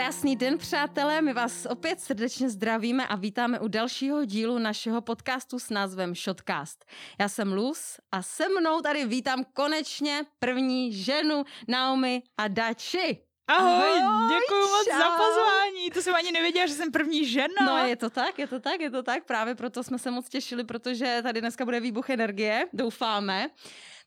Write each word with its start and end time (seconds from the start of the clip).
Krásný 0.00 0.36
den, 0.36 0.58
přátelé, 0.58 1.22
my 1.22 1.32
vás 1.32 1.66
opět 1.66 2.00
srdečně 2.00 2.50
zdravíme 2.50 3.06
a 3.06 3.16
vítáme 3.16 3.60
u 3.60 3.68
dalšího 3.68 4.24
dílu 4.24 4.58
našeho 4.58 5.00
podcastu 5.00 5.58
s 5.58 5.70
názvem 5.70 6.14
Shotcast. 6.14 6.84
Já 7.18 7.28
jsem 7.28 7.52
Luz 7.52 7.96
a 8.12 8.22
se 8.22 8.48
mnou 8.48 8.80
tady 8.80 9.04
vítám 9.04 9.44
konečně 9.52 10.22
první 10.38 10.92
ženu 10.92 11.44
Naomi 11.68 12.22
a 12.38 12.48
Dači. 12.48 13.18
Ahoj, 13.48 13.72
Ahoj 13.72 14.28
děkuji 14.28 14.60
moc 14.60 14.86
za 14.86 15.10
pozvání. 15.10 15.90
To 15.94 16.02
jsem 16.02 16.14
ani 16.14 16.32
nevěděla, 16.32 16.66
že 16.66 16.74
jsem 16.74 16.92
první 16.92 17.24
žena. 17.24 17.66
No 17.66 17.86
je 17.86 17.96
to 17.96 18.10
tak, 18.10 18.38
je 18.38 18.46
to 18.46 18.60
tak, 18.60 18.80
je 18.80 18.90
to 18.90 19.02
tak. 19.02 19.24
Právě 19.24 19.54
proto 19.54 19.84
jsme 19.84 19.98
se 19.98 20.10
moc 20.10 20.28
těšili, 20.28 20.64
protože 20.64 21.20
tady 21.22 21.40
dneska 21.40 21.64
bude 21.64 21.80
výbuch 21.80 22.10
energie, 22.10 22.66
doufáme. 22.72 23.48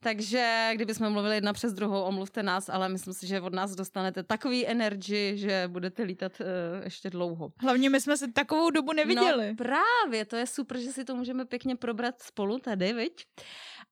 Takže 0.03 0.71
kdybychom 0.73 1.09
mluvili 1.09 1.35
jedna 1.35 1.53
přes 1.53 1.73
druhou, 1.73 2.01
omluvte 2.01 2.43
nás, 2.43 2.69
ale 2.69 2.89
myslím 2.89 3.13
si, 3.13 3.27
že 3.27 3.41
od 3.41 3.53
nás 3.53 3.75
dostanete 3.75 4.23
takový 4.23 4.67
energy, 4.67 5.37
že 5.37 5.63
budete 5.67 6.03
lítat 6.03 6.31
uh, 6.39 6.47
ještě 6.83 7.09
dlouho. 7.09 7.51
Hlavně 7.59 7.89
my 7.89 8.01
jsme 8.01 8.17
se 8.17 8.31
takovou 8.31 8.69
dobu 8.69 8.93
neviděli. 8.93 9.49
No 9.49 9.55
právě, 9.55 10.25
to 10.25 10.35
je 10.35 10.47
super, 10.47 10.79
že 10.79 10.91
si 10.91 11.05
to 11.05 11.15
můžeme 11.15 11.45
pěkně 11.45 11.75
probrat 11.75 12.21
spolu 12.21 12.59
tady, 12.59 12.93
viď? 12.93 13.25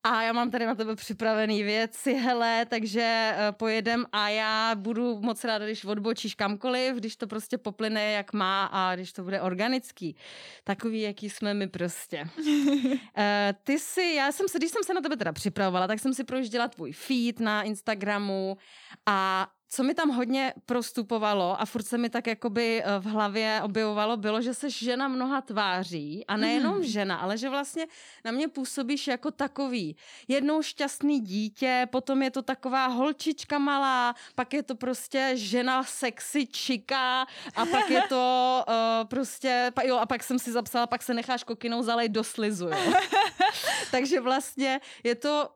A 0.04 0.24
já 0.24 0.34
mám 0.34 0.52
tady 0.52 0.66
na 0.66 0.76
tebe 0.76 0.96
připravený 0.96 1.64
věci, 1.64 2.14
hele, 2.14 2.66
takže 2.66 3.36
uh, 3.36 3.56
pojedem 3.56 4.06
a 4.12 4.30
já 4.30 4.76
budu 4.76 5.20
moc 5.20 5.44
ráda, 5.44 5.66
když 5.66 5.86
odbočíš 5.86 6.36
kamkoliv, 6.36 6.96
když 6.96 7.16
to 7.16 7.28
prostě 7.28 7.58
poplyne, 7.58 8.12
jak 8.12 8.34
má 8.34 8.66
a 8.66 8.96
když 8.96 9.14
to 9.14 9.24
bude 9.24 9.42
organický. 9.42 10.16
Takový, 10.64 11.02
jaký 11.02 11.30
jsme 11.30 11.54
my 11.54 11.68
prostě. 11.68 12.30
uh, 12.38 12.94
ty 13.64 13.80
si, 13.80 14.02
já 14.02 14.32
jsem 14.32 14.48
se, 14.48 14.58
když 14.58 14.72
jsem 14.72 14.84
se 14.84 14.94
na 14.94 15.02
tebe 15.02 15.18
teda 15.18 15.32
připravovala, 15.32 15.88
tak 15.88 16.00
jsem 16.00 16.14
si 16.14 16.24
projížděla 16.24 16.68
tvůj 16.68 16.92
feed 16.92 17.40
na 17.40 17.64
Instagramu 17.64 18.58
a 19.06 19.48
co 19.74 19.84
mi 19.84 19.94
tam 19.94 20.10
hodně 20.10 20.54
prostupovalo 20.66 21.62
a 21.62 21.66
furt 21.66 21.84
se 21.84 21.98
mi 21.98 22.10
tak 22.10 22.28
jakoby 22.28 22.84
eh, 22.84 23.00
v 23.00 23.06
hlavě 23.06 23.62
objevovalo, 23.64 24.18
bylo, 24.18 24.42
že 24.42 24.54
jsi 24.54 24.70
žena 24.70 25.08
mnoha 25.08 25.42
tváří 25.42 26.26
a 26.28 26.38
nejenom 26.38 26.76
mm. 26.76 26.84
žena, 26.84 27.18
ale 27.18 27.38
že 27.38 27.50
vlastně 27.50 27.88
na 28.26 28.32
mě 28.32 28.48
působíš 28.48 29.08
jako 29.08 29.32
takový 29.32 29.96
jednou 30.28 30.62
šťastný 30.62 31.20
dítě, 31.20 31.88
potom 31.92 32.24
je 32.24 32.32
to 32.32 32.42
taková 32.42 32.88
holčička 32.88 33.60
malá, 33.60 34.16
pak 34.36 34.54
je 34.54 34.64
to 34.64 34.76
prostě 34.76 35.32
žena 35.34 35.84
sexy 35.84 36.48
čika 36.48 37.28
a 37.56 37.66
pak 37.66 37.90
je 37.90 38.02
to 38.10 38.64
uh, 38.68 39.08
prostě, 39.08 39.72
jo 39.84 39.98
a 39.98 40.06
pak 40.06 40.24
jsem 40.24 40.40
si 40.40 40.52
zapsala, 40.52 40.88
pak 40.88 41.04
se 41.04 41.14
necháš 41.14 41.44
kokinou 41.44 41.84
zalej 41.84 42.10
do 42.10 42.24
slizu, 42.24 42.68
jo. 42.68 42.94
Takže 43.92 44.20
vlastně 44.20 44.82
je 45.04 45.16
to 45.16 45.50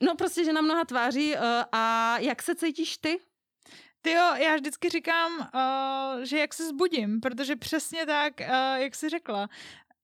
No 0.00 0.14
prostě, 0.14 0.44
že 0.44 0.52
na 0.52 0.60
mnoha 0.60 0.84
tváří. 0.84 1.34
Uh, 1.34 1.40
a 1.72 2.18
jak 2.18 2.42
se 2.42 2.54
cítíš 2.54 2.96
ty? 2.96 3.18
Ty 4.02 4.12
jo, 4.12 4.34
já 4.34 4.54
vždycky 4.54 4.88
říkám, 4.88 5.32
uh, 5.38 6.22
že 6.22 6.38
jak 6.38 6.54
se 6.54 6.68
zbudím, 6.68 7.20
protože 7.20 7.56
přesně 7.56 8.06
tak, 8.06 8.40
uh, 8.40 8.46
jak 8.74 8.94
jsi 8.94 9.08
řekla, 9.08 9.48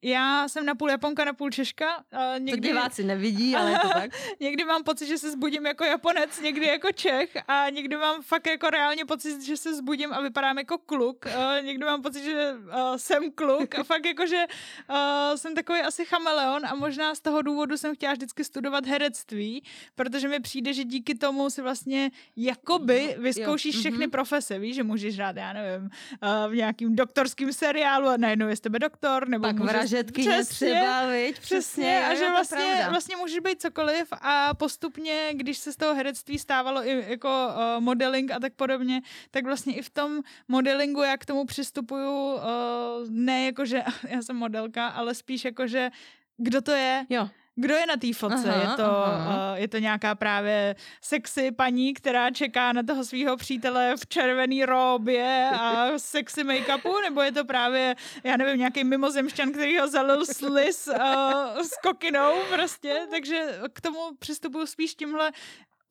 já 0.03 0.49
jsem 0.49 0.67
na 0.67 0.75
půl 0.75 0.91
Japonka, 0.91 1.25
na 1.25 1.33
půl 1.33 1.51
Češka. 1.51 2.05
A 2.13 2.39
někdy... 2.39 2.69
To 2.69 2.75
diváci 2.75 3.05
nevidí, 3.05 3.57
ale 3.57 3.71
je 3.71 3.79
to 3.79 3.89
tak. 3.89 4.11
někdy 4.41 4.65
mám 4.65 4.85
pocit, 4.85 5.07
že 5.07 5.19
se 5.19 5.31
zbudím 5.31 5.67
jako 5.67 5.85
Japonec, 5.85 6.41
někdy 6.41 6.67
jako 6.67 6.93
Čech 6.93 7.37
a 7.49 7.71
někdy 7.71 7.97
mám 7.97 8.23
fakt 8.23 8.47
jako 8.47 8.71
reálně 8.71 9.05
pocit, 9.05 9.43
že 9.43 9.57
se 9.57 9.75
zbudím 9.75 10.13
a 10.13 10.21
vypadám 10.21 10.59
jako 10.59 10.79
kluk. 10.79 11.27
Uh, 11.27 11.65
někdy 11.65 11.85
mám 11.85 12.03
pocit, 12.03 12.25
že 12.25 12.53
uh, 12.53 12.97
jsem 12.97 13.31
kluk 13.33 13.79
a 13.79 13.85
fakt 13.85 14.07
jako, 14.07 14.27
že 14.27 14.45
uh, 14.91 14.97
jsem 15.37 15.55
takový 15.55 15.81
asi 15.81 16.05
chameleon 16.05 16.67
a 16.67 16.75
možná 16.75 17.15
z 17.15 17.21
toho 17.21 17.43
důvodu 17.43 17.77
jsem 17.77 17.95
chtěla 17.95 18.13
vždycky 18.13 18.45
studovat 18.45 18.87
herectví, 18.87 19.63
protože 19.95 20.29
mi 20.29 20.41
přijde, 20.41 20.73
že 20.73 20.85
díky 20.85 21.15
tomu 21.15 21.51
si 21.51 21.63
vlastně 21.63 22.11
jakoby 22.37 23.17
vyzkoušíš 23.19 23.75
jo. 23.75 23.81
všechny 23.81 24.07
mm-hmm. 24.07 24.11
profese. 24.11 24.59
Víš, 24.59 24.77
že 24.77 24.83
můžeš 24.83 25.17
hrát, 25.17 25.37
já 25.37 25.53
nevím, 25.53 25.83
uh, 25.83 26.53
v 26.53 26.55
nějakým 26.55 26.97
doktorským 26.97 27.53
seriálu 27.53 28.09
a 28.09 28.17
najednou 28.17 28.49
je 28.49 28.57
z 28.57 28.61
tebe 28.61 28.79
doktor, 28.79 29.29
nebo 29.29 29.53
můžeš 29.53 29.88
žetkyně 29.89 30.31
přesně, 30.31 30.75
třeba, 30.75 31.07
viď? 31.07 31.41
Přesně, 31.41 31.59
přesně 31.59 32.07
a 32.07 32.15
že 32.15 32.31
vlastně, 32.31 32.87
vlastně 32.91 33.17
může 33.17 33.41
být 33.41 33.63
cokoliv 33.63 34.09
a 34.13 34.55
postupně, 34.55 35.31
když 35.33 35.59
se 35.59 35.73
z 35.73 35.77
toho 35.77 35.95
herectví 35.95 36.39
stávalo 36.39 36.87
i 36.87 37.05
jako 37.09 37.29
uh, 37.29 37.81
modeling 37.85 38.31
a 38.31 38.41
tak 38.41 38.53
podobně, 38.55 39.01
tak 39.31 39.45
vlastně 39.45 39.77
i 39.77 39.83
v 39.83 39.91
tom 39.91 40.21
modelingu 40.49 41.03
já 41.03 41.17
k 41.17 41.27
tomu 41.27 41.45
přistupuju 41.45 42.35
uh, 42.35 42.41
ne 43.11 43.45
jako, 43.45 43.65
že 43.65 43.83
já 44.09 44.23
jsem 44.23 44.37
modelka, 44.37 44.87
ale 44.87 45.15
spíš 45.15 45.45
jako, 45.45 45.67
že 45.67 45.91
kdo 46.37 46.63
to 46.63 46.73
je, 46.73 47.07
jo. 47.09 47.29
Kdo 47.61 47.75
je 47.75 47.87
na 47.87 47.97
té 47.97 48.13
fotce? 48.15 48.55
Aha, 48.55 48.71
je, 48.71 48.77
to, 48.77 48.83
uh, 48.83 49.55
je 49.55 49.69
to 49.69 49.79
nějaká 49.79 50.15
právě 50.15 50.77
sexy 51.01 51.51
paní, 51.51 51.95
která 51.95 52.31
čeká 52.31 52.73
na 52.73 52.83
toho 52.83 53.05
svého 53.05 53.37
přítele 53.37 53.97
v 53.97 54.07
červený 54.07 54.65
róbě 54.65 55.51
a 55.55 55.87
sexy 55.97 56.45
make-upu, 56.45 57.03
nebo 57.03 57.23
je 57.23 57.33
to 57.33 57.45
právě, 57.45 57.97
já 58.25 58.37
nevím, 58.37 58.59
nějaký 58.59 58.85
mimozemšťan, 58.85 59.53
který 59.53 59.79
ho 59.79 59.89
zalil 59.89 60.27
slis 60.27 60.89
uh, 60.89 61.63
s 61.63 61.71
kokinou 61.83 62.33
prostě, 62.55 63.07
takže 63.11 63.61
k 63.73 63.81
tomu 63.81 63.99
přistupuju 64.19 64.67
spíš 64.67 64.95
tímhle 64.95 65.33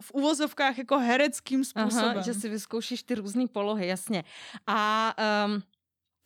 v 0.01 0.11
uvozovkách 0.11 0.77
jako 0.77 0.97
hereckým 0.97 1.66
způsobem. 1.66 2.09
Aha, 2.09 2.22
že 2.22 2.33
si 2.33 2.50
vyzkoušíš 2.50 3.03
ty 3.03 3.16
různé 3.16 3.47
polohy, 3.47 3.88
jasně. 3.88 4.23
A 4.67 5.13
um, 5.45 5.61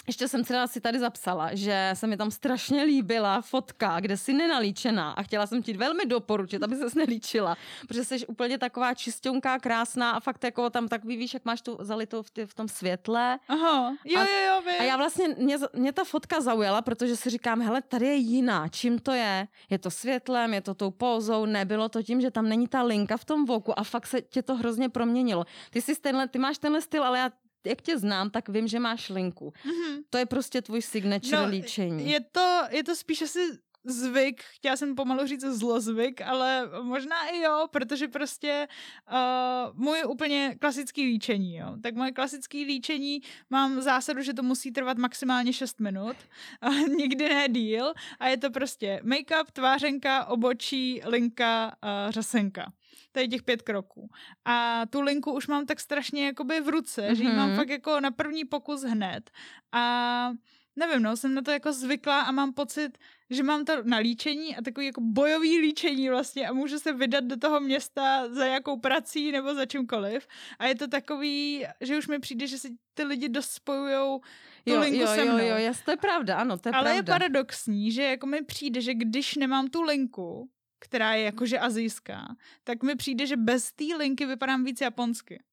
ještě 0.08 0.28
jsem 0.28 0.44
teda 0.44 0.68
si 0.68 0.82
tady 0.82 1.00
zapsala, 1.00 1.50
že 1.56 1.92
se 1.94 2.08
mi 2.08 2.18
tam 2.18 2.32
strašně 2.32 2.84
líbila 2.84 3.42
fotka, 3.42 4.00
kde 4.00 4.18
jsi 4.18 4.34
nenalíčená 4.34 5.12
a 5.12 5.24
chtěla 5.24 5.48
jsem 5.48 5.64
ti 5.64 5.74
velmi 5.74 6.06
doporučit, 6.06 6.64
aby 6.64 6.76
ses 6.76 6.96
nelíčila, 6.96 7.58
protože 7.88 8.06
jsi 8.06 8.28
úplně 8.28 8.58
taková 8.58 8.94
čistonká, 8.94 9.60
krásná 9.60 10.12
a 10.12 10.20
fakt 10.20 10.44
jako 10.44 10.70
tam 10.70 10.88
takový, 10.88 11.18
víš, 11.18 11.34
jak 11.34 11.46
máš 11.46 11.62
tu 11.62 11.78
zalitou 11.80 12.22
v, 12.24 12.30
ty, 12.32 12.46
v 12.46 12.54
tom 12.54 12.68
světle. 12.68 13.40
Aha, 13.48 13.96
jo, 14.06 14.20
a, 14.20 14.24
jo, 14.24 14.46
jo, 14.48 14.62
vím. 14.62 14.82
A 14.82 14.84
já 14.84 14.98
vlastně, 14.98 15.28
mě, 15.38 15.58
mě 15.74 15.94
ta 15.94 16.04
fotka 16.04 16.42
zaujala, 16.42 16.82
protože 16.82 17.16
si 17.16 17.30
říkám, 17.30 17.62
hele, 17.62 17.82
tady 17.82 18.06
je 18.06 18.16
jiná, 18.16 18.68
čím 18.68 19.00
to 19.00 19.12
je? 19.12 19.48
Je 19.70 19.78
to 19.78 19.92
světlem, 19.92 20.54
je 20.54 20.62
to 20.62 20.74
tou 20.74 20.92
pózou, 20.92 21.46
nebylo 21.46 21.90
to 21.90 22.04
tím, 22.04 22.22
že 22.22 22.32
tam 22.32 22.50
není 22.50 22.68
ta 22.68 22.82
linka 22.82 23.18
v 23.18 23.26
tom 23.26 23.46
voku 23.46 23.80
a 23.80 23.84
fakt 23.84 24.08
se 24.08 24.22
tě 24.22 24.42
to 24.42 24.56
hrozně 24.56 24.90
proměnilo. 24.90 25.46
Ty, 25.70 25.82
jsi 25.82 25.96
tenhle, 25.96 26.28
ty 26.28 26.40
máš 26.40 26.58
tenhle 26.58 26.82
styl, 26.82 27.04
ale 27.04 27.20
já 27.20 27.30
jak 27.66 27.82
tě 27.82 27.98
znám, 27.98 28.30
tak 28.30 28.50
vím, 28.50 28.68
že 28.68 28.80
máš 28.80 29.10
linku. 29.10 29.54
Mm-hmm. 29.66 30.04
To 30.10 30.18
je 30.18 30.26
prostě 30.26 30.62
tvůj 30.62 30.82
signature 30.82 31.42
no, 31.42 31.48
líčení. 31.48 32.12
Je 32.12 32.20
to, 32.20 32.62
je 32.70 32.84
to 32.84 32.96
spíš 32.96 33.22
asi 33.22 33.40
zvyk, 33.84 34.44
chtěla 34.44 34.78
jsem 34.78 34.96
pomalu 34.96 35.28
říct 35.28 35.46
zlozvyk, 35.46 36.22
ale 36.22 36.70
možná 36.82 37.28
i 37.28 37.40
jo, 37.40 37.68
protože 37.72 38.08
prostě 38.08 38.68
uh, 39.12 39.84
můj 39.84 40.04
úplně 40.08 40.56
klasický 40.60 41.06
líčení, 41.06 41.56
jo. 41.56 41.78
Tak 41.84 41.96
moje 41.96 42.12
klasické 42.12 42.58
líčení 42.58 43.22
mám 43.50 43.82
zásadu, 43.82 44.22
že 44.22 44.34
to 44.34 44.44
musí 44.44 44.72
trvat 44.72 44.98
maximálně 44.98 45.54
6 45.54 45.80
minut, 45.80 46.16
a 46.62 46.70
nikdy 46.72 47.30
ne 47.30 47.50
díl 47.50 47.94
a 48.20 48.28
je 48.28 48.38
to 48.38 48.50
prostě 48.50 49.02
make-up, 49.04 49.46
tvářenka, 49.54 50.26
obočí, 50.26 51.02
linka, 51.06 51.76
uh, 51.84 52.12
řasenka 52.12 52.72
tady 53.12 53.28
těch 53.28 53.44
pět 53.44 53.62
kroků. 53.62 54.10
A 54.46 54.86
tu 54.86 55.02
linku 55.02 55.32
už 55.32 55.48
mám 55.48 55.66
tak 55.66 55.80
strašně 55.80 56.26
jakoby 56.26 56.62
v 56.62 56.70
ruce, 56.70 57.02
mm-hmm. 57.02 57.16
že 57.16 57.24
ji 57.24 57.30
mám 57.30 57.48
mhm. 57.50 57.58
fakt 57.58 57.70
jako 57.70 58.00
na 58.00 58.12
první 58.12 58.46
pokus 58.46 58.84
hned. 58.84 59.32
A 59.72 60.32
nevím, 60.76 61.02
no, 61.02 61.18
jsem 61.18 61.34
na 61.34 61.42
to 61.42 61.52
jako 61.52 61.74
zvyklá 61.74 62.22
a 62.22 62.32
mám 62.32 62.54
pocit, 62.54 62.98
že 63.30 63.44
mám 63.44 63.66
to 63.66 63.84
na 63.84 63.98
líčení 63.98 64.56
a 64.56 64.62
takový 64.62 64.86
jako 64.86 65.02
bojový 65.02 65.60
líčení 65.60 66.10
vlastně 66.10 66.48
a 66.48 66.54
můžu 66.54 66.80
se 66.80 66.94
vydat 66.94 67.24
do 67.24 67.38
toho 67.38 67.60
města 67.60 68.34
za 68.34 68.46
jakou 68.46 68.80
prací 68.80 69.32
nebo 69.32 69.56
za 69.56 69.66
čímkoliv. 69.66 70.28
A 70.60 70.66
je 70.66 70.76
to 70.76 70.88
takový, 70.88 71.66
že 71.82 71.98
už 71.98 72.08
mi 72.08 72.20
přijde, 72.20 72.48
že 72.48 72.58
si 72.58 72.70
ty 72.94 73.04
lidi 73.04 73.30
dost 73.30 73.52
spojujou 73.52 74.20
tu 74.66 74.74
jo, 74.74 74.80
linku 74.80 75.00
jo, 75.00 75.08
se 75.08 75.26
mnou. 75.26 75.38
Jo, 75.38 75.46
jo, 75.46 75.58
jo, 75.58 75.74
to 75.86 75.92
je 75.92 75.98
pravda, 75.98 76.38
ano, 76.38 76.58
to 76.58 76.70
je 76.70 76.74
Ale 76.74 76.84
pravda. 76.84 76.98
je 76.98 77.04
paradoxní, 77.04 77.92
že 77.92 78.04
jako 78.04 78.28
mi 78.28 78.44
přijde, 78.44 78.82
že 78.82 78.94
když 78.94 79.36
nemám 79.36 79.68
tu 79.68 79.82
linku, 79.82 80.50
která 80.80 81.14
je 81.14 81.24
jakože 81.24 81.60
azijská, 81.60 82.36
tak 82.64 82.84
mi 82.84 82.96
přijde, 82.96 83.26
že 83.26 83.38
bez 83.38 83.74
té 83.74 83.84
linky 83.98 84.26
vypadám 84.26 84.64
víc 84.64 84.82
japonsky. 84.82 85.44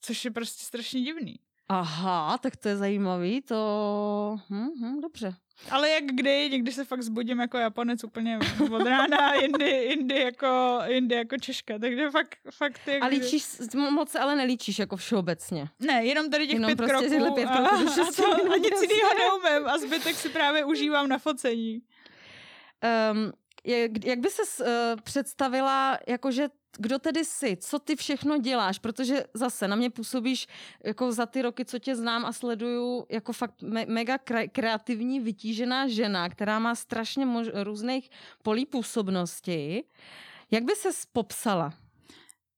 Což 0.00 0.24
je 0.24 0.30
prostě 0.30 0.64
strašně 0.64 1.00
divný. 1.00 1.38
Aha, 1.68 2.38
tak 2.38 2.56
to 2.56 2.68
je 2.68 2.76
zajímavý, 2.76 3.42
to... 3.42 4.36
Hm, 4.50 4.68
hm, 4.80 5.00
dobře. 5.00 5.34
Ale 5.70 5.90
jak 5.90 6.04
kdy, 6.04 6.48
někdy 6.50 6.72
se 6.72 6.84
fakt 6.84 7.02
zbudím 7.02 7.40
jako 7.40 7.58
Japonec 7.58 8.04
úplně 8.04 8.38
od 8.72 8.82
rána, 8.82 9.34
jindy, 9.42 9.84
jindy, 9.84 10.20
jako, 10.20 10.80
jindy 10.86 11.14
jako 11.14 11.36
Češka, 11.36 11.78
takže 11.78 12.10
fakt, 12.10 12.38
fakt 12.50 12.80
jak 12.86 13.02
A 13.02 13.06
líčíš, 13.06 13.46
moc 13.74 14.14
ale 14.14 14.36
nelíčíš 14.36 14.78
jako 14.78 14.96
všeobecně. 14.96 15.68
Ne, 15.80 16.04
jenom 16.04 16.30
tady 16.30 16.46
těch 16.46 16.54
jenom 16.54 16.68
pět 16.68 16.76
prostě 16.76 17.08
kroků, 17.08 17.34
pět 17.34 17.48
kroků 17.48 17.64
a, 17.64 18.08
a, 18.08 18.12
to, 18.16 18.52
a 18.52 18.56
nic 18.56 18.82
jiného 18.82 19.10
neumím 19.18 19.68
a 19.68 19.78
zbytek 19.78 20.16
si 20.16 20.28
právě 20.28 20.64
užívám 20.64 21.08
na 21.08 21.18
focení. 21.18 21.82
Um, 23.12 23.32
jak, 23.64 24.04
jak 24.04 24.18
by 24.18 24.30
se 24.30 24.42
uh, 24.64 24.66
představila, 25.02 25.98
jakože 26.06 26.48
kdo 26.78 26.98
tedy 26.98 27.24
jsi, 27.24 27.56
co 27.56 27.78
ty 27.78 27.96
všechno 27.96 28.38
děláš, 28.38 28.78
protože 28.78 29.24
zase 29.34 29.68
na 29.68 29.76
mě 29.76 29.90
působíš 29.90 30.46
jako 30.84 31.12
za 31.12 31.26
ty 31.26 31.42
roky, 31.42 31.64
co 31.64 31.78
tě 31.78 31.96
znám 31.96 32.24
a 32.24 32.32
sleduju, 32.32 33.06
jako 33.10 33.32
fakt 33.32 33.62
me- 33.62 33.86
mega 33.86 34.18
kreativní, 34.52 35.20
vytížená 35.20 35.88
žena, 35.88 36.28
která 36.28 36.58
má 36.58 36.74
strašně 36.74 37.26
mož- 37.26 37.62
různých 37.62 38.10
polí 38.42 38.66
působnosti. 38.66 39.84
Jak 40.50 40.64
by 40.64 40.72
se 40.76 40.88
popsala? 41.12 41.74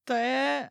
To 0.04 0.12
je 0.12 0.70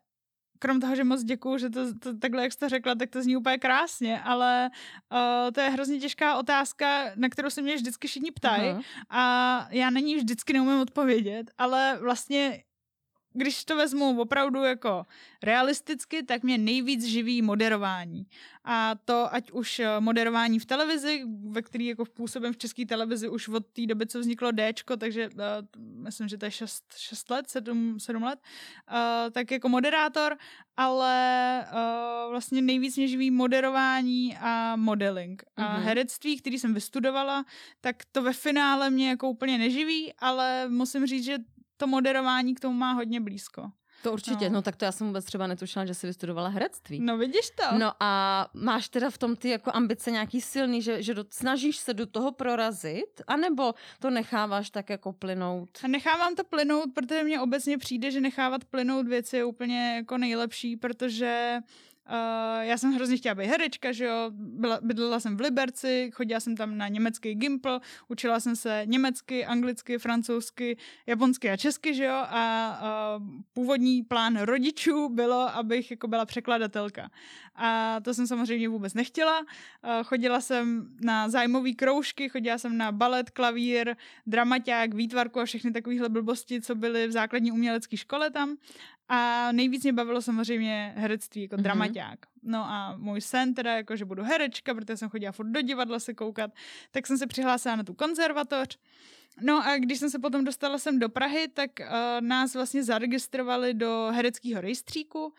krom 0.59 0.79
toho, 0.79 0.95
že 0.95 1.03
moc 1.03 1.23
děkuju, 1.23 1.57
že 1.57 1.69
to, 1.69 1.99
to 1.99 2.17
takhle, 2.17 2.43
jak 2.43 2.53
jsi 2.53 2.59
to 2.59 2.69
řekla, 2.69 2.95
tak 2.95 3.09
to 3.09 3.21
zní 3.21 3.37
úplně 3.37 3.57
krásně, 3.57 4.21
ale 4.21 4.69
uh, 5.11 5.51
to 5.51 5.61
je 5.61 5.69
hrozně 5.69 5.99
těžká 5.99 6.37
otázka, 6.37 7.11
na 7.15 7.29
kterou 7.29 7.49
se 7.49 7.61
mě 7.61 7.75
vždycky 7.75 8.07
všichni 8.07 8.31
ptají 8.31 8.71
uh-huh. 8.71 8.83
a 9.09 9.67
já 9.71 9.89
na 9.89 9.99
ní 9.99 10.15
vždycky 10.15 10.53
neumím 10.53 10.79
odpovědět, 10.79 11.51
ale 11.57 11.99
vlastně 12.01 12.63
když 13.39 13.65
to 13.65 13.75
vezmu 13.75 14.21
opravdu 14.21 14.63
jako 14.63 15.05
realisticky, 15.43 16.23
tak 16.23 16.43
mě 16.43 16.57
nejvíc 16.57 17.05
živí 17.05 17.41
moderování. 17.41 18.27
A 18.63 18.95
to 19.05 19.33
ať 19.33 19.51
už 19.51 19.79
eh, 19.79 19.99
moderování 19.99 20.59
v 20.59 20.65
televizi, 20.65 21.23
ve 21.49 21.61
který 21.61 21.85
jako 21.85 22.05
působím 22.05 22.53
v 22.53 22.57
české 22.57 22.85
televizi 22.85 23.29
už 23.29 23.47
od 23.47 23.65
té 23.65 23.85
doby, 23.85 24.07
co 24.07 24.19
vzniklo 24.19 24.51
Dčko, 24.51 24.97
takže 24.97 25.29
uh, 25.29 25.43
myslím, 26.03 26.27
že 26.27 26.37
to 26.37 26.45
je 26.45 26.51
6, 26.51 26.83
6 26.97 27.29
let, 27.29 27.49
7, 27.49 27.99
7 27.99 28.23
let, 28.23 28.39
uh, 28.91 28.95
tak 29.31 29.51
jako 29.51 29.69
moderátor, 29.69 30.37
ale 30.77 31.65
uh, 31.71 32.31
vlastně 32.31 32.61
nejvíc 32.61 32.97
mě 32.97 33.07
živí 33.07 33.31
moderování 33.31 34.37
a 34.37 34.75
modeling. 34.75 35.43
A 35.55 35.61
mm-hmm. 35.61 35.81
herectví, 35.81 36.37
který 36.37 36.59
jsem 36.59 36.73
vystudovala, 36.73 37.45
tak 37.81 37.95
to 38.11 38.21
ve 38.21 38.33
finále 38.33 38.89
mě 38.89 39.09
jako 39.09 39.29
úplně 39.29 39.57
neživí, 39.57 40.13
ale 40.19 40.69
musím 40.69 41.05
říct, 41.05 41.23
že 41.23 41.37
to 41.79 41.87
moderování 41.87 42.55
k 42.55 42.59
tomu 42.59 42.77
má 42.77 42.91
hodně 42.91 43.21
blízko. 43.21 43.71
To 44.03 44.13
určitě, 44.13 44.49
no. 44.49 44.55
no 44.55 44.61
tak 44.61 44.75
to 44.75 44.85
já 44.85 44.91
jsem 44.91 45.07
vůbec 45.07 45.25
třeba 45.25 45.47
netušila, 45.47 45.85
že 45.85 45.93
jsi 45.93 46.07
vystudovala 46.07 46.49
herectví. 46.49 46.99
No 46.99 47.17
vidíš 47.17 47.49
to. 47.55 47.77
No 47.77 47.91
a 47.99 48.45
máš 48.53 48.89
teda 48.89 49.09
v 49.09 49.17
tom 49.17 49.35
ty 49.35 49.49
jako 49.49 49.71
ambice 49.73 50.11
nějaký 50.11 50.41
silný, 50.41 50.81
že, 50.81 51.03
že 51.03 51.13
do, 51.13 51.25
snažíš 51.29 51.77
se 51.77 51.93
do 51.93 52.05
toho 52.05 52.31
prorazit, 52.31 53.21
anebo 53.27 53.73
to 53.99 54.09
necháváš 54.09 54.69
tak 54.69 54.89
jako 54.89 55.13
plynout? 55.13 55.69
A 55.83 55.87
nechávám 55.87 56.35
to 56.35 56.43
plynout, 56.43 56.89
protože 56.95 57.23
mně 57.23 57.41
obecně 57.41 57.77
přijde, 57.77 58.11
že 58.11 58.21
nechávat 58.21 58.65
plynout 58.65 59.07
věci 59.07 59.37
je 59.37 59.45
úplně 59.45 59.95
jako 59.95 60.17
nejlepší, 60.17 60.77
protože 60.77 61.59
Uh, 62.09 62.63
já 62.63 62.77
jsem 62.77 62.93
hrozně 62.93 63.17
chtěla 63.17 63.35
být 63.35 63.47
herečka, 63.47 63.91
že 63.91 64.05
jo, 64.05 64.31
Byla, 64.33 64.79
bydlela 64.81 65.19
jsem 65.19 65.37
v 65.37 65.41
Liberci, 65.41 66.11
chodila 66.13 66.39
jsem 66.39 66.55
tam 66.55 66.77
na 66.77 66.87
německý 66.87 67.35
gimpl, 67.35 67.79
učila 68.07 68.39
jsem 68.39 68.55
se 68.55 68.81
německy, 68.85 69.45
anglicky, 69.45 69.97
francouzsky, 69.97 70.77
japonsky 71.07 71.49
a 71.49 71.57
česky, 71.57 71.93
že 71.93 72.05
jo, 72.05 72.15
a 72.15 72.79
uh, 72.81 73.23
původní 73.53 74.03
plán 74.03 74.37
rodičů 74.41 75.09
bylo, 75.09 75.55
abych 75.55 75.91
jako 75.91 76.07
byla 76.07 76.25
překladatelka. 76.25 77.09
A 77.55 77.99
to 78.03 78.13
jsem 78.13 78.27
samozřejmě 78.27 78.69
vůbec 78.69 78.93
nechtěla. 78.93 79.39
Uh, 79.39 79.45
chodila 80.03 80.41
jsem 80.41 80.89
na 81.01 81.29
zájmové 81.29 81.71
kroužky, 81.71 82.29
chodila 82.29 82.57
jsem 82.57 82.77
na 82.77 82.91
balet, 82.91 83.29
klavír, 83.29 83.95
dramaťák, 84.27 84.93
výtvarku 84.93 85.39
a 85.39 85.45
všechny 85.45 85.71
takovéhle 85.71 86.09
blbosti, 86.09 86.61
co 86.61 86.75
byly 86.75 87.07
v 87.07 87.11
základní 87.11 87.51
umělecké 87.51 87.97
škole 87.97 88.31
tam. 88.31 88.57
A 89.09 89.51
nejvíc 89.51 89.83
mě 89.83 89.93
bavilo 89.93 90.21
samozřejmě 90.21 90.93
herectví, 90.97 91.41
jako 91.41 91.55
mm-hmm. 91.55 91.61
dramaťák. 91.61 92.19
No 92.43 92.59
a 92.59 92.95
můj 92.97 93.21
sen 93.21 93.53
teda, 93.53 93.75
jako 93.75 93.95
že 93.95 94.05
budu 94.05 94.23
herečka, 94.23 94.73
protože 94.73 94.97
jsem 94.97 95.09
chodila 95.09 95.31
furt 95.31 95.49
do 95.49 95.61
divadla 95.61 95.99
se 95.99 96.13
koukat, 96.13 96.51
tak 96.91 97.07
jsem 97.07 97.17
se 97.17 97.27
přihlásila 97.27 97.75
na 97.75 97.83
tu 97.83 97.93
konzervatoř. 97.93 98.79
No 99.41 99.67
a 99.67 99.77
když 99.77 99.99
jsem 99.99 100.09
se 100.09 100.19
potom 100.19 100.43
dostala 100.43 100.77
sem 100.77 100.99
do 100.99 101.09
Prahy, 101.09 101.47
tak 101.47 101.71
uh, 101.79 101.85
nás 102.19 102.55
vlastně 102.55 102.83
zaregistrovali 102.83 103.73
do 103.73 104.09
hereckého 104.13 104.61
rejstříku, 104.61 105.25
uh, 105.25 105.33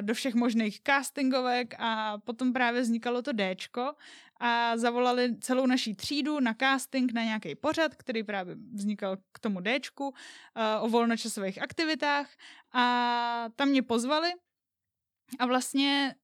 do 0.00 0.14
všech 0.14 0.34
možných 0.34 0.80
castingovek 0.82 1.74
a 1.78 2.18
potom 2.18 2.52
právě 2.52 2.80
vznikalo 2.80 3.22
to 3.22 3.32
Dčko 3.32 3.94
a 4.40 4.76
zavolali 4.76 5.36
celou 5.40 5.66
naší 5.66 5.94
třídu 5.94 6.40
na 6.40 6.54
casting 6.60 7.12
na 7.12 7.22
nějaký 7.24 7.54
pořad, 7.54 7.94
který 7.94 8.22
právě 8.22 8.56
vznikal 8.72 9.16
k 9.32 9.38
tomu 9.38 9.60
Dčku 9.60 10.08
uh, 10.08 10.14
o 10.80 10.88
volnočasových 10.88 11.62
aktivitách 11.62 12.30
a 12.72 13.48
tam 13.56 13.68
mě 13.68 13.82
pozvali 13.82 14.32
a 15.38 15.46
vlastně 15.46 16.14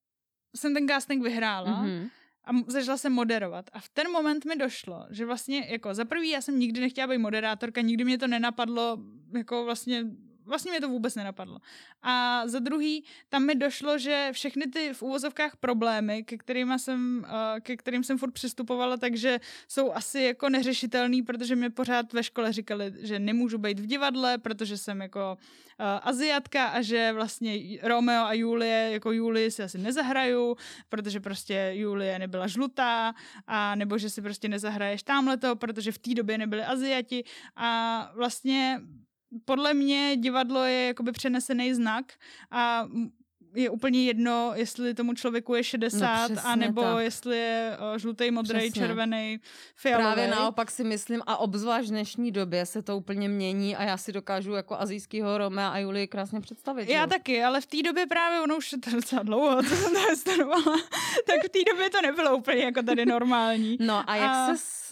jsem 0.57 0.75
ten 0.75 0.89
casting 0.89 1.23
vyhrála. 1.23 1.85
Mm-hmm 1.85 2.11
a 2.45 2.51
začala 2.67 2.99
jsem 2.99 3.13
moderovat. 3.13 3.71
A 3.73 3.81
v 3.81 3.89
ten 3.89 4.11
moment 4.11 4.45
mi 4.45 4.57
došlo, 4.57 5.07
že 5.11 5.27
vlastně 5.27 5.67
jako 5.69 5.95
za 5.95 6.05
prvý 6.05 6.31
já 6.31 6.41
jsem 6.41 6.59
nikdy 6.59 6.81
nechtěla 6.81 7.07
být 7.07 7.19
moderátorka, 7.19 7.81
nikdy 7.81 8.05
mě 8.05 8.19
to 8.19 8.27
nenapadlo 8.27 8.99
jako 9.37 9.65
vlastně 9.65 10.05
vlastně 10.47 10.71
mě 10.71 10.81
to 10.81 10.89
vůbec 10.89 11.15
nenapadlo. 11.15 11.59
A 12.03 12.43
za 12.49 12.59
druhý, 12.59 13.05
tam 13.29 13.47
mi 13.47 13.55
došlo, 13.55 13.99
že 13.99 14.29
všechny 14.33 14.67
ty 14.67 14.95
v 14.95 15.03
úvozovkách 15.03 15.57
problémy, 15.57 16.25
ke, 16.25 16.39
kterým 16.39 16.79
jsem, 16.79 17.27
uh, 17.29 17.61
ke 17.61 17.77
kterým 17.77 18.05
jsem 18.05 18.19
furt 18.19 18.31
přistupovala, 18.31 18.97
takže 18.97 19.41
jsou 19.69 19.93
asi 19.93 20.21
jako 20.21 20.49
neřešitelný, 20.49 21.23
protože 21.23 21.57
mi 21.57 21.71
pořád 21.71 22.13
ve 22.13 22.23
škole 22.23 22.53
říkali, 22.53 22.93
že 22.99 23.19
nemůžu 23.19 23.59
být 23.59 23.81
v 23.81 23.87
divadle, 23.87 24.39
protože 24.39 24.79
jsem 24.79 25.01
jako 25.01 25.39
uh, 25.39 25.87
aziatka 26.03 26.67
a 26.67 26.83
že 26.83 27.13
vlastně 27.13 27.79
Romeo 27.83 28.25
a 28.25 28.33
Julie, 28.33 28.89
jako 28.93 29.13
Julie 29.13 29.51
si 29.51 29.63
asi 29.63 29.79
nezahraju, 29.79 30.57
protože 30.89 31.21
prostě 31.21 31.71
Julie 31.75 32.19
nebyla 32.19 32.47
žlutá, 32.47 33.15
a 33.47 33.75
nebo 33.75 33.99
že 33.99 34.11
si 34.11 34.23
prostě 34.23 34.49
nezahraješ 34.49 35.03
tamhleto, 35.03 35.57
protože 35.57 35.93
v 35.93 35.99
té 35.99 36.15
době 36.15 36.39
nebyli 36.39 36.63
aziati 36.63 37.25
a 37.57 38.11
vlastně 38.15 38.81
podle 39.45 39.75
mě 39.75 40.17
divadlo 40.17 40.65
je 40.65 40.87
jakoby 40.87 41.13
přenesený 41.13 41.75
znak 41.75 42.13
a 42.51 42.89
je 43.55 43.71
úplně 43.71 44.05
jedno, 44.05 44.53
jestli 44.55 44.95
tomu 44.95 45.15
člověku 45.15 45.55
je 45.55 45.65
60, 45.65 46.31
no, 46.31 46.37
anebo 46.45 46.83
tak. 46.83 47.03
jestli 47.03 47.37
je 47.37 47.77
žlutý, 47.97 48.31
modrý, 48.31 48.73
červený, 48.73 49.41
fialový. 49.77 50.05
Právě 50.05 50.29
naopak 50.31 50.71
si 50.71 50.85
myslím, 50.85 51.23
a 51.27 51.37
obzvlášť 51.37 51.89
v 51.89 51.91
dnešní 51.91 52.33
době 52.33 52.67
se 52.67 52.83
to 52.83 52.97
úplně 52.97 53.29
mění 53.29 53.77
a 53.77 53.83
já 53.83 53.97
si 53.97 54.13
dokážu 54.13 54.53
jako 54.53 54.81
azijskýho 54.81 55.39
Romea 55.39 55.69
a 55.69 55.79
Julii 55.79 56.07
krásně 56.07 56.41
představit. 56.41 56.89
Já 56.89 57.01
jo. 57.01 57.07
taky, 57.07 57.45
ale 57.45 57.61
v 57.61 57.67
té 57.67 57.83
době 57.83 58.07
právě, 58.07 58.41
ono 58.41 58.57
už 58.57 58.73
je 58.73 58.79
to 58.79 58.91
docela 58.91 59.23
dlouho, 59.23 59.63
co 59.63 59.77
jsem 59.77 59.93
to 60.25 60.31
tak 61.27 61.45
v 61.45 61.49
té 61.49 61.59
době 61.73 61.91
to 61.91 62.03
nebylo 62.03 62.37
úplně 62.37 62.65
jako 62.65 62.83
tady 62.83 63.07
normální. 63.07 63.77
No 63.81 64.11
a 64.11 64.17
jak 64.17 64.31
a... 64.31 64.57
se 64.57 64.92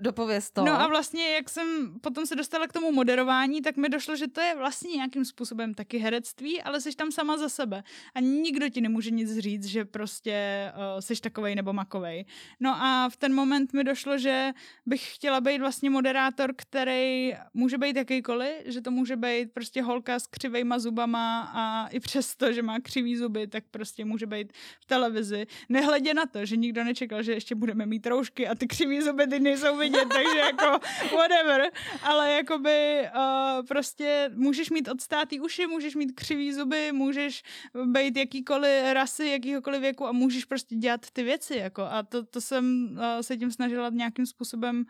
dopověz 0.00 0.50
to. 0.50 0.64
No 0.64 0.80
a 0.80 0.86
vlastně, 0.86 1.28
jak 1.28 1.48
jsem 1.48 2.00
potom 2.00 2.26
se 2.26 2.36
dostala 2.36 2.66
k 2.66 2.72
tomu 2.72 2.92
moderování, 2.92 3.62
tak 3.62 3.76
mi 3.76 3.88
došlo, 3.88 4.16
že 4.16 4.28
to 4.28 4.40
je 4.40 4.54
vlastně 4.56 4.90
nějakým 4.90 5.24
způsobem 5.24 5.74
taky 5.74 5.98
herectví, 5.98 6.62
ale 6.62 6.80
jsi 6.80 6.96
tam 6.96 7.12
sama 7.12 7.36
za 7.36 7.48
sebe. 7.48 7.82
A 8.14 8.20
nikdo 8.20 8.68
ti 8.68 8.80
nemůže 8.80 9.10
nic 9.10 9.38
říct, 9.38 9.64
že 9.64 9.84
prostě 9.84 10.66
uh, 10.94 11.00
jsi 11.00 11.20
takovej 11.20 11.54
nebo 11.54 11.72
makovej. 11.72 12.24
No 12.60 12.70
a 12.70 13.08
v 13.08 13.16
ten 13.16 13.34
moment 13.34 13.72
mi 13.72 13.84
došlo, 13.84 14.18
že 14.18 14.52
bych 14.86 15.14
chtěla 15.14 15.40
být 15.40 15.58
vlastně 15.58 15.90
moderátor, 15.90 16.54
který 16.56 17.32
může 17.54 17.78
být 17.78 17.96
jakýkoliv, 17.96 18.52
že 18.64 18.80
to 18.80 18.90
může 18.90 19.16
být 19.16 19.52
prostě 19.52 19.82
holka 19.82 20.18
s 20.18 20.26
křivejma 20.26 20.78
zubama 20.78 21.50
a 21.54 21.88
i 21.88 22.00
přesto, 22.00 22.52
že 22.52 22.62
má 22.62 22.80
křivý 22.80 23.16
zuby, 23.16 23.46
tak 23.46 23.64
prostě 23.70 24.04
může 24.04 24.26
být 24.26 24.52
v 24.80 24.86
televizi. 24.86 25.46
Nehledě 25.68 26.14
na 26.14 26.26
to, 26.26 26.46
že 26.46 26.56
nikdo 26.56 26.84
nečekal, 26.84 27.22
že 27.22 27.32
ještě 27.32 27.54
budeme 27.54 27.86
mít 27.86 28.06
roušky 28.06 28.48
a 28.48 28.54
ty 28.54 28.66
křivý 28.66 29.02
zuby 29.02 29.26
ty 29.26 29.40
nejsou 29.60 29.76
vidět, 29.76 30.08
takže 30.08 30.38
jako 30.38 30.86
whatever. 31.16 31.70
Ale 32.02 32.32
jakoby 32.32 33.08
uh, 33.16 33.66
prostě 33.66 34.30
můžeš 34.34 34.70
mít 34.70 34.88
odstátý 34.88 35.40
uši, 35.40 35.66
můžeš 35.66 35.94
mít 35.94 36.12
křivý 36.12 36.52
zuby, 36.52 36.92
můžeš 36.92 37.42
být 37.84 38.16
jakýkoliv 38.16 38.92
rasy, 38.92 39.26
jakýhokoliv 39.26 39.80
věku 39.80 40.06
a 40.06 40.12
můžeš 40.12 40.44
prostě 40.44 40.74
dělat 40.74 41.10
ty 41.12 41.22
věci. 41.22 41.56
Jako. 41.56 41.82
A 41.82 42.02
to, 42.02 42.24
to 42.24 42.40
jsem 42.40 42.88
uh, 42.92 43.20
se 43.20 43.36
tím 43.36 43.50
snažila 43.50 43.90
nějakým 43.92 44.26
způsobem 44.26 44.84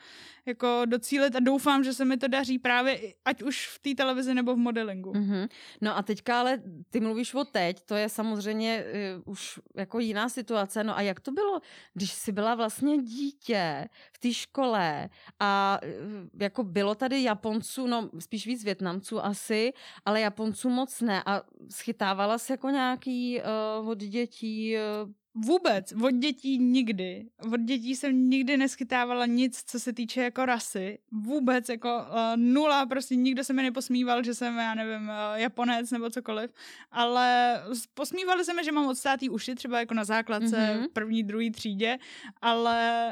jako 0.47 0.83
docílit 0.87 1.37
a 1.37 1.41
doufám, 1.41 1.85
že 1.85 1.95
se 1.95 2.05
mi 2.05 2.17
to 2.17 2.29
daří 2.29 2.59
právě 2.59 3.01
ať 3.25 3.43
už 3.43 3.69
v 3.69 3.79
té 3.79 3.95
televizi 3.95 4.35
nebo 4.35 4.55
v 4.55 4.59
modelingu. 4.59 5.13
Mm-hmm. 5.13 5.49
No 5.81 5.97
a 5.97 6.03
teďka 6.03 6.41
ale 6.41 6.63
ty 6.91 7.01
mluvíš 7.01 7.35
o 7.35 7.45
teď, 7.45 7.81
to 7.85 7.95
je 7.95 8.09
samozřejmě 8.09 8.85
uh, 9.25 9.33
už 9.33 9.61
jako 9.77 9.99
jiná 9.99 10.29
situace. 10.29 10.85
No 10.85 10.97
a 10.97 11.01
jak 11.01 11.21
to 11.21 11.33
bylo, 11.33 11.61
když 11.95 12.13
jsi 12.13 12.33
byla 12.33 12.55
vlastně 12.55 12.99
dítě 12.99 13.89
v 14.13 14.19
té 14.19 14.33
škole 14.33 14.60
a 15.41 15.81
uh, 15.83 16.43
jako 16.43 16.63
bylo 16.63 16.95
tady 16.95 17.23
Japonců, 17.23 17.87
no 17.87 18.11
spíš 18.19 18.47
víc 18.47 18.65
Větnamců 18.65 19.25
asi, 19.25 19.73
ale 20.05 20.21
Japonců 20.21 20.69
moc 20.69 21.01
ne 21.01 21.23
a 21.27 21.43
schytávala 21.71 22.39
se 22.39 22.53
jako 22.53 22.71
nějaký 22.71 23.41
uh, 23.81 23.89
od 23.89 23.99
dětí 23.99 24.77
uh, 24.77 25.11
Vůbec, 25.35 25.93
od 26.03 26.11
dětí 26.11 26.59
nikdy. 26.59 27.27
Od 27.53 27.61
dětí 27.61 27.97
jsem 27.97 28.31
nikdy 28.31 28.57
neschytávala 28.57 29.27
nic, 29.27 29.63
co 29.67 29.81
se 29.81 29.93
týče 29.93 30.23
jako 30.23 30.45
rasy. 30.47 30.99
Vůbec, 31.13 31.69
jako 31.69 31.99
uh, 31.99 32.37
nula, 32.37 32.87
prostě 32.87 33.17
nikdo 33.17 33.45
se 33.45 33.53
mi 33.53 33.63
neposmíval, 33.63 34.23
že 34.23 34.35
jsem, 34.35 34.59
já 34.59 34.75
nevím, 34.75 35.09
uh, 35.09 35.15
Japonec 35.35 35.91
nebo 35.91 36.11
cokoliv. 36.11 36.51
Ale 36.91 37.61
posmívali 37.95 38.45
se 38.45 38.55
mi, 38.55 38.65
že 38.65 38.73
mám 38.73 38.87
odstátý 38.87 39.31
uši, 39.31 39.55
třeba 39.55 39.79
jako 39.79 39.95
na 39.95 40.05
základce 40.05 40.57
mm-hmm. 40.57 40.89
v 40.89 40.93
první, 40.93 41.23
druhý 41.23 41.51
třídě, 41.51 41.99
ale 42.43 43.09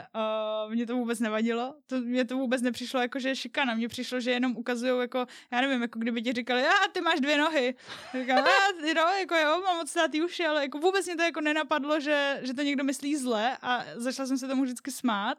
uh, 0.66 0.74
mě 0.74 0.86
to 0.86 0.96
vůbec 0.96 1.20
nevadilo. 1.20 1.74
To, 1.86 2.00
mě 2.00 2.24
to 2.24 2.36
vůbec 2.36 2.62
nepřišlo 2.62 3.00
jako, 3.00 3.18
že 3.18 3.28
je 3.28 3.36
šikana. 3.36 3.74
Mně 3.74 3.88
přišlo, 3.88 4.20
že 4.20 4.30
jenom 4.30 4.56
ukazují 4.56 5.00
jako, 5.00 5.26
já 5.52 5.60
nevím, 5.60 5.82
jako 5.82 5.98
kdyby 5.98 6.22
ti 6.22 6.32
říkali, 6.32 6.62
a 6.62 6.88
ty 6.92 7.00
máš 7.00 7.20
dvě 7.20 7.38
nohy. 7.38 7.74
Říkám, 8.20 8.38
a, 8.38 8.48
no, 8.94 9.02
jako 9.20 9.34
jo, 9.34 9.62
mám 9.64 9.80
odstátý 9.80 10.22
uši, 10.22 10.46
ale 10.46 10.62
jako 10.62 10.78
vůbec 10.78 11.06
mě 11.06 11.16
to 11.16 11.22
jako 11.22 11.40
nenapadlo, 11.40 12.00
že 12.00 12.07
že, 12.08 12.40
že 12.42 12.54
to 12.54 12.62
někdo 12.62 12.84
myslí 12.84 13.16
zle 13.16 13.56
a 13.62 13.84
začala 13.94 14.26
jsem 14.26 14.38
se 14.38 14.48
tomu 14.48 14.62
vždycky 14.62 14.90
smát 14.90 15.38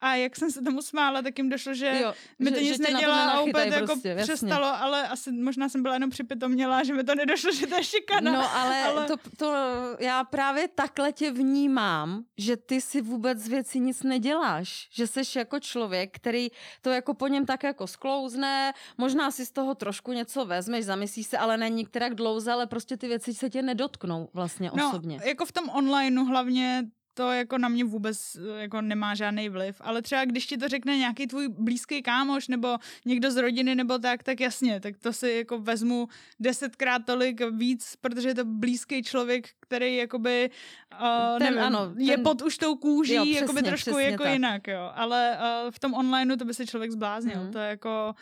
a 0.00 0.14
jak 0.14 0.36
jsem 0.36 0.50
se 0.50 0.62
tomu 0.62 0.82
smála, 0.82 1.22
tak 1.22 1.38
jim 1.38 1.48
došlo, 1.48 1.74
že 1.74 2.00
jo, 2.02 2.14
mi 2.38 2.50
to 2.50 2.56
že, 2.56 2.64
nic 2.64 2.76
že 2.76 2.92
nedělá 2.92 3.30
a 3.30 3.40
úplně 3.40 3.72
prostě, 3.72 4.08
jako 4.08 4.20
jasně. 4.20 4.22
přestalo, 4.22 4.66
ale 4.66 5.08
asi 5.08 5.32
možná 5.32 5.68
jsem 5.68 5.82
byla 5.82 5.94
jenom 5.94 6.10
připitomělá, 6.10 6.82
že 6.84 6.94
mi 6.94 7.04
to 7.04 7.14
nedošlo, 7.14 7.52
že 7.52 7.66
to 7.66 7.74
je 7.74 7.84
šikana. 7.84 8.32
No 8.32 8.56
ale, 8.56 8.84
ale... 8.84 9.06
To, 9.06 9.16
to 9.36 9.54
já 9.98 10.24
právě 10.24 10.68
takhle 10.68 11.12
tě 11.12 11.30
vnímám, 11.30 12.24
že 12.38 12.56
ty 12.56 12.80
si 12.80 13.00
vůbec 13.00 13.38
z 13.38 13.48
věcí 13.48 13.80
nic 13.80 14.02
neděláš. 14.02 14.88
Že 14.92 15.06
jsi 15.06 15.38
jako 15.38 15.60
člověk, 15.60 16.16
který 16.16 16.48
to 16.80 16.90
jako 16.90 17.14
po 17.14 17.28
něm 17.28 17.46
tak 17.46 17.62
jako 17.62 17.86
sklouzne, 17.86 18.72
možná 18.98 19.30
si 19.30 19.46
z 19.46 19.50
toho 19.50 19.74
trošku 19.74 20.12
něco 20.12 20.44
vezmeš, 20.44 20.84
zamyslíš 20.84 21.26
se, 21.26 21.38
ale 21.38 21.56
není 21.56 21.76
některak 21.76 22.14
dlouze, 22.14 22.52
ale 22.52 22.66
prostě 22.66 22.96
ty 22.96 23.08
věci 23.08 23.34
se 23.34 23.50
tě 23.50 23.62
nedotknou 23.62 24.28
vlastně 24.34 24.70
no, 24.74 24.88
osobně. 24.88 25.20
jako 25.24 25.46
v 25.46 25.52
tom 25.52 25.68
onlineu 25.68 26.24
hlavně 26.24 26.84
to 27.16 27.32
jako 27.32 27.58
na 27.58 27.68
mě 27.68 27.84
vůbec 27.84 28.36
eh, 28.36 28.60
jako 28.60 28.80
nemá 28.80 29.14
žádný 29.14 29.48
vliv. 29.48 29.76
Ale 29.80 30.02
třeba 30.02 30.24
když 30.24 30.46
ti 30.46 30.56
to 30.56 30.68
řekne 30.68 30.96
nějaký 30.96 31.26
tvůj 31.26 31.48
blízký 31.48 32.02
kámoš 32.02 32.48
nebo 32.48 32.78
někdo 33.04 33.30
z 33.30 33.36
rodiny 33.36 33.74
nebo 33.74 33.98
tak, 33.98 34.22
tak 34.22 34.40
jasně, 34.40 34.80
tak 34.80 34.98
to 34.98 35.12
si 35.12 35.30
jako 35.30 35.58
vezmu 35.58 36.08
desetkrát 36.40 37.02
tolik 37.04 37.40
víc, 37.50 37.96
protože 38.00 38.28
je 38.28 38.34
to 38.34 38.44
blízký 38.44 39.02
člověk, 39.02 39.48
který 39.60 39.96
jakoby 39.96 40.50
uh, 40.92 41.38
ten, 41.38 41.54
nevím, 41.54 41.66
ano, 41.66 41.94
ten, 41.94 42.00
je 42.00 42.18
pod 42.18 42.42
už 42.42 42.58
tou 42.58 42.76
kůží, 42.76 43.14
jo, 43.14 43.22
přesně, 43.24 43.40
jakoby 43.40 43.62
trošku 43.62 43.98
jako 43.98 44.22
tak. 44.22 44.32
jinak, 44.32 44.68
jo. 44.68 44.90
Ale 44.94 45.38
uh, 45.38 45.70
v 45.70 45.78
tom 45.78 45.94
onlineu 45.94 46.36
to 46.36 46.44
by 46.44 46.54
se 46.54 46.66
člověk 46.66 46.90
zbláznil. 46.90 47.44
Mm. 47.44 47.52
To 47.52 47.58
je 47.58 47.68
jako 47.68 48.14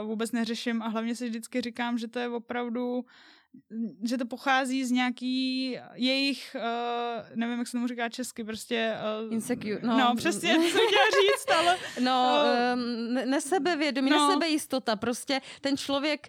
uh, 0.00 0.08
vůbec 0.08 0.32
neřeším 0.32 0.82
a 0.82 0.88
hlavně 0.88 1.14
si 1.14 1.28
vždycky 1.28 1.60
říkám, 1.60 1.98
že 1.98 2.08
to 2.08 2.18
je 2.18 2.28
opravdu 2.28 3.04
že 4.04 4.18
to 4.18 4.26
pochází 4.26 4.84
z 4.84 4.90
nějaký 4.90 5.70
jejich, 5.94 6.56
uh, 6.56 7.36
nevím, 7.38 7.58
jak 7.58 7.68
se 7.68 7.72
tomu 7.72 7.86
říká 7.86 8.08
česky, 8.08 8.44
prostě... 8.44 8.94
Uh, 9.26 9.32
Insecure. 9.32 9.80
No, 9.82 9.98
no 9.98 10.14
přesně, 10.16 10.54
co 10.72 10.78
chtěla 10.78 11.06
říct, 11.22 11.50
ale... 11.58 11.78
No, 12.00 12.38
uh, 12.74 13.24
nesebevědomí, 13.24 14.10
no. 14.10 14.28
nesebejistota, 14.28 14.96
prostě 14.96 15.40
ten 15.60 15.76
člověk 15.76 16.28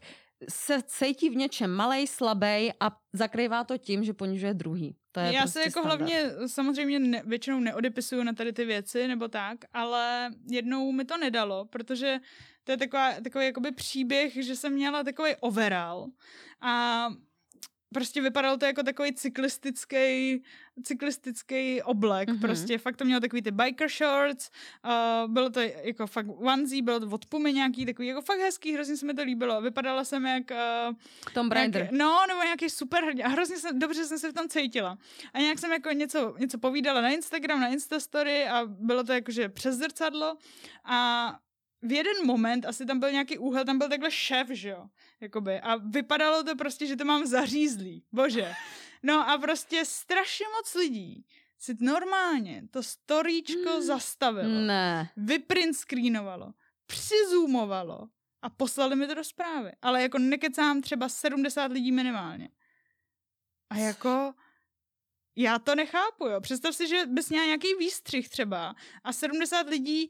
se 0.50 0.82
cítí 0.84 1.30
v 1.30 1.36
něčem 1.36 1.72
malej, 1.72 2.08
slabý 2.08 2.72
a 2.80 2.98
zakrývá 3.14 3.64
to 3.64 3.78
tím, 3.78 4.04
že 4.04 4.14
ponižuje 4.14 4.54
druhý. 4.54 4.96
To 5.12 5.20
je 5.20 5.34
Já 5.34 5.42
prostě 5.42 5.60
se 5.60 5.60
jako 5.60 5.80
standard. 5.80 6.00
hlavně 6.00 6.32
samozřejmě 6.48 7.00
ne, 7.00 7.22
většinou 7.26 7.60
neodepisuju 7.60 8.24
na 8.24 8.34
tady 8.34 8.54
ty 8.54 8.66
věci 8.66 9.08
nebo 9.08 9.28
tak, 9.28 9.58
ale 9.74 10.32
jednou 10.52 10.92
mi 10.92 11.06
to 11.06 11.18
nedalo, 11.18 11.66
protože 11.66 12.20
to 12.64 12.72
je 12.72 12.78
taková, 12.78 13.12
takový 13.24 13.46
jakoby 13.46 13.72
příběh, 13.72 14.34
že 14.46 14.56
jsem 14.56 14.74
měla 14.74 15.04
takový 15.04 15.36
overall 15.40 16.08
a 16.62 17.08
prostě 17.94 18.22
vypadalo 18.22 18.58
to 18.58 18.66
jako 18.66 18.84
takový 18.84 19.14
cyklistický, 19.14 20.44
cyklistický 20.84 21.82
oblek, 21.82 22.30
mm-hmm. 22.30 22.42
prostě 22.42 22.78
fakt 22.78 22.98
to 22.98 23.06
mělo 23.06 23.22
takový 23.22 23.42
ty 23.42 23.52
biker 23.52 23.90
shorts, 23.90 24.50
uh, 24.86 25.32
bylo 25.32 25.50
to 25.50 25.60
jako 25.60 26.08
fakt 26.08 26.26
onesie, 26.28 26.82
bylo 26.82 27.00
to 27.00 27.08
od 27.10 27.26
Pumy 27.26 27.54
nějaký 27.54 27.86
takový, 27.86 28.08
jako 28.08 28.22
fakt 28.22 28.40
hezký, 28.40 28.74
hrozně 28.74 28.98
se 28.98 29.06
mi 29.06 29.14
to 29.14 29.24
líbilo, 29.24 29.62
vypadala 29.62 30.04
jsem 30.04 30.26
jak... 30.26 30.52
Uh, 30.52 30.96
Tom 31.34 31.50
Brady. 31.50 31.90
No, 31.92 32.20
nebo 32.28 32.44
nějaký 32.44 32.70
super 32.70 33.04
hrdě 33.04 33.24
a 33.24 33.28
hrozně 33.28 33.58
jsem, 33.58 33.80
dobře 33.80 34.06
jsem 34.06 34.20
se 34.20 34.32
v 34.32 34.34
tom 34.34 34.50
cítila. 34.50 34.98
A 35.34 35.40
nějak 35.40 35.60
jsem 35.60 35.72
jako 35.72 35.92
něco, 35.92 36.36
něco 36.40 36.58
povídala 36.58 37.02
na 37.02 37.10
Instagram, 37.10 37.60
na 37.60 37.68
Instastory 37.68 38.48
a 38.48 38.66
bylo 38.66 39.04
to 39.04 39.14
jakože 39.14 39.50
přes 39.50 39.76
zrcadlo 39.76 40.38
a 40.84 41.40
v 41.84 41.92
jeden 41.92 42.26
moment, 42.26 42.66
asi 42.66 42.86
tam 42.86 43.00
byl 43.00 43.12
nějaký 43.12 43.38
úhel, 43.38 43.66
tam 43.66 43.78
byl 43.78 43.90
takhle 43.90 44.12
šéf, 44.12 44.48
že 44.50 44.70
jo, 44.70 44.90
jakoby, 45.20 45.60
a 45.60 45.76
vypadalo 45.76 46.44
to 46.44 46.56
prostě, 46.56 46.88
že 46.88 46.96
to 46.96 47.06
mám 47.06 47.26
zařízlý, 47.26 48.04
bože. 48.12 48.54
No 49.04 49.30
a 49.30 49.38
prostě 49.38 49.86
strašně 49.86 50.46
moc 50.58 50.76
lidí 50.76 51.26
si 51.60 51.76
normálně 51.80 52.64
to 52.72 52.84
storíčko 52.84 53.72
hmm. 53.74 53.82
zastavilo, 53.82 54.50
ne. 54.50 55.10
vyprint 55.18 55.76
screenovalo, 55.76 56.54
přizoomovalo 56.86 58.08
a 58.42 58.50
poslali 58.50 58.96
mi 58.96 59.08
to 59.08 59.14
do 59.14 59.24
zprávy. 59.24 59.72
Ale 59.82 60.02
jako 60.02 60.18
nekecám 60.18 60.82
třeba 60.82 61.10
70 61.10 61.72
lidí 61.72 61.92
minimálně. 61.92 62.50
A 63.70 63.78
jako 63.78 64.34
já 65.36 65.60
to 65.60 65.76
nechápu, 65.76 66.28
jo. 66.28 66.42
Představ 66.42 66.76
si, 66.76 66.88
že 66.88 67.06
bys 67.06 67.30
měla 67.30 67.46
nějaký 67.46 67.68
výstřih 67.80 68.30
třeba 68.30 68.76
a 69.04 69.14
70 69.14 69.70
lidí 69.70 70.10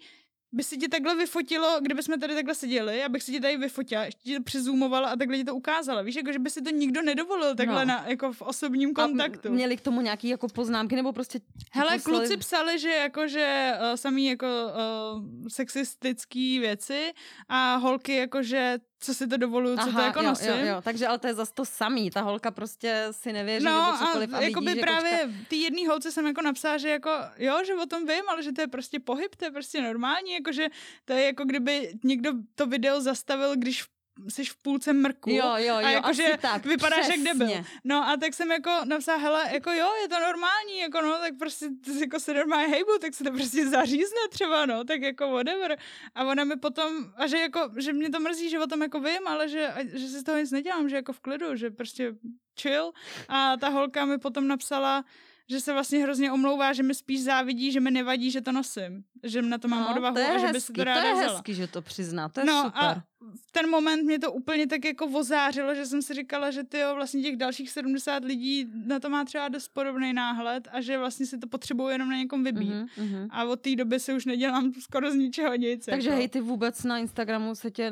by 0.54 0.64
si 0.64 0.78
ti 0.78 0.88
takhle 0.88 1.16
vyfotilo, 1.16 1.80
kdyby 1.82 2.04
jsme 2.04 2.18
tady 2.18 2.34
takhle 2.34 2.56
seděli, 2.56 3.04
abych 3.04 3.24
si 3.24 3.32
ti 3.32 3.40
tady 3.40 3.58
vyfotila, 3.58 4.06
ještě 4.06 4.22
ti 4.24 4.38
to 4.38 4.44
přizoomovala 4.44 5.10
a 5.10 5.16
takhle 5.16 5.38
ti 5.38 5.44
to 5.44 5.56
ukázala. 5.56 6.02
Víš, 6.02 6.16
jako 6.16 6.32
že 6.32 6.40
by 6.40 6.50
si 6.50 6.62
to 6.62 6.70
nikdo 6.70 7.02
nedovolil 7.02 7.56
takhle 7.56 7.86
no. 7.86 7.94
na, 7.94 8.06
jako 8.08 8.34
v 8.34 8.42
osobním 8.42 8.94
kontaktu. 8.94 9.48
A 9.48 9.52
měli 9.52 9.78
k 9.78 9.82
tomu 9.82 10.02
nějaký 10.02 10.30
jako 10.30 10.48
poznámky 10.48 10.96
nebo 10.96 11.14
prostě... 11.14 11.40
Hele, 11.72 11.94
poslali... 11.94 12.20
kluci 12.20 12.38
psali, 12.38 12.80
že 12.80 12.90
jako, 12.90 13.28
že 13.28 13.74
uh, 13.80 13.96
samý 13.96 14.26
jako 14.26 14.46
uh, 14.46 15.48
sexistický 15.48 16.60
věci 16.60 17.14
a 17.50 17.76
holky 17.76 18.16
jako, 18.16 18.44
že 18.44 18.80
co 19.04 19.14
si 19.14 19.28
to 19.28 19.38
dovoluju, 19.38 19.76
co 19.76 19.82
Aha, 19.82 20.00
to 20.00 20.06
jako 20.06 20.20
jo, 20.20 20.30
nosím. 20.30 20.48
Jo, 20.48 20.66
jo, 20.66 20.82
takže 20.82 21.08
ale 21.08 21.20
to 21.20 21.28
je 21.28 21.34
zase 21.34 21.54
to 21.54 21.66
samý, 21.66 22.12
ta 22.12 22.22
holka 22.22 22.52
prostě 22.52 23.08
si 23.12 23.34
nevěří 23.34 23.66
no, 23.66 23.86
nebo 23.86 23.98
cokoliv 23.98 24.34
a, 24.34 24.38
a 24.38 24.42
jako 24.42 24.62
by 24.62 24.76
právě 24.76 25.12
kočka... 25.12 25.46
ty 25.48 25.56
jedný 25.56 25.88
holce 25.88 26.12
jsem 26.12 26.28
jako 26.28 26.42
napsala, 26.42 26.78
že 26.78 26.90
jako 26.90 27.12
jo, 27.38 27.64
že 27.66 27.74
o 27.76 27.86
tom 27.86 28.08
vím, 28.08 28.30
ale 28.30 28.44
že 28.44 28.52
to 28.52 28.62
je 28.62 28.68
prostě 28.68 29.00
pohyb, 29.00 29.36
to 29.36 29.46
je 29.46 29.52
prostě 29.52 29.82
normální, 29.82 30.34
jakože 30.34 30.68
to 31.06 31.14
je 31.14 31.26
jako 31.26 31.46
kdyby 31.46 31.94
někdo 32.04 32.32
to 32.56 32.66
video 32.66 33.02
zastavil, 33.02 33.56
když 33.56 33.84
jsi 34.30 34.46
v 34.46 34.56
půlce 34.56 34.94
mrku 34.94 35.30
jo, 35.30 35.54
jo, 35.56 35.66
jo, 35.66 35.76
a 35.76 35.90
jakože 35.90 36.38
tak, 36.42 36.66
vypadáš 36.66 37.00
přesně. 37.00 37.30
jak 37.30 37.38
debil. 37.38 37.64
No 37.84 38.08
a 38.10 38.18
tak 38.18 38.34
jsem 38.34 38.52
jako 38.52 38.72
napsala, 38.86 39.18
hele, 39.18 39.50
jako 39.54 39.72
jo, 39.72 39.90
je 40.02 40.10
to 40.10 40.20
normální, 40.20 40.80
jako 40.80 41.02
no, 41.02 41.18
tak 41.20 41.34
prostě 41.40 41.70
jako 42.00 42.20
se 42.20 42.34
normálně 42.34 42.68
hejbu, 42.68 42.92
tak 43.02 43.14
se 43.14 43.24
to 43.24 43.32
prostě 43.32 43.68
zařízne 43.68 44.22
třeba, 44.30 44.66
no, 44.66 44.84
tak 44.84 45.02
jako 45.02 45.32
whatever. 45.32 45.78
A 46.16 46.24
ona 46.26 46.44
mi 46.44 46.56
potom, 46.56 46.94
a 47.16 47.28
že 47.28 47.38
jako, 47.38 47.70
že 47.78 47.94
mě 47.94 48.10
to 48.10 48.20
mrzí, 48.20 48.50
že 48.50 48.60
o 48.60 48.68
tom 48.68 48.82
jako 48.82 49.00
vím, 49.00 49.28
ale 49.28 49.50
že, 49.50 49.74
že 49.94 50.08
si 50.08 50.20
z 50.20 50.24
toho 50.24 50.38
nic 50.38 50.52
nedělám, 50.52 50.90
že 50.90 50.96
jako 50.96 51.14
v 51.14 51.20
klidu, 51.20 51.56
že 51.56 51.70
prostě 51.72 52.16
chill. 52.62 52.92
A 53.30 53.58
ta 53.58 53.70
holka 53.70 54.06
mi 54.06 54.18
potom 54.18 54.48
napsala, 54.48 55.06
že 55.50 55.60
se 55.60 55.74
vlastně 55.74 56.04
hrozně 56.04 56.32
omlouvá, 56.32 56.74
že 56.74 56.84
mi 56.84 56.96
spíš 56.96 57.24
závidí, 57.24 57.72
že 57.72 57.80
mi 57.80 57.92
nevadí, 57.92 58.32
že 58.32 58.42
to 58.42 58.52
nosím. 58.52 59.04
Že 59.24 59.42
na 59.42 59.58
to 59.58 59.68
mám 59.68 59.82
no, 59.82 59.96
odvahu 59.96 60.16
to 60.16 60.22
a 60.22 60.38
že 60.38 60.48
by 60.48 60.62
se 60.62 60.74
to 60.74 60.84
ráda 60.84 61.02
To 61.02 61.08
je 61.08 61.14
vzala. 61.14 61.32
hezký, 61.34 61.54
že 61.54 61.68
to 61.68 61.82
přizná, 61.82 62.30
to 62.30 62.40
je 62.40 62.46
no 62.46 62.64
super. 62.64 62.84
A 62.84 63.04
v 63.48 63.52
ten 63.52 63.70
moment 63.70 64.04
mě 64.04 64.20
to 64.20 64.32
úplně 64.32 64.68
tak 64.68 64.86
jako 64.86 65.08
vozářilo, 65.08 65.76
že 65.76 65.86
jsem 65.86 66.02
si 66.02 66.14
říkala, 66.14 66.52
že 66.52 66.64
ty 66.64 66.78
vlastně 66.96 67.22
těch 67.22 67.38
dalších 67.38 67.70
70 67.70 68.26
lidí 68.26 68.66
na 68.86 69.00
to 69.00 69.10
má 69.10 69.26
třeba 69.26 69.48
dost 69.48 69.68
podobný 69.68 70.14
náhled 70.14 70.68
a 70.72 70.82
že 70.82 70.98
vlastně 70.98 71.26
si 71.26 71.38
to 71.38 71.48
potřebuju 71.48 71.90
jenom 71.90 72.10
na 72.10 72.18
někom 72.18 72.44
vybít. 72.44 72.72
Mm-hmm. 72.72 73.28
A 73.30 73.44
od 73.44 73.62
té 73.62 73.76
doby 73.76 74.00
se 74.00 74.14
už 74.14 74.26
nedělám 74.26 74.74
skoro 74.80 75.12
z 75.12 75.16
ničeho 75.16 75.56
nic. 75.56 75.86
Takže 75.86 76.10
jako. 76.10 76.20
hej, 76.20 76.30
ty 76.30 76.42
vůbec 76.42 76.84
na 76.84 76.98
Instagramu 76.98 77.56
se 77.56 77.72
tě 77.72 77.92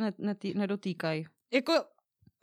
nedotýkají. 0.55 1.25
Jako 1.53 1.73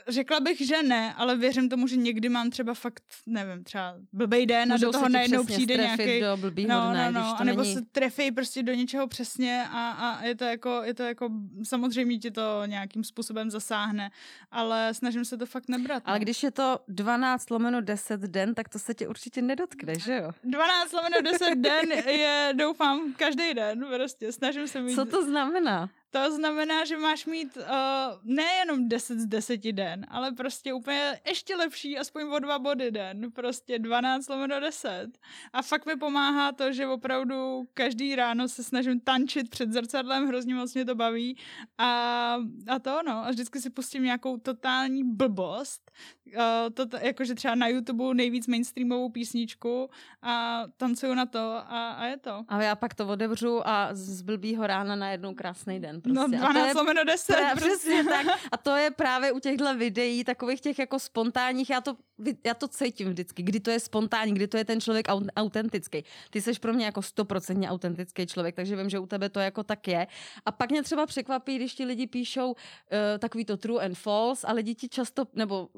Řekla 0.09 0.41
bych, 0.41 0.61
že 0.61 0.83
ne, 0.83 1.15
ale 1.15 1.37
věřím 1.37 1.69
tomu, 1.69 1.87
že 1.87 1.97
někdy 1.97 2.29
mám 2.29 2.51
třeba 2.51 2.75
fakt, 2.75 3.03
nevím, 3.27 3.65
třeba 3.65 3.95
blbej 4.13 4.47
den 4.47 4.73
Můžou 4.73 4.89
a 4.89 4.91
do 4.91 4.93
toho 4.93 5.09
najednou 5.09 5.45
přijde 5.45 5.77
nějaký... 5.77 6.21
do 6.21 6.37
blbýho 6.37 6.69
no, 6.69 6.91
dne, 6.91 7.13
no, 7.13 7.21
no, 7.21 7.41
a 7.41 7.45
nebo 7.45 7.63
není... 7.63 7.75
se 7.75 7.83
trefí 7.93 8.33
prostě 8.33 8.63
do 8.63 8.75
něčeho 8.75 9.07
přesně 9.09 9.65
a, 9.71 9.91
a 9.91 10.25
je 10.25 10.35
to 10.35 10.45
jako, 10.45 10.81
je 10.85 10.95
to 10.95 11.03
jako, 11.03 11.31
samozřejmě 11.63 12.19
ti 12.19 12.31
to 12.31 12.63
nějakým 12.67 13.05
způsobem 13.05 13.51
zasáhne, 13.51 14.11
ale 14.51 14.95
snažím 14.95 15.25
se 15.25 15.37
to 15.37 15.47
fakt 15.47 15.69
nebrat. 15.69 16.03
Ale 16.07 16.19
no. 16.19 16.23
když 16.23 16.43
je 16.43 16.51
to 16.51 16.79
12 16.89 17.51
lomeno 17.51 17.81
10 17.81 18.21
den, 18.21 18.55
tak 18.55 18.69
to 18.69 18.79
se 18.79 18.95
tě 18.95 19.09
určitě 19.09 19.43
nedotkne, 19.43 19.99
že 19.99 20.17
jo? 20.17 20.31
12 20.45 20.93
lomeno 20.93 21.17
10 21.33 21.55
den 21.55 21.93
je, 22.09 22.53
doufám, 22.55 23.15
každý 23.17 23.55
den, 23.55 23.87
prostě 23.95 24.33
snažím 24.33 24.69
se 24.69 24.81
mít... 24.81 24.95
Co 24.95 25.05
to 25.05 25.25
znamená? 25.25 25.91
To 26.11 26.33
znamená, 26.33 26.85
že 26.85 26.97
máš 26.97 27.27
mít 27.27 27.57
uh, 27.57 27.63
nejenom 28.25 28.89
10 28.89 29.21
z 29.21 29.27
10 29.27 29.73
den, 29.73 30.07
ale 30.09 30.33
prostě 30.33 30.73
úplně 30.73 31.21
ještě 31.27 31.57
lepší, 31.57 31.99
aspoň 31.99 32.23
o 32.23 32.39
dva 32.39 32.59
body 32.59 32.91
den. 32.91 33.33
Prostě 33.33 33.79
12 33.79 34.29
lomeno 34.29 34.61
10. 34.61 35.09
A 35.53 35.63
fakt 35.63 35.87
mi 35.87 35.97
pomáhá 35.97 36.53
to, 36.53 36.73
že 36.73 36.87
opravdu 36.87 37.69
každý 37.75 38.17
ráno 38.17 38.49
se 38.49 38.65
snažím 38.65 39.01
tančit 39.01 39.51
před 39.51 39.73
zrcadlem, 39.73 40.29
hrozně 40.29 40.55
moc 40.55 40.75
mě 40.75 40.85
to 40.85 40.95
baví. 40.95 41.37
A, 41.79 41.89
a 42.69 42.79
to 42.79 43.01
no, 43.07 43.27
a 43.27 43.31
vždycky 43.31 43.61
si 43.61 43.71
pustím 43.71 44.05
nějakou 44.05 44.37
totální 44.37 45.05
blbost. 45.05 45.91
Uh, 46.37 46.87
to, 46.87 46.97
jakože 47.01 47.35
třeba 47.35 47.55
na 47.55 47.69
YouTube 47.69 48.15
nejvíc 48.15 48.47
mainstreamovou 48.47 49.09
písničku 49.09 49.91
a 50.23 50.65
tancuju 50.77 51.15
na 51.15 51.27
to 51.27 51.39
a, 51.39 51.91
a 51.91 52.05
je 52.07 52.17
to. 52.17 52.45
A 52.49 52.63
já 52.63 52.75
pak 52.77 52.95
to 52.95 53.09
odevřu 53.09 53.69
a 53.69 53.89
z 53.93 54.23
blbýho 54.23 54.67
rána 54.67 54.97
na 54.97 55.11
jednou 55.11 55.35
krásný 55.35 55.81
den. 55.81 56.01
No, 56.07 56.15
prostě. 56.15 56.37
No 56.37 56.53
12 56.53 56.75
lomeno 56.75 57.05
10. 57.05 57.37
Pra, 57.37 57.51
prostě. 57.51 57.69
Přesně 57.69 58.05
tak. 58.11 58.27
A 58.53 58.57
to 58.57 58.77
je 58.77 58.91
právě 58.91 59.33
u 59.33 59.39
těchto 59.39 59.77
videí, 59.77 60.25
takových 60.25 60.61
těch 60.61 60.79
jako 60.79 60.99
spontánních, 60.99 61.71
já 61.71 61.81
to, 61.81 61.97
já 62.47 62.55
to 62.55 62.69
cítím 62.69 63.09
vždycky, 63.09 63.43
kdy 63.43 63.61
to 63.61 63.71
je 63.71 63.81
spontánní, 63.81 64.35
kdy 64.35 64.49
to 64.49 64.57
je 64.57 64.65
ten 64.65 64.81
člověk 64.81 65.07
autentický. 65.37 66.05
Ty 66.31 66.43
jsi 66.43 66.53
pro 66.53 66.73
mě 66.73 66.85
jako 66.85 67.03
stoprocentně 67.03 67.71
autentický 67.71 68.27
člověk, 68.27 68.55
takže 68.55 68.77
vím, 68.77 68.91
že 68.91 68.99
u 68.99 69.07
tebe 69.07 69.29
to 69.29 69.41
jako 69.41 69.63
tak 69.63 69.89
je. 69.89 70.07
A 70.47 70.53
pak 70.53 70.71
mě 70.71 70.83
třeba 70.83 71.07
překvapí, 71.07 71.57
když 71.57 71.75
ti 71.75 71.85
lidi 71.85 72.07
píšou 72.07 72.51
uh, 72.51 72.57
takový 73.19 73.45
to 73.45 73.57
true 73.57 73.85
and 73.85 73.99
false 73.99 74.47
a 74.47 74.53
lidi 74.53 74.75
ti 74.75 74.89
často, 74.89 75.25
nebo 75.35 75.69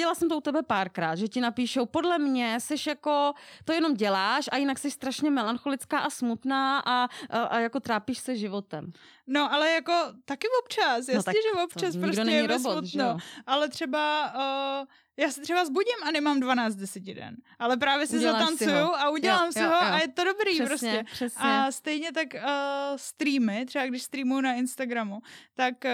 viděla 0.00 0.14
jsem 0.14 0.28
to 0.28 0.36
u 0.36 0.40
tebe 0.40 0.62
párkrát, 0.62 1.14
že 1.14 1.28
ti 1.28 1.40
napíšou, 1.40 1.86
podle 1.86 2.18
mě 2.18 2.60
jsi 2.60 2.74
jako, 2.88 3.32
to 3.64 3.72
jenom 3.72 3.94
děláš 3.94 4.48
a 4.52 4.56
jinak 4.56 4.78
jsi 4.78 4.90
strašně 4.90 5.30
melancholická 5.30 5.98
a 5.98 6.10
smutná 6.10 6.78
a, 6.80 7.08
a, 7.30 7.42
a 7.42 7.58
jako 7.58 7.80
trápíš 7.80 8.18
se 8.18 8.36
životem. 8.36 8.92
No, 9.26 9.52
ale 9.52 9.70
jako 9.70 9.92
taky 10.24 10.46
občas, 10.64 11.06
No, 11.06 11.14
jasně, 11.14 11.22
tak 11.22 11.34
že 11.34 11.62
občas 11.64 11.94
to 11.94 12.00
prostě 12.00 12.30
je 12.30 12.46
robot, 12.46 12.86
smutno. 12.86 13.16
Ale 13.46 13.68
třeba 13.68 14.32
uh, 14.80 14.86
já 15.16 15.30
se 15.30 15.40
třeba 15.40 15.64
zbudím 15.64 15.96
a 16.04 16.10
nemám 16.10 16.40
12 16.40 16.74
desetiden, 16.74 17.36
ale 17.58 17.76
právě 17.76 18.06
si 18.06 18.16
Uděláš 18.16 18.40
si 18.48 18.54
zatancuju 18.56 18.84
ho. 18.86 18.94
a 19.00 19.10
udělám 19.10 19.46
Jo, 19.46 19.52
si 19.52 19.58
jo, 19.60 19.68
ho 19.68 19.74
jo. 19.74 19.80
a 19.80 19.98
je 19.98 20.08
to 20.08 20.24
dobrý 20.24 20.54
Přesně, 20.54 20.66
prostě. 20.66 21.04
přesně. 21.12 21.42
A 21.42 21.72
stejně 21.72 22.12
tak 22.12 22.28
uh, 22.34 22.40
streamy, 22.96 23.66
třeba 23.66 23.86
když 23.86 24.02
streamuju 24.02 24.40
na 24.40 24.54
Instagramu, 24.54 25.20
tak 25.54 25.74
uh, 25.84 25.90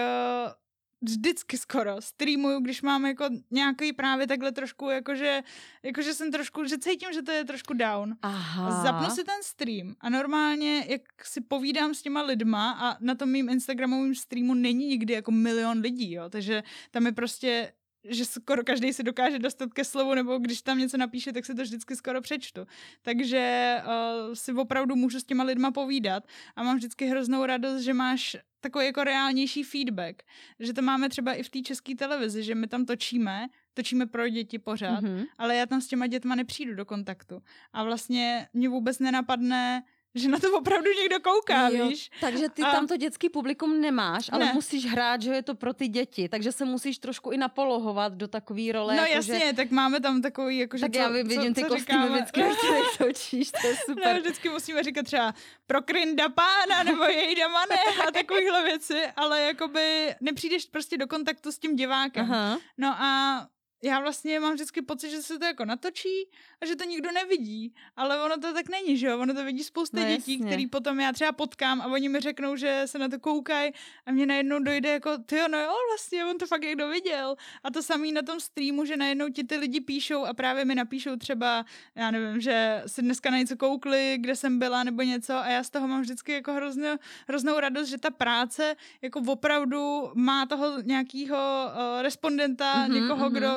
vždycky 1.01 1.57
skoro 1.57 2.01
streamuju, 2.01 2.59
když 2.59 2.81
mám 2.81 3.05
jako 3.05 3.29
nějaký 3.51 3.93
právě 3.93 4.27
takhle 4.27 4.51
trošku, 4.51 4.89
jakože, 4.89 5.43
jakože 5.83 6.13
jsem 6.13 6.31
trošku, 6.31 6.65
že 6.65 6.77
cítím, 6.77 7.13
že 7.13 7.21
to 7.21 7.31
je 7.31 7.45
trošku 7.45 7.73
down. 7.73 8.15
Aha. 8.21 8.83
Zapnu 8.83 9.09
si 9.09 9.23
ten 9.23 9.43
stream 9.43 9.95
a 9.99 10.09
normálně, 10.09 10.85
jak 10.87 11.01
si 11.23 11.41
povídám 11.41 11.93
s 11.93 12.01
těma 12.01 12.21
lidma 12.21 12.71
a 12.71 12.97
na 12.99 13.15
tom 13.15 13.29
mým 13.29 13.49
Instagramovém 13.49 14.15
streamu 14.15 14.53
není 14.53 14.87
nikdy 14.87 15.13
jako 15.13 15.31
milion 15.31 15.79
lidí, 15.79 16.11
jo, 16.13 16.29
takže 16.29 16.63
tam 16.91 17.05
je 17.05 17.11
prostě 17.11 17.73
že 18.03 18.25
skoro 18.25 18.63
každý 18.63 18.93
si 18.93 19.03
dokáže 19.03 19.39
dostat 19.39 19.73
ke 19.73 19.83
slovu, 19.83 20.13
nebo 20.13 20.37
když 20.37 20.61
tam 20.61 20.77
něco 20.79 20.97
napíše, 20.97 21.33
tak 21.33 21.45
si 21.45 21.55
to 21.55 21.61
vždycky 21.61 21.95
skoro 21.95 22.21
přečtu. 22.21 22.65
Takže 23.01 23.75
uh, 23.85 24.33
si 24.33 24.53
opravdu 24.53 24.95
můžu 24.95 25.19
s 25.19 25.23
těma 25.23 25.43
lidma 25.43 25.71
povídat 25.71 26.23
a 26.55 26.63
mám 26.63 26.77
vždycky 26.77 27.05
hroznou 27.05 27.45
radost, 27.45 27.81
že 27.81 27.93
máš 27.93 28.37
takový 28.59 28.85
jako 28.85 29.03
reálnější 29.03 29.63
feedback. 29.63 30.23
Že 30.59 30.73
to 30.73 30.81
máme 30.81 31.09
třeba 31.09 31.33
i 31.33 31.43
v 31.43 31.49
té 31.49 31.59
české 31.61 31.95
televizi, 31.95 32.43
že 32.43 32.55
my 32.55 32.67
tam 32.67 32.85
točíme, 32.85 33.47
točíme 33.73 34.05
pro 34.05 34.29
děti 34.29 34.59
pořád, 34.59 35.01
Mhm. 35.01 35.23
ale 35.37 35.55
já 35.55 35.65
tam 35.65 35.81
s 35.81 35.87
těma 35.87 36.07
dětma 36.07 36.35
nepřijdu 36.35 36.75
do 36.75 36.85
kontaktu. 36.85 37.41
A 37.73 37.83
vlastně 37.83 38.47
mě 38.53 38.69
vůbec 38.69 38.99
nenapadne, 38.99 39.83
že 40.17 40.29
na 40.29 40.39
to 40.39 40.57
opravdu 40.57 40.89
někdo 40.99 41.19
kouká, 41.19 41.69
Jo, 41.69 41.87
víš? 41.87 42.09
Takže 42.21 42.49
ty 42.49 42.61
A- 42.61 42.71
tam 42.71 42.87
to 42.87 42.97
dětský 42.97 43.29
publikum 43.29 43.81
nemáš, 43.81 44.29
ale 44.33 44.45
Ne. 44.45 44.53
musíš 44.53 44.85
hrát, 44.85 45.21
že 45.21 45.31
je 45.31 45.41
to 45.43 45.55
pro 45.55 45.73
ty 45.73 45.87
děti, 45.87 46.29
takže 46.29 46.51
se 46.51 46.65
musíš 46.65 46.97
trošku 46.97 47.29
i 47.31 47.37
napolohovat 47.37 48.13
do 48.13 48.27
takové 48.27 48.71
role. 48.71 48.95
no 48.95 49.01
jako 49.01 49.13
jasně, 49.13 49.39
Že, 49.39 49.53
tak 49.53 49.71
máme 49.71 49.99
tam 49.99 50.21
takový, 50.21 50.57
jakože 50.57 50.81
tak 50.81 50.91
co, 50.93 50.99
já 50.99 51.09
vidím 51.09 51.53
ty 51.53 51.61
co 51.61 51.67
kostýmy 51.67 51.79
říkáme. 51.79 52.09
vždycky, 52.09 52.41
kterých 52.41 52.97
točíš, 52.97 53.51
to 53.61 53.67
je 53.67 53.73
No, 53.73 53.93
super. 53.95 54.19
vždycky 54.19 54.49
musíme 54.49 54.83
říkat 54.83 55.05
třeba 55.05 55.33
pro 55.67 55.81
Krinda 55.81 56.29
pána 56.29 56.83
nebo 56.83 57.03
jejda 57.03 57.47
mane 57.47 57.75
a 58.07 58.11
takovéhle 58.11 58.63
věci, 58.63 59.01
ale 59.15 59.41
jakoby 59.41 60.15
nepřijdeš 60.21 60.65
prostě 60.65 60.97
do 60.97 61.07
kontaktu 61.07 61.51
s 61.51 61.57
tím 61.59 61.75
divákem. 61.75 62.31
Aha. 62.31 62.57
No 62.77 62.87
a 63.03 63.41
já 63.83 63.99
vlastně 63.99 64.39
mám 64.39 64.53
vždycky 64.53 64.81
pocit, 64.81 65.09
že 65.09 65.21
se 65.21 65.39
to 65.39 65.45
jako 65.45 65.65
natočí 65.65 66.29
a 66.61 66.65
že 66.65 66.75
to 66.75 66.83
nikdo 66.83 67.11
nevidí, 67.11 67.73
ale 67.95 68.23
ono 68.23 68.37
to 68.37 68.53
tak 68.53 68.69
není, 68.69 68.97
že 68.97 69.07
jo? 69.07 69.19
Ono 69.19 69.33
to 69.33 69.43
vidí 69.45 69.63
spousta 69.63 69.99
No 69.99 70.05
dětí, 70.07 70.39
který 70.39 70.67
potom 70.67 70.99
já 70.99 71.13
třeba 71.13 71.31
potkám 71.31 71.81
a 71.81 71.85
oni 71.85 72.09
mi 72.09 72.19
řeknou, 72.19 72.55
že 72.55 72.81
se 72.85 72.99
na 72.99 73.09
to 73.09 73.19
koukají 73.19 73.71
a 74.05 74.11
mě 74.11 74.25
najednou 74.25 74.59
dojde 74.59 74.89
jako, 74.89 75.17
ty 75.17 75.35
no 75.51 75.59
jo, 75.59 75.73
vlastně, 75.91 76.25
on 76.25 76.37
to 76.37 76.47
fakt 76.47 76.61
někdo 76.61 76.87
viděl. 76.89 77.35
A 77.63 77.71
to 77.71 77.83
samý 77.83 78.11
na 78.11 78.21
tom 78.21 78.39
streamu, 78.39 78.85
že 78.85 78.97
najednou 78.97 79.29
ti 79.29 79.43
ty 79.43 79.57
lidi 79.57 79.81
píšou 79.81 80.25
a 80.25 80.33
právě 80.33 80.65
mi 80.65 80.75
napíšou 80.75 81.15
třeba, 81.15 81.65
já 81.95 82.11
nevím, 82.11 82.41
že 82.41 82.83
si 82.87 83.01
dneska 83.01 83.29
na 83.31 83.37
něco 83.37 83.57
koukli, 83.57 84.17
kde 84.17 84.35
jsem 84.35 84.59
byla 84.59 84.83
nebo 84.83 85.01
něco 85.01 85.33
a 85.33 85.47
já 85.47 85.63
z 85.63 85.69
toho 85.69 85.87
mám 85.87 86.01
vždycky 86.01 86.31
jako 86.31 86.53
hroznou, 86.53 86.97
hroznou 87.27 87.59
radost, 87.59 87.87
že 87.87 87.97
ta 87.97 88.09
práce 88.11 88.75
jako 89.01 89.21
opravdu 89.27 90.11
má 90.15 90.45
toho 90.45 90.81
nějakého 90.81 91.37
uh, 91.67 92.01
respondenta, 92.01 92.87
Mhm, 92.87 92.93
někoho, 92.93 93.25
mhm. 93.25 93.33
kdo, 93.33 93.47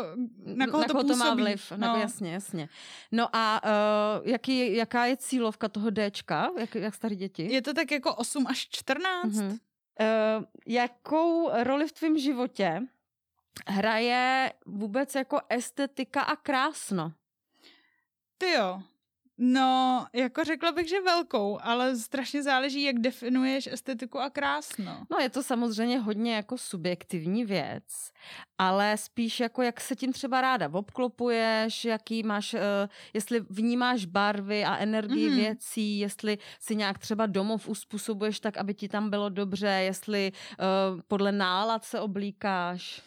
na 0.45 0.67
koho, 0.67 0.85
to, 0.85 0.95
působí. 0.95 1.19
má 1.19 1.35
vliv. 1.35 1.73
No. 1.77 1.87
No. 1.87 1.97
Jasně, 1.97 2.33
jasně. 2.33 2.69
No 3.13 3.29
a 3.33 3.63
uh, 3.65 4.29
jaký, 4.29 4.77
jaká 4.77 5.05
je 5.07 5.17
cílovka 5.17 5.69
toho 5.69 5.91
Dčka? 5.91 6.51
Jak, 6.59 6.75
jak 6.75 6.95
starý 6.95 7.17
děti? 7.17 7.53
Je 7.53 7.63
to 7.63 7.75
tak 7.75 7.91
jako 7.91 8.15
8 8.15 8.47
až 8.47 8.69
14? 8.69 9.35
Mhm. 9.35 9.49
Uh, 9.49 9.57
jakou 10.67 11.51
roli 11.65 11.89
v 11.89 11.93
tvém 11.93 12.19
životě 12.19 12.83
hraje 13.67 14.53
vůbec 14.67 15.15
jako 15.15 15.41
estetika 15.49 16.21
a 16.23 16.37
krásno? 16.37 17.13
Ty 18.39 18.51
jo. 18.51 18.83
No, 19.43 20.07
jako 20.13 20.45
řekla 20.45 20.73
bych, 20.73 20.89
že 20.89 21.01
velkou, 21.01 21.59
ale 21.63 21.97
strašně 21.97 22.43
záleží, 22.43 22.83
jak 22.83 22.99
definuješ 22.99 23.67
estetiku 23.67 24.19
a 24.19 24.31
krásno. 24.31 25.07
No 25.11 25.19
je 25.19 25.31
to 25.31 25.43
samozřejmě 25.43 25.99
hodně 25.99 26.35
jako 26.35 26.59
subjektivní 26.59 27.45
věc, 27.45 28.13
ale 28.59 28.97
spíš 28.97 29.41
jako 29.41 29.63
jak 29.63 29.81
se 29.81 29.97
tím 29.97 30.13
třeba 30.13 30.41
ráda 30.41 30.71
obklopuješ, 30.73 31.85
jaký 31.85 32.23
máš, 32.23 32.55
uh, 32.55 32.61
jestli 33.15 33.41
vnímáš 33.51 34.05
barvy 34.05 34.65
a 34.65 34.77
energii 34.77 35.29
Mhm. 35.29 35.37
věcí, 35.39 35.99
jestli 35.99 36.39
si 36.61 36.77
nějak 36.77 36.99
třeba 36.99 37.27
domov 37.27 37.69
uspůsobuješ 37.69 38.41
tak, 38.41 38.57
aby 38.57 38.75
ti 38.75 38.89
tam 38.89 39.11
bylo 39.11 39.29
dobře, 39.29 39.69
jestli 39.69 40.33
uh, 40.93 41.01
podle 41.09 41.33
nálad 41.33 41.85
se 41.85 42.01
oblíkáš. 42.01 43.03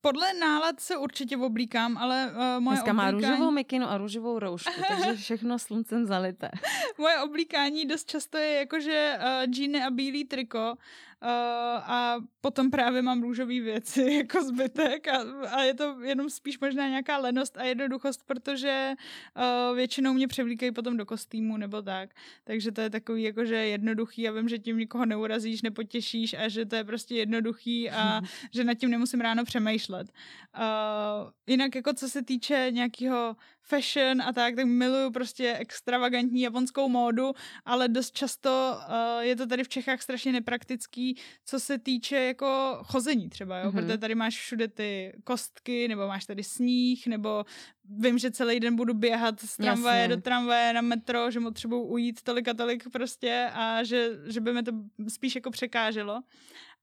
Podle 0.00 0.32
nálad 0.32 0.80
se 0.80 0.96
určitě 0.96 1.36
oblíkám, 1.36 1.98
ale 1.98 2.32
uh, 2.32 2.60
moje 2.60 2.76
Dneska 2.76 2.92
má 2.92 3.08
oblíkání, 3.08 3.32
růžovou 3.32 3.50
mikinu 3.50 3.86
a 3.86 3.98
růžovou 3.98 4.38
roušku, 4.38 4.80
takže 4.88 5.14
všechno 5.16 5.58
sluncem 5.58 6.06
zalité. 6.06 6.50
moje 6.98 7.18
oblíkání 7.20 7.86
dost 7.86 8.10
často 8.10 8.38
je 8.38 8.54
jakože 8.54 9.18
uh, 9.18 9.52
džíny 9.52 9.82
a 9.82 9.90
bílý 9.90 10.24
triko 10.24 10.58
uh, 10.58 10.74
a 11.22 12.16
potom 12.40 12.70
právě 12.70 13.02
mám 13.02 13.22
růžové 13.22 13.60
věci 13.60 14.02
jako 14.12 14.44
zbytek 14.44 15.08
a, 15.08 15.24
a 15.50 15.62
je 15.62 15.74
to 15.74 16.00
jenom 16.00 16.30
spíš 16.30 16.58
možná 16.58 16.88
nějaká 16.88 17.18
lenost 17.18 17.56
a 17.56 17.64
jednoduchost, 17.64 18.26
protože 18.26 18.92
uh, 19.36 19.76
většinou 19.76 20.12
mě 20.12 20.28
převlíkají 20.28 20.72
potom 20.72 20.96
do 20.96 21.06
kostýmu 21.06 21.56
nebo 21.56 21.82
tak. 21.82 22.10
Takže 22.44 22.72
to 22.72 22.80
je 22.80 22.90
takový 22.90 23.22
jakože 23.22 23.54
jednoduchý 23.54 24.28
a 24.28 24.32
vím, 24.32 24.48
že 24.48 24.58
tím 24.58 24.78
nikoho 24.78 25.06
neurazíš, 25.06 25.62
nepotěšíš 25.62 26.34
a 26.34 26.48
že 26.48 26.66
to 26.66 26.76
je 26.76 26.84
prostě 26.84 27.14
jednoduchý 27.14 27.90
a 27.90 28.20
že 28.54 28.64
nad 28.64 28.74
tím 28.74 28.90
nemusím 28.90 29.20
ráno 29.20 29.44
přemýšlet. 29.44 30.12
Uh, 30.58 31.30
jinak 31.46 31.74
jako 31.74 31.92
co 31.92 32.08
se 32.08 32.22
týče 32.22 32.66
nějakého 32.70 33.36
fashion 33.70 34.22
a 34.22 34.32
tak, 34.32 34.56
tak 34.56 34.64
miluju 34.64 35.10
prostě 35.10 35.56
extravagantní 35.58 36.42
japonskou 36.42 36.88
módu, 36.88 37.32
ale 37.64 37.88
dost 37.88 38.14
často 38.14 38.76
uh, 38.88 39.20
je 39.20 39.36
to 39.36 39.46
tady 39.46 39.64
v 39.64 39.68
Čechách 39.68 40.02
strašně 40.02 40.32
nepraktický, 40.32 41.18
co 41.44 41.60
se 41.60 41.78
týče 41.78 42.16
jako 42.16 42.80
chození 42.84 43.28
třeba, 43.28 43.58
jo? 43.58 43.64
Mhm. 43.66 43.78
Mm-hmm. 43.78 43.86
protože 43.86 43.98
tady 43.98 44.14
máš 44.14 44.36
všude 44.38 44.68
ty 44.68 45.12
kostky, 45.24 45.88
nebo 45.88 46.06
máš 46.06 46.26
tady 46.26 46.44
sníh, 46.44 47.06
nebo 47.06 47.44
vím, 47.84 48.18
že 48.18 48.30
celý 48.30 48.60
den 48.60 48.76
budu 48.76 48.94
běhat 48.94 49.40
z 49.40 49.56
tramvaje 49.56 50.02
Jasně. 50.02 50.16
do 50.16 50.22
tramvaje 50.22 50.72
na 50.72 50.80
metro, 50.80 51.30
že 51.30 51.40
potřebuju 51.40 51.82
ujít 51.82 52.22
tolik 52.22 52.48
a 52.48 52.54
tolik 52.54 52.90
prostě 52.92 53.50
a 53.52 53.84
že, 53.84 54.10
že 54.26 54.40
by 54.40 54.52
mi 54.52 54.62
to 54.62 54.72
spíš 55.08 55.34
jako 55.34 55.50
překáželo. 55.50 56.22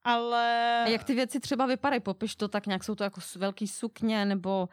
Ale... 0.04 0.84
A 0.86 0.90
jak 0.90 1.04
ty 1.04 1.16
věci 1.16 1.40
třeba 1.40 1.66
vypadají? 1.66 2.02
Popiš 2.02 2.36
to 2.36 2.48
tak 2.48 2.68
nějak, 2.68 2.84
jsou 2.84 2.96
to 2.96 3.04
jako 3.04 3.22
velký 3.36 3.68
sukně 3.68 4.26
nebo... 4.26 4.70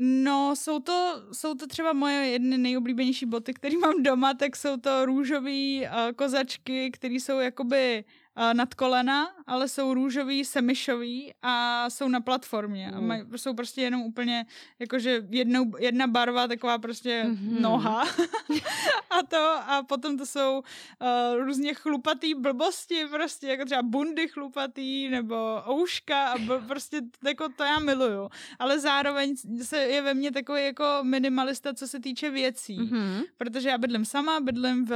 No, 0.00 0.56
jsou 0.56 0.78
to, 0.78 1.22
jsou 1.32 1.54
to 1.54 1.66
třeba 1.66 1.92
moje 1.92 2.14
jedny 2.14 2.58
nejoblíbenější 2.58 3.26
boty, 3.26 3.54
které 3.54 3.78
mám 3.78 4.02
doma, 4.02 4.34
tak 4.34 4.56
jsou 4.56 4.76
to 4.76 5.06
růžové 5.06 5.80
uh, 5.80 6.12
kozačky, 6.16 6.90
které 6.90 7.14
jsou 7.14 7.38
jakoby 7.38 8.04
nad 8.52 8.74
kolena, 8.74 9.28
ale 9.46 9.68
jsou 9.68 9.94
růžový, 9.94 10.44
semišový 10.44 11.32
a 11.42 11.84
jsou 11.90 12.08
na 12.08 12.20
platformě. 12.20 12.90
A 12.94 13.00
Mm. 13.00 13.06
maj, 13.06 13.24
jsou 13.36 13.54
prostě 13.54 13.82
jenom 13.82 14.02
úplně, 14.02 14.46
jakože 14.78 15.22
jednou, 15.30 15.72
jedna 15.78 16.06
barva, 16.06 16.48
taková 16.48 16.78
prostě 16.78 17.24
Mhm. 17.24 17.34
mm-hmm. 17.56 17.60
noha. 17.60 18.02
a 19.10 19.22
to, 19.28 19.38
a 19.66 19.82
potom 19.88 20.18
to 20.18 20.26
jsou 20.26 20.58
uh, 20.58 21.44
různě 21.44 21.74
chlupatý 21.74 22.34
blbosti, 22.34 23.04
prostě 23.10 23.46
jako 23.46 23.64
třeba 23.64 23.82
bundy 23.82 24.28
chlupatý, 24.28 25.08
nebo 25.08 25.62
ouška 25.70 26.26
a 26.28 26.38
bl, 26.38 26.60
prostě 26.68 27.00
jako 27.24 27.48
to 27.56 27.62
já 27.64 27.78
miluju. 27.78 28.28
Ale 28.58 28.80
zároveň 28.80 29.34
se 29.62 29.78
je 29.78 30.02
ve 30.02 30.14
mně 30.14 30.32
takový 30.32 30.64
jako 30.64 30.84
minimalista, 31.02 31.74
co 31.74 31.88
se 31.88 32.00
týče 32.00 32.30
věcí. 32.30 32.78
Mm-hmm. 32.78 32.98
Mhm. 32.98 33.22
Protože 33.38 33.68
já 33.68 33.78
bydlím 33.78 34.04
sama, 34.04 34.40
bydlím 34.40 34.84
v 34.86 34.92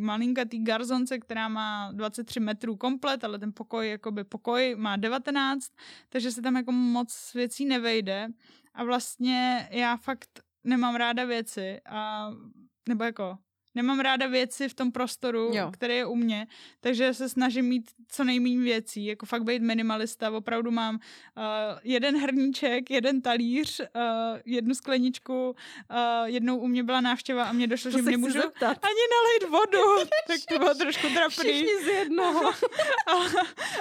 malinkatý 0.00 0.58
garzonce, 0.64 1.18
která 1.18 1.48
má 1.48 1.90
23 1.92 2.37
metrů 2.40 2.76
komplet, 2.76 3.24
ale 3.24 3.38
ten 3.38 3.52
pokoj, 3.54 3.90
jakoby 3.90 4.24
pokoj 4.24 4.74
má 4.78 4.96
19, 4.96 5.72
takže 6.08 6.30
se 6.30 6.42
tam 6.42 6.56
jako 6.56 6.72
moc 6.72 7.34
věcí 7.34 7.64
nevejde. 7.64 8.28
A 8.74 8.84
vlastně 8.84 9.68
já 9.72 9.96
fakt 9.96 10.40
nemám 10.64 10.94
ráda 10.94 11.24
věci 11.24 11.80
a 11.86 12.30
nebo 12.88 13.04
jako 13.04 13.38
Nemám 13.74 14.00
ráda 14.00 14.26
věci 14.26 14.68
v 14.68 14.74
tom 14.74 14.92
prostoru, 14.92 15.50
jo. 15.54 15.70
který 15.72 15.96
je 15.96 16.06
u 16.06 16.14
mě, 16.14 16.46
takže 16.80 17.14
se 17.14 17.28
snažím 17.28 17.64
mít 17.64 17.90
co 18.08 18.24
nejméně 18.24 18.58
věcí, 18.58 19.04
jako 19.06 19.26
fakt 19.26 19.44
být 19.44 19.62
minimalista. 19.62 20.30
Opravdu 20.30 20.70
mám 20.70 20.94
uh, 20.94 21.42
jeden 21.82 22.20
hrníček, 22.20 22.90
jeden 22.90 23.22
talíř, 23.22 23.80
uh, 23.80 23.86
jednu 24.44 24.74
skleničku, 24.74 25.50
uh, 25.50 25.96
jednou 26.24 26.58
u 26.58 26.68
mě 26.68 26.82
byla 26.82 27.00
návštěva 27.00 27.44
a 27.44 27.52
mě 27.52 27.66
došlo, 27.66 27.90
to 27.90 27.98
že 27.98 28.02
mě 28.02 28.16
můžu 28.16 28.32
zeptat. 28.32 28.78
ani 28.84 29.04
nalejt 29.14 29.50
vodu, 29.50 30.10
tak 30.26 30.36
to 30.48 30.58
bylo 30.58 30.74
trošku 30.74 31.08
trapný. 31.08 31.50
Všichni 31.50 31.84
z 31.84 31.86
jednoho. 31.86 32.50
a, 33.06 33.12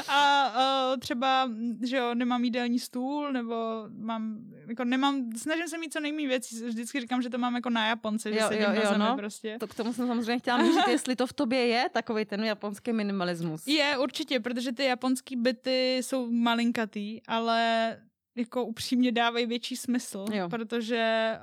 a 0.08 0.50
uh, 0.92 1.00
třeba, 1.00 1.52
že 1.84 1.98
jo, 1.98 2.16
nemám 2.16 2.44
jídelní 2.44 2.80
stůl, 2.80 3.32
nebo 3.32 3.56
mám, 3.98 4.38
jako 4.68 4.84
nemám, 4.84 5.30
snažím 5.38 5.68
se 5.68 5.78
mít 5.78 5.94
co 5.94 6.00
nejméně 6.00 6.28
věcí, 6.28 6.66
vždycky 6.66 7.00
říkám, 7.00 7.22
že 7.22 7.30
to 7.30 7.38
mám 7.38 7.56
jako 7.56 7.70
na 7.70 7.88
Japonce, 7.88 8.34
že 8.34 8.40
jo, 8.40 8.48
sedím 8.48 8.66
jo, 8.66 8.82
jo, 8.84 8.98
no. 8.98 9.16
prostě. 9.18 9.58
To 9.60 9.68
k 9.68 9.74
tomu 9.74 9.87
jsem 9.94 10.08
samozřejmě 10.08 10.40
chtěla 10.40 10.58
mít, 10.58 10.76
jestli 10.88 11.16
to 11.16 11.28
v 11.28 11.34
tobě 11.34 11.68
je, 11.68 11.90
takový 11.94 12.26
ten 12.26 12.44
japonský 12.44 12.94
minimalismus. 12.94 13.68
Je, 13.68 13.98
určitě, 13.98 14.40
protože 14.40 14.72
ty 14.72 14.84
japonský 14.84 15.36
byty 15.36 15.98
jsou 15.98 16.32
malinkatý, 16.32 17.22
ale 17.28 17.98
jako 18.36 18.66
upřímně 18.66 19.12
dávají 19.12 19.46
větší 19.46 19.78
smysl, 19.78 20.26
jo. 20.34 20.50
protože 20.50 21.34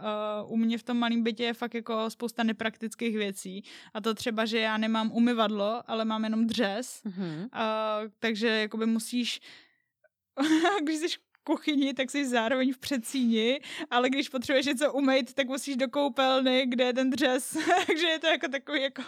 uh, 0.44 0.52
u 0.52 0.56
mě 0.56 0.78
v 0.78 0.82
tom 0.82 0.98
malém 0.98 1.22
bytě 1.22 1.44
je 1.44 1.54
fakt 1.54 1.74
jako 1.74 2.10
spousta 2.10 2.42
nepraktických 2.42 3.16
věcí. 3.16 3.64
A 3.94 4.00
to 4.00 4.14
třeba, 4.14 4.44
že 4.44 4.58
já 4.58 4.76
nemám 4.76 5.12
umyvadlo, 5.12 5.82
ale 5.86 6.04
mám 6.04 6.24
jenom 6.24 6.46
dřez, 6.46 7.02
mm-hmm. 7.04 7.42
uh, 7.42 8.10
takže 8.18 8.48
jakoby 8.48 8.86
musíš 8.86 9.40
když 10.82 10.96
jsi 10.96 11.06
kuchyni, 11.44 11.94
tak 11.94 12.10
jsi 12.10 12.28
zároveň 12.28 12.72
v 12.72 12.78
předsíni, 12.78 13.60
ale 13.90 14.10
když 14.10 14.28
potřebuješ 14.28 14.66
něco 14.66 14.92
umýt, 14.92 15.34
tak 15.34 15.48
musíš 15.48 15.76
do 15.76 15.88
koupelny, 15.88 16.66
kde 16.66 16.84
je 16.84 16.92
ten 16.92 17.10
dřez. 17.10 17.56
Takže 17.86 18.06
je 18.06 18.18
to 18.18 18.26
jako 18.26 18.48
takový 18.48 18.82
jako 18.82 19.02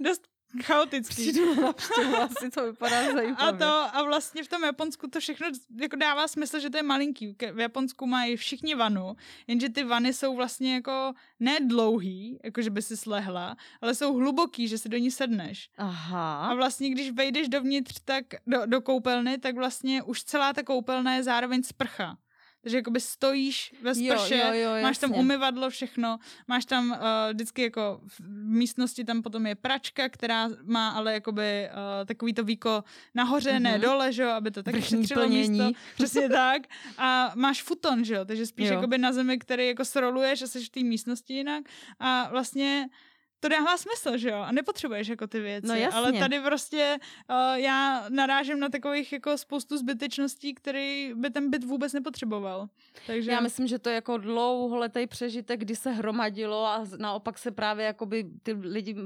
dost 0.00 0.22
chaotický. 0.62 1.14
Přijdu 1.14 1.54
na 1.54 1.62
návštěvu, 1.62 2.16
asi 2.16 2.50
to 2.50 2.64
vypadá 2.64 3.12
zajímavě. 3.12 3.36
A, 3.36 3.52
to, 3.52 3.96
a 3.96 4.02
vlastně 4.02 4.44
v 4.44 4.48
tom 4.48 4.64
Japonsku 4.64 5.06
to 5.08 5.20
všechno 5.20 5.46
jako 5.80 5.96
dává 5.96 6.28
smysl, 6.28 6.58
že 6.58 6.70
to 6.70 6.76
je 6.76 6.82
malinký. 6.82 7.36
V 7.52 7.58
Japonsku 7.58 8.06
mají 8.06 8.36
všichni 8.36 8.74
vanu, 8.74 9.16
jenže 9.46 9.68
ty 9.68 9.84
vany 9.84 10.12
jsou 10.12 10.36
vlastně 10.36 10.74
jako 10.74 11.12
ne 11.40 11.58
dlouhý, 11.60 12.38
jako 12.44 12.62
že 12.62 12.70
by 12.70 12.82
si 12.82 12.96
slehla, 12.96 13.56
ale 13.80 13.94
jsou 13.94 14.14
hluboký, 14.14 14.68
že 14.68 14.78
si 14.78 14.88
do 14.88 14.98
ní 14.98 15.10
sedneš. 15.10 15.70
Aha. 15.78 16.46
A 16.46 16.54
vlastně, 16.54 16.90
když 16.90 17.10
vejdeš 17.10 17.48
dovnitř, 17.48 18.00
tak 18.04 18.24
do, 18.46 18.66
do 18.66 18.80
koupelny, 18.80 19.38
tak 19.38 19.54
vlastně 19.54 20.02
už 20.02 20.22
celá 20.22 20.52
ta 20.52 20.62
koupelna 20.62 21.14
je 21.14 21.22
zároveň 21.22 21.62
sprcha. 21.62 22.18
Takže 22.66 22.76
jakoby 22.76 23.00
stojíš 23.00 23.74
ve 23.82 23.94
sprše, 23.94 24.36
jo, 24.36 24.52
jo, 24.52 24.74
jo, 24.74 24.82
máš 24.82 24.98
tam 24.98 25.12
umyvadlo, 25.14 25.70
všechno, 25.70 26.18
máš 26.48 26.64
tam 26.64 26.90
uh, 26.90 26.96
vždycky 27.32 27.62
jako 27.62 28.00
v 28.06 28.20
místnosti 28.44 29.04
tam 29.04 29.22
potom 29.22 29.46
je 29.46 29.54
pračka, 29.54 30.08
která 30.08 30.48
má 30.64 30.88
ale 30.88 31.12
jakoby 31.12 31.68
uh, 31.68 32.06
takový 32.06 32.34
to 32.34 32.44
víko 32.44 32.84
nahoře, 33.14 33.52
mm-hmm. 33.52 33.62
ne 33.62 33.72
mhm. 33.72 33.80
dole, 33.80 34.12
že 34.12 34.22
jo, 34.22 34.30
aby 34.30 34.50
to 34.50 34.62
taky 34.62 34.82
šetřilo 34.82 35.28
místo. 35.28 35.70
Přesně 35.94 36.28
tak. 36.28 36.62
A 36.98 37.32
máš 37.34 37.62
futon, 37.62 38.04
že 38.04 38.14
jo, 38.14 38.24
takže 38.24 38.46
spíš 38.46 38.68
jo. 38.68 38.74
jakoby 38.74 38.98
na 38.98 39.12
zemi, 39.12 39.38
který 39.38 39.66
jako 39.66 39.84
sroluješ 39.84 40.42
a 40.42 40.46
jsi 40.46 40.64
v 40.64 40.68
té 40.68 40.80
místnosti 40.80 41.34
jinak. 41.34 41.64
A 42.00 42.28
vlastně 42.30 42.88
to 43.48 43.54
dává 43.54 43.76
smysl, 43.76 44.16
že 44.16 44.30
jo? 44.30 44.38
A 44.38 44.52
nepotřebuješ 44.52 45.08
jako 45.08 45.26
ty 45.26 45.40
věci. 45.40 45.66
No 45.66 45.74
jasně. 45.74 45.98
Ale 45.98 46.12
tady 46.12 46.40
prostě 46.40 46.98
uh, 47.30 47.54
já 47.54 48.04
narážím 48.08 48.60
na 48.60 48.68
takových 48.68 49.12
jako 49.12 49.38
spoustu 49.38 49.78
zbytečností, 49.78 50.54
který 50.54 51.12
by 51.14 51.30
ten 51.30 51.50
byt 51.50 51.64
vůbec 51.64 51.92
nepotřeboval. 51.92 52.68
Takže... 53.06 53.32
Já 53.32 53.40
myslím, 53.40 53.66
že 53.66 53.78
to 53.78 53.88
je 53.88 53.94
jako 53.94 54.18
dlouholetý 54.18 55.06
přežitek, 55.06 55.60
kdy 55.60 55.76
se 55.76 55.90
hromadilo 55.90 56.66
a 56.66 56.84
naopak 56.98 57.38
se 57.38 57.50
právě 57.50 57.86
jakoby 57.86 58.24
ty 58.42 58.52
lidi 58.52 58.96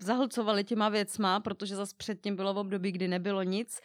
zahlcovali 0.00 0.64
těma 0.64 0.88
věcma, 0.88 1.40
protože 1.40 1.76
zase 1.76 1.94
předtím 1.96 2.36
bylo 2.36 2.54
v 2.54 2.58
období, 2.58 2.92
kdy 2.92 3.08
nebylo 3.08 3.42
nic. 3.42 3.80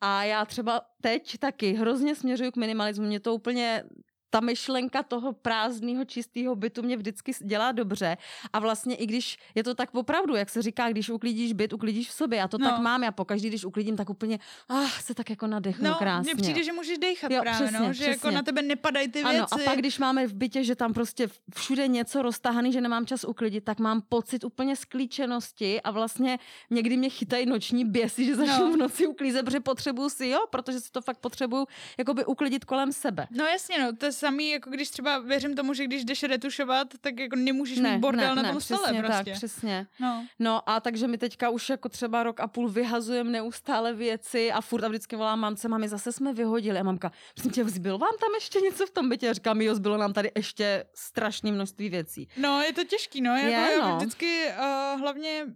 A 0.00 0.24
já 0.24 0.44
třeba 0.44 0.80
teď 1.00 1.38
taky 1.38 1.72
hrozně 1.72 2.14
směřuju 2.14 2.50
k 2.50 2.56
minimalismu. 2.56 3.06
Mě 3.06 3.20
to 3.20 3.34
úplně 3.34 3.84
ta 4.30 4.40
myšlenka 4.40 5.02
toho 5.02 5.32
prázdného, 5.32 6.04
čistého 6.04 6.56
bytu 6.56 6.82
mě 6.82 6.96
vždycky 6.96 7.32
dělá 7.44 7.72
dobře. 7.72 8.16
A 8.52 8.58
vlastně 8.58 8.94
i 8.96 9.06
když 9.06 9.38
je 9.54 9.64
to 9.64 9.74
tak 9.74 9.94
opravdu, 9.94 10.36
jak 10.36 10.50
se 10.50 10.62
říká, 10.62 10.90
když 10.90 11.10
uklidíš 11.10 11.52
byt, 11.52 11.72
uklidíš 11.72 12.08
v 12.08 12.12
sobě. 12.12 12.38
Já 12.38 12.48
to 12.48 12.58
no. 12.58 12.70
tak 12.70 12.80
mám. 12.80 13.02
Já 13.02 13.12
pokaždý, 13.12 13.48
když 13.48 13.64
uklidím, 13.64 13.96
tak 13.96 14.10
úplně 14.10 14.38
ah, 14.68 14.88
se 15.00 15.14
tak 15.14 15.30
jako 15.30 15.46
nadechnu 15.46 15.90
no, 15.90 15.94
krásně. 15.94 16.34
Mně 16.34 16.42
přijde, 16.42 16.64
že 16.64 16.72
můžeš 16.72 16.98
dechat 16.98 17.30
jo, 17.30 17.40
právě, 17.42 17.66
přesně, 17.66 17.86
no, 17.86 17.92
že 17.92 17.92
přesně. 17.92 18.10
jako 18.10 18.30
na 18.30 18.42
tebe 18.42 18.62
nepadají 18.62 19.08
ty 19.08 19.22
věci. 19.24 19.36
Ano, 19.36 19.46
a 19.50 19.58
pak, 19.64 19.78
když 19.78 19.98
máme 19.98 20.26
v 20.26 20.34
bytě, 20.34 20.64
že 20.64 20.76
tam 20.76 20.92
prostě 20.92 21.28
všude 21.54 21.88
něco 21.88 22.22
roztahaný, 22.22 22.72
že 22.72 22.80
nemám 22.80 23.06
čas 23.06 23.24
uklidit, 23.24 23.64
tak 23.64 23.78
mám 23.78 24.02
pocit 24.08 24.44
úplně 24.44 24.76
sklíčenosti 24.76 25.82
a 25.82 25.90
vlastně 25.90 26.38
někdy 26.70 26.96
mě 26.96 27.10
chytají 27.10 27.46
noční 27.46 27.84
běsy, 27.84 28.24
že 28.24 28.36
začnu 28.36 28.66
no. 28.66 28.72
v 28.72 28.76
noci 28.76 29.06
uklízet, 29.06 29.44
protože 29.44 29.60
potřebuju 29.60 30.08
si, 30.08 30.28
jo, 30.28 30.40
protože 30.50 30.80
si 30.80 30.90
to 30.90 31.00
fakt 31.00 31.18
potřebuju 31.18 31.66
jakoby 31.98 32.24
uklidit 32.24 32.64
kolem 32.64 32.92
sebe. 32.92 33.26
No 33.30 33.44
jasně, 33.44 33.78
no, 33.78 33.96
to 33.96 34.06
je 34.06 34.12
samý, 34.18 34.50
jako 34.50 34.70
když 34.70 34.90
třeba 34.90 35.18
věřím 35.18 35.54
tomu, 35.54 35.74
že 35.74 35.84
když 35.84 36.04
jdeš 36.04 36.22
retušovat, 36.22 36.88
tak 37.00 37.20
jako 37.20 37.36
nemůžeš 37.36 37.78
ne, 37.78 37.92
mít 37.92 38.00
bordel 38.00 38.34
ne, 38.34 38.42
na 38.42 38.48
tom 38.48 38.54
ne, 38.54 38.60
stole 38.60 38.80
přesně 38.82 39.02
prostě. 39.02 39.24
Tak, 39.24 39.34
přesně. 39.34 39.86
No. 40.00 40.26
no 40.38 40.70
a 40.70 40.80
takže 40.80 41.06
my 41.06 41.18
teďka 41.18 41.50
už 41.50 41.68
jako 41.68 41.88
třeba 41.88 42.22
rok 42.22 42.40
a 42.40 42.46
půl 42.46 42.68
vyhazujeme 42.68 43.30
neustále 43.30 43.94
věci 43.94 44.52
a 44.52 44.60
furt 44.60 44.84
a 44.84 44.88
vždycky 44.88 45.16
volám 45.16 45.40
mamce, 45.40 45.68
mami, 45.68 45.88
zase 45.88 46.12
jsme 46.12 46.32
vyhodili. 46.32 46.78
A 46.78 46.82
mamka, 46.82 47.12
myslím 47.36 47.52
tě, 47.52 47.64
zbylo 47.64 47.98
vám 47.98 48.14
tam 48.20 48.34
ještě 48.34 48.60
něco 48.60 48.86
v 48.86 48.90
tom 48.90 49.08
bytě? 49.08 49.30
A 49.30 49.32
říkám, 49.32 49.60
jo, 49.60 49.74
zbylo 49.74 49.96
nám 49.96 50.12
tady 50.12 50.30
ještě 50.36 50.84
strašné 50.94 51.52
množství 51.52 51.88
věcí. 51.88 52.28
No, 52.36 52.60
je 52.62 52.72
to 52.72 52.84
těžký, 52.84 53.20
no. 53.20 53.36
Jako, 53.36 53.70
je, 53.70 53.78
no. 53.78 53.96
Vždycky 53.96 54.44
uh, 54.46 55.00
hlavně 55.00 55.46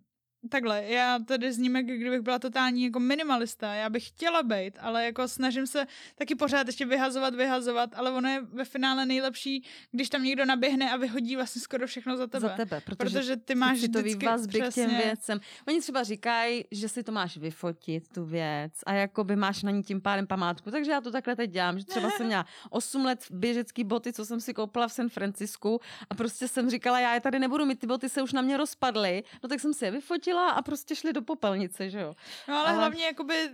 takhle, 0.49 0.85
já 0.85 1.19
tady 1.19 1.53
zním, 1.53 1.77
jak 1.77 1.87
kdybych 1.87 2.21
byla 2.21 2.39
totální 2.39 2.85
jako 2.85 3.01
minimalista, 3.01 3.75
já 3.75 3.91
bych 3.91 4.09
chtěla 4.09 4.43
být, 4.43 4.79
ale 4.81 5.05
jako 5.05 5.29
snažím 5.29 5.67
se 5.67 5.87
taky 6.15 6.35
pořád 6.35 6.67
ještě 6.67 6.87
vyhazovat, 6.87 7.35
vyhazovat, 7.35 7.91
ale 7.95 8.11
ono 8.11 8.29
je 8.29 8.41
ve 8.41 8.65
finále 8.65 9.07
nejlepší, 9.07 9.65
když 9.93 10.09
tam 10.09 10.23
někdo 10.23 10.45
naběhne 10.45 10.91
a 10.91 10.97
vyhodí 10.97 11.37
vlastně 11.37 11.63
skoro 11.63 11.87
všechno 11.87 12.17
za 12.17 12.27
tebe. 12.27 12.49
Za 12.49 12.57
tebe, 12.57 12.81
protože, 12.81 13.19
protože 13.19 13.37
ty 13.37 13.55
máš 13.55 13.79
vždycky 13.79 14.27
vazby 14.27 14.61
přesně... 14.61 14.87
k 14.87 14.89
těm 14.89 14.99
věcem. 14.99 15.41
Oni 15.69 15.81
třeba 15.81 16.03
říkají, 16.03 16.65
že 16.71 16.89
si 16.89 17.03
to 17.03 17.13
máš 17.13 17.37
vyfotit, 17.37 18.09
tu 18.09 18.25
věc, 18.25 18.73
a 18.87 18.93
jako 18.93 19.25
by 19.25 19.37
máš 19.37 19.63
na 19.63 19.71
ní 19.71 19.83
tím 19.83 20.01
pádem 20.01 20.27
památku, 20.27 20.71
takže 20.71 20.91
já 20.91 21.01
to 21.01 21.11
takhle 21.11 21.37
teď 21.37 21.51
dělám, 21.51 21.79
že 21.79 21.85
třeba 21.85 22.11
jsem 22.11 22.27
měla 22.33 22.47
8 22.71 23.05
let 23.05 23.25
běžecký 23.31 23.85
boty, 23.85 24.13
co 24.13 24.25
jsem 24.25 24.41
si 24.41 24.55
koupila 24.55 24.89
v 24.89 24.93
San 24.93 25.09
Francisku 25.09 25.81
a 26.11 26.15
prostě 26.15 26.49
jsem 26.49 26.71
říkala, 26.71 27.01
já 27.01 27.15
je 27.15 27.21
tady 27.21 27.39
nebudu 27.39 27.67
mít, 27.67 27.79
ty 27.79 27.87
boty 27.87 28.09
se 28.09 28.23
už 28.23 28.33
na 28.33 28.43
mě 28.43 28.57
rozpadly, 28.57 29.23
no 29.43 29.49
tak 29.49 29.61
jsem 29.61 29.75
si 29.75 29.85
je 29.85 29.91
vyfotila 29.91 30.32
vyfotila 30.33 30.51
a 30.51 30.63
prostě 30.63 30.97
šli 30.97 31.13
do 31.13 31.23
popelnice, 31.23 31.91
že 31.91 32.01
jo. 32.01 32.15
No 32.49 32.55
ale, 32.55 32.69
ale... 32.69 32.79
hlavně 32.79 33.05
jakoby 33.05 33.51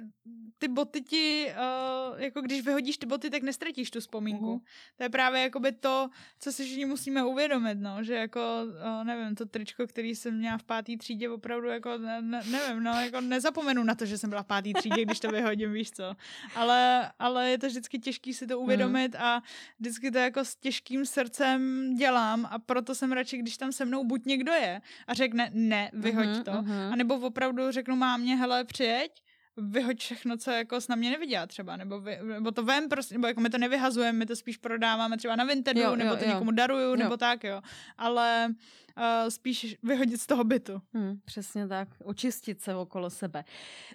ty 0.59 0.69
boty 0.69 1.01
ti, 1.01 1.47
uh, 1.51 2.21
jako 2.21 2.41
když 2.41 2.65
vyhodíš 2.65 2.97
ty 2.99 3.07
boty, 3.07 3.31
tak 3.31 3.43
nestratíš 3.43 3.91
tu 3.91 4.01
vzpomínku. 4.01 4.55
Uh-huh. 4.55 4.61
To 4.97 5.03
je 5.03 5.09
právě 5.09 5.43
jakoby 5.43 5.73
to, 5.73 6.09
co 6.39 6.53
si 6.53 6.65
všichni 6.65 6.85
musíme 6.85 7.25
uvědomit, 7.25 7.79
no, 7.81 8.03
že 8.05 8.15
jako, 8.15 8.41
uh, 8.65 9.05
nevím, 9.05 9.35
to 9.35 9.47
tričko, 9.47 9.87
který 9.87 10.15
jsem 10.15 10.39
měla 10.39 10.59
v 10.59 10.65
pátý 10.65 10.97
třídě, 10.97 11.31
opravdu 11.31 11.69
jako, 11.69 11.99
ne, 11.99 12.23
ne, 12.23 12.43
nevím, 12.51 12.83
no, 12.83 12.91
jako 12.91 13.21
nezapomenu 13.21 13.85
na 13.85 13.95
to, 13.95 14.07
že 14.07 14.19
jsem 14.19 14.31
byla 14.31 14.43
v 14.43 14.47
pátý 14.47 14.73
třídě, 14.73 15.05
když 15.05 15.21
to 15.21 15.29
vyhodím, 15.29 15.73
víš 15.73 15.91
co. 15.91 16.17
Ale, 16.55 17.13
ale 17.19 17.51
je 17.51 17.59
to 17.59 17.67
vždycky 17.67 17.99
těžký 17.99 18.35
si 18.35 18.47
to 18.47 18.61
uvědomit 18.61 19.15
uh-huh. 19.15 19.25
a 19.25 19.43
vždycky 19.79 20.11
to 20.11 20.19
jako 20.19 20.45
s 20.45 20.57
těžkým 20.57 21.07
srdcem 21.07 21.95
dělám 21.95 22.49
a 22.51 22.59
proto 22.59 22.95
jsem 22.95 23.13
radši, 23.13 23.39
když 23.39 23.57
tam 23.57 23.73
se 23.73 23.85
mnou 23.85 24.05
buď 24.05 24.25
někdo 24.25 24.53
je 24.53 24.81
a 25.07 25.15
řekne, 25.15 25.51
ne, 25.53 25.91
vyhoď 25.93 26.27
uh-huh, 26.27 26.43
to, 26.43 26.51
uh-huh. 26.51 26.93
a 26.93 26.97
nebo 26.97 27.15
opravdu 27.19 27.71
řeknu 27.71 27.97
mámě, 27.97 28.37
hele, 28.37 28.65
přijeď, 28.65 29.23
vyhoď 29.59 29.99
všechno, 29.99 30.37
co 30.37 30.51
jako 30.51 30.81
s 30.81 30.89
na 30.89 30.97
mě 30.97 31.11
neviděla 31.11 31.47
třeba, 31.47 31.77
nebo, 31.77 32.01
vy, 32.01 32.19
nebo 32.23 32.51
to 32.51 32.63
vem 32.63 32.89
prostě, 32.89 33.15
nebo 33.15 33.27
jako 33.27 33.41
my 33.41 33.51
to 33.51 33.59
nevyhazujeme, 33.59 34.19
my 34.19 34.27
to 34.27 34.37
spíš 34.37 34.57
prodáváme 34.57 35.17
třeba 35.17 35.37
na 35.37 35.45
Vintedu, 35.45 35.81
jo, 35.81 35.97
nebo 35.97 36.17
to 36.17 36.25
jo. 36.25 36.31
někomu 36.31 36.51
daruju, 36.51 36.91
jo. 36.91 36.97
nebo 36.97 37.17
tak, 37.17 37.45
jo. 37.45 37.63
Ale 37.99 38.55
uh, 38.99 39.29
spíš 39.29 39.77
vyhodit 39.83 40.21
z 40.21 40.27
toho 40.27 40.45
bytu. 40.45 40.83
Hmm, 40.95 41.21
přesně 41.25 41.69
tak, 41.69 41.89
očistit 42.05 42.61
se 42.61 42.75
okolo 42.75 43.11
sebe. 43.11 43.45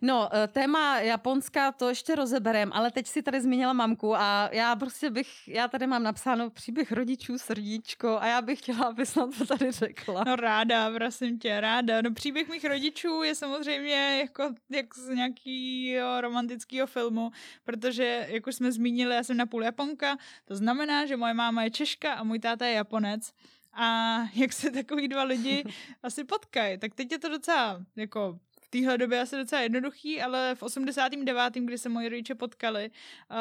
No, 0.01 0.19
uh, 0.19 0.47
téma 0.47 0.99
Japonska 0.99 1.71
to 1.71 1.89
ještě 1.89 2.15
rozeberem, 2.15 2.69
ale 2.73 2.91
teď 2.91 3.07
si 3.07 3.23
tady 3.23 3.41
zmínila 3.41 3.73
mamku 3.73 4.15
a 4.15 4.49
já 4.51 4.75
prostě 4.75 5.09
bych, 5.09 5.47
já 5.47 5.67
tady 5.67 5.87
mám 5.87 6.03
napsáno 6.03 6.49
příběh 6.49 6.91
rodičů 6.91 7.37
srdíčko 7.37 8.17
a 8.21 8.27
já 8.27 8.41
bych 8.41 8.59
chtěla, 8.59 8.85
aby 8.85 9.05
jsem 9.05 9.31
to 9.31 9.45
tady 9.45 9.71
řekla. 9.71 10.23
No 10.23 10.35
ráda, 10.35 10.91
prosím 10.91 11.39
tě, 11.39 11.61
ráda. 11.61 12.01
No 12.01 12.13
příběh 12.13 12.49
mých 12.49 12.65
rodičů 12.65 13.23
je 13.23 13.35
samozřejmě 13.35 14.19
jako 14.19 14.53
jak 14.69 14.95
z 14.95 15.09
nějakého 15.09 16.21
romantického 16.21 16.87
filmu, 16.87 17.31
protože, 17.63 18.27
jak 18.29 18.47
už 18.47 18.55
jsme 18.55 18.71
zmínili, 18.71 19.15
já 19.15 19.23
jsem 19.23 19.37
na 19.37 19.45
půl 19.45 19.63
Japonka, 19.63 20.17
to 20.45 20.55
znamená, 20.55 21.05
že 21.05 21.17
moje 21.17 21.33
máma 21.33 21.63
je 21.63 21.71
Češka 21.71 22.13
a 22.13 22.23
můj 22.23 22.39
táta 22.39 22.65
je 22.65 22.73
Japonec 22.73 23.33
a 23.73 24.17
jak 24.33 24.53
se 24.53 24.71
takový 24.71 25.07
dva 25.07 25.23
lidi 25.23 25.63
asi 26.03 26.23
potkají. 26.23 26.77
Tak 26.77 26.93
teď 26.95 27.11
je 27.11 27.19
to 27.19 27.29
docela 27.29 27.85
jako 27.95 28.39
v 28.61 28.67
téhle 28.67 28.97
době 28.97 29.21
asi 29.21 29.35
docela 29.35 29.61
jednoduchý, 29.61 30.21
ale 30.21 30.55
v 30.55 30.63
89., 30.63 31.53
kdy 31.53 31.77
se 31.77 31.89
moji 31.89 32.09
rodiče 32.09 32.35
potkali, 32.35 32.89
uh, 32.89 33.37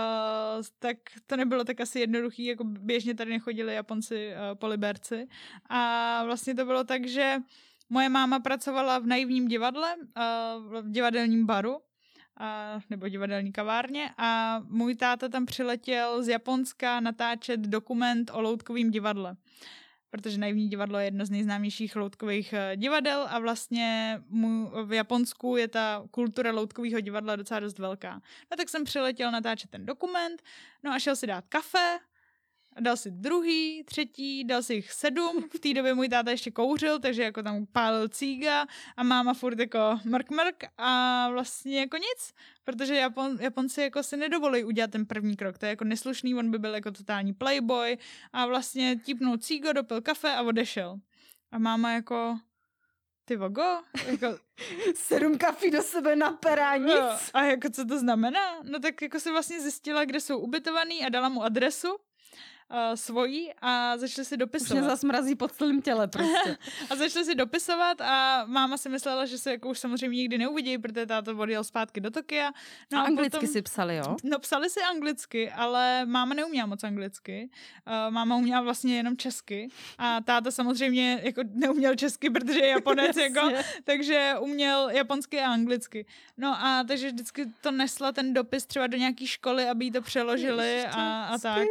tak 0.79 0.97
to 1.27 1.37
nebylo 1.37 1.65
tak 1.65 1.81
asi 1.81 2.01
jednoduchý, 2.01 2.45
jako 2.45 2.65
běžně 2.65 3.15
tady 3.15 3.31
nechodili 3.31 3.75
Japonci 3.75 4.33
uh, 4.33 4.59
po 4.59 4.67
Liberci. 4.67 5.29
A 5.67 6.25
vlastně 6.25 6.55
to 6.55 6.65
bylo 6.65 6.85
tak, 6.85 7.07
že 7.07 7.37
Moje 7.93 8.09
máma 8.09 8.41
pracovala 8.41 8.99
v 8.99 9.07
naivním 9.07 9.49
divadle, 9.49 9.97
uh, 9.97 10.83
v 10.83 10.91
divadelním 10.91 11.47
baru, 11.47 11.81
a, 12.37 12.81
nebo 12.91 13.09
divadelní 13.09 13.53
kavárně 13.53 14.11
a 14.19 14.61
můj 14.69 14.95
táta 14.95 15.29
tam 15.29 15.47
přiletěl 15.47 16.23
z 16.23 16.29
Japonska 16.29 17.01
natáčet 17.01 17.61
dokument 17.61 18.31
o 18.35 18.41
loutkovém 18.41 18.91
divadle. 18.91 19.37
Protože 20.13 20.39
naivní 20.39 20.69
divadlo 20.69 20.99
je 20.99 21.05
jedno 21.05 21.27
z 21.27 21.31
nejznámějších 21.31 21.97
loutkových 21.97 22.53
eh, 22.53 22.77
divadel 22.77 23.27
a 23.31 23.39
vlastně 23.39 24.19
mu, 24.29 24.71
v 24.85 24.93
Japonsku 24.93 25.57
je 25.57 25.69
ta 25.69 26.05
kultura 26.11 26.53
loutkového 26.53 27.01
divadla 27.01 27.37
docela 27.37 27.61
dost 27.61 27.79
velká. 27.79 28.15
No 28.51 28.57
tak 28.57 28.69
jsem 28.69 28.85
přiletěl 28.85 29.31
natáčet 29.31 29.71
ten 29.71 29.87
dokument, 29.87 30.43
no 30.83 30.93
a 30.93 30.99
šel 30.99 31.17
si 31.17 31.27
dát 31.27 31.45
kafe, 31.49 31.99
dal 32.81 32.97
si 32.97 33.11
druhý, 33.11 33.85
třetí, 33.85 34.45
dal 34.45 34.63
si 34.63 34.75
jich 34.75 34.93
sedm. 34.93 35.49
V 35.55 35.61
té 35.61 35.75
době 35.75 35.95
můj 35.95 36.09
táta 36.09 36.31
ještě 36.31 36.51
kouřil, 36.51 36.99
takže 36.99 37.23
jako 37.23 37.43
tam 37.43 37.67
pálil 37.67 38.09
cíga 38.09 38.67
a 38.97 39.03
máma 39.03 39.35
furt 39.35 39.59
jako 39.59 39.99
mrk 40.05 40.31
mrk 40.31 40.65
a 40.79 41.29
vlastně 41.31 41.81
jako 41.81 41.97
nic, 41.97 42.35
protože 42.65 42.95
Japon, 42.97 43.39
Japonci 43.41 43.81
jako 43.81 44.03
si 44.03 44.17
nedovolí 44.17 44.65
udělat 44.65 44.91
ten 44.91 45.07
první 45.07 45.37
krok. 45.37 45.59
To 45.59 45.67
je 45.67 45.71
jako 45.71 45.85
neslušný, 45.85 46.35
on 46.35 46.51
by 46.51 46.59
byl 46.59 46.75
jako 46.75 46.91
totální 46.91 47.33
playboy 47.33 47.99
a 48.33 48.47
vlastně 48.47 48.97
típnul 48.97 49.37
cígo, 49.37 49.73
dopil 49.73 50.01
kafe 50.01 50.35
a 50.35 50.43
odešel. 50.43 50.97
A 51.53 51.59
máma 51.59 51.93
jako, 51.93 52.39
ty 53.25 53.37
vogo, 53.37 53.83
jako... 54.07 54.27
Sedm 54.95 55.39
kafí 55.39 55.71
do 55.71 55.83
sebe 55.83 56.17
na 56.17 56.31
perá, 56.31 56.77
nic. 56.77 56.95
No, 56.95 57.19
a 57.35 57.45
jako 57.45 57.71
co 57.71 57.85
to 57.85 57.99
znamená? 57.99 58.63
No 58.63 58.79
tak 58.79 59.03
jako 59.03 59.21
se 59.21 59.31
vlastně 59.31 59.61
zjistila, 59.61 60.05
kde 60.05 60.21
jsou 60.21 60.39
ubytovaný 60.39 61.05
a 61.05 61.09
dala 61.09 61.29
mu 61.29 61.43
adresu 61.43 61.89
uh, 62.73 62.95
svojí 62.95 63.51
a 63.63 63.97
začali 63.99 64.25
si 64.25 64.37
dopisovat. 64.37 64.71
Už 64.71 64.81
mě 64.81 64.91
zase 64.91 65.07
mrazí 65.07 65.35
pod 65.35 65.53
celým 65.53 65.83
těle 65.83 66.09
prostě. 66.09 66.57
a 66.91 66.97
začali 66.97 67.25
si 67.25 67.35
dopisovat 67.35 68.01
a 68.01 68.45
máma 68.47 68.77
si 68.77 68.89
myslela, 68.89 69.27
že 69.27 69.39
se 69.39 69.51
jako 69.51 69.69
už 69.69 69.79
samozřejmě 69.79 70.17
nikdy 70.17 70.39
neuvidí, 70.39 70.79
protože 70.79 71.07
táto 71.07 71.37
odjel 71.37 71.65
zpátky 71.65 72.01
do 72.01 72.11
Tokia. 72.11 72.51
No 72.93 72.99
a, 72.99 73.03
a 73.03 73.05
anglicky 73.05 73.31
potom, 73.31 73.49
si 73.49 73.63
psali, 73.63 73.97
jo? 73.97 74.17
No 74.25 74.39
psali 74.39 74.71
si 74.71 74.81
anglicky, 74.81 75.51
ale 75.51 76.07
máma 76.07 76.35
neuměla 76.35 76.67
moc 76.67 76.85
anglicky. 76.85 77.51
Uh, 77.87 78.13
máma 78.15 78.37
uměla 78.37 78.61
vlastně 78.61 78.97
jenom 78.97 79.17
česky 79.17 79.69
a 79.99 80.21
táta 80.21 80.51
samozřejmě 80.51 81.21
jako 81.23 81.43
neuměl 81.55 81.97
česky, 81.97 82.31
protože 82.31 82.61
je 82.61 82.69
Japonec, 82.69 83.17
jako, 83.23 83.51
takže 83.85 84.35
uměl 84.41 84.91
japonsky 84.91 85.41
a 85.41 85.53
anglicky. 85.53 86.07
No 86.37 86.57
a 86.65 86.85
takže 86.89 87.11
vždycky 87.11 87.47
to 87.61 87.71
nesla 87.71 88.13
ten 88.13 88.35
dopis 88.35 88.67
třeba 88.67 88.87
do 88.87 88.97
nějaké 88.97 89.27
školy, 89.27 89.69
aby 89.69 89.85
jí 89.85 89.91
to 89.91 90.03
přeložili 90.03 90.85
a, 90.85 91.25
a 91.25 91.39
tak. 91.39 91.69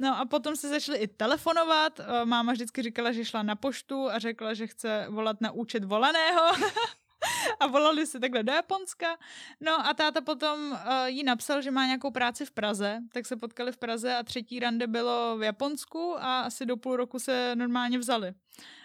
No 0.00 0.18
a 0.18 0.24
potom 0.36 0.56
se 0.56 0.68
začali 0.68 0.98
i 0.98 1.06
telefonovat. 1.06 2.00
Eh, 2.00 2.24
máma 2.24 2.52
vždycky 2.52 2.82
říkala, 2.82 3.12
že 3.12 3.24
šla 3.24 3.42
na 3.42 3.56
poštu 3.56 4.10
a 4.10 4.18
řekla, 4.18 4.54
že 4.54 4.66
chce 4.66 5.06
volat 5.08 5.40
na 5.40 5.50
účet 5.50 5.84
volaného. 5.84 6.52
a 7.60 7.66
volali 7.66 8.06
se 8.06 8.20
takhle 8.20 8.42
do 8.42 8.52
Japonska. 8.52 9.16
No 9.60 9.86
a 9.86 9.94
táta 9.94 10.20
potom 10.20 10.70
uh, 10.72 10.78
jí 11.06 11.24
napsal, 11.24 11.62
že 11.62 11.70
má 11.70 11.86
nějakou 11.86 12.10
práci 12.10 12.44
v 12.44 12.50
Praze, 12.50 13.00
tak 13.12 13.26
se 13.26 13.36
potkali 13.36 13.72
v 13.72 13.76
Praze 13.76 14.16
a 14.16 14.22
třetí 14.22 14.60
rande 14.60 14.86
bylo 14.86 15.38
v 15.38 15.42
Japonsku 15.42 16.16
a 16.18 16.40
asi 16.40 16.66
do 16.66 16.76
půl 16.76 16.96
roku 16.96 17.18
se 17.18 17.56
normálně 17.56 17.98
vzali. 17.98 18.32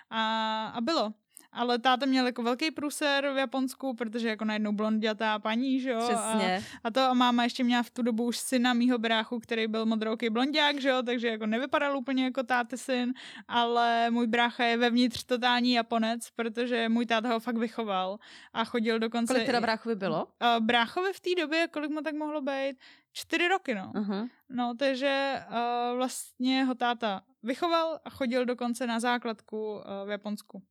A, 0.09 0.21
a 0.67 0.81
bylo 0.81 1.13
ale 1.53 1.79
táta 1.79 2.05
měl 2.05 2.25
jako 2.25 2.43
velký 2.43 2.71
průser 2.71 3.33
v 3.33 3.37
Japonsku, 3.37 3.93
protože 3.93 4.29
jako 4.29 4.45
najednou 4.45 4.71
blondětá 4.71 5.39
paní, 5.39 5.79
že 5.79 5.89
jo? 5.89 5.99
Přesně. 5.99 6.63
A, 6.83 6.87
a, 6.87 6.91
to 6.91 7.01
a 7.01 7.13
máma 7.13 7.43
ještě 7.43 7.63
měla 7.63 7.83
v 7.83 7.89
tu 7.89 8.01
dobu 8.01 8.25
už 8.25 8.37
syna 8.37 8.73
mýho 8.73 8.97
bráchu, 8.97 9.39
který 9.39 9.67
byl 9.67 9.85
modrouký 9.85 10.29
blondiák, 10.29 10.81
že 10.81 10.89
jo? 10.89 11.01
Takže 11.03 11.27
jako 11.27 11.45
nevypadal 11.45 11.97
úplně 11.97 12.23
jako 12.23 12.43
táty 12.43 12.77
syn, 12.77 13.13
ale 13.47 14.09
můj 14.09 14.27
brácha 14.27 14.63
je 14.63 14.77
vevnitř 14.77 15.23
totální 15.23 15.73
Japonec, 15.73 16.29
protože 16.35 16.89
můj 16.89 17.05
táta 17.05 17.33
ho 17.33 17.39
fakt 17.39 17.57
vychoval 17.57 18.17
a 18.53 18.65
chodil 18.65 18.99
dokonce... 18.99 19.33
Kolik 19.33 19.45
teda 19.45 19.61
bráchovi 19.61 19.95
bylo? 19.95 20.27
Bráchovi 20.59 21.13
v 21.13 21.19
té 21.19 21.29
době, 21.41 21.67
kolik 21.67 21.91
mu 21.91 22.01
tak 22.01 22.15
mohlo 22.15 22.41
být? 22.41 22.77
Čtyři 23.13 23.47
roky, 23.47 23.75
no. 23.75 23.91
Uh-huh. 23.95 24.29
No, 24.49 24.73
takže 24.79 25.43
uh, 25.49 25.97
vlastně 25.97 26.63
ho 26.63 26.75
táta 26.75 27.21
vychoval 27.43 27.99
a 28.05 28.09
chodil 28.09 28.45
dokonce 28.45 28.87
na 28.87 28.99
základku 28.99 29.73
uh, 29.73 29.81
v 30.05 30.09
Japonsku. 30.09 30.61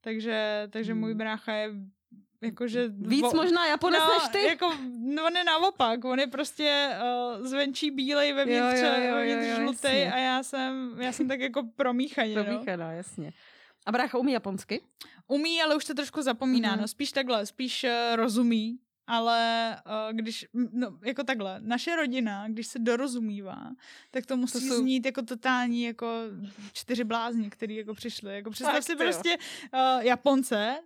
Takže, 0.00 0.68
takže 0.70 0.94
můj 0.94 1.10
hmm. 1.10 1.18
brácha 1.18 1.52
je 1.52 1.70
jakože... 2.42 2.88
Víc 2.88 3.22
vo, 3.22 3.32
možná 3.34 3.66
Japonec 3.66 4.00
no, 4.00 4.18
než 4.18 4.28
ty? 4.32 4.42
Jako, 4.42 4.72
no, 4.98 5.26
on 5.26 5.36
je 5.36 5.44
naopak, 5.44 6.04
on 6.04 6.20
je 6.20 6.26
prostě 6.26 6.90
uh, 7.38 7.46
zvenčí 7.46 7.90
bílej, 7.90 8.32
vevnitř, 8.32 8.82
jo, 8.82 8.92
jo, 8.98 9.16
jo, 9.16 9.40
jo, 9.40 9.56
žlutý 9.56 9.88
a 9.88 10.18
já 10.18 10.42
jsem, 10.42 10.96
já 11.00 11.12
jsem 11.12 11.28
tak 11.28 11.40
jako 11.40 11.62
promíchaný. 11.76 12.34
Promíchaná, 12.34 12.86
no. 12.90 12.96
jasně. 12.96 13.32
A 13.86 13.92
brácha 13.92 14.18
umí 14.18 14.32
japonsky? 14.32 14.80
Umí, 15.26 15.62
ale 15.62 15.76
už 15.76 15.84
to 15.84 15.94
trošku 15.94 16.22
zapomíná, 16.22 16.76
uh-huh. 16.76 16.80
no 16.80 16.88
spíš 16.88 17.12
takhle, 17.12 17.46
spíš 17.46 17.84
uh, 17.84 18.16
rozumí, 18.16 18.78
ale 19.06 19.76
uh, 19.86 20.16
když, 20.16 20.46
no, 20.72 20.98
jako 21.04 21.24
takhle, 21.24 21.56
naše 21.60 21.96
rodina, 21.96 22.48
když 22.48 22.66
se 22.66 22.78
dorozumívá, 22.78 23.70
tak 24.10 24.26
to 24.26 24.36
musí 24.36 24.52
to 24.52 24.74
jsou... 24.74 24.82
znít 24.82 25.06
jako 25.06 25.22
totální, 25.22 25.82
jako 25.82 26.06
čtyři 26.72 27.04
blázni, 27.04 27.50
který 27.50 27.76
jako 27.76 27.94
přišli. 27.94 28.34
Jako 28.34 28.50
představ 28.50 28.74
tak, 28.74 28.82
si 28.82 28.96
prostě 28.96 29.36
uh, 29.74 30.02
Japonce, 30.02 30.78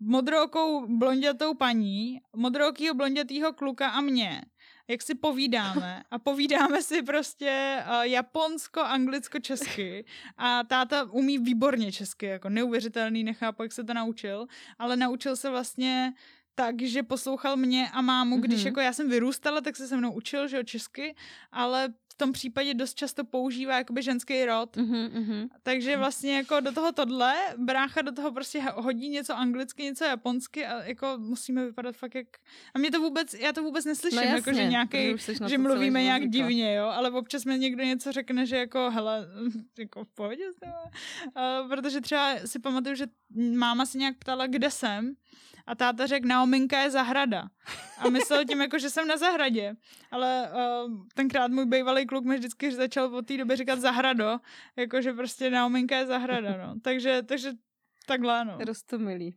modrookou 0.00 0.86
blondětou 0.86 1.54
paní, 1.54 2.20
modrookýho 2.36 2.94
blondětýho 2.94 3.52
kluka 3.52 3.88
a 3.88 4.00
mě, 4.00 4.42
jak 4.88 5.02
si 5.02 5.14
povídáme? 5.14 6.02
A 6.10 6.18
povídáme 6.18 6.82
si 6.82 7.02
prostě 7.02 7.82
uh, 7.86 8.02
japonsko, 8.02 8.80
anglicko, 8.80 9.38
česky. 9.38 10.04
A 10.36 10.64
táta 10.64 11.04
umí 11.10 11.38
výborně 11.38 11.92
česky, 11.92 12.26
jako 12.26 12.48
neuvěřitelný, 12.48 13.24
nechápu, 13.24 13.62
jak 13.62 13.72
se 13.72 13.84
to 13.84 13.94
naučil, 13.94 14.46
ale 14.78 14.96
naučil 14.96 15.36
se 15.36 15.50
vlastně 15.50 16.12
tak, 16.54 16.82
že 16.82 17.02
poslouchal 17.02 17.56
mě 17.56 17.88
a 17.92 18.02
mámu, 18.02 18.40
když 18.40 18.60
mm-hmm. 18.60 18.66
jako 18.66 18.80
já 18.80 18.92
jsem 18.92 19.08
vyrůstala, 19.08 19.60
tak 19.60 19.76
se 19.76 19.88
se 19.88 19.96
mnou 19.96 20.12
učil, 20.12 20.48
že 20.48 20.56
jo, 20.56 20.62
česky, 20.62 21.14
ale 21.52 21.88
v 22.14 22.16
tom 22.16 22.32
případě 22.32 22.74
dost 22.74 22.94
často 22.94 23.24
používá 23.24 23.78
jakoby 23.78 24.02
ženský 24.02 24.44
rod. 24.44 24.76
Mm-hmm. 24.76 25.48
Takže 25.62 25.96
vlastně 25.96 26.36
jako 26.36 26.60
do 26.60 26.72
toho 26.72 26.92
tohle, 26.92 27.34
brácha 27.58 28.02
do 28.02 28.12
toho 28.12 28.32
prostě 28.32 28.62
hodí 28.74 29.08
něco 29.08 29.36
anglicky, 29.36 29.82
něco 29.82 30.04
japonsky 30.04 30.66
a 30.66 30.84
jako 30.84 31.14
musíme 31.18 31.66
vypadat 31.66 31.96
fakt 31.96 32.14
jak... 32.14 32.26
A 32.74 32.78
mě 32.78 32.90
to 32.90 33.00
vůbec, 33.00 33.34
já 33.34 33.52
to 33.52 33.62
vůbec 33.62 33.84
neslyším, 33.84 34.18
no 34.18 34.36
jako 34.36 34.52
že 34.52 34.64
nějaký, 34.64 35.14
že 35.46 35.58
mluvíme 35.58 36.02
nějak 36.02 36.22
zvykla. 36.22 36.38
divně, 36.38 36.74
jo, 36.74 36.86
ale 36.86 37.10
občas 37.10 37.44
mi 37.44 37.58
někdo 37.58 37.84
něco 37.84 38.12
řekne, 38.12 38.46
že 38.46 38.56
jako 38.56 38.90
hele, 38.90 39.26
jako 39.78 40.04
v 40.04 40.10
pohodě 40.14 40.44
uh, 40.46 41.68
protože 41.68 42.00
třeba 42.00 42.34
si 42.44 42.58
pamatuju, 42.58 42.94
že 42.94 43.06
máma 43.56 43.86
se 43.86 43.98
nějak 43.98 44.18
ptala, 44.18 44.46
kde 44.46 44.70
jsem 44.70 45.14
a 45.66 45.74
táta 45.74 46.06
řekl, 46.06 46.28
Naominka 46.28 46.80
je 46.80 46.90
zahrada. 46.90 47.44
A 47.98 48.08
myslel 48.08 48.44
tím, 48.44 48.60
jako, 48.60 48.78
že 48.78 48.90
jsem 48.90 49.08
na 49.08 49.16
zahradě. 49.16 49.74
Ale 50.10 50.50
uh, 50.86 51.06
tenkrát 51.14 51.50
můj 51.50 51.66
bývalý 51.66 52.06
kluk 52.06 52.24
mi 52.24 52.36
vždycky 52.36 52.72
začal 52.72 53.16
od 53.16 53.26
té 53.26 53.36
doby 53.36 53.56
říkat 53.56 53.78
zahrado, 53.78 54.38
jako, 54.76 55.00
že 55.00 55.12
prostě 55.12 55.50
Naominka 55.50 55.96
je 55.96 56.06
zahrada, 56.06 56.66
no. 56.66 56.74
Takže, 56.82 57.22
takže 57.22 57.52
takhle, 58.06 58.44
no. 58.44 58.58
Rostomilý. 58.58 59.34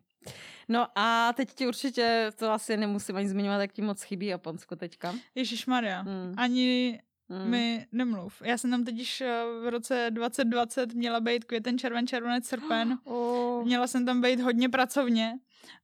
No 0.69 0.87
a 0.95 1.33
teď 1.33 1.53
ti 1.53 1.67
určitě, 1.67 2.31
to 2.35 2.51
asi 2.51 2.77
nemusím 2.77 3.15
ani 3.15 3.29
zmiňovat, 3.29 3.61
jak 3.61 3.73
ti 3.73 3.81
moc 3.81 4.01
chybí 4.01 4.25
Japonsko 4.25 4.75
teďka. 4.75 5.15
Ježíš 5.35 5.65
Maria, 5.65 6.01
hmm. 6.01 6.33
ani 6.37 6.99
Hmm. 7.29 7.49
Mi 7.49 7.87
nemluv. 7.91 8.41
Já 8.45 8.57
jsem 8.57 8.71
tam 8.71 8.85
totiž 8.85 9.21
eh, 9.21 9.43
v 9.63 9.69
roce 9.69 10.07
2020 10.09 10.93
měla 10.93 11.19
být 11.19 11.45
květen, 11.45 11.77
červen, 11.77 12.07
červenec, 12.07 12.47
srpen. 12.47 12.99
Oh. 13.05 13.65
Měla 13.65 13.87
jsem 13.87 14.05
tam 14.05 14.21
být 14.21 14.39
hodně 14.39 14.69
pracovně 14.69 15.33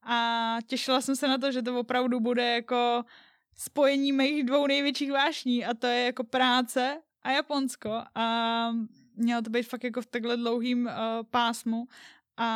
a 0.04 0.58
těšila 0.68 1.02
jsem 1.02 1.16
se 1.16 1.28
na 1.28 1.38
to, 1.38 1.52
že 1.52 1.62
to 1.62 1.80
opravdu 1.80 2.20
bude 2.20 2.50
jako 2.50 3.04
spojení 3.56 4.12
mých 4.12 4.44
dvou 4.44 4.68
největších 4.68 5.12
vášní 5.12 5.66
a 5.66 5.74
to 5.74 5.88
je 5.88 6.06
jako 6.06 6.24
práce 6.24 7.02
a 7.22 7.32
Japonsko. 7.32 8.04
A 8.16 8.70
mělo 9.16 9.42
to 9.42 9.50
být 9.50 9.64
fakt 9.64 9.84
jako 9.84 10.02
v 10.02 10.06
takhle 10.06 10.38
dlouhým 10.38 10.86
uh, 10.86 10.92
pásmu 11.30 11.88
a, 12.38 12.48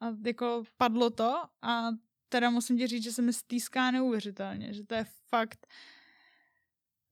a 0.00 0.06
jako 0.26 0.64
padlo 0.76 1.10
to. 1.10 1.42
A 1.62 1.88
teda 2.28 2.50
musím 2.50 2.78
ti 2.78 2.86
říct, 2.86 3.02
že 3.02 3.12
se 3.12 3.22
mi 3.22 3.32
stýská 3.32 3.90
neuvěřitelně, 3.90 4.72
že 4.72 4.84
to 4.84 4.94
je 4.94 5.06
fakt 5.30 5.66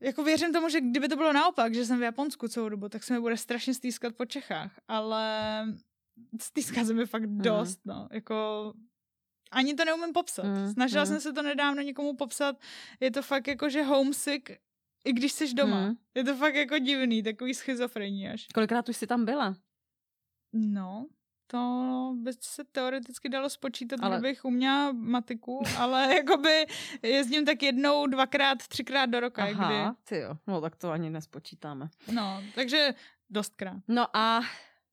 jako 0.00 0.24
věřím 0.24 0.52
tomu, 0.52 0.68
že 0.68 0.80
kdyby 0.80 1.08
to 1.08 1.16
bylo 1.16 1.32
naopak, 1.32 1.74
že 1.74 1.86
jsem 1.86 1.98
v 1.98 2.02
Japonsku 2.02 2.48
celou 2.48 2.68
dobu, 2.68 2.88
tak 2.88 3.02
se 3.02 3.14
mi 3.14 3.20
bude 3.20 3.36
strašně 3.36 3.74
stýskat 3.74 4.14
po 4.14 4.24
Čechách, 4.24 4.72
ale 4.88 5.66
stýská 6.40 6.84
se 6.84 6.94
mi 6.94 7.06
fakt 7.06 7.22
mm. 7.22 7.38
dost, 7.38 7.80
no, 7.84 8.08
jako 8.12 8.72
ani 9.54 9.74
to 9.74 9.84
neumím 9.84 10.12
popsat. 10.12 10.44
Mm, 10.44 10.72
Snažila 10.72 11.04
mm. 11.04 11.06
jsem 11.06 11.20
se 11.20 11.32
to 11.32 11.42
nedávno 11.42 11.82
někomu 11.82 12.16
popsat. 12.16 12.56
Je 13.00 13.10
to 13.10 13.22
fakt 13.22 13.48
jako, 13.48 13.68
že 13.68 13.82
homesick, 13.82 14.50
i 15.04 15.12
když 15.12 15.32
jsi 15.32 15.54
doma. 15.54 15.80
Mm. 15.80 15.94
Je 16.14 16.24
to 16.24 16.36
fakt 16.36 16.54
jako 16.54 16.78
divný, 16.78 17.22
takový 17.22 17.54
schizofrení 17.54 18.28
až. 18.28 18.46
Kolikrát 18.54 18.88
už 18.88 18.96
jsi 18.96 19.06
tam 19.06 19.24
byla? 19.24 19.54
No, 20.52 21.06
to 21.46 22.12
by 22.16 22.32
se 22.40 22.64
teoreticky 22.64 23.28
dalo 23.28 23.50
spočítat, 23.50 24.00
ale... 24.02 24.16
kdybych 24.16 24.44
uměla 24.44 24.92
matiku, 24.92 25.62
ale 25.78 26.14
jakoby 26.14 26.66
jezdím 27.02 27.44
tak 27.44 27.62
jednou, 27.62 28.06
dvakrát, 28.06 28.66
třikrát 28.68 29.06
do 29.06 29.20
roka. 29.20 29.44
Aha, 29.44 29.66
kdy... 29.66 30.00
ty 30.04 30.18
jo, 30.18 30.36
no 30.46 30.60
tak 30.60 30.76
to 30.76 30.90
ani 30.90 31.10
nespočítáme. 31.10 31.88
No, 32.12 32.42
takže 32.54 32.94
dostkrát. 33.30 33.82
No 33.88 34.16
a 34.16 34.40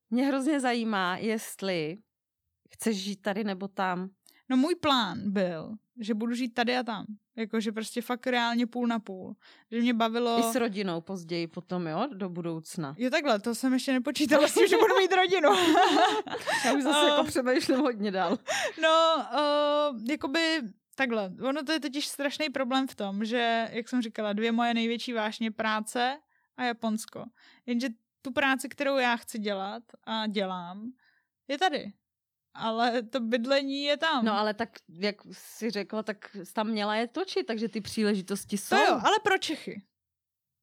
mě 0.10 0.26
hrozně 0.26 0.60
zajímá, 0.60 1.17
jestli 1.17 1.97
Chceš 2.74 2.97
žít 2.97 3.21
tady 3.21 3.43
nebo 3.43 3.67
tam? 3.67 4.10
No 4.52 4.58
můj 4.58 4.76
plán 4.76 5.32
byl, 5.32 5.76
že 6.00 6.14
budu 6.14 6.34
žít 6.34 6.50
tady 6.50 6.78
a 6.78 6.84
tam. 6.84 7.06
Jakože 7.36 7.72
prostě 7.72 8.02
fakt 8.02 8.28
reálně 8.28 8.68
půl 8.68 8.88
na 8.88 9.00
půl. 9.00 9.36
Že 9.72 9.82
mě 9.82 9.94
bavilo... 9.94 10.40
I 10.40 10.44
s 10.44 10.56
rodinou 10.56 11.02
později 11.02 11.48
potom, 11.48 11.88
jo? 11.88 12.08
Do 12.14 12.30
budoucna. 12.30 12.96
Jo 12.98 13.10
takhle, 13.10 13.40
to 13.40 13.56
jsem 13.56 13.74
ještě 13.74 13.94
nepočítala 13.94 14.48
s 14.48 14.54
tím, 14.54 14.68
že 14.68 14.78
budu 14.78 14.96
mít 14.98 15.12
rodinu. 15.14 15.50
Já 16.66 16.74
už 16.74 16.84
zase 16.84 17.08
jako 17.08 17.24
přemýšlím 17.24 17.80
hodně 17.80 18.12
dál. 18.12 18.38
No, 18.82 19.16
uh, 19.16 20.02
jakoby 20.10 20.62
takhle. 20.96 21.32
Ono 21.42 21.64
to 21.64 21.72
je 21.72 21.80
totiž 21.80 22.08
strašný 22.08 22.50
problém 22.50 22.88
v 22.88 22.96
tom, 22.96 23.26
že, 23.26 23.70
jak 23.72 23.90
jsem 23.90 24.02
říkala, 24.02 24.34
dvě 24.34 24.52
moje 24.52 24.74
největší 24.74 25.14
vášně 25.14 25.52
práce 25.52 26.20
a 26.58 26.64
Japonsko. 26.64 27.26
Jenže 27.66 27.88
tu 28.22 28.32
práci, 28.32 28.70
kterou 28.70 28.98
já 28.98 29.16
chci 29.16 29.40
dělat 29.40 29.84
a 30.04 30.28
dělám, 30.28 30.92
je 31.48 31.58
tady 31.58 31.94
ale 32.54 33.04
to 33.04 33.20
bydlení 33.20 33.84
je 33.84 33.98
tam. 33.98 34.26
No 34.26 34.34
ale 34.34 34.54
tak, 34.54 34.70
jak 34.90 35.16
si 35.32 35.70
řekla, 35.70 36.04
tak 36.04 36.38
tam 36.54 36.68
měla 36.68 36.96
je 36.96 37.08
točit, 37.08 37.46
takže 37.46 37.70
ty 37.70 37.82
příležitosti 37.82 38.58
jsou. 38.58 38.76
To 38.76 38.82
jo, 38.82 39.00
ale 39.04 39.20
pro 39.24 39.38
Čechy. 39.38 39.82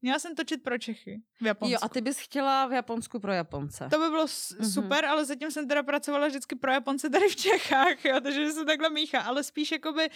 Měla 0.03 0.19
jsem 0.19 0.35
točit 0.35 0.63
pro 0.63 0.79
Čechy 0.79 1.23
v 1.41 1.47
Japonsku. 1.47 1.73
Jo, 1.73 1.79
a 1.83 1.89
ty 1.89 2.01
bys 2.01 2.19
chtěla 2.19 2.67
v 2.67 2.73
Japonsku 2.73 3.21
pro 3.21 3.33
Japonce. 3.33 3.89
To 3.91 3.99
by 3.99 4.09
bylo 4.11 4.25
mm-hmm. 4.25 4.73
super, 4.73 5.05
ale 5.05 5.25
zatím 5.25 5.51
jsem 5.51 5.69
teda 5.69 5.83
pracovala 5.83 6.27
vždycky 6.27 6.55
pro 6.55 6.73
Japonce 6.73 7.11
tady 7.11 7.29
v 7.29 7.37
Čechách, 7.37 8.05
jo, 8.05 8.21
takže 8.23 8.53
se 8.53 8.65
takhle 8.65 8.91
míchá, 8.91 9.21
ale 9.21 9.43
spíš 9.43 9.73
jakoby 9.73 10.11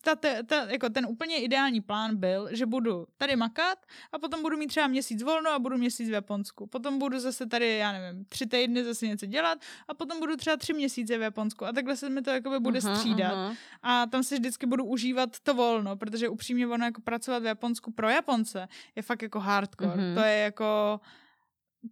ta, 0.00 0.16
ta, 0.16 0.28
ta, 0.46 0.70
jako 0.70 0.88
ten 0.88 1.06
úplně 1.06 1.36
ideální 1.36 1.80
plán 1.80 2.16
byl, 2.16 2.48
že 2.50 2.66
budu 2.66 3.06
tady 3.16 3.36
makat 3.36 3.78
a 4.12 4.18
potom 4.18 4.42
budu 4.42 4.56
mít 4.56 4.66
třeba 4.66 4.86
měsíc 4.86 5.22
volno 5.22 5.50
a 5.50 5.58
budu 5.58 5.78
měsíc 5.78 6.08
v 6.08 6.12
Japonsku. 6.12 6.66
Potom 6.66 6.98
budu 6.98 7.18
zase 7.18 7.46
tady, 7.46 7.76
já 7.76 7.92
nevím, 7.92 8.24
tři 8.24 8.46
týdny 8.46 8.84
zase 8.84 9.06
něco 9.06 9.26
dělat 9.26 9.58
a 9.88 9.94
potom 9.94 10.20
budu 10.20 10.36
třeba 10.36 10.56
tři 10.56 10.72
měsíce 10.72 11.18
v 11.18 11.22
Japonsku 11.22 11.66
a 11.66 11.72
takhle 11.72 11.96
se 11.96 12.08
mi 12.08 12.22
to 12.22 12.30
jakoby 12.30 12.60
bude 12.60 12.78
uh-huh, 12.78 12.94
střídat. 12.94 13.32
Uh-huh. 13.32 13.56
A 13.82 14.06
tam 14.06 14.22
si 14.22 14.34
vždycky 14.34 14.66
budu 14.66 14.84
užívat 14.84 15.40
to 15.42 15.54
volno, 15.54 15.96
protože 15.96 16.28
upřímně 16.28 16.66
ono 16.66 16.84
jako 16.84 17.00
pracovat 17.00 17.42
v 17.42 17.46
Japonsku 17.46 17.92
pro 17.92 18.08
Japonce 18.08 18.68
je 18.96 19.02
fakt 19.02 19.22
jako 19.22 19.40
hardcore. 19.40 19.90
Mm-hmm. 19.90 20.14
To 20.14 20.20
je 20.20 20.38
jako, 20.38 20.67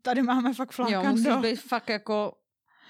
tady 0.02 0.22
máme 0.22 0.54
fakt 0.54 0.72
flákando. 0.72 1.08
Jo, 1.08 1.32
musíš 1.32 1.50
být 1.50 1.68
fakt 1.68 1.88
jako 1.88 2.32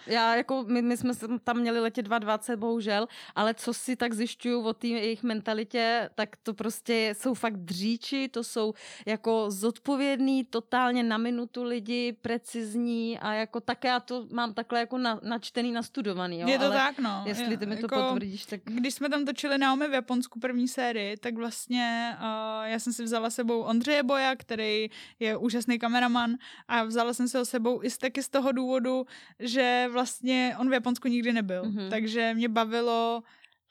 já 0.07 0.37
jako, 0.37 0.65
my, 0.67 0.83
my 0.83 0.97
jsme 0.97 1.13
tam 1.45 1.59
měli 1.59 1.81
letět 1.81 2.09
2.20, 2.09 2.57
bohužel, 2.57 3.09
ale 3.35 3.55
co 3.55 3.75
si 3.75 3.97
tak 3.97 4.13
zjišťuju 4.13 4.63
o 4.63 4.73
té 4.73 4.87
jejich 4.87 5.23
mentalitě, 5.23 6.11
tak 6.15 6.37
to 6.43 6.55
prostě 6.55 7.15
jsou 7.19 7.35
fakt 7.35 7.57
dříči, 7.57 8.29
to 8.29 8.45
jsou 8.45 8.75
jako 9.07 9.51
zodpovědný, 9.51 10.45
totálně 10.45 11.03
na 11.03 11.19
minutu 11.19 11.65
lidi, 11.65 12.13
precizní 12.13 13.19
a 13.19 13.33
jako 13.33 13.61
také 13.61 13.89
já 13.89 14.01
to 14.01 14.27
mám 14.33 14.55
takhle 14.55 14.81
jako 14.81 14.99
na, 14.99 15.21
načtený, 15.23 15.73
nastudovaný. 15.73 16.41
Jo? 16.41 16.49
Je 16.49 16.59
to 16.59 16.65
ale 16.65 16.77
tak, 16.77 16.99
no. 16.99 17.23
Jestli 17.27 17.57
ty 17.57 17.67
mi 17.67 17.75
jako, 17.75 17.89
to 17.89 18.03
potvrdíš, 18.03 18.47
tak... 18.47 18.61
Když 18.65 18.95
jsme 18.95 19.09
tam 19.09 19.25
točili 19.25 19.59
Naomi 19.59 19.89
v 19.89 19.93
Japonsku 19.93 20.41
první 20.41 20.69
sérii, 20.69 21.17
tak 21.17 21.35
vlastně 21.35 22.17
uh, 22.19 22.65
já 22.65 22.79
jsem 22.79 22.93
si 22.93 23.03
vzala 23.03 23.31
sebou 23.31 23.61
Ondřeje 23.61 24.03
Boja, 24.03 24.37
který 24.37 24.91
je 25.21 25.37
úžasný 25.37 25.79
kameraman 25.79 26.35
a 26.69 26.85
vzala 26.85 27.15
jsem 27.15 27.29
si 27.29 27.39
ho 27.39 27.45
sebou 27.45 27.83
i 27.83 27.91
z 27.91 27.99
taky 27.99 28.23
z 28.23 28.29
toho 28.29 28.53
důvodu, 28.53 29.07
že 29.39 29.89
vlastně 29.97 30.55
on 30.59 30.71
v 30.71 30.73
Japonsku 30.73 31.09
nikdy 31.09 31.33
nebyl, 31.33 31.63
mm-hmm. 31.63 31.91
takže 31.91 32.35
mě 32.35 32.49
bavilo 32.49 33.23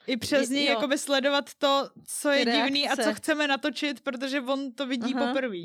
i 0.06 0.16
přes 0.16 0.50
něj 0.50 0.64
jakoby 0.64 0.98
sledovat 0.98 1.54
to, 1.54 1.90
co 2.04 2.30
je 2.30 2.44
Reakce. 2.44 2.62
divný 2.62 2.88
a 2.88 2.96
co 2.96 3.14
chceme 3.14 3.46
natočit, 3.46 4.00
protože 4.00 4.40
on 4.40 4.72
to 4.72 4.86
vidí 4.86 5.14
Aha. 5.14 5.26
poprvé. 5.26 5.62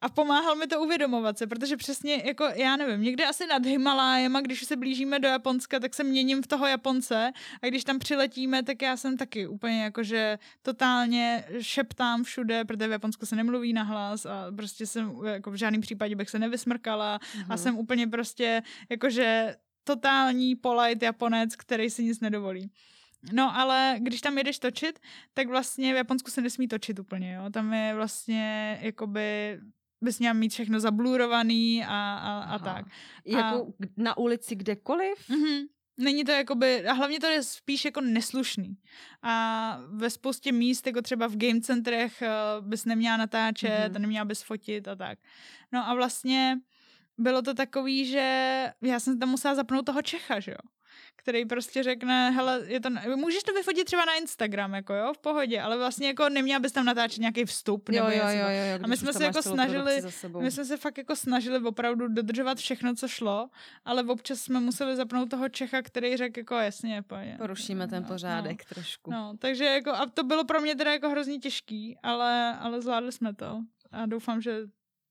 A 0.00 0.08
pomáhal 0.08 0.56
mi 0.56 0.66
to 0.66 0.80
uvědomovat 0.80 1.38
se, 1.38 1.46
protože 1.46 1.76
přesně, 1.76 2.22
jako 2.24 2.44
já 2.44 2.76
nevím, 2.76 3.02
někde 3.02 3.26
asi 3.26 3.46
nad 3.46 3.66
Himalájem 3.66 4.36
a 4.36 4.40
když 4.40 4.64
se 4.64 4.76
blížíme 4.76 5.18
do 5.18 5.28
Japonska, 5.28 5.80
tak 5.80 5.94
se 5.94 6.04
měním 6.04 6.42
v 6.42 6.46
toho 6.46 6.66
Japonce 6.66 7.32
a 7.62 7.66
když 7.66 7.84
tam 7.84 7.98
přiletíme, 7.98 8.62
tak 8.62 8.82
já 8.82 8.96
jsem 8.96 9.16
taky 9.16 9.46
úplně 9.46 9.82
jakože 9.82 10.38
totálně 10.62 11.44
šeptám 11.60 12.24
všude, 12.24 12.64
protože 12.64 12.88
v 12.88 12.92
Japonsku 12.92 13.26
se 13.26 13.36
nemluví 13.36 13.72
nahlas 13.72 14.26
a 14.26 14.52
prostě 14.56 14.86
jsem 14.86 15.12
jako 15.24 15.50
v 15.50 15.54
žádném 15.54 15.80
případě 15.80 16.16
bych 16.16 16.30
se 16.30 16.38
nevysmrkala 16.38 17.18
mm-hmm. 17.18 17.42
a 17.42 17.54
mhm. 17.54 17.58
jsem 17.58 17.78
úplně 17.78 18.06
prostě 18.06 18.62
jakože 18.90 19.56
totální 19.84 20.56
polite 20.56 21.06
Japonec, 21.06 21.56
který 21.56 21.90
si 21.90 22.04
nic 22.04 22.20
nedovolí. 22.20 22.70
No, 23.32 23.56
ale 23.56 23.96
když 23.98 24.20
tam 24.20 24.38
jedeš 24.38 24.58
točit, 24.58 25.00
tak 25.34 25.48
vlastně 25.48 25.92
v 25.92 25.96
Japonsku 25.96 26.30
se 26.30 26.40
nesmí 26.40 26.68
točit 26.68 26.98
úplně, 26.98 27.34
jo. 27.34 27.50
Tam 27.50 27.72
je 27.72 27.94
vlastně 27.94 28.78
jakoby 28.82 29.58
bys 30.00 30.18
měl 30.18 30.34
mít 30.34 30.52
všechno 30.52 30.80
zablurovaný 30.80 31.84
a, 31.84 32.14
a, 32.14 32.40
a 32.40 32.58
tak. 32.58 32.86
Jako 33.24 33.66
a, 33.66 33.86
na 33.96 34.16
ulici 34.16 34.56
kdekoliv? 34.56 35.28
Mm-hmm. 35.28 35.66
Není 36.00 36.24
to 36.24 36.32
jakoby, 36.32 36.86
a 36.86 36.92
hlavně 36.92 37.20
to 37.20 37.26
je 37.26 37.42
spíš 37.42 37.84
jako 37.84 38.00
neslušný. 38.00 38.76
A 39.22 39.78
ve 39.88 40.10
spoustě 40.10 40.52
míst, 40.52 40.86
jako 40.86 41.02
třeba 41.02 41.26
v 41.26 41.36
game 41.36 41.60
centrech, 41.60 42.22
eh, 42.22 42.30
bys 42.60 42.84
neměla 42.84 43.16
natáčet 43.16 43.92
mm-hmm. 43.92 43.96
a 43.96 43.98
neměla 43.98 44.24
bys 44.24 44.42
fotit 44.42 44.88
a 44.88 44.96
tak. 44.96 45.18
No 45.72 45.88
a 45.88 45.94
vlastně 45.94 46.60
bylo 47.18 47.42
to 47.42 47.54
takový, 47.54 48.04
že 48.04 48.66
já 48.82 49.00
jsem 49.00 49.18
tam 49.18 49.28
musela 49.28 49.54
zapnout 49.54 49.86
toho 49.86 50.02
Čecha, 50.02 50.40
že 50.40 50.50
jo 50.50 50.77
který 51.16 51.44
prostě 51.44 51.82
řekne, 51.82 52.30
hele, 52.30 52.62
je 52.66 52.80
to, 52.80 52.90
můžeš 53.16 53.42
to 53.42 53.52
vyfotit 53.52 53.84
třeba 53.84 54.04
na 54.04 54.14
Instagram, 54.14 54.74
jako 54.74 54.94
jo, 54.94 55.12
v 55.14 55.18
pohodě, 55.18 55.60
ale 55.60 55.76
vlastně 55.76 56.06
jako 56.06 56.28
neměla 56.28 56.60
bys 56.60 56.72
tam 56.72 56.84
natáčet 56.84 57.20
nějaký 57.20 57.44
vstup. 57.44 57.88
Jo, 57.88 58.04
jo, 58.04 58.10
jo, 58.10 58.48
jo, 58.48 58.78
a 58.82 58.86
my 58.86 58.96
jsme 58.96 59.12
se 59.12 59.24
jako 59.24 59.42
snažili, 59.42 60.02
my 60.40 60.50
jsme 60.50 60.64
se 60.64 60.76
fakt 60.76 60.98
jako 60.98 61.16
snažili 61.16 61.58
opravdu 61.58 62.08
dodržovat 62.08 62.58
všechno, 62.58 62.94
co 62.94 63.08
šlo, 63.08 63.48
ale 63.84 64.02
občas 64.02 64.40
jsme 64.40 64.60
museli 64.60 64.96
zapnout 64.96 65.30
toho 65.30 65.48
Čecha, 65.48 65.82
který 65.82 66.16
řekl 66.16 66.38
jako 66.38 66.54
jasně, 66.54 67.02
pojď. 67.02 67.38
Porušíme 67.38 67.88
ten 67.88 68.02
no, 68.02 68.08
pořádek 68.08 68.62
no, 68.70 68.74
trošku. 68.74 69.10
No, 69.10 69.34
takže 69.38 69.64
jako, 69.64 69.90
a 69.90 70.06
to 70.06 70.22
bylo 70.22 70.44
pro 70.44 70.60
mě 70.60 70.76
teda 70.76 70.92
jako 70.92 71.10
hrozně 71.10 71.38
těžký, 71.38 71.98
ale, 72.02 72.56
ale 72.60 72.80
zvládli 72.80 73.12
jsme 73.12 73.34
to. 73.34 73.60
A 73.92 74.06
doufám, 74.06 74.40
že 74.40 74.60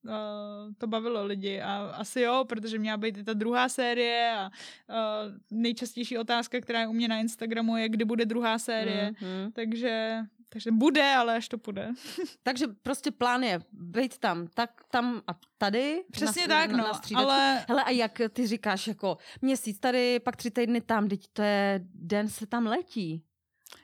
uh, 0.08 0.74
to 0.78 0.88
bavilo 0.88 1.26
lidi 1.26 1.62
a 1.62 1.78
asi 1.78 2.22
jo, 2.22 2.46
protože 2.50 2.80
měla 2.80 2.98
být 2.98 3.18
i 3.18 3.24
ta 3.24 3.34
druhá 3.34 3.70
série 3.70 4.34
a 4.38 4.50
uh, 4.50 5.34
nejčastější 5.52 6.18
otázka, 6.18 6.62
která 6.62 6.82
je 6.82 6.88
u 6.88 6.94
mě 6.94 7.08
na 7.08 7.20
Instagramu 7.20 7.78
je, 7.78 7.90
kdy 7.90 8.06
bude 8.06 8.26
druhá 8.26 8.60
série, 8.60 9.12
mm-hmm. 9.12 9.52
takže 9.54 10.20
takže 10.50 10.72
bude, 10.72 11.16
ale 11.16 11.36
až 11.36 11.48
to 11.48 11.58
bude. 11.58 11.92
Takže 12.44 12.68
prostě 12.84 13.12
plán 13.12 13.44
je 13.44 13.60
být 13.72 14.18
tam, 14.18 14.48
tak 14.48 14.70
tam 14.92 15.22
a 15.28 15.40
tady. 15.58 16.04
Přesně 16.12 16.48
na, 16.48 16.56
tak, 16.56 16.72
na, 16.72 16.78
no. 16.78 16.84
Na 16.84 17.20
ale... 17.20 17.66
Hele, 17.68 17.84
a 17.84 17.90
jak 17.90 18.22
ty 18.30 18.48
říkáš, 18.48 18.88
jako 18.88 19.18
měsíc 19.42 19.80
tady, 19.80 20.20
pak 20.20 20.36
tři 20.36 20.52
týdny 20.52 20.82
tam, 20.82 21.10
teď 21.10 21.28
to 21.34 21.42
je 21.42 21.82
den 21.94 22.30
se 22.30 22.48
tam 22.48 22.66
letí. 22.66 23.24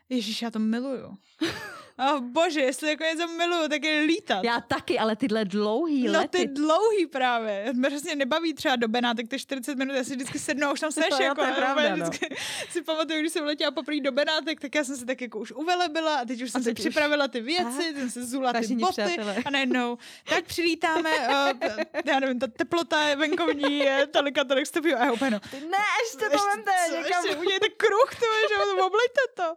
Ježíš, 0.10 0.42
já 0.42 0.52
to 0.52 0.60
miluju. 0.60 1.18
Oh, 1.98 2.20
bože, 2.20 2.62
jestli 2.62 2.90
jako 2.90 3.04
něco 3.04 3.28
miluju, 3.28 3.70
tak 3.70 3.84
je 3.84 4.00
lítat. 4.00 4.44
Já 4.44 4.62
taky, 4.62 5.00
ale 5.00 5.16
tyhle 5.16 5.46
dlouhý 5.46 6.08
no, 6.08 6.12
lety. 6.12 6.38
ty 6.38 6.48
dlouhý 6.48 7.06
právě. 7.06 7.74
Mě 7.74 7.90
přesně 7.90 8.16
nebaví 8.16 8.54
třeba 8.54 8.76
do 8.76 8.88
Benátek, 8.88 9.28
to 9.28 9.38
40 9.40 9.78
minut, 9.78 9.94
já 9.94 10.04
si 10.04 10.16
vždycky 10.16 10.40
sednu 10.40 10.68
a 10.68 10.72
už 10.72 10.80
tam 10.80 10.92
seš. 10.92 11.06
to, 11.10 11.24
jako, 11.24 11.42
to 11.42 11.48
je 11.48 11.54
pravda, 11.54 11.96
no. 11.96 12.06
si 12.70 12.82
pamatuju, 12.82 13.20
když 13.20 13.34
jsem 13.34 13.46
letěla 13.46 13.72
poprvé 13.72 14.00
do 14.00 14.12
Benátek, 14.12 14.60
tak 14.60 14.76
já 14.76 14.84
jsem 14.84 14.98
se 14.98 15.06
tak 15.06 15.22
jako 15.22 15.40
už 15.40 15.52
uvelebila 15.52 16.16
a 16.16 16.26
teď 16.26 16.42
už 16.42 16.52
jsem 16.52 16.62
a 16.62 16.64
si 16.64 16.74
připravila 16.74 17.28
ty 17.28 17.42
věci, 17.42 17.94
jsem 17.96 18.10
se 18.10 18.26
zula 18.26 18.54
ty 18.54 18.76
boty 18.76 18.92
přátelé. 18.92 19.36
a 19.46 19.50
najednou 19.50 19.98
tak 20.30 20.46
přilítáme, 20.46 21.10
uh, 21.10 21.70
já 22.06 22.20
nevím, 22.20 22.40
ta 22.40 22.48
teplota 22.48 23.02
je 23.08 23.16
venkovní 23.16 23.80
je 23.80 24.08
tolika 24.08 24.44
tolik 24.44 24.68
stupňů 24.68 24.96
a 24.96 25.06
já 25.06 25.12
úplně 25.12 25.32
no. 25.32 25.40
Ne, 25.54 25.78
ještě 26.04 26.38
to 26.38 26.46
vemte 26.56 26.72
někam. 26.92 27.26
Ještě 27.26 27.40
udějte 27.40 27.70
kruh, 27.70 28.16
to, 28.20 28.26
že 28.50 28.82
oblejte 28.82 29.22
to. 29.34 29.56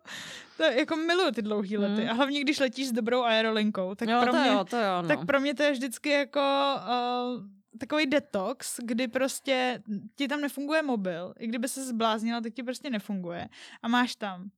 To 0.56 0.62
jako 0.62 0.96
miluju 0.96 1.30
ty 1.30 1.42
dlouhý 1.42 1.76
lety. 1.76 2.00
Hmm. 2.00 2.10
A 2.10 2.12
hlavně, 2.12 2.40
když 2.40 2.60
letíš 2.60 2.88
s 2.88 2.92
dobrou 2.92 3.22
aerolinkou, 3.22 3.94
tak, 3.94 4.08
jo, 4.08 4.20
pro, 4.22 4.32
to 4.32 4.38
mě, 4.38 4.48
jo, 4.48 4.64
to 4.64 4.76
jo, 4.76 5.02
no. 5.02 5.08
tak 5.08 5.26
pro 5.26 5.40
mě 5.40 5.54
to 5.54 5.62
je 5.62 5.72
vždycky 5.72 6.08
jako 6.08 6.40
uh, 6.40 7.44
takový 7.78 8.06
detox, 8.06 8.80
kdy 8.82 9.08
prostě 9.08 9.82
ti 10.14 10.28
tam 10.28 10.40
nefunguje 10.40 10.82
mobil. 10.82 11.34
I 11.38 11.46
kdyby 11.46 11.68
se 11.68 11.84
zbláznila, 11.84 12.40
tak 12.40 12.54
ti 12.54 12.62
prostě 12.62 12.90
nefunguje. 12.90 13.48
A 13.82 13.88
máš 13.88 14.16
tam 14.16 14.50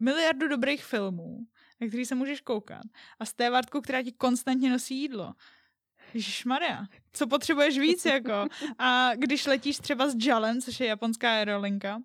miliardu 0.00 0.48
dobrých 0.48 0.84
filmů, 0.84 1.38
na 1.80 1.88
který 1.88 2.04
se 2.04 2.14
můžeš 2.14 2.40
koukat. 2.40 2.82
A 3.18 3.24
z 3.24 3.34
té 3.34 3.50
vartku, 3.50 3.80
která 3.80 4.02
ti 4.02 4.12
konstantně 4.12 4.70
nosí 4.70 5.00
jídlo. 5.00 5.34
Maria, 6.46 6.86
co 7.12 7.26
potřebuješ 7.26 7.78
víc, 7.78 8.04
jako? 8.04 8.46
A 8.78 9.14
když 9.14 9.46
letíš 9.46 9.78
třeba 9.78 10.08
s 10.08 10.14
JALem, 10.26 10.60
což 10.60 10.80
je 10.80 10.86
japonská 10.86 11.30
aerolinka, 11.30 12.00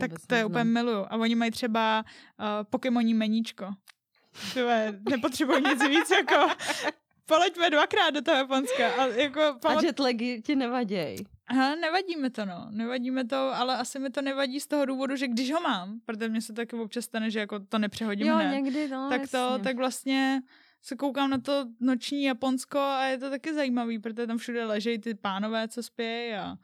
tak 0.00 0.10
to 0.26 0.34
je 0.34 0.44
úplně 0.44 0.64
miluju. 0.64 1.06
A 1.10 1.16
oni 1.16 1.34
mají 1.34 1.50
třeba 1.50 2.04
uh, 2.38 2.46
Pokémoní 2.70 3.14
meníčko. 3.14 3.74
Nepotřebuji 5.10 5.58
nic 5.58 5.88
víc, 5.88 6.10
jako 6.10 6.48
poleďme 7.26 7.70
dvakrát 7.70 8.10
do 8.10 8.22
toho 8.22 8.36
Japonska. 8.36 8.88
A, 8.88 9.06
jako, 9.06 9.40
pamat... 9.62 9.84
a 9.84 9.86
jetlagy 9.86 10.42
ti 10.42 10.56
nevaděj. 10.56 11.16
Aha, 11.48 11.74
nevadí 11.74 12.16
mi 12.16 12.30
to, 12.30 12.44
no. 12.44 12.66
Nevadí 12.70 13.10
mi 13.10 13.24
to, 13.24 13.36
ale 13.36 13.76
asi 13.76 13.98
mi 13.98 14.10
to 14.10 14.22
nevadí 14.22 14.60
z 14.60 14.66
toho 14.66 14.84
důvodu, 14.84 15.16
že 15.16 15.28
když 15.28 15.52
ho 15.52 15.60
mám, 15.60 16.00
protože 16.04 16.28
mě 16.28 16.40
se 16.40 16.52
taky 16.52 16.76
občas 16.76 17.04
stane, 17.04 17.30
že 17.30 17.38
jako 17.38 17.60
to 17.60 17.78
nepřehodím 17.78 18.26
jo, 18.26 18.36
hned, 18.36 18.62
někdy, 18.62 18.88
no, 18.88 19.08
tak 19.10 19.30
to, 19.30 19.36
jasně. 19.36 19.64
tak 19.64 19.76
vlastně 19.76 20.42
se 20.82 20.96
koukám 20.96 21.30
na 21.30 21.38
to 21.38 21.66
noční 21.80 22.24
Japonsko 22.24 22.78
a 22.78 23.04
je 23.04 23.18
to 23.18 23.30
taky 23.30 23.54
zajímavý, 23.54 23.98
protože 23.98 24.26
tam 24.26 24.38
všude 24.38 24.64
ležejí 24.64 24.98
ty 24.98 25.14
pánové, 25.14 25.68
co 25.68 25.82
spějí 25.82 26.34
a, 26.34 26.56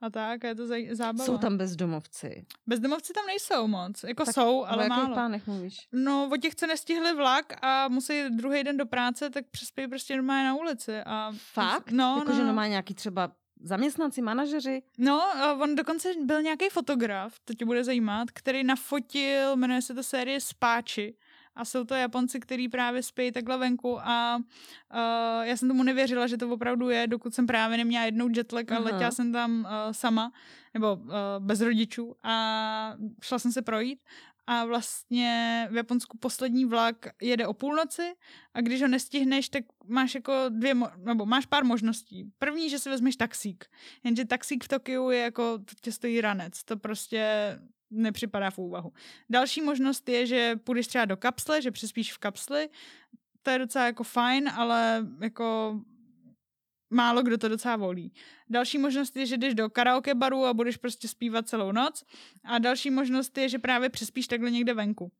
a 0.00 0.10
tak, 0.10 0.44
a 0.44 0.48
je 0.48 0.54
to 0.54 0.64
zaj- 0.66 0.94
zábava. 0.94 1.24
Jsou 1.24 1.38
tam 1.38 1.56
bezdomovci. 1.56 2.46
Bezdomovci 2.66 3.12
tam 3.12 3.26
nejsou 3.26 3.66
moc, 3.66 4.02
jako 4.02 4.24
Tak 4.24 4.34
jsou, 4.34 4.58
O 4.60 4.64
ale 4.70 4.82
jakých 4.84 4.96
málo. 4.98 5.14
pánech 5.14 5.46
mluvíš? 5.46 5.76
No, 5.92 6.28
o 6.32 6.36
těch, 6.36 6.54
co 6.54 6.66
nestihli 6.66 7.14
vlak 7.14 7.64
a 7.64 7.88
musí 7.88 8.22
druhý 8.30 8.64
den 8.64 8.76
do 8.76 8.86
práce, 8.86 9.30
tak 9.30 9.44
přespějí 9.50 9.88
prostě 9.88 10.16
normálně 10.16 10.44
na 10.44 10.54
ulici. 10.54 10.96
A 11.06 11.32
Fakt? 11.36 11.90
No, 11.90 12.16
Jakože 12.18 12.38
no, 12.38 12.44
no, 12.44 12.48
no. 12.50 12.54
má 12.56 12.66
nějaký 12.66 12.94
třeba 12.94 13.32
zaměstnanci, 13.62 14.22
manažeři? 14.22 14.82
No, 14.98 15.22
on 15.62 15.74
dokonce 15.74 16.08
byl 16.24 16.42
nějaký 16.42 16.68
fotograf, 16.68 17.34
to 17.44 17.54
tě 17.54 17.64
bude 17.64 17.84
zajímat, 17.84 18.30
který 18.30 18.64
nafotil, 18.64 19.56
jmenuje 19.56 19.82
se 19.82 19.94
to 19.94 20.02
série 20.02 20.40
Spáči. 20.40 21.14
A 21.58 21.64
jsou 21.64 21.84
to 21.84 21.94
Japonci, 21.94 22.40
kteří 22.40 22.68
právě 22.68 23.02
spějí 23.02 23.32
takhle 23.32 23.58
venku 23.58 24.00
a 24.00 24.36
uh, 24.36 25.46
já 25.46 25.56
jsem 25.56 25.68
tomu 25.68 25.82
nevěřila, 25.82 26.26
že 26.26 26.36
to 26.36 26.48
opravdu 26.50 26.90
je, 26.90 27.06
dokud 27.06 27.34
jsem 27.34 27.46
právě 27.46 27.76
neměla 27.76 28.04
jednou 28.04 28.28
jetlag 28.36 28.72
a 28.72 28.76
Aha. 28.76 28.84
letěla 28.84 29.10
jsem 29.10 29.32
tam 29.32 29.60
uh, 29.60 29.92
sama, 29.92 30.32
nebo 30.74 30.94
uh, 30.94 31.12
bez 31.38 31.60
rodičů 31.60 32.14
a 32.22 32.94
šla 33.22 33.38
jsem 33.38 33.52
se 33.52 33.62
projít 33.62 34.00
a 34.46 34.64
vlastně 34.64 35.66
v 35.70 35.76
Japonsku 35.76 36.18
poslední 36.18 36.64
vlak 36.64 36.96
jede 37.22 37.46
o 37.46 37.54
půlnoci 37.54 38.14
a 38.54 38.60
když 38.60 38.82
ho 38.82 38.88
nestihneš, 38.88 39.48
tak 39.48 39.64
máš 39.86 40.14
jako 40.14 40.32
dvě, 40.48 40.74
mo- 40.74 41.04
nebo 41.04 41.26
máš 41.26 41.46
pár 41.46 41.64
možností. 41.64 42.32
První, 42.38 42.70
že 42.70 42.78
si 42.78 42.90
vezmeš 42.90 43.16
taxík, 43.16 43.64
jenže 44.04 44.24
taxík 44.24 44.64
v 44.64 44.68
Tokiu 44.68 45.10
je 45.10 45.20
jako, 45.20 45.58
to 45.58 45.74
tě 45.80 45.92
stojí 45.92 46.20
ranec, 46.20 46.64
to 46.64 46.76
prostě 46.76 47.52
nepřipadá 47.90 48.50
v 48.50 48.58
úvahu. 48.58 48.92
Další 49.30 49.60
možnost 49.60 50.08
je, 50.08 50.26
že 50.26 50.56
půjdeš 50.64 50.86
třeba 50.86 51.04
do 51.04 51.16
kapsle, 51.16 51.62
že 51.62 51.70
přespíš 51.70 52.12
v 52.12 52.18
kapsli, 52.18 52.68
to 53.42 53.50
je 53.50 53.58
docela 53.58 53.86
jako 53.86 54.04
fajn, 54.04 54.48
ale 54.48 55.06
jako 55.20 55.80
málo 56.90 57.22
kdo 57.22 57.38
to 57.38 57.48
docela 57.48 57.76
volí. 57.76 58.12
Další 58.48 58.78
možnost 58.78 59.16
je, 59.16 59.26
že 59.26 59.36
jdeš 59.36 59.54
do 59.54 59.70
karaoke 59.70 60.14
baru 60.14 60.46
a 60.46 60.54
budeš 60.54 60.76
prostě 60.76 61.08
zpívat 61.08 61.48
celou 61.48 61.72
noc. 61.72 62.04
A 62.44 62.58
další 62.58 62.90
možnost 62.90 63.38
je, 63.38 63.48
že 63.48 63.58
právě 63.58 63.90
přespíš 63.90 64.28
takhle 64.28 64.50
někde 64.50 64.74
venku. 64.74 65.12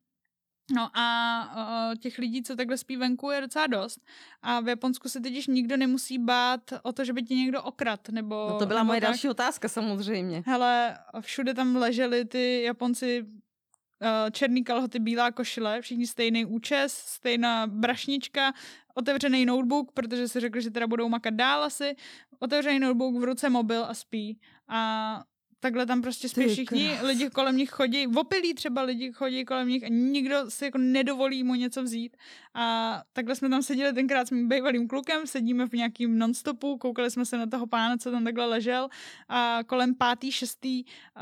No 0.75 0.89
a 0.93 1.89
uh, 1.91 1.95
těch 1.95 2.17
lidí, 2.17 2.43
co 2.43 2.55
takhle 2.55 2.77
spí 2.77 2.97
venku, 2.97 3.31
je 3.31 3.41
docela 3.41 3.67
dost. 3.67 3.99
A 4.41 4.59
v 4.59 4.67
Japonsku 4.67 5.09
se 5.09 5.21
totiž 5.21 5.47
nikdo 5.47 5.77
nemusí 5.77 6.17
bát 6.19 6.61
o 6.83 6.93
to, 6.93 7.05
že 7.05 7.13
by 7.13 7.23
tě 7.23 7.35
někdo 7.35 7.63
okrat. 7.63 8.09
Nebo, 8.09 8.47
No 8.49 8.59
to 8.59 8.65
byla 8.65 8.79
nebo 8.79 8.87
moje 8.87 9.01
tak. 9.01 9.09
další 9.09 9.29
otázka 9.29 9.67
samozřejmě. 9.67 10.43
Hele, 10.45 10.97
všude 11.21 11.53
tam 11.53 11.75
leželi 11.75 12.25
ty 12.25 12.61
Japonci 12.63 13.21
uh, 13.23 14.29
černý 14.31 14.63
kalhoty, 14.63 14.99
bílá 14.99 15.31
košile, 15.31 15.81
všichni 15.81 16.07
stejný 16.07 16.45
účes, 16.45 16.93
stejná 16.93 17.67
brašnička, 17.67 18.53
otevřený 18.95 19.45
notebook, 19.45 19.91
protože 19.91 20.27
si 20.27 20.39
řekli, 20.39 20.61
že 20.61 20.71
teda 20.71 20.87
budou 20.87 21.09
makat 21.09 21.33
dál 21.33 21.63
asi, 21.63 21.95
otevřený 22.39 22.79
notebook, 22.79 23.15
v 23.15 23.23
ruce 23.23 23.49
mobil 23.49 23.85
a 23.85 23.93
spí. 23.93 24.39
A 24.67 25.23
takhle 25.59 25.85
tam 25.85 26.01
prostě 26.01 26.29
spí 26.29 26.43
Ty 26.43 26.49
všichni, 26.49 26.89
krás. 26.89 27.01
lidi 27.01 27.29
kolem 27.29 27.57
nich 27.57 27.69
chodí, 27.69 28.07
opilí 28.07 28.53
třeba 28.53 28.81
lidi 28.81 29.11
chodí 29.11 29.45
kolem 29.45 29.67
nich 29.67 29.83
a 29.83 29.87
nikdo 29.89 30.51
si 30.51 30.65
jako 30.65 30.77
nedovolí 30.77 31.43
mu 31.43 31.55
něco 31.55 31.83
vzít. 31.83 32.17
A 32.53 33.01
takhle 33.13 33.35
jsme 33.35 33.49
tam 33.49 33.63
seděli 33.63 33.93
tenkrát 33.93 34.27
s 34.27 34.31
mým 34.31 34.47
bývalým 34.49 34.87
klukem, 34.87 35.27
sedíme 35.27 35.67
v 35.67 35.73
nějakým 35.73 36.17
nonstopu, 36.17 36.77
koukali 36.77 37.11
jsme 37.11 37.25
se 37.25 37.37
na 37.37 37.45
toho 37.45 37.67
pána, 37.67 37.97
co 37.97 38.11
tam 38.11 38.23
takhle 38.23 38.45
ležel 38.45 38.89
a 39.29 39.59
kolem 39.65 39.95
pátý, 39.95 40.31
šestý 40.31 40.83
uh, 40.85 41.21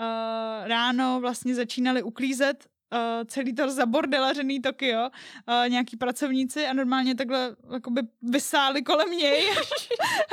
ráno 0.68 1.20
vlastně 1.22 1.56
začínali 1.56 2.04
uklízet 2.04 2.68
uh, 2.94 3.00
celý 3.26 3.54
to 3.54 3.70
zabordelařený 3.72 4.62
Tokio, 4.62 5.10
uh, 5.10 5.70
nějaký 5.70 5.98
pracovníci 5.98 6.68
a 6.68 6.74
normálně 6.74 7.16
takhle 7.16 7.56
jakoby 7.74 8.02
vysáli 8.22 8.82
kolem 8.82 9.12
něj 9.12 9.50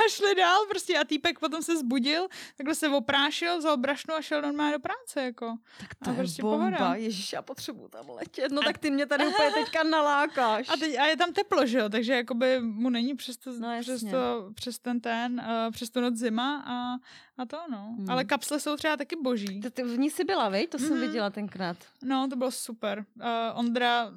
a 0.05 0.09
šli 0.09 0.35
dál 0.35 0.65
prostě 0.69 0.97
a 0.97 1.03
týpek 1.03 1.39
potom 1.39 1.63
se 1.63 1.77
zbudil, 1.77 2.27
takhle 2.57 2.75
se 2.75 2.89
oprášil, 2.89 3.57
vzal 3.57 3.77
brašnu 3.77 4.13
a 4.13 4.21
šel 4.21 4.41
normálně 4.41 4.73
do 4.73 4.79
práce, 4.79 5.21
jako. 5.21 5.57
Tak 5.79 5.89
A 6.01 6.05
to 6.05 6.09
je 6.11 6.15
prostě 6.17 6.41
bomba. 6.41 6.57
pohoda. 6.57 6.95
Ježíš, 6.95 7.33
já 7.33 7.41
potřebuju 7.41 7.87
tam 7.87 8.09
letět. 8.09 8.51
No 8.51 8.61
A- 8.61 8.65
tak 8.65 8.77
ty 8.77 8.91
mě 8.91 9.05
tady 9.05 9.27
úplně 9.27 9.51
teďka 9.51 9.83
nalákáš. 9.83 10.69
A, 10.69 10.77
teď, 10.77 10.97
a 10.97 11.05
je 11.05 11.17
tam 11.17 11.33
teplo, 11.33 11.65
že 11.65 11.79
jo, 11.79 11.89
takže 11.89 12.13
jakoby 12.13 12.59
mu 12.61 12.89
není 12.89 13.15
přes, 13.15 13.37
to, 13.37 13.51
No, 13.59 13.77
přes, 13.81 14.01
to, 14.01 14.49
přes 14.55 14.79
ten 14.79 14.99
ten, 14.99 15.41
uh, 15.65 15.71
přes 15.71 15.89
tu 15.89 16.01
noc 16.01 16.15
zima 16.15 16.63
a, 16.67 16.95
a 17.37 17.45
to 17.45 17.57
no. 17.71 17.95
Hmm. 17.97 18.09
Ale 18.09 18.23
kapsle 18.25 18.59
jsou 18.59 18.75
třeba 18.75 18.97
taky 18.97 19.15
boží. 19.15 19.59
Ty, 19.61 19.69
ty 19.71 19.83
v 19.83 19.97
ní 19.99 20.09
jsi 20.09 20.23
byla, 20.23 20.49
vej? 20.49 20.67
To 20.67 20.79
jsem 20.79 20.91
Mhm. 20.91 21.01
viděla 21.01 21.29
tenkrát. 21.29 21.77
No, 22.03 22.27
to 22.29 22.35
bylo 22.35 22.51
super. 22.51 23.05
Uh, 23.15 23.25
Ondra, 23.59 24.11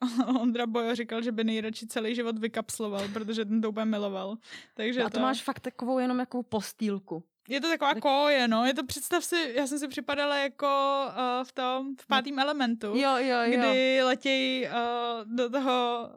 Ondra 0.40 0.66
Bojo 0.66 0.94
říkal, 0.94 1.22
že 1.22 1.32
by 1.32 1.44
nejradši 1.44 1.86
celý 1.86 2.14
život 2.14 2.38
vykapsloval, 2.38 3.08
protože 3.12 3.44
ten 3.44 3.60
to 3.60 3.70
úplně 3.70 3.84
miloval. 3.84 4.36
Takže 4.74 5.00
No 5.00 5.06
a 5.06 5.10
to, 5.10 5.20
máš 5.20 5.42
fakt 5.42 5.60
takovou 5.60 5.98
jenom 5.98 6.18
jako 6.18 6.42
postýlku. 6.42 7.24
Je 7.48 7.60
to 7.60 7.68
taková 7.68 7.94
tak- 7.94 8.02
koje, 8.02 8.48
no. 8.48 8.64
Je 8.64 8.74
to, 8.74 8.86
představ 8.86 9.24
si, 9.24 9.52
já 9.56 9.66
jsem 9.66 9.78
si 9.78 9.88
připadala 9.88 10.36
jako 10.36 10.66
uh, 11.08 11.44
v 11.44 11.52
tom, 11.52 11.96
v 12.00 12.06
pátém 12.06 12.38
elementu. 12.38 12.86
Jo, 12.86 13.16
jo, 13.16 13.38
jo. 13.44 13.58
kdy 13.58 14.02
letějí 14.02 14.66
uh, 14.66 15.34
do 15.36 15.50
toho 15.50 16.08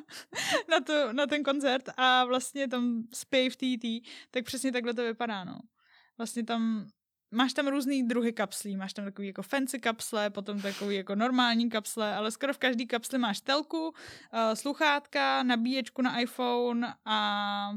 na, 0.70 0.80
to, 0.80 1.12
na 1.12 1.26
ten 1.26 1.42
koncert 1.42 1.88
a 1.96 2.24
vlastně 2.24 2.68
tam 2.68 3.02
spějí 3.14 3.50
v 3.50 3.56
TT, 3.56 4.08
tak 4.30 4.44
přesně 4.44 4.72
takhle 4.72 4.94
to 4.94 5.02
vypadá, 5.02 5.44
no. 5.44 5.58
Vlastně 6.20 6.44
tam 6.44 6.86
máš 7.30 7.52
tam 7.52 7.68
různý 7.68 8.02
druhy 8.02 8.32
kapslí, 8.32 8.76
máš 8.76 8.92
tam 8.92 9.04
takový 9.04 9.28
jako 9.28 9.42
fancy 9.42 9.78
kapsle, 9.78 10.30
potom 10.30 10.60
takový 10.60 10.96
jako 10.96 11.14
normální 11.14 11.70
kapsle, 11.70 12.14
ale 12.14 12.30
skoro 12.30 12.54
v 12.54 12.58
každý 12.58 12.86
kapsli 12.86 13.18
máš 13.18 13.40
telku, 13.40 13.88
uh, 13.88 13.94
sluchátka, 14.54 15.42
nabíječku 15.42 16.02
na 16.02 16.20
iPhone 16.20 16.94
a 17.04 17.70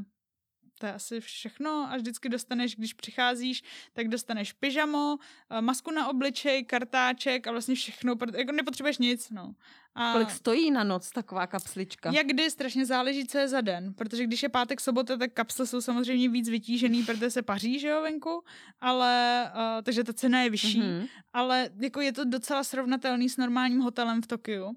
to 0.84 0.88
je 0.88 0.92
asi 0.94 1.20
všechno 1.20 1.88
a 1.90 1.96
vždycky 1.96 2.28
dostaneš, 2.28 2.76
když 2.76 2.92
přicházíš, 2.92 3.62
tak 3.92 4.08
dostaneš 4.08 4.52
pyžamo, 4.52 5.16
eh, 5.50 5.60
masku 5.60 5.90
na 5.90 6.08
obličej, 6.08 6.64
kartáček 6.64 7.46
a 7.46 7.52
vlastně 7.52 7.74
všechno, 7.74 8.14
jako 8.36 8.52
nepotřebuješ 8.52 8.98
nic, 8.98 9.30
no. 9.30 9.54
A 9.94 10.12
Kolik 10.12 10.30
stojí 10.30 10.70
na 10.70 10.84
noc 10.84 11.10
taková 11.10 11.46
kapslička? 11.46 12.10
jak 12.14 12.26
kdy, 12.26 12.50
strašně 12.50 12.86
záleží, 12.86 13.26
co 13.26 13.38
je 13.38 13.48
za 13.48 13.60
den, 13.60 13.94
protože 13.94 14.26
když 14.26 14.42
je 14.42 14.48
pátek, 14.48 14.80
sobota, 14.80 15.16
tak 15.16 15.32
kapsle 15.32 15.66
jsou 15.66 15.80
samozřejmě 15.80 16.28
víc 16.28 16.48
vytížený, 16.48 17.02
protože 17.02 17.30
se 17.30 17.42
paří, 17.42 17.78
že 17.78 17.88
jo, 17.88 18.02
venku, 18.02 18.44
ale, 18.80 19.44
uh, 19.54 19.82
takže 19.82 20.04
ta 20.04 20.12
cena 20.12 20.42
je 20.42 20.50
vyšší, 20.50 20.80
mm-hmm. 20.80 20.98
Mhm. 20.98 21.06
ale 21.32 21.70
jako 21.80 22.00
je 22.00 22.12
to 22.12 22.24
docela 22.24 22.64
srovnatelný 22.64 23.28
s 23.28 23.36
normálním 23.36 23.80
hotelem 23.80 24.22
v 24.22 24.26
Tokiu. 24.26 24.76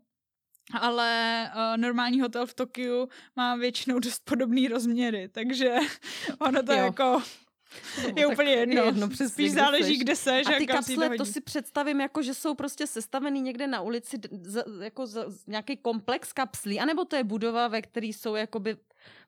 Ale 0.82 1.44
uh, 1.56 1.78
normální 1.82 2.22
hotel 2.22 2.46
v 2.46 2.54
Tokiu 2.54 3.10
má 3.36 3.56
většinou 3.56 4.00
dost 4.00 4.22
podobné 4.26 4.70
rozměry, 4.70 5.30
takže 5.30 5.76
ono 6.40 6.64
to 6.64 6.74
Jo. 6.74 6.80
jako 6.80 7.22
No, 8.04 8.04
je 8.18 8.24
tak 8.26 8.34
úplně 8.34 8.52
jedno. 8.52 8.84
jedno 8.84 9.08
přesně, 9.10 9.30
Spíš 9.34 9.52
kde 9.52 9.62
záleží, 9.62 9.94
seš. 9.96 10.00
kde 10.00 10.16
seš 10.16 10.48
A 10.48 10.52
ty 10.58 10.68
kapsle, 10.68 11.08
hodí. 11.08 11.18
to 11.18 11.26
si 11.26 11.42
představím 11.42 12.02
jako, 12.02 12.22
že 12.22 12.34
jsou 12.34 12.56
prostě 12.56 12.88
sestavený 12.88 13.42
někde 13.42 13.68
na 13.68 13.82
ulici, 13.82 14.18
z, 14.42 14.64
jako 14.82 15.08
z, 15.08 15.26
z, 15.28 15.48
nějaký 15.48 15.78
komplex 15.78 16.34
kapslí, 16.34 16.80
anebo 16.80 17.06
to 17.06 17.16
je 17.16 17.24
budova, 17.24 17.68
ve 17.68 17.82
které 17.82 18.08
jsou 18.08 18.36
jakoby 18.36 18.78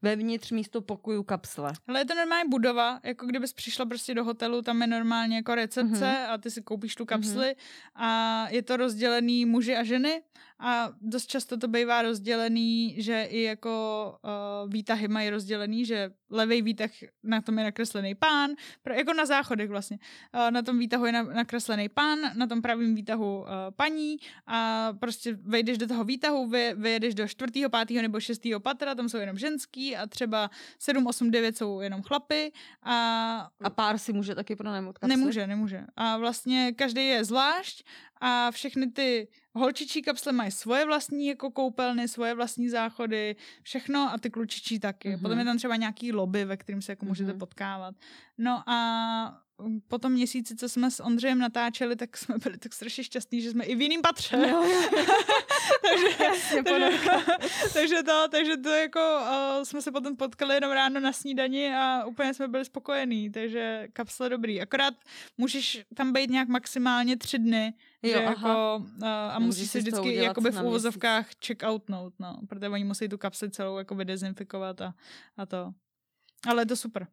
vevnitř 0.02 0.52
místo 0.52 0.82
pokojů 0.82 1.24
kapsle. 1.24 1.74
Ale 1.88 2.00
je 2.00 2.06
to 2.06 2.16
normální 2.16 2.50
budova, 2.50 3.00
jako 3.04 3.26
kdybys 3.26 3.54
přišla 3.54 3.86
prostě 3.86 4.14
do 4.14 4.24
hotelu, 4.24 4.62
tam 4.62 4.82
je 4.82 4.88
normálně 4.88 5.36
jako 5.36 5.56
recepce 5.56 6.06
Mhm. 6.06 6.30
a 6.32 6.38
ty 6.38 6.52
si 6.52 6.62
koupíš 6.62 6.96
tu 6.96 7.06
kapsli 7.06 7.56
a 7.96 8.48
je 8.50 8.62
to 8.62 8.78
rozdělený 8.78 9.46
muži 9.46 9.76
a 9.76 9.84
ženy 9.84 10.22
a 10.60 10.90
dost 11.02 11.26
často 11.28 11.58
to 11.58 11.68
bývá 11.68 12.02
rozdělený, 12.02 12.96
že 12.98 13.24
i 13.24 13.42
jako 13.42 14.16
uh, 14.24 14.74
výtahy 14.74 15.08
mají 15.08 15.30
rozdělený, 15.30 15.86
že 15.86 16.12
levý 16.30 16.62
výtah 16.62 16.90
na 17.24 17.42
tom 17.42 17.58
je 17.58 17.64
nakreslený 17.64 18.16
pán, 18.16 18.52
pro, 18.84 18.94
jako 18.94 19.14
na 19.14 19.26
záchodech 19.26 19.70
vlastně. 19.70 20.00
Uh, 20.36 20.52
na 20.52 20.62
tom 20.62 20.80
výtahu 20.80 21.06
je 21.06 21.12
na, 21.12 21.24
nakreslený 21.24 21.90
pán, 21.90 22.20
na 22.36 22.48
tom 22.48 22.62
pravém 22.62 22.96
výtahu 22.96 23.40
uh, 23.40 23.48
paní 23.76 24.18
a 24.48 24.90
prostě 25.00 25.34
vejdeš 25.42 25.78
do 25.78 25.88
toho 25.88 26.04
výtahu, 26.04 26.48
vy, 26.48 26.74
vyjedeš 26.76 27.16
do 27.16 27.28
čtvrtého, 27.28 27.70
pátého 27.70 28.02
nebo 28.02 28.20
šestého 28.20 28.60
patra, 28.60 28.96
tam 28.96 29.10
jsou 29.10 29.18
jenom 29.18 29.38
ženský 29.38 29.89
a 29.98 30.08
třeba 30.08 30.50
7, 30.80 31.08
8, 31.08 31.32
9 31.32 31.58
jsou 31.58 31.82
jenom 31.82 32.02
chlapy 32.04 32.52
a 32.84 33.50
A 33.64 33.70
pár 33.70 33.98
si 33.98 34.14
může 34.14 34.36
taky 34.36 34.56
pronajmout 34.56 34.98
kapsli? 34.98 35.18
Nemůže, 35.18 35.48
nemůže. 35.48 35.86
A 35.96 36.18
vlastně 36.18 36.72
každý 36.76 37.08
je 37.08 37.24
zvlášť 37.24 37.84
a 38.22 38.52
všechny 38.52 38.92
ty 38.92 39.28
holčičí 39.56 40.02
kapsle 40.02 40.32
mají 40.32 40.52
svoje 40.52 40.86
vlastní 40.86 41.28
jako 41.28 41.52
koupelny, 41.52 42.08
svoje 42.08 42.34
vlastní 42.34 42.70
záchody, 42.70 43.36
všechno 43.64 44.10
a 44.14 44.18
ty 44.18 44.30
klučičí 44.30 44.80
taky. 44.80 45.10
Mhm. 45.10 45.20
Potom 45.20 45.40
je 45.40 45.46
tam 45.46 45.58
třeba 45.58 45.76
nějaký 45.76 46.12
lobby, 46.14 46.46
ve 46.46 46.58
kterým 46.58 46.82
se 46.82 46.92
jako 46.92 47.06
můžete 47.06 47.30
Mhm. 47.32 47.40
potkávat. 47.40 47.96
No 48.38 48.64
a 48.70 49.42
po 49.88 49.98
tom 49.98 50.12
měsíci, 50.12 50.56
co 50.56 50.70
jsme 50.70 50.92
s 50.92 51.04
Ondřejem 51.04 51.40
natáčeli, 51.40 51.96
tak 51.96 52.18
jsme 52.18 52.36
byli 52.44 52.58
tak 52.58 52.74
strašně 52.74 53.04
šťastní, 53.04 53.42
že 53.42 53.52
jsme 53.52 53.64
i 53.64 53.76
v 53.76 53.82
jiném 53.82 54.02
patře. 54.02 54.38
Jo, 54.38 54.64
jo. 54.64 54.90
takže, 55.90 56.24
Jasně, 56.24 56.64
takže, 56.64 57.00
takže 57.74 58.04
to, 58.04 58.28
takže 58.32 58.58
to 58.58 58.70
jako 58.70 59.00
uh, 59.22 59.64
jsme 59.64 59.82
se 59.82 59.92
potom 59.92 60.16
potkali 60.16 60.56
jenom 60.56 60.72
ráno 60.72 61.00
na 61.00 61.14
snídani 61.14 61.76
a 61.76 62.06
úplně 62.06 62.34
jsme 62.34 62.48
byli 62.48 62.66
spokojení, 62.66 63.32
takže 63.32 63.88
kapsle 63.94 64.30
dobrý. 64.30 64.62
Akorát 64.62 64.94
můžeš 65.38 65.86
tam 65.96 66.14
být 66.14 66.30
nějak 66.30 66.48
maximálně 66.48 67.18
tři 67.18 67.40
dny, 67.40 67.74
Jo, 68.04 68.12
že 68.12 68.26
aha. 68.26 68.30
jako, 68.30 68.84
uh, 69.02 69.08
a 69.08 69.40
musíš 69.40 69.72
si 69.72 69.80
vždycky 69.80 70.16
jakoby 70.16 70.52
v 70.52 70.56
na 70.56 70.62
uvozovkách 70.64 71.28
check 71.46 71.64
outnout, 71.64 72.14
no, 72.20 72.40
protože 72.50 72.70
oni 72.70 72.84
musí 72.84 73.10
tu 73.10 73.18
kapsli 73.18 73.52
celou 73.52 73.78
jakoby 73.78 74.06
dezinfikovat 74.06 74.82
a, 74.82 74.94
a 75.38 75.46
to. 75.46 75.72
Ale 76.48 76.62
je 76.62 76.66
to 76.66 76.76
super. 76.76 77.08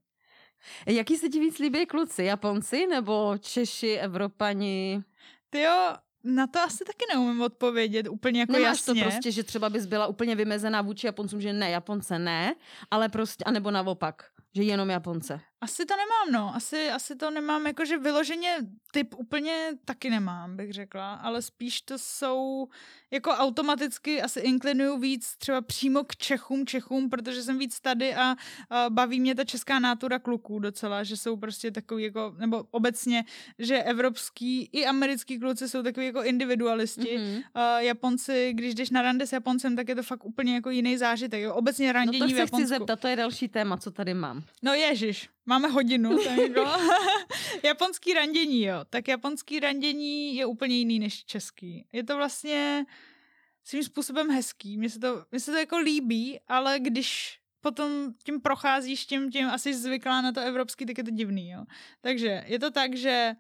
Jaký 0.87 1.17
se 1.17 1.29
ti 1.29 1.41
víc 1.41 1.59
líbí 1.59 1.87
kluci? 1.87 2.25
Japonci 2.25 2.87
nebo 2.87 3.35
Češi, 3.41 3.93
Evropani? 3.93 5.03
Ty 5.51 5.61
jo, 5.61 5.95
na 6.25 6.47
to 6.47 6.59
asi 6.61 6.85
taky 6.85 7.05
neumím 7.15 7.43
odpovědět 7.43 8.09
úplně 8.09 8.41
jako 8.41 8.53
Nemáš 8.53 8.69
jasně. 8.69 9.05
to 9.05 9.11
prostě, 9.11 9.33
že 9.33 9.43
třeba 9.43 9.71
bys 9.71 9.87
byla 9.87 10.07
úplně 10.07 10.35
vymezená 10.35 10.83
vůči 10.83 11.07
Japoncům, 11.07 11.41
že 11.41 11.53
ne, 11.53 11.71
Japonce 11.71 12.19
ne, 12.19 12.55
ale 12.91 13.09
prostě, 13.09 13.45
anebo 13.45 13.71
naopak, 13.71 14.25
že 14.55 14.63
jenom 14.63 14.91
Japonce. 14.91 15.41
Asi 15.67 15.87
to 15.87 15.95
nemám, 15.97 16.43
no. 16.43 16.55
Asi, 16.55 16.91
asi 16.91 17.17
to 17.17 17.31
nemám, 17.31 17.67
jakože 17.67 17.99
vyloženě 17.99 18.57
typ 18.93 19.15
úplně 19.17 19.71
taky 19.85 20.11
nemám, 20.11 20.57
bych 20.57 20.73
řekla, 20.73 21.15
ale 21.15 21.43
spíš 21.43 21.81
to 21.81 21.99
jsou, 21.99 22.69
jako 23.11 23.31
automaticky 23.31 24.23
asi 24.23 24.41
inklinuju 24.41 24.99
víc 24.99 25.37
třeba 25.37 25.61
přímo 25.61 26.05
k 26.05 26.17
Čechům, 26.17 26.67
Čechům, 26.67 27.11
protože 27.11 27.43
jsem 27.43 27.59
víc 27.59 27.81
tady 27.81 28.15
a, 28.15 28.37
a 28.71 28.91
baví 28.91 29.21
mě 29.21 29.35
ta 29.35 29.45
česká 29.45 29.79
nátura 29.79 30.19
kluků 30.19 30.59
docela, 30.59 31.05
že 31.05 31.17
jsou 31.17 31.37
prostě 31.37 31.71
takový 31.71 32.03
jako, 32.03 32.35
nebo 32.39 32.65
obecně, 32.71 33.25
že 33.59 33.83
evropský 33.83 34.71
i 34.73 34.87
americký 34.87 35.39
kluci 35.39 35.69
jsou 35.69 35.83
takový 35.83 36.07
jako 36.07 36.23
individualisti. 36.23 37.19
Mm-hmm. 37.19 37.43
A 37.55 37.81
Japonci, 37.81 38.53
když 38.55 38.75
jdeš 38.75 38.91
na 38.91 39.03
rande 39.03 39.27
s 39.27 39.33
Japoncem, 39.33 39.77
tak 39.77 39.89
je 39.89 39.95
to 39.95 40.03
fakt 40.03 40.25
úplně 40.25 40.55
jako 40.55 40.71
jiný 40.71 40.99
zážitek. 40.99 41.43
Jo. 41.43 41.55
Obecně 41.55 41.87
No 41.87 41.93
randění 41.93 42.19
to 42.21 42.27
v 42.27 42.31
se 42.31 42.37
Japonsku. 42.37 42.57
chci 42.57 42.67
zeptat, 42.67 43.01
to 43.01 43.09
je 43.09 43.17
další 43.17 43.49
téma, 43.49 43.77
co 43.77 43.91
tady 43.91 44.15
mám. 44.15 44.43
No 44.63 44.75
ježiš, 44.75 45.29
máme 45.59 45.69
hodinu. 45.69 46.19
Japonský 47.63 48.15
randění, 48.15 48.63
jo. 48.63 48.85
Tak 48.91 49.09
japonský 49.09 49.61
randění 49.61 50.37
je 50.37 50.47
úplně 50.47 50.77
jiný 50.77 50.99
než 50.99 51.25
český. 51.25 51.87
Je 51.93 52.05
to 52.05 52.17
vlastně 52.17 52.87
svým 53.65 53.83
způsobem 53.83 54.31
hezký. 54.31 54.79
Mně 54.79 54.91
se 54.91 54.99
to, 54.99 55.25
mně 55.31 55.41
se 55.41 55.51
to 55.51 55.59
jako 55.59 55.79
líbí, 55.79 56.41
ale 56.49 56.81
když 56.81 57.39
potom 57.61 58.15
tím 58.25 58.41
procházíš 58.41 59.07
tím, 59.07 59.31
tím 59.31 59.49
asi 59.49 59.75
zvyklá 59.75 60.21
na 60.21 60.33
to 60.33 60.41
evropský, 60.41 60.87
tak 60.87 60.99
je 60.99 61.05
to 61.05 61.11
divný, 61.11 61.51
jo. 61.51 61.65
Takže 62.01 62.45
je 62.47 62.59
to 62.59 62.71
tak, 62.71 62.97
že 62.97 63.35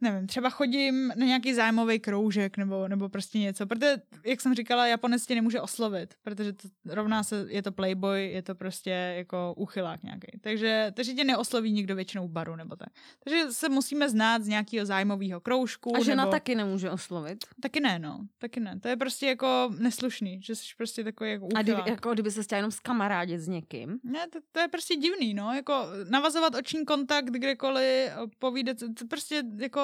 nevím, 0.00 0.26
třeba 0.26 0.50
chodím 0.50 1.12
na 1.16 1.26
nějaký 1.26 1.54
zájmový 1.54 1.98
kroužek 2.00 2.56
nebo, 2.56 2.88
nebo 2.88 3.08
prostě 3.08 3.38
něco, 3.38 3.66
protože, 3.66 3.96
jak 4.26 4.40
jsem 4.40 4.54
říkala, 4.54 4.86
Japonec 4.86 5.26
tě 5.26 5.34
nemůže 5.34 5.60
oslovit, 5.60 6.14
protože 6.22 6.52
to 6.52 6.68
rovná 6.86 7.22
se, 7.22 7.46
je 7.48 7.62
to 7.62 7.72
playboy, 7.72 8.30
je 8.32 8.42
to 8.42 8.54
prostě 8.54 8.90
jako 8.90 9.54
uchylák 9.56 10.02
nějaký. 10.02 10.38
Takže, 10.40 10.92
takže 10.96 11.12
tě 11.14 11.24
neosloví 11.24 11.72
nikdo 11.72 11.96
většinou 11.96 12.28
v 12.28 12.30
baru 12.30 12.56
nebo 12.56 12.76
tak. 12.76 12.88
Takže 13.24 13.44
se 13.50 13.68
musíme 13.68 14.08
znát 14.08 14.42
z 14.42 14.48
nějakého 14.48 14.86
zájmového 14.86 15.40
kroužku. 15.40 15.96
A 15.96 16.04
žena 16.04 16.24
nebo... 16.24 16.32
taky 16.32 16.54
nemůže 16.54 16.90
oslovit. 16.90 17.38
Taky 17.62 17.80
ne, 17.80 17.98
no. 17.98 18.20
Taky 18.38 18.60
ne. 18.60 18.80
To 18.80 18.88
je 18.88 18.96
prostě 18.96 19.26
jako 19.26 19.70
neslušný, 19.78 20.42
že 20.42 20.56
jsi 20.56 20.64
prostě 20.76 21.04
takový 21.04 21.30
jako 21.30 21.48
A 21.54 21.62
kdyby, 21.62 21.72
uchylák. 21.72 21.86
jako 21.86 22.14
kdyby 22.14 22.30
se 22.30 22.42
chtěla 22.42 22.56
jenom 22.56 22.70
skamarádit 22.70 23.40
s 23.40 23.48
někým. 23.48 23.98
Ne, 24.04 24.26
to, 24.32 24.38
to 24.52 24.60
je 24.60 24.68
prostě 24.68 24.96
divný, 24.96 25.34
no, 25.34 25.52
jako 25.52 25.86
navazovat 26.10 26.54
oční 26.54 26.84
kontakt 26.84 27.24
kdekoliv, 27.24 28.10
povídat, 28.38 28.76
to 28.98 29.06
prostě 29.06 29.42
jako 29.56 29.83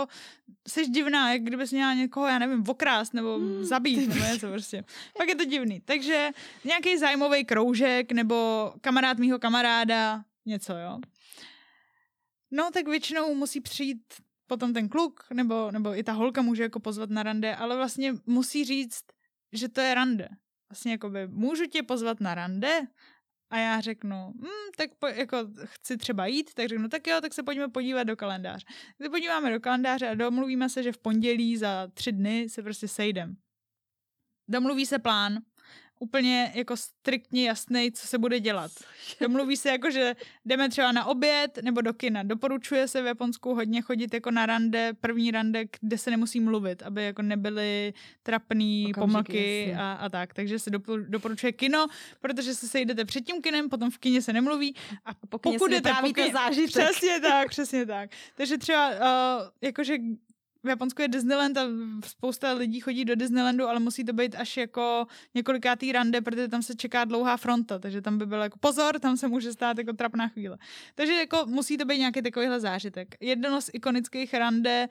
jsi 0.69 0.87
divná, 0.87 1.33
jak 1.33 1.43
kdybys 1.43 1.73
měla 1.73 1.95
někoho, 1.95 2.27
já 2.27 2.39
nevím, 2.39 2.65
okrást 2.69 3.15
nebo 3.15 3.39
Hmm, 3.39 3.65
zabít, 3.65 4.09
nebo 4.09 4.25
něco 4.25 4.49
prostě. 4.49 4.85
Pak 5.19 5.29
je 5.29 5.35
to 5.35 5.45
divný. 5.45 5.81
Takže 5.81 6.31
nějaký 6.65 6.99
zájmový 6.99 7.45
kroužek 7.45 8.13
nebo 8.13 8.73
kamarád 8.81 9.19
mýho 9.19 9.39
kamaráda, 9.39 10.25
něco, 10.47 10.77
jo. 10.77 10.99
No, 12.51 12.71
tak 12.71 12.89
většinou 12.89 13.35
musí 13.35 13.61
přijít 13.61 14.03
potom 14.47 14.75
ten 14.75 14.89
kluk, 14.89 15.27
nebo, 15.33 15.71
nebo 15.71 15.99
i 15.99 16.03
ta 16.03 16.13
holka 16.13 16.43
může 16.43 16.63
jako 16.63 16.81
pozvat 16.81 17.11
na 17.11 17.23
rande, 17.23 17.57
ale 17.57 17.77
vlastně 17.77 18.15
musí 18.27 18.65
říct, 18.65 19.05
že 19.53 19.69
to 19.69 19.81
je 19.81 19.95
rande. 19.95 20.29
Vlastně 20.71 20.93
jakoby, 20.93 21.29
můžu 21.29 21.67
tě 21.67 21.83
pozvat 21.83 22.21
na 22.21 22.35
rande? 22.35 22.81
A 23.51 23.59
já 23.59 23.81
řeknu, 23.81 24.33
hm, 24.37 24.71
tak 24.77 24.91
po, 24.99 25.07
jako 25.07 25.37
chci 25.65 25.97
třeba 25.97 26.27
jít, 26.27 26.55
tak 26.55 26.69
řeknu, 26.69 26.89
tak 26.89 27.07
jo, 27.07 27.21
tak 27.21 27.35
se 27.35 27.43
pojďme 27.43 27.69
podívat 27.69 28.03
do 28.03 28.17
kalendáře. 28.17 28.67
Tak 28.67 29.05
se 29.07 29.11
podíváme 29.11 29.53
do 29.53 29.61
kalendáře 29.61 30.09
a 30.09 30.15
domluvíme 30.15 30.69
se, 30.69 30.83
že 30.83 30.93
v 30.93 30.99
pondělí 30.99 31.57
za 31.57 31.89
tři 31.95 32.13
dny 32.13 32.49
se 32.49 32.63
prostě 32.63 32.89
sejdem. 32.89 33.37
Domluví 34.49 34.87
se 34.87 34.99
plán, 34.99 35.39
úplně 36.03 36.53
jako 36.55 36.77
striktně 36.77 37.47
jasný, 37.49 37.93
co 37.93 38.07
se 38.07 38.19
bude 38.19 38.41
dělat. 38.41 38.71
Domluví 39.21 39.57
se 39.57 39.69
jako, 39.69 39.91
že 39.91 40.17
jdeme 40.45 40.69
třeba 40.69 40.93
na 40.93 41.05
oběd 41.05 41.59
nebo 41.63 41.81
do 41.81 41.95
kina. 41.95 42.23
Doporučuje 42.23 42.89
se 42.89 43.03
v 43.03 43.07
Japonsku 43.07 43.55
hodně 43.55 43.83
chodit 43.83 44.15
jako 44.15 44.31
na 44.31 44.47
rande, 44.47 44.93
první 45.01 45.31
rande, 45.31 45.65
kde 45.81 45.99
se 45.99 46.11
nemusí 46.11 46.41
mluvit, 46.41 46.83
aby 46.83 47.05
jako 47.05 47.23
nebyly 47.23 47.93
trapný 48.23 48.87
Okamžiky, 48.91 49.01
pomlky 49.13 49.61
jasně. 49.69 49.83
a, 49.83 49.93
a 49.93 50.09
tak. 50.09 50.35
Takže 50.35 50.59
se 50.59 50.71
dopo- 50.71 50.97
doporučuje 51.09 51.53
kino, 51.53 51.87
protože 52.21 52.55
se 52.55 52.69
sejdete 52.69 53.05
před 53.05 53.21
tím 53.21 53.43
kinem, 53.43 53.69
potom 53.69 53.91
v 53.91 53.99
kině 53.99 54.23
se 54.23 54.33
nemluví 54.33 54.75
a 55.05 55.11
Pokud, 55.29 55.71
jdete 55.71 55.93
po 56.01 56.13
kině- 56.13 56.33
zážitek. 56.33 56.85
Přesně 56.91 57.21
tak, 57.21 57.49
přesně 57.49 57.87
tak. 57.87 58.11
Takže 58.35 58.59
třeba, 58.59 58.89
uh, 58.91 58.97
jakože 59.63 59.97
v 60.65 60.69
Japonsku 60.69 61.03
je 61.03 61.09
Disneyland 61.09 61.57
a 61.57 61.63
spousta 62.07 62.53
lidí 62.53 62.81
chodí 62.81 63.05
do 63.05 63.17
Disneylandu, 63.17 63.69
ale 63.69 63.81
musí 63.81 64.05
to 64.05 64.13
být 64.13 64.35
až 64.39 64.57
jako 64.57 65.07
několikátý 65.35 65.93
rande, 65.93 66.21
protože 66.21 66.49
tam 66.49 66.63
se 66.63 66.75
čeká 66.75 67.05
dlouhá 67.05 67.37
fronta, 67.37 67.79
takže 67.79 68.03
tam 68.03 68.19
by 68.19 68.27
bylo 68.27 68.43
jako 68.43 68.59
pozor, 68.59 68.99
tam 68.99 69.17
se 69.17 69.29
může 69.29 69.53
stát 69.53 69.79
jako 69.79 69.93
trapná 69.93 70.29
chvíle. 70.29 70.59
Takže 70.95 71.13
jako 71.13 71.47
musí 71.47 71.77
to 71.77 71.85
být 71.85 71.99
nějaký 71.99 72.23
takovýhle 72.23 72.61
zážitek. 72.61 73.15
Jedno 73.21 73.63
z 73.63 73.71
ikonických 73.73 74.35
rande 74.35 74.89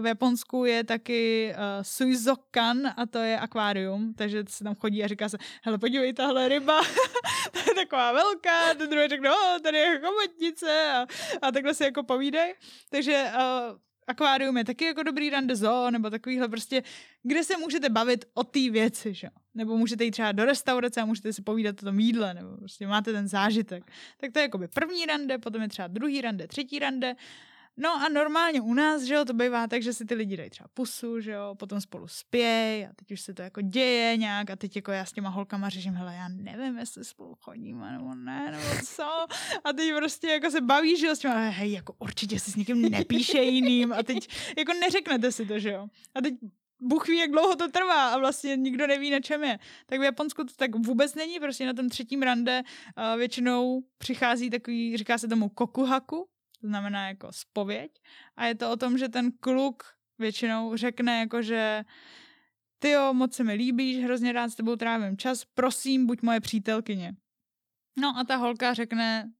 v 0.00 0.06
Japonsku 0.06 0.64
je 0.64 0.84
taky 0.84 1.52
uh, 1.54 1.82
Suizokan 1.82 2.86
a 2.96 3.06
to 3.06 3.18
je 3.18 3.38
akvárium, 3.38 4.14
takže 4.14 4.44
se 4.48 4.64
tam 4.64 4.74
chodí 4.74 5.04
a 5.04 5.08
říká 5.08 5.28
se, 5.28 5.38
hele 5.62 5.78
podívej, 5.78 6.12
tahle 6.12 6.48
ryba, 6.48 6.80
to 7.52 7.58
je 7.58 7.74
taková 7.74 8.12
velká, 8.12 8.74
ten 8.74 8.90
druhý 8.90 9.08
řekne, 9.08 9.30
o, 9.30 9.58
tady 9.62 9.78
je 9.78 10.00
chobotnice 10.00 10.92
a, 10.92 11.06
a 11.42 11.52
takhle 11.52 11.74
si 11.74 11.84
jako 11.84 12.02
povídej. 12.02 12.54
Takže 12.90 13.32
uh, 13.34 13.78
akvárium 14.06 14.56
je 14.56 14.64
taky 14.64 14.84
jako 14.84 15.02
dobrý 15.02 15.30
rande 15.30 15.56
zoo, 15.56 15.90
nebo 15.90 16.10
takovýhle 16.10 16.48
prostě, 16.48 16.82
kde 17.22 17.44
se 17.44 17.56
můžete 17.56 17.88
bavit 17.88 18.24
o 18.34 18.44
té 18.44 18.70
věci, 18.70 19.14
že? 19.14 19.28
Nebo 19.54 19.76
můžete 19.76 20.04
jít 20.04 20.10
třeba 20.10 20.32
do 20.32 20.44
restaurace 20.44 21.00
a 21.00 21.04
můžete 21.04 21.32
si 21.32 21.42
povídat 21.42 21.82
o 21.82 21.84
tom 21.84 22.00
jídle, 22.00 22.34
nebo 22.34 22.56
prostě 22.56 22.86
máte 22.86 23.12
ten 23.12 23.28
zážitek. 23.28 23.84
Tak 24.20 24.32
to 24.32 24.38
je 24.38 24.42
jakoby 24.42 24.68
první 24.68 25.06
rande, 25.06 25.38
potom 25.38 25.62
je 25.62 25.68
třeba 25.68 25.88
druhý 25.88 26.20
rande, 26.20 26.46
třetí 26.46 26.78
rande. 26.78 27.14
No 27.76 27.90
a 27.94 28.08
normálně 28.08 28.60
u 28.60 28.74
nás, 28.74 29.02
že 29.02 29.14
jo, 29.14 29.24
to 29.24 29.32
bývá 29.32 29.66
tak, 29.66 29.82
že 29.82 29.92
si 29.92 30.04
ty 30.04 30.14
lidi 30.14 30.36
dají 30.36 30.50
třeba 30.50 30.68
pusu, 30.74 31.20
že 31.20 31.30
jo, 31.30 31.54
potom 31.58 31.80
spolu 31.80 32.08
spěj 32.08 32.86
a 32.86 32.92
teď 32.96 33.12
už 33.12 33.20
se 33.20 33.34
to 33.34 33.42
jako 33.42 33.60
děje 33.60 34.16
nějak 34.16 34.50
a 34.50 34.56
teď 34.56 34.76
jako 34.76 34.92
já 34.92 35.04
s 35.04 35.12
těma 35.12 35.28
holkama 35.28 35.68
řeším, 35.68 35.94
hele, 35.94 36.14
já 36.14 36.28
nevím, 36.28 36.78
jestli 36.78 37.04
spolu 37.04 37.34
chodíme 37.40 37.92
nebo 37.92 38.14
ne, 38.14 38.50
nebo 38.50 38.86
co. 38.86 39.26
A 39.64 39.72
teď 39.72 39.94
prostě 39.96 40.26
jako 40.26 40.50
se 40.50 40.60
baví, 40.60 40.96
že 40.96 41.06
jo, 41.06 41.16
s 41.16 41.18
těma, 41.18 41.34
hej, 41.34 41.72
jako 41.72 41.94
určitě 41.98 42.40
si 42.40 42.50
s 42.50 42.56
někým 42.56 42.82
nepíše 42.82 43.38
jiným 43.38 43.92
a 43.92 44.02
teď 44.02 44.28
jako 44.58 44.72
neřeknete 44.72 45.32
si 45.32 45.46
to, 45.46 45.58
že 45.58 45.70
jo. 45.70 45.86
A 46.14 46.20
teď 46.20 46.34
Bůh 46.80 47.08
ví, 47.08 47.16
jak 47.16 47.30
dlouho 47.30 47.56
to 47.56 47.68
trvá 47.68 48.08
a 48.08 48.18
vlastně 48.18 48.56
nikdo 48.56 48.86
neví, 48.86 49.10
na 49.10 49.20
čem 49.20 49.44
je. 49.44 49.58
Tak 49.86 50.00
v 50.00 50.02
Japonsku 50.02 50.44
to 50.44 50.52
tak 50.56 50.86
vůbec 50.86 51.14
není, 51.14 51.40
prostě 51.40 51.66
na 51.66 51.72
tom 51.72 51.88
třetím 51.88 52.22
rande 52.22 52.62
uh, 52.62 53.18
většinou 53.18 53.82
přichází 53.98 54.50
takový, 54.50 54.96
říká 54.96 55.18
se 55.18 55.28
tomu 55.28 55.48
kokuhaku, 55.48 56.28
to 56.62 56.68
znamená 56.68 57.08
jako 57.08 57.32
spověď. 57.32 57.90
A 58.36 58.44
je 58.44 58.54
to 58.54 58.70
o 58.70 58.76
tom, 58.76 58.98
že 58.98 59.08
ten 59.08 59.32
kluk 59.32 59.82
většinou 60.18 60.76
řekne 60.76 61.18
jako, 61.18 61.42
že 61.42 61.84
ty 62.78 62.90
jo, 62.90 63.14
moc 63.14 63.34
se 63.34 63.44
mi 63.44 63.52
líbíš, 63.52 64.04
hrozně 64.04 64.32
rád 64.32 64.50
s 64.50 64.54
tebou 64.54 64.76
trávím 64.76 65.16
čas, 65.16 65.44
prosím, 65.44 66.06
buď 66.06 66.22
moje 66.22 66.40
přítelkyně. 66.40 67.12
No 67.98 68.18
a 68.18 68.24
ta 68.24 68.36
holka 68.36 68.74
řekne, 68.74 69.32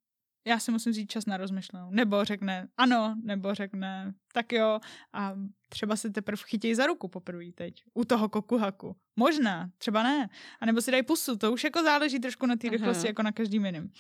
já 0.45 0.59
si 0.59 0.71
musím 0.71 0.93
vzít 0.93 1.11
čas 1.11 1.27
na 1.27 1.37
rozmyšlenou. 1.37 1.91
Nebo 1.91 2.25
řekne 2.25 2.69
ano, 2.77 3.17
nebo 3.23 3.55
řekne 3.55 4.15
tak 4.33 4.53
jo 4.53 4.81
a 5.13 5.35
třeba 5.69 5.97
si 5.97 6.11
teprve 6.11 6.43
chytějí 6.47 6.75
za 6.75 6.87
ruku 6.87 7.09
poprvé 7.09 7.53
teď. 7.55 7.83
U 7.95 8.05
toho 8.05 8.29
kokuhaku. 8.29 8.97
Možná, 9.17 9.71
třeba 9.79 10.03
ne. 10.03 10.29
A 10.61 10.67
nebo 10.67 10.81
si 10.81 10.91
dají 10.91 11.03
pusu, 11.03 11.37
to 11.37 11.53
už 11.53 11.65
jako 11.65 11.83
záleží 11.83 12.21
trošku 12.21 12.47
na 12.47 12.57
té 12.57 12.69
rychlosti, 12.69 13.07
jako 13.07 13.23
na 13.23 13.33
každým 13.33 13.67
jiným. 13.67 13.91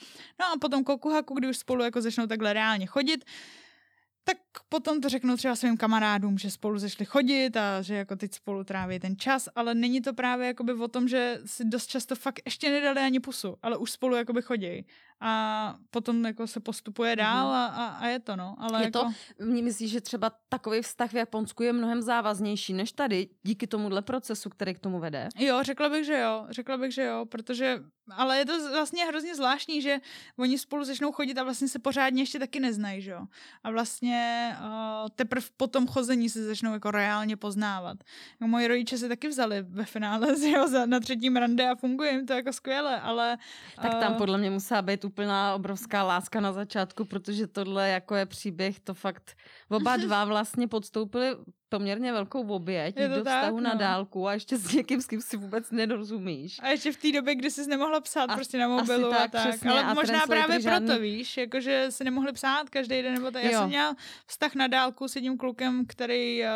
No 0.40 0.47
a 0.47 0.59
potom 0.61 0.84
kokuhaku, 0.84 1.34
kdy 1.34 1.49
už 1.49 1.59
spolu 1.59 1.84
jako 1.84 2.03
začnou 2.03 2.26
takhle 2.26 2.53
reálně 2.53 2.86
chodit, 2.86 3.24
tak 4.24 4.36
potom 4.68 5.01
to 5.01 5.09
řeknou 5.09 5.36
třeba 5.36 5.57
svým 5.57 5.76
kamarádům, 5.76 6.38
že 6.38 6.51
spolu 6.51 6.78
začali 6.78 7.07
chodit 7.07 7.57
a 7.57 7.82
že 7.82 7.95
jako 7.95 8.16
teď 8.16 8.34
spolu 8.34 8.64
tráví 8.64 8.99
ten 8.99 9.16
čas, 9.16 9.49
ale 9.55 9.74
není 9.74 10.01
to 10.01 10.14
právě 10.14 10.47
jakoby 10.47 10.72
o 10.72 10.88
tom, 10.88 11.09
že 11.09 11.38
si 11.45 11.64
dost 11.64 11.86
často 11.86 12.14
fakt 12.14 12.40
ještě 12.45 12.70
nedali 12.70 13.01
ani 13.01 13.20
pusu, 13.20 13.57
ale 13.62 13.76
už 13.76 13.90
spolu 13.90 14.16
jakoby 14.16 14.43
chodí. 14.43 14.86
A 15.25 15.75
potom 15.91 16.25
jako 16.25 16.47
se 16.47 16.61
postupuje 16.61 17.16
dál 17.16 17.49
a, 17.49 17.66
a, 17.66 17.87
a 17.87 18.07
je 18.07 18.18
to, 18.18 18.37
no. 18.37 18.57
Ale 18.59 18.81
Je 18.81 18.85
jako... 18.85 18.99
to, 18.99 19.11
mně 19.45 19.62
myslíš, 19.62 19.91
že 19.91 20.01
třeba 20.01 20.33
takový 20.49 20.83
vztah 20.83 21.11
v 21.11 21.16
Japonsku 21.16 21.62
je 21.62 21.73
mnohem 21.73 22.03
závaznější 22.03 22.73
než 22.73 22.93
tady, 22.93 23.29
díky 23.43 23.66
tomuhle 23.66 24.03
procesu, 24.03 24.51
který 24.51 24.75
k 24.75 24.79
tomu 24.79 25.01
vede? 25.01 25.29
Jo, 25.39 25.62
řekla 25.62 25.89
bych, 25.89 26.07
že 26.07 26.18
jo. 26.18 26.47
Řekla 26.51 26.77
bych, 26.77 26.95
že 26.95 27.05
jo, 27.05 27.27
protože, 27.27 27.79
ale 28.11 28.39
je 28.39 28.47
to 28.47 28.70
vlastně 28.70 29.05
hrozně 29.05 29.35
zvláštní, 29.35 29.83
že 29.83 29.99
oni 30.39 30.59
spolu 30.59 30.85
začnou 30.85 31.12
chodit 31.12 31.39
a 31.39 31.45
vlastně 31.45 31.68
se 31.68 31.79
pořádně 31.79 32.23
ještě 32.23 32.39
taky 32.39 32.61
neznají, 32.61 33.03
že 33.03 33.11
jo. 33.11 33.27
A 33.64 33.70
vlastně 33.70 34.49
uh, 34.61 35.09
teprve 35.14 35.47
po 35.57 35.66
tom 35.66 35.87
chození 35.87 36.29
se 36.29 36.45
začnou 36.45 36.73
jako 36.73 36.91
reálně 36.91 37.37
poznávat. 37.37 37.97
No, 38.41 38.49
moji 38.49 38.66
rodiče 38.66 38.99
se 38.99 39.09
taky 39.09 39.29
vzali 39.29 39.62
ve 39.68 39.85
finále 39.85 40.41
že 40.41 40.51
jo, 40.51 40.87
na 40.87 41.01
třetím 41.01 41.37
rande 41.37 41.68
a 41.68 41.75
funguje 41.75 42.12
jim 42.12 42.27
to 42.27 42.33
jako 42.33 42.53
skvěle, 42.53 43.01
ale... 43.01 43.39
Tak 43.83 43.95
tam 43.95 44.12
eh, 44.12 44.18
podle 44.18 44.39
mě 44.39 44.51
musela 44.51 44.83
být 44.83 45.05
úplná 45.12 45.54
obrovská 45.54 46.02
láska 46.02 46.40
na 46.40 46.52
začátku, 46.52 47.04
protože 47.04 47.46
tohle 47.46 47.88
jako 47.88 48.14
je 48.14 48.26
příběh, 48.26 48.80
to 48.80 48.94
fakt 48.94 49.36
oba 49.68 49.96
dva 49.96 50.24
vlastně 50.24 50.68
podstoupili 50.68 51.36
poměrně 51.73 52.12
velkou 52.12 52.49
oběť 52.49 52.97
do 52.97 53.25
tak, 53.25 53.41
vztahu 53.41 53.61
no. 53.61 53.68
na 53.68 53.75
dálku 53.75 54.29
a 54.29 54.33
ještě 54.33 54.57
s 54.57 54.75
někým, 54.75 55.01
s 55.01 55.07
kým 55.07 55.20
si 55.20 55.37
vůbec 55.37 55.70
nedorozumíš. 55.70 56.61
A 56.62 56.68
ještě 56.68 56.93
v 56.93 56.97
té 56.97 57.12
době, 57.12 57.35
kdy 57.35 57.51
jsi 57.51 57.66
nemohla 57.66 58.01
psát 58.01 58.31
a, 58.31 58.35
prostě 58.35 58.59
na 58.59 58.68
mobilu 58.68 59.11
tak, 59.11 59.20
a 59.20 59.29
tak. 59.29 59.49
Přesně, 59.49 59.70
Ale 59.70 59.85
a 59.85 59.95
možná 59.95 60.27
právě 60.27 60.61
žádný... 60.61 60.87
proto, 60.87 61.03
víš, 61.03 61.37
jakože 61.37 61.87
si 61.91 62.05
nemohli 62.05 62.33
psát 62.33 62.70
každý 62.70 63.03
den 63.03 63.14
nebo 63.14 63.31
tak. 63.31 63.45
Já 63.45 63.51
jo. 63.51 63.59
jsem 63.59 63.68
měla 63.68 63.97
vztah 64.27 64.55
na 64.55 64.66
dálku 64.66 65.09
s 65.09 65.16
jedním 65.16 65.39
klukem, 65.39 65.85
který 65.87 66.43
uh, 66.43 66.49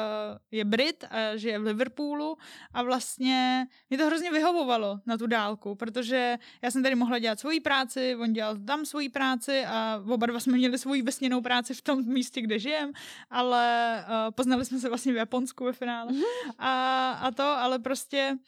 je 0.51 0.65
Brit 0.65 1.05
a 1.11 1.37
žije 1.37 1.59
v 1.59 1.63
Liverpoolu 1.63 2.37
a 2.73 2.83
vlastně 2.83 3.67
mě 3.91 3.99
to 3.99 4.07
hrozně 4.07 4.31
vyhovovalo 4.31 5.01
na 5.07 5.19
tu 5.19 5.27
dálku, 5.27 5.75
protože 5.75 6.39
já 6.63 6.71
jsem 6.71 6.83
tady 6.83 6.95
mohla 6.95 7.19
dělat 7.19 7.41
svoji 7.41 7.61
práci, 7.61 8.17
on 8.17 8.33
dělal 8.33 8.57
tam 8.67 8.87
svoji 8.87 9.09
práci 9.09 9.65
a 9.67 10.03
oba 10.09 10.27
dva 10.27 10.41
jsme 10.41 10.57
měli 10.57 10.79
svoji 10.79 11.03
vesněnou 11.03 11.41
práci 11.41 11.75
v 11.75 11.83
tom 11.83 12.05
místě, 12.05 12.41
kde 12.41 12.59
žijem, 12.59 12.93
ale 13.31 14.05
uh, 14.09 14.35
poznali 14.35 14.65
jsme 14.65 14.79
se 14.79 14.89
vlastně 14.89 15.06
vlastně 15.07 15.13
v 15.13 15.17
Japonsku 15.17 15.65
ve 15.65 15.73
finále. 15.73 16.13
Mhm. 16.13 16.23
A, 16.59 17.11
a 17.13 17.31
to, 17.31 17.43
ale 17.43 17.79
prostě 17.79 18.39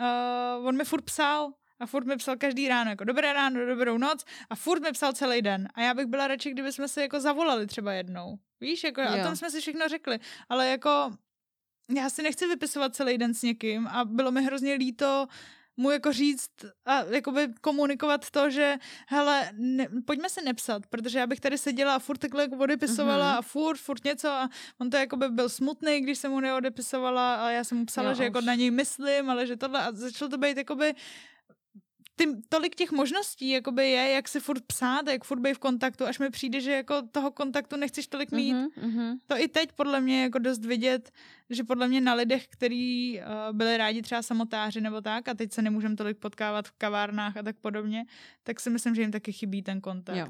uh, 0.00 0.66
on 0.66 0.76
mi 0.76 0.84
furt 0.84 1.04
psal 1.04 1.52
a 1.80 1.86
furt 1.86 2.06
mi 2.06 2.16
psal 2.16 2.36
každý 2.36 2.68
ráno, 2.68 2.90
jako 2.90 3.04
dobré 3.04 3.32
ráno, 3.32 3.66
dobrou 3.66 3.98
noc 3.98 4.24
a 4.50 4.54
furt 4.54 4.80
mi 4.80 4.92
psal 4.92 5.12
celý 5.12 5.42
den. 5.42 5.68
A 5.74 5.80
já 5.80 5.94
bych 5.94 6.06
byla 6.06 6.26
radši, 6.26 6.50
kdyby 6.50 6.72
jsme 6.72 6.88
se 6.88 7.02
jako 7.02 7.20
zavolali 7.20 7.66
třeba 7.66 7.92
jednou. 7.92 8.38
Víš, 8.60 8.84
jako, 8.84 9.02
a 9.02 9.16
tam 9.22 9.36
jsme 9.36 9.50
si 9.50 9.60
všechno 9.60 9.88
řekli. 9.88 10.18
Ale 10.48 10.68
jako 10.68 11.10
já 11.96 12.10
si 12.10 12.22
nechci 12.22 12.46
vypisovat 12.46 12.94
celý 12.94 13.18
den 13.18 13.34
s 13.34 13.42
někým 13.42 13.86
a 13.86 14.04
bylo 14.04 14.30
mi 14.30 14.42
hrozně 14.44 14.74
líto 14.74 15.26
mu 15.76 15.90
jako 15.90 16.12
říct 16.12 16.50
a 16.86 17.04
jakoby 17.04 17.48
komunikovat 17.60 18.30
to, 18.30 18.50
že 18.50 18.76
hele, 19.06 19.50
ne, 19.52 19.88
pojďme 20.04 20.28
se 20.28 20.42
nepsat, 20.42 20.86
protože 20.86 21.18
já 21.18 21.26
bych 21.26 21.40
tady 21.40 21.58
seděla 21.58 21.94
a 21.94 21.98
furt 21.98 22.18
takhle 22.18 22.42
jako 22.42 22.56
odepisovala 22.56 23.34
mm-hmm. 23.34 23.38
a 23.38 23.42
furt, 23.42 23.76
furt 23.76 24.04
něco 24.04 24.28
a 24.28 24.48
on 24.80 24.90
to 24.90 24.96
jakoby 24.96 25.28
byl 25.28 25.48
smutný, 25.48 26.00
když 26.00 26.18
jsem 26.18 26.30
mu 26.30 26.40
neodepisovala 26.40 27.34
a 27.34 27.50
já 27.50 27.64
jsem 27.64 27.78
mu 27.78 27.84
psala, 27.84 28.08
jo, 28.08 28.14
že 28.14 28.24
jako 28.24 28.40
na 28.40 28.54
něj 28.54 28.70
myslím, 28.70 29.30
ale 29.30 29.46
že 29.46 29.56
tohle 29.56 29.80
a 29.80 29.92
začalo 29.92 30.28
to 30.28 30.38
být 30.38 30.56
jakoby 30.56 30.94
ty, 32.16 32.24
tolik 32.48 32.74
těch 32.74 32.92
možností 32.92 33.50
jakoby 33.50 33.90
je, 33.90 34.10
jak 34.10 34.28
se 34.28 34.40
furt 34.40 34.62
psát, 34.66 35.08
jak 35.08 35.24
furt 35.24 35.40
být 35.40 35.54
v 35.54 35.58
kontaktu, 35.58 36.06
až 36.06 36.18
mi 36.18 36.30
přijde, 36.30 36.60
že 36.60 36.72
jako 36.72 37.02
toho 37.02 37.30
kontaktu 37.30 37.76
nechceš 37.76 38.06
tolik 38.06 38.32
mít. 38.32 38.54
Mm-hmm, 38.54 39.18
To 39.26 39.40
i 39.40 39.48
teď 39.48 39.72
podle 39.72 40.00
mě 40.00 40.22
jako 40.22 40.38
dost 40.38 40.64
vidět, 40.64 41.10
že 41.50 41.64
podle 41.64 41.88
mě 41.88 42.00
na 42.00 42.14
lidech, 42.14 42.46
kteří 42.48 43.20
uh, 43.20 43.56
byli 43.56 43.76
rádi 43.76 44.02
třeba 44.02 44.22
samotáři 44.22 44.80
nebo 44.80 45.00
tak 45.00 45.28
a 45.28 45.34
teď 45.34 45.52
se 45.52 45.62
nemůžeme 45.62 45.96
tolik 45.96 46.18
potkávat 46.18 46.68
v 46.68 46.72
kavárnách 46.72 47.36
a 47.36 47.42
tak 47.42 47.56
podobně, 47.56 48.04
tak 48.42 48.60
si 48.60 48.70
myslím, 48.70 48.94
že 48.94 49.02
jim 49.02 49.12
taky 49.12 49.32
chybí 49.32 49.62
ten 49.62 49.80
kontakt. 49.80 50.16
Jo, 50.16 50.26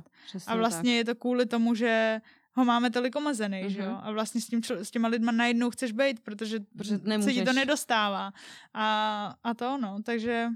a 0.47 0.57
vlastně 0.57 0.91
tak. 0.91 0.97
je 0.97 1.05
to 1.05 1.15
kvůli 1.15 1.47
tomu, 1.47 1.75
že 1.75 2.21
ho 2.55 2.65
máme 2.65 2.91
tolik 2.91 3.17
omezený, 3.17 3.63
mm-hmm. 3.63 3.69
že 3.69 3.81
jo? 3.81 3.91
Mhm. 3.91 4.01
A 4.03 4.11
vlastně 4.11 4.41
s, 4.41 4.47
tím, 4.47 4.61
s 4.71 4.91
těma 4.91 5.09
lidma 5.09 5.33
najednou 5.33 5.71
chceš 5.71 5.93
být, 5.93 6.21
protože, 6.21 6.61
protože 6.77 6.99
se 7.21 7.33
ti 7.33 7.45
to 7.45 7.53
nedostává. 7.53 8.33
A, 8.75 9.35
a 9.45 9.55
to, 9.55 9.79
no, 9.79 10.03
takže 10.03 10.49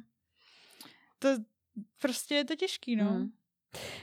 to 1.19 1.29
prostě 2.01 2.35
je 2.35 2.45
to 2.45 2.57
těžký, 2.57 2.97
no. 2.97 3.11
Mm. 3.11 3.31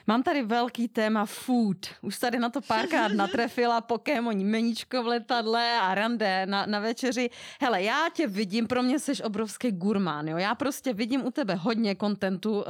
Mám 0.08 0.24
tady 0.24 0.44
velký 0.44 0.88
téma 0.88 1.26
food. 1.26 1.78
Už 2.02 2.20
tady 2.20 2.40
na 2.40 2.50
to 2.50 2.62
párkrát 2.62 3.08
natrefila 3.16 3.82
Pokémon, 3.82 4.46
meníčko 4.46 5.04
v 5.04 5.08
letadle 5.08 5.80
a 5.80 5.96
rande 5.96 6.46
na, 6.46 6.66
na 6.66 6.80
večeři. 6.80 7.30
Hele, 7.62 7.84
já 7.84 8.08
tě 8.14 8.28
vidím, 8.28 8.68
pro 8.68 8.84
mě 8.84 9.00
jsi 9.00 9.24
obrovský 9.24 9.72
gurmán, 9.72 10.28
jo. 10.28 10.38
Já 10.38 10.56
prostě 10.56 10.94
vidím 10.94 11.26
u 11.26 11.32
tebe 11.32 11.56
hodně 11.56 11.96
kontentu 11.96 12.52
uh, 12.52 12.64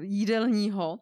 jídelního 0.00 0.98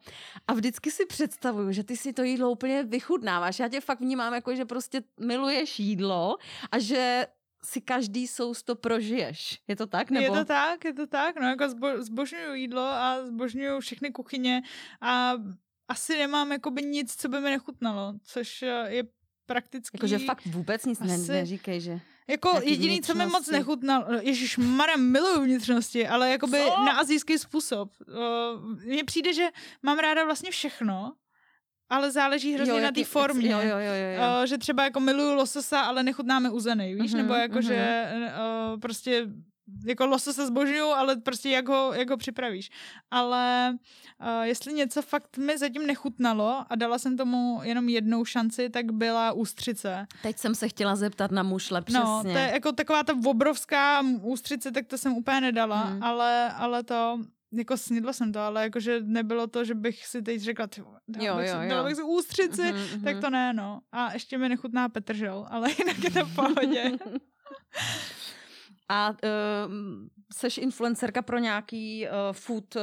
a 0.49 0.55
vždycky 0.55 0.91
si 0.91 1.07
představuju, 1.07 1.73
že 1.73 1.85
ty 1.85 1.97
si 1.97 2.13
to 2.13 2.23
jídlo 2.23 2.51
úplně 2.51 2.83
vychutnáváš. 2.83 3.59
Já 3.59 3.69
tě 3.69 3.81
fakt 3.81 4.01
vnímám 4.01 4.35
jako, 4.35 4.55
že 4.55 4.65
prostě 4.65 5.03
miluješ 5.21 5.79
jídlo 5.79 6.37
a 6.73 6.79
že 6.79 7.27
si 7.67 7.81
každý 7.81 8.31
sousto 8.31 8.79
prožiješ. 8.79 9.59
Je 9.69 9.77
to 9.77 9.87
tak? 9.87 10.11
Nebo? 10.11 10.25
Je 10.25 10.31
to 10.31 10.45
tak, 10.45 10.85
je 10.85 10.95
to 10.95 11.07
tak. 11.07 11.37
No 11.37 11.49
jako 11.49 11.65
zbo- 11.65 12.01
zbožňuju 12.03 12.55
jídlo 12.55 12.83
a 12.83 13.27
zbožňuju 13.27 13.81
všechny 13.81 14.11
kuchyně 14.11 14.63
a 15.01 15.35
asi 15.89 16.19
nemám 16.19 16.53
jakoby 16.53 16.83
nic, 16.83 17.15
co 17.17 17.29
by 17.29 17.41
mi 17.41 17.51
nechutnalo, 17.51 18.15
což 18.25 18.63
eh, 18.63 18.85
je 18.89 19.03
prakticky... 19.47 19.97
Jakože 19.97 20.19
fakt 20.19 20.47
vůbec 20.47 20.85
nic 20.85 21.01
asi... 21.01 21.33
ne, 21.33 21.35
neříkej, 21.35 21.81
že... 21.81 22.01
Jako 22.29 22.61
jediný, 22.63 23.03
co 23.03 23.15
mi 23.15 23.27
moc 23.27 23.49
nechutnalo, 23.51 24.07
Ježíš 24.21 24.57
Mara, 24.57 24.97
miluju 24.97 25.43
vnitřnosti, 25.43 26.09
ale 26.09 26.31
jakoby 26.31 26.59
co? 26.59 26.85
na 26.85 26.93
azijský 26.93 27.39
způsob. 27.39 27.93
Mně 28.85 29.05
přijde, 29.05 29.33
že 29.33 29.49
mám 29.83 29.99
ráda 29.99 30.25
vlastně 30.25 30.51
všechno, 30.51 31.15
ale 31.91 32.11
záleží 32.11 32.55
hrozně 32.55 32.75
jo, 32.75 32.81
na 32.81 32.93
té 32.93 33.05
formě. 33.05 33.51
Jo, 33.51 33.59
jo, 33.59 33.79
jo, 33.79 33.95
jo. 34.15 34.41
Uh, 34.41 34.47
že 34.47 34.59
třeba 34.59 34.85
jako 34.85 35.01
miluju 35.01 35.35
lososa, 35.35 35.81
ale 35.81 36.03
nechutnáme 36.03 36.51
uzený, 36.51 36.95
víš? 36.95 37.13
Uh-huh, 37.13 37.17
Nebo 37.17 37.35
jako, 37.35 37.59
uh-huh. 37.59 37.67
že 37.67 38.05
uh, 38.73 38.81
prostě 38.81 39.27
jako 39.87 40.07
lososa 40.07 40.47
zbožňuju, 40.47 40.87
ale 40.87 41.17
prostě 41.17 41.49
jak 41.51 41.69
ho, 41.69 41.93
jak 41.95 42.11
ho 42.11 42.17
připravíš. 42.17 42.71
Ale 43.11 43.75
uh, 44.21 44.43
jestli 44.43 44.73
něco 44.73 45.03
fakt 45.03 45.39
mi 45.39 45.59
zatím 45.59 45.87
nechutnalo 45.87 46.65
a 46.69 46.75
dala 46.77 46.99
jsem 46.99 47.17
tomu 47.17 47.61
jenom 47.63 47.89
jednou 47.89 48.25
šanci, 48.25 48.71
tak 48.71 48.93
byla 48.93 49.33
ústřice. 49.33 50.07
Teď 50.23 50.39
jsem 50.39 50.55
se 50.55 50.69
chtěla 50.69 50.97
zeptat 50.97 51.31
na 51.31 51.43
mušle, 51.43 51.83
přesně. 51.83 52.01
No, 52.01 52.23
to 52.23 52.29
je 52.29 52.51
jako 52.55 52.73
taková 52.73 53.03
ta 53.05 53.15
obrovská 53.25 54.03
ústřice, 54.23 54.71
tak 54.71 54.87
to 54.87 54.99
jsem 54.99 55.13
úplně 55.13 55.41
nedala, 55.41 55.81
hmm. 55.83 56.03
ale, 56.03 56.53
ale 56.53 56.83
to, 56.83 57.19
jako 57.59 57.77
snědla 57.77 58.13
jsem 58.13 58.33
to, 58.33 58.41
ale 58.41 58.63
jakože 58.63 59.01
nebylo 59.01 59.47
to, 59.47 59.65
že 59.65 59.75
bych 59.75 60.07
si 60.07 60.23
teď 60.23 60.41
řekla, 60.41 60.67
ty, 60.67 60.83
dala, 61.09 61.27
jo, 61.27 61.37
bych, 61.37 61.49
jo, 61.49 61.63
si, 61.63 61.69
dala 61.69 61.85
bych 61.85 61.97
si 61.97 62.03
ústřici, 62.03 62.63
uh-huh, 62.63 63.05
tak 63.05 63.21
to 63.21 63.31
ne, 63.31 63.53
no. 63.53 63.81
A 63.93 64.13
ještě 64.13 64.39
mi 64.39 64.49
nechutná 64.49 64.89
petržel, 64.89 65.47
ale 65.51 65.71
jinak 65.79 66.05
je 66.05 66.11
to 66.11 66.25
v 66.25 66.35
pohodě. 66.35 66.93
A 68.89 69.11
uh, 69.11 69.17
seš 70.33 70.59
influencerka 70.59 71.23
pro 71.23 71.39
nějaký 71.39 72.07
uh, 72.07 72.33
food... 72.33 72.77
Uh, 72.77 72.83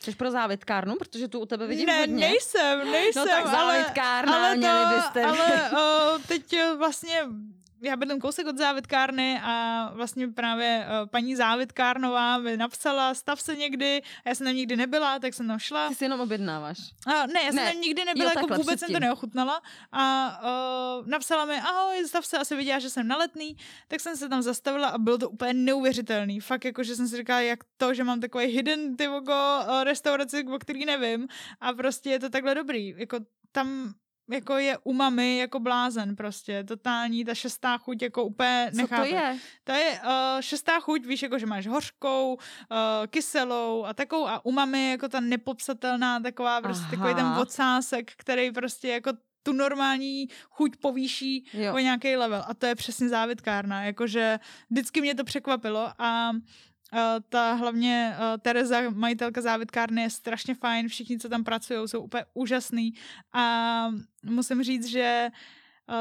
Jsi 0.00 0.12
pro 0.12 0.30
závitkárnu, 0.30 0.94
protože 0.96 1.28
tu 1.28 1.40
u 1.40 1.46
tebe 1.46 1.66
vidím 1.66 1.86
ne, 1.86 2.00
hodně. 2.00 2.14
nejsem, 2.14 2.90
nejsem. 2.90 3.24
No 3.24 3.30
tak 3.30 3.46
závitkárna, 3.46 4.36
ale, 4.36 4.46
ale 4.46 4.54
to, 4.54 4.58
měli 4.58 4.94
byste. 4.94 5.24
Ale 5.24 5.70
uh, 5.70 6.22
teď 6.28 6.56
vlastně 6.78 7.22
já 7.82 7.96
bydlím 7.96 8.20
kousek 8.20 8.46
od 8.46 8.58
závitkárny 8.58 9.40
a 9.42 9.90
vlastně 9.94 10.28
právě 10.28 10.86
uh, 10.86 11.08
paní 11.08 11.36
závitkárnová 11.36 12.38
mi 12.38 12.56
napsala, 12.56 13.14
stav 13.14 13.40
se 13.40 13.56
někdy, 13.56 14.02
a 14.24 14.28
já 14.28 14.34
jsem 14.34 14.46
tam 14.46 14.56
nikdy 14.56 14.76
nebyla, 14.76 15.18
tak 15.18 15.34
jsem 15.34 15.48
tam 15.48 15.58
šla. 15.58 15.88
Ty 15.88 15.94
si 15.94 16.04
jenom 16.04 16.20
objednáváš. 16.20 16.78
Uh, 17.06 17.26
ne, 17.26 17.40
já 17.42 17.52
jsem 17.52 17.56
ne. 17.56 17.72
tam 17.72 17.80
nikdy 17.80 18.04
nebyla, 18.04 18.24
jo, 18.24 18.32
jako 18.36 18.54
vůbec 18.54 18.66
předtím. 18.66 18.86
jsem 18.86 18.94
to 18.94 19.00
neochutnala 19.00 19.62
a 19.92 20.32
uh, 21.00 21.06
napsala 21.06 21.44
mi, 21.44 21.60
ahoj, 21.60 22.08
stav 22.08 22.26
se, 22.26 22.38
asi 22.38 22.56
viděla, 22.56 22.78
že 22.78 22.90
jsem 22.90 23.08
naletný, 23.08 23.56
tak 23.88 24.00
jsem 24.00 24.16
se 24.16 24.28
tam 24.28 24.42
zastavila 24.42 24.88
a 24.88 24.98
bylo 24.98 25.18
to 25.18 25.30
úplně 25.30 25.54
neuvěřitelný. 25.54 26.40
Fakt 26.40 26.64
jako, 26.64 26.82
že 26.82 26.96
jsem 26.96 27.08
si 27.08 27.16
říkala, 27.16 27.40
jak 27.40 27.58
to, 27.76 27.94
že 27.94 28.04
mám 28.04 28.20
takový 28.20 28.46
hidden 28.46 28.96
tyvogo 28.96 29.32
uh, 29.32 29.84
restauraci, 29.84 30.44
o 30.54 30.58
který 30.58 30.84
nevím 30.84 31.28
a 31.60 31.72
prostě 31.72 32.10
je 32.10 32.20
to 32.20 32.30
takhle 32.30 32.54
dobrý. 32.54 32.94
Jako 32.96 33.18
tam 33.52 33.94
jako 34.30 34.58
je 34.58 34.78
umami 34.78 35.38
jako 35.38 35.60
blázen 35.60 36.16
prostě, 36.16 36.64
totální, 36.64 37.24
ta 37.24 37.34
šestá 37.34 37.78
chuť 37.78 38.02
jako 38.02 38.24
úplně 38.24 38.68
Co 38.70 38.76
nechápe. 38.76 39.08
to 39.08 39.14
je? 39.14 39.38
To 39.64 39.72
je 39.72 40.00
uh, 40.04 40.40
šestá 40.40 40.80
chuť, 40.80 41.06
víš, 41.06 41.22
jako 41.22 41.38
že 41.38 41.46
máš 41.46 41.66
hořkou, 41.66 42.32
uh, 42.34 42.38
kyselou 43.06 43.84
a 43.84 43.94
takovou 43.94 44.28
a 44.28 44.44
umami 44.44 44.90
jako 44.90 45.08
ta 45.08 45.20
nepopsatelná 45.20 46.20
taková 46.20 46.60
prostě 46.60 46.84
Aha. 46.84 46.96
takový 46.96 47.14
ten 47.14 47.26
ocásek, 47.26 48.12
který 48.16 48.50
prostě 48.50 48.88
jako 48.88 49.12
tu 49.42 49.52
normální 49.52 50.28
chuť 50.50 50.76
povýší 50.76 51.44
jo. 51.52 51.74
o 51.74 51.78
nějaký 51.78 52.16
level. 52.16 52.44
A 52.46 52.54
to 52.54 52.66
je 52.66 52.74
přesně 52.74 53.08
závitkárna. 53.08 53.84
Jakože 53.84 54.38
vždycky 54.70 55.00
mě 55.00 55.14
to 55.14 55.24
překvapilo 55.24 55.88
a 55.98 56.32
Uh, 56.92 56.98
ta 57.28 57.52
hlavně 57.52 58.14
uh, 58.18 58.24
Tereza, 58.42 58.90
majitelka 58.90 59.40
závitkárny, 59.40 60.02
je 60.02 60.10
strašně 60.10 60.54
fajn, 60.54 60.88
všichni, 60.88 61.18
co 61.18 61.28
tam 61.28 61.44
pracují, 61.44 61.88
jsou 61.88 62.00
úplně 62.00 62.24
úžasný. 62.34 62.94
A 63.32 63.88
musím 64.24 64.62
říct, 64.62 64.86
že 64.86 65.28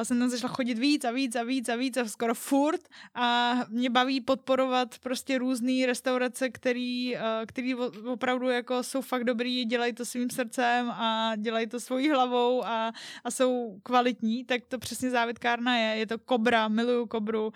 jsem 0.04 0.20
tam 0.20 0.30
začala 0.30 0.54
chodit 0.54 0.80
víc 0.80 1.06
a 1.06 1.12
víc 1.12 1.36
a 1.36 1.44
víc 1.44 1.70
a 1.70 1.76
víc 1.76 1.98
a 1.98 2.06
skoro 2.06 2.36
furt 2.36 2.82
a 3.16 3.56
mě 3.70 3.90
baví 3.90 4.22
podporovat 4.22 5.00
prostě 5.00 5.38
různé 5.38 5.86
restaurace, 5.86 6.50
který, 6.50 7.16
který 7.48 7.76
opravdu 8.06 8.50
jako 8.50 8.84
jsou 8.84 9.02
fakt 9.02 9.24
dobrý, 9.24 9.66
dělají 9.66 9.94
to 9.94 10.06
svým 10.06 10.30
srdcem 10.30 10.92
a 10.92 11.34
dělají 11.38 11.68
to 11.68 11.80
svojí 11.80 12.10
hlavou 12.10 12.66
a, 12.66 12.92
a 13.24 13.32
jsou 13.32 13.80
kvalitní, 13.84 14.46
tak 14.46 14.62
to 14.68 14.80
přesně 14.80 15.10
závitkárna 15.10 15.78
je. 15.78 15.98
Je 15.98 16.08
to 16.08 16.20
Kobra, 16.20 16.68
miluju 16.68 17.06
Kobru, 17.06 17.54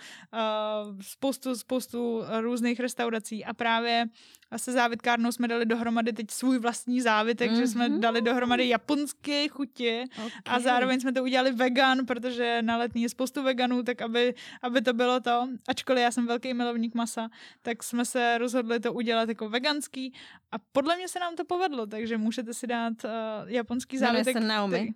spoustu, 1.01 1.55
spoustu 1.55 2.23
různých 2.41 2.79
restaurací 2.79 3.45
a 3.45 3.53
právě 3.53 4.05
a 4.51 4.57
se 4.57 4.71
závitkárnou 4.71 5.31
jsme 5.31 5.47
dali 5.47 5.65
dohromady 5.65 6.13
teď 6.13 6.31
svůj 6.31 6.59
vlastní 6.59 7.01
závitek, 7.01 7.51
mm-hmm. 7.51 7.59
že 7.59 7.67
jsme 7.67 7.89
mhm. 7.89 8.01
dali 8.01 8.21
dohromady 8.21 8.67
japonské 8.67 9.47
chutě 9.47 10.03
okay. 10.17 10.29
a 10.45 10.59
zároveň 10.59 10.99
jsme 10.99 11.13
to 11.13 11.23
udělali 11.23 11.51
vegan, 11.51 12.05
protože 12.05 12.24
protože 12.25 12.61
na 12.61 12.77
letní 12.77 13.01
je 13.01 13.09
spoustu 13.09 13.43
veganů, 13.43 13.83
tak 13.83 14.01
aby, 14.01 14.33
aby 14.61 14.81
to 14.81 14.93
bylo 14.93 15.19
to, 15.19 15.47
ačkoliv 15.67 16.01
já 16.01 16.11
jsem 16.11 16.27
velký 16.27 16.53
milovník 16.53 16.95
masa, 16.95 17.29
tak 17.61 17.83
jsme 17.83 18.05
se 18.05 18.37
rozhodli 18.37 18.79
to 18.79 18.93
udělat 18.93 19.29
jako 19.29 19.49
veganský 19.49 20.13
a 20.51 20.55
podle 20.71 20.95
mě 20.95 21.07
se 21.07 21.19
nám 21.19 21.35
to 21.35 21.45
povedlo, 21.45 21.87
takže 21.87 22.17
můžete 22.17 22.53
si 22.53 22.67
dát 22.67 22.93
uh, 23.03 23.11
japonský 23.45 23.97
Jmenuje 23.97 24.23
záletek. 24.23 24.33
se 24.43 24.47
Naomi. 24.47 24.93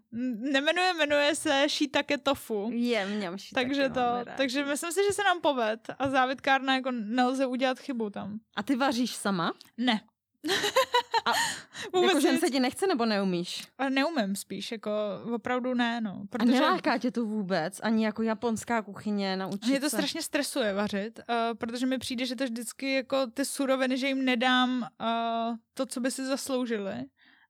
Nemenuje, 0.51 0.93
jmenuje 0.93 1.35
se 1.35 1.65
shiitake 1.69 2.17
tofu. 2.17 2.69
Je, 2.73 3.05
mňam 3.05 3.37
Takže 3.53 3.89
to, 3.89 4.01
takže 4.37 4.65
myslím 4.65 4.91
si, 4.91 4.99
že 5.07 5.13
se 5.13 5.23
nám 5.23 5.41
poved 5.41 5.79
a 5.99 6.09
závitkárna 6.09 6.75
jako 6.75 6.91
nelze 6.91 7.45
udělat 7.45 7.79
chybu 7.79 8.09
tam. 8.09 8.39
A 8.55 8.63
ty 8.63 8.75
vaříš 8.75 9.15
sama? 9.15 9.53
Ne. 9.77 10.01
A 11.25 11.31
Vůbec 11.93 12.09
jako, 12.09 12.19
že 12.19 12.37
se 12.37 12.49
ti 12.49 12.59
nechce 12.59 12.87
nebo 12.87 13.05
neumíš? 13.05 13.67
A 13.77 13.89
neumím 13.89 14.35
spíš, 14.35 14.71
jako 14.71 14.91
opravdu 15.33 15.73
ne, 15.73 16.01
no. 16.01 16.21
A 16.23 16.27
Protože 16.29 16.51
neláká 16.51 16.97
tě 16.97 17.11
to 17.11 17.25
vůbec? 17.25 17.79
Ani 17.83 18.05
jako 18.05 18.21
japonská 18.21 18.81
kuchyně 18.81 19.37
naučit 19.37 19.69
mě 19.69 19.79
to 19.79 19.89
se? 19.89 19.97
strašně 19.97 20.21
stresuje 20.21 20.73
vařit, 20.73 21.19
uh, 21.29 21.35
protože 21.57 21.85
mi 21.85 21.97
přijde, 21.97 22.25
že 22.25 22.35
to 22.35 22.43
vždycky 22.43 22.93
jako 22.93 23.27
ty 23.27 23.45
suroviny, 23.45 23.97
že 23.97 24.07
jim 24.07 24.25
nedám 24.25 24.87
uh, 25.01 25.55
to, 25.73 25.85
co 25.85 25.99
by 25.99 26.11
si 26.11 26.25
zasloužili, 26.25 26.93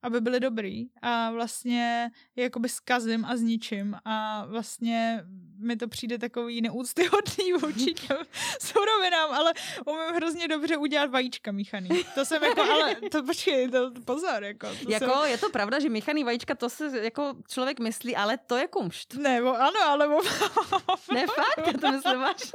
aby 0.04 0.22
byly 0.22 0.40
dobrý 0.40 0.86
a 1.02 1.32
vlastně 1.32 2.12
je 2.36 2.44
jakoby 2.44 2.70
zkazím 2.70 3.26
a 3.26 3.38
zničím 3.38 3.96
a 4.06 4.46
vlastně 4.46 5.24
mi 5.62 5.76
to 5.76 5.88
přijde 5.88 6.18
takový 6.18 6.62
neúctyhodný 6.62 7.54
vůči 7.62 7.94
těm 7.94 8.18
surovinám, 8.62 9.32
ale 9.32 9.54
umím 9.86 10.16
hrozně 10.16 10.48
dobře 10.48 10.78
udělat 10.78 11.10
vajíčka 11.10 11.52
míchaný. 11.52 11.90
To 12.16 12.26
jsem 12.26 12.44
jako, 12.44 12.62
ale 12.62 12.96
to 12.96 13.24
počkej, 13.24 13.70
to, 13.70 13.92
pozor, 14.06 14.44
jako. 14.44 14.68
To 14.84 14.92
Jako 14.92 15.06
jsem, 15.22 15.32
je 15.32 15.38
to 15.38 15.50
pravda, 15.50 15.80
že 15.80 15.90
míchaný 15.90 16.24
vajíčka, 16.24 16.56
to 16.56 16.70
se 16.70 17.04
jako 17.04 17.34
člověk 17.50 17.80
myslí, 17.80 18.16
ale 18.16 18.38
to 18.38 18.58
je 18.58 18.68
kumšt. 18.68 19.14
ne, 19.14 19.44
o, 19.44 19.56
ano, 19.56 19.80
ale 19.88 20.08
o, 20.08 20.22
Ne, 21.14 21.26
fakt, 21.28 21.68
já 21.68 21.74
to 21.74 21.92
myslím 21.92 22.20
vážně. 22.20 22.52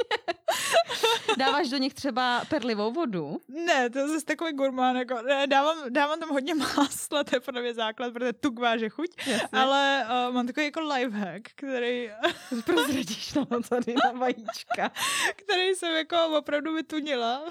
Dáváš 1.38 1.68
do 1.68 1.76
nich 1.76 1.94
třeba 1.94 2.44
perlivou 2.48 2.92
vodu. 2.92 3.36
Ne, 3.48 3.90
to 3.90 3.98
je 3.98 4.08
zase 4.08 4.24
takový 4.24 4.52
gurmán, 4.52 4.96
jako, 4.96 5.22
ne, 5.22 5.46
dávám, 5.46 5.76
dávám 5.88 6.20
tam 6.20 6.28
hodně 6.30 6.54
másla, 6.76 7.24
to 7.34 7.36
je 7.36 7.40
podle 7.40 7.62
mě 7.62 7.74
základ, 7.74 8.12
protože 8.12 8.32
tuk 8.32 8.58
váže 8.58 8.88
chuť, 8.88 9.10
Jasně. 9.26 9.48
ale 9.52 10.06
uh, 10.28 10.34
mám 10.34 10.46
takový 10.46 10.66
jako 10.66 10.80
lifehack, 10.80 11.48
který, 11.54 12.10
Prozradíš 12.64 13.34
nám 13.34 13.62
tady 13.68 13.94
na 14.04 14.12
vajíčka. 14.12 14.92
který 15.36 15.74
jsem 15.74 15.94
jako 15.96 16.38
opravdu 16.38 16.74
vytunila. 16.74 17.44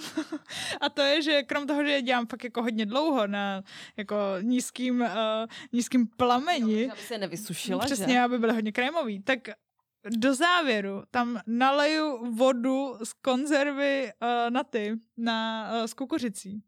A 0.81 0.89
to 0.89 1.01
je, 1.01 1.21
že 1.21 1.43
krom 1.43 1.67
toho, 1.67 1.83
že 1.83 1.91
je 1.91 2.01
dělám 2.01 2.27
fakt 2.27 2.43
jako 2.43 2.61
hodně 2.61 2.85
dlouho 2.85 3.27
na 3.27 3.63
jako 3.97 4.15
nízkým, 4.41 5.01
uh, 5.01 5.07
nízkým 5.71 6.07
plameni, 6.17 6.91
Aby 6.91 7.01
se 7.01 7.17
nevysušila, 7.17 7.85
přesně, 7.85 8.13
že? 8.13 8.19
aby 8.19 8.39
byly 8.39 8.53
hodně 8.53 8.71
krémový, 8.71 9.23
tak 9.23 9.39
do 10.09 10.35
závěru 10.35 11.03
tam 11.11 11.39
naleju 11.47 12.31
vodu 12.35 12.97
z 13.03 13.13
konzervy 13.13 14.11
uh, 14.21 14.27
na 14.49 14.63
ty, 14.63 14.95
na, 15.17 15.69
uh, 15.73 15.83
s 15.85 15.93
kukuřicí. 15.93 16.61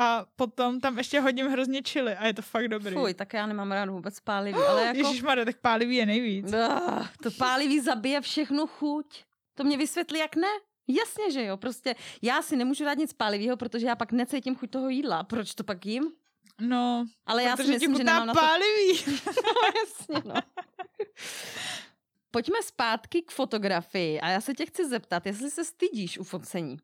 A 0.00 0.26
potom 0.36 0.80
tam 0.80 0.98
ještě 0.98 1.20
hodím 1.20 1.46
hrozně 1.46 1.82
čili 1.82 2.14
a 2.14 2.26
je 2.26 2.34
to 2.34 2.42
fakt 2.42 2.68
dobrý. 2.68 2.94
Fuj, 2.94 3.14
tak 3.14 3.32
já 3.32 3.46
nemám 3.46 3.72
rád 3.72 3.88
vůbec 3.88 4.20
pálivý, 4.20 4.58
ale 4.68 4.84
jako... 4.86 4.98
Ježišmarja, 4.98 5.44
tak 5.44 5.56
pálivý 5.56 5.96
je 5.96 6.06
nejvíc. 6.06 6.52
Ah, 6.52 7.08
to 7.22 7.30
pálivý 7.30 7.80
zabije 7.80 8.20
všechnu 8.20 8.66
chuť. 8.66 9.24
To 9.54 9.64
mě 9.64 9.76
vysvětlí, 9.76 10.18
jak 10.18 10.36
ne. 10.36 10.48
Jasně, 10.88 11.30
že 11.32 11.44
jo. 11.44 11.56
Prostě 11.56 11.94
já 12.22 12.42
si 12.42 12.56
nemůžu 12.56 12.84
dát 12.84 12.98
nic 12.98 13.12
pálivého, 13.12 13.56
protože 13.56 13.86
já 13.86 13.96
pak 13.96 14.12
necítím 14.12 14.56
chuť 14.56 14.70
toho 14.70 14.88
jídla. 14.88 15.24
Proč 15.24 15.54
to 15.54 15.64
pak 15.64 15.86
jím? 15.86 16.12
No, 16.60 17.04
Ale 17.26 17.42
já 17.42 17.56
si 17.56 17.66
myslím, 17.66 17.96
že 17.96 18.04
nemám 18.04 18.26
na 18.26 18.34
to... 18.34 18.40
pálivý. 18.40 18.98
Jasně, 19.76 20.22
no. 20.24 20.34
Pojďme 22.30 22.62
zpátky 22.62 23.22
k 23.22 23.30
fotografii 23.30 24.20
a 24.20 24.28
já 24.28 24.40
se 24.40 24.54
tě 24.54 24.66
chci 24.66 24.88
zeptat, 24.88 25.26
jestli 25.26 25.50
se 25.50 25.64
stydíš 25.64 26.18
u 26.18 26.24
focení. 26.24 26.76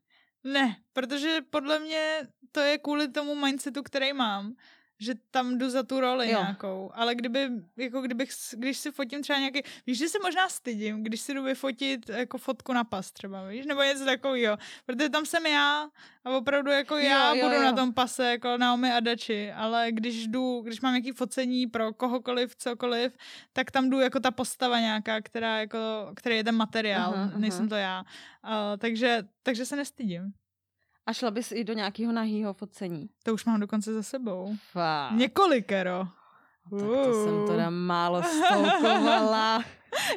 Ne, 0.45 0.77
protože 0.93 1.39
podle 1.51 1.79
mě 1.79 2.29
to 2.53 2.61
je 2.61 2.79
kvůli 2.79 3.09
tomu 3.09 3.35
mindsetu, 3.35 3.83
který 3.83 4.13
mám, 4.13 4.57
že 4.99 5.15
tam 5.31 5.59
jdu 5.59 5.71
za 5.71 5.83
tu 5.83 6.01
roli 6.01 6.31
Jo. 6.31 6.39
nějakou. 6.41 6.91
Ale 6.95 7.15
kdyby, 7.15 7.49
jako 7.77 8.01
kdybych, 8.01 8.31
když 8.53 8.79
si 8.79 8.91
fotím 8.93 9.23
třeba 9.23 9.39
nějaký, 9.39 9.63
víš, 9.87 9.99
že 9.99 10.09
se 10.09 10.19
možná 10.23 10.49
stydím, 10.49 11.03
když 11.05 11.21
si 11.21 11.35
jdu 11.35 11.43
vyfotit 11.43 12.09
jako 12.09 12.39
fotku 12.39 12.73
na 12.73 12.85
pas 12.85 13.13
třeba, 13.13 13.49
víš, 13.49 13.67
nebo 13.67 13.83
něco 13.83 14.05
takového, 14.05 14.57
protože 14.87 15.09
tam 15.09 15.27
jsem 15.27 15.47
já 15.47 15.89
a 16.25 16.31
opravdu 16.31 16.71
jako 16.71 16.97
já 16.97 17.29
Jo, 17.31 17.37
jo, 17.37 17.43
budu 17.45 17.55
jo. 17.57 17.63
na 17.63 17.73
tom 17.73 17.95
pase, 17.95 18.31
jako 18.31 18.57
Naomi 18.57 18.93
a 18.93 19.01
Dači, 19.01 19.53
ale 19.53 19.87
když 19.93 20.27
jdu, 20.27 20.61
když 20.61 20.81
mám 20.81 20.93
nějaký 20.93 21.13
focení 21.13 21.67
pro 21.67 21.93
kohokoliv, 21.93 22.57
cokoliv, 22.57 23.17
tak 23.53 23.71
tam 23.71 23.91
jdu 23.91 24.01
jako 24.01 24.21
ta 24.21 24.31
postava 24.31 24.81
nějaká, 24.81 25.21
která 25.21 25.59
jako, 25.61 25.79
který 26.17 26.37
je 26.37 26.45
ten 26.45 26.57
materiál, 26.57 27.13
Aha, 27.15 27.23
aha. 27.25 27.39
nejsem 27.39 27.69
to 27.69 27.75
já. 27.75 28.05
Uh, 28.45 28.51
takže, 28.79 29.23
takže 29.43 29.67
se 29.67 29.77
nestydím. 29.77 30.33
A 31.07 31.13
šla 31.13 31.31
bys 31.31 31.53
i 31.53 31.65
do 31.65 31.73
nějakého 31.73 32.13
nahýho 32.13 32.55
focení. 32.55 33.09
To 33.23 33.35
už 33.35 33.45
mám 33.45 33.61
dokonce 33.61 33.95
za 33.95 34.03
sebou. 34.03 34.57
Fakt. 34.73 35.13
Několikero. 35.13 36.09
Tak 36.71 36.81
to 36.81 37.25
jsem 37.25 37.47
teda 37.47 37.71
málo 37.71 38.23
stolkovala. 38.47 39.65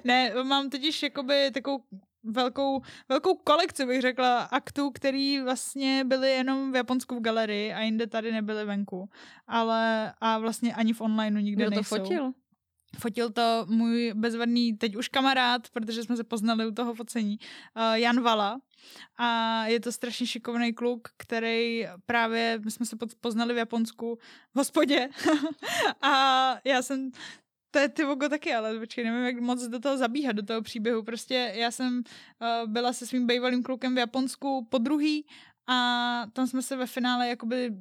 Ne, 0.04 0.34
mám 0.44 0.70
totiž 0.70 1.04
jakoby 1.04 1.52
takovou 1.52 1.84
velkou, 2.24 2.82
velkou 3.10 3.36
kolekci, 3.36 3.86
bych 3.86 4.02
řekla, 4.02 4.40
aktů, 4.44 4.92
který 4.92 5.42
vlastně 5.42 6.04
byly 6.04 6.30
jenom 6.32 6.72
v 6.72 6.76
Japonsku 6.76 7.16
v 7.16 7.22
galerii 7.22 7.74
a 7.74 7.82
jinde 7.82 8.08
tady 8.08 8.32
nebyly 8.32 8.66
venku. 8.66 9.10
Ale 9.48 10.14
a 10.22 10.38
vlastně 10.38 10.74
ani 10.76 10.94
v 10.94 11.02
onlineu 11.02 11.40
nikde 11.42 11.64
Kdo 11.64 11.72
to 11.72 11.76
nejsou. 11.76 11.96
fotil? 11.98 12.32
Fotil 13.00 13.30
to 13.30 13.66
můj 13.70 14.14
bezvadný 14.16 14.78
teď 14.78 14.96
už 14.96 15.08
kamarád, 15.08 15.70
protože 15.70 16.04
jsme 16.04 16.18
se 16.18 16.24
poznali 16.24 16.68
u 16.68 16.72
toho 16.72 16.94
focení, 16.94 17.40
uh, 17.76 17.94
Jan 17.94 18.22
Vala. 18.22 18.60
A 19.18 19.66
je 19.66 19.80
to 19.80 19.92
strašně 19.92 20.28
šikovný 20.28 20.74
kluk, 20.74 21.08
který 21.18 21.88
právě, 22.06 22.60
my 22.66 22.72
jsme 22.72 22.86
se 22.86 22.96
poznali 23.22 23.54
v 23.54 23.58
Japonsku 23.58 24.20
v 24.54 24.58
hospodě. 24.58 25.10
a 26.02 26.56
já 26.64 26.82
jsem 26.82 27.12
to 27.72 27.80
je 27.80 27.90
ty 27.90 28.04
vogo 28.04 28.30
taky, 28.30 28.54
ale 28.54 28.80
počkej, 28.80 29.04
nevím, 29.04 29.26
jak 29.26 29.40
moc 29.40 29.68
do 29.68 29.80
toho 29.80 29.98
zabíhat, 29.98 30.36
do 30.36 30.44
toho 30.44 30.62
příběhu. 30.62 31.04
Prostě 31.04 31.54
já 31.56 31.72
jsem 31.72 31.98
uh, 31.98 32.72
byla 32.72 32.94
se 32.94 33.08
svým 33.08 33.28
bývalým 33.28 33.64
klukem 33.64 33.96
v 33.96 33.98
Japonsku 33.98 34.68
po 34.70 34.78
druhý 34.78 35.26
a 35.68 36.26
tam 36.34 36.48
jsme 36.48 36.62
se 36.62 36.76
ve 36.76 36.88
finále 36.88 37.28
jakoby 37.28 37.72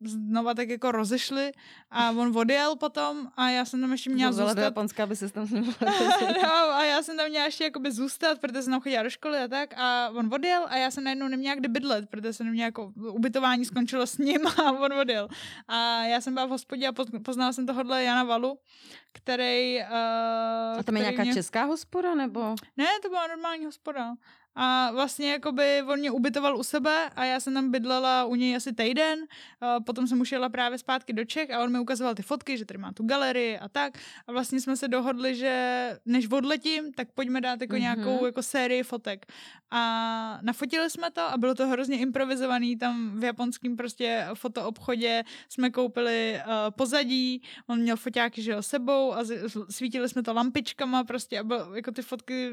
znova 0.00 0.54
tak 0.54 0.68
jako 0.68 0.92
rozešli 0.92 1.52
a 1.90 2.10
on 2.10 2.38
odjel 2.38 2.76
potom 2.76 3.28
a 3.36 3.48
já 3.48 3.64
jsem 3.64 3.80
tam 3.80 3.92
ještě 3.92 4.10
měla 4.10 4.30
do 4.30 4.36
zůstat. 4.36 4.58
Japonska, 4.58 5.02
aby 5.02 5.16
se 5.16 5.30
tam 5.30 5.46
s 5.46 5.50
ním 5.50 5.74
no, 6.42 6.52
a 6.52 6.84
já 6.84 7.02
jsem 7.02 7.16
tam 7.16 7.28
měla 7.28 7.44
ještě 7.44 7.64
jakoby 7.64 7.92
zůstat, 7.92 8.38
protože 8.40 8.62
jsem 8.62 8.72
tam 8.72 8.80
chodila 8.80 9.02
do 9.02 9.10
školy 9.10 9.38
a 9.38 9.48
tak 9.48 9.74
a 9.76 10.08
on 10.14 10.34
odjel 10.34 10.66
a 10.68 10.76
já 10.76 10.90
jsem 10.90 11.04
najednou 11.04 11.28
neměla 11.28 11.54
kde 11.54 11.68
bydlet, 11.68 12.10
protože 12.10 12.32
jsem 12.32 12.46
neměla 12.46 12.66
jako 12.66 12.92
ubytování 12.96 13.64
skončilo 13.64 14.06
s 14.06 14.18
ním 14.18 14.46
a 14.46 14.72
on 14.72 14.92
odjel. 14.92 15.28
A 15.68 16.04
já 16.04 16.20
jsem 16.20 16.34
byla 16.34 16.46
v 16.46 16.50
hospodě 16.50 16.88
a 16.88 16.92
poz- 16.92 17.22
poznala 17.22 17.52
jsem 17.52 17.66
tohohle 17.66 18.04
Jana 18.04 18.24
Valu, 18.24 18.58
který... 19.12 19.78
Uh, 19.78 20.78
A 20.78 20.82
tam 20.84 20.96
je 20.96 21.02
nějaká 21.02 21.22
mě... 21.22 21.34
česká 21.34 21.64
hospoda, 21.64 22.14
nebo? 22.14 22.54
Ne, 22.76 22.86
to 23.02 23.08
byla 23.08 23.26
normální 23.26 23.64
hospoda. 23.64 24.14
A 24.56 24.90
vlastně 24.92 25.30
jakoby 25.30 25.82
on 25.86 25.98
mě 25.98 26.10
ubytoval 26.10 26.56
u 26.56 26.62
sebe 26.62 27.10
a 27.16 27.24
já 27.24 27.40
jsem 27.40 27.54
tam 27.54 27.70
bydlela 27.70 28.24
u 28.24 28.34
něj 28.34 28.56
asi 28.56 28.72
týden, 28.72 29.18
a 29.60 29.80
potom 29.80 30.06
jsem 30.06 30.20
už 30.20 30.32
jela 30.32 30.48
právě 30.48 30.78
zpátky 30.78 31.12
do 31.12 31.24
Čech 31.24 31.50
a 31.50 31.62
on 31.62 31.72
mi 31.72 31.78
ukazoval 31.78 32.14
ty 32.14 32.22
fotky, 32.22 32.58
že 32.58 32.64
tady 32.64 32.78
má 32.78 32.92
tu 32.92 33.04
galerii 33.06 33.58
a 33.58 33.68
tak 33.68 33.98
a 34.26 34.32
vlastně 34.32 34.60
jsme 34.60 34.76
se 34.76 34.88
dohodli, 34.88 35.34
že 35.34 35.98
než 36.06 36.30
odletím, 36.30 36.92
tak 36.92 37.08
pojďme 37.14 37.40
dát 37.40 37.60
jako 37.60 37.74
Mhm. 37.76 37.82
mm-hmm. 37.84 37.96
nějakou 38.04 38.26
jako 38.26 38.42
sérii 38.42 38.82
fotek. 38.82 39.26
A 39.70 40.38
nafotili 40.42 40.90
jsme 40.90 41.10
to 41.10 41.20
a 41.20 41.36
bylo 41.38 41.54
to 41.54 41.66
hrozně 41.68 41.98
improvizovaný, 41.98 42.76
tam 42.76 43.20
v 43.20 43.24
japonském 43.24 43.76
prostě 43.76 44.26
fotoobchodě 44.34 45.24
jsme 45.48 45.70
koupili 45.70 46.40
uh, 46.46 46.52
pozadí, 46.70 47.42
on 47.66 47.80
měl 47.80 47.96
foťáky, 47.96 48.42
že 48.42 48.52
jo, 48.52 48.62
sebou 48.62 49.14
a 49.14 49.24
svítili 49.70 50.08
jsme 50.08 50.22
to 50.22 50.32
lampičkama 50.34 51.04
prostě 51.04 51.38
a 51.38 51.44
bylo, 51.44 51.74
jako 51.74 51.92
ty 51.92 52.02
fotky 52.02 52.50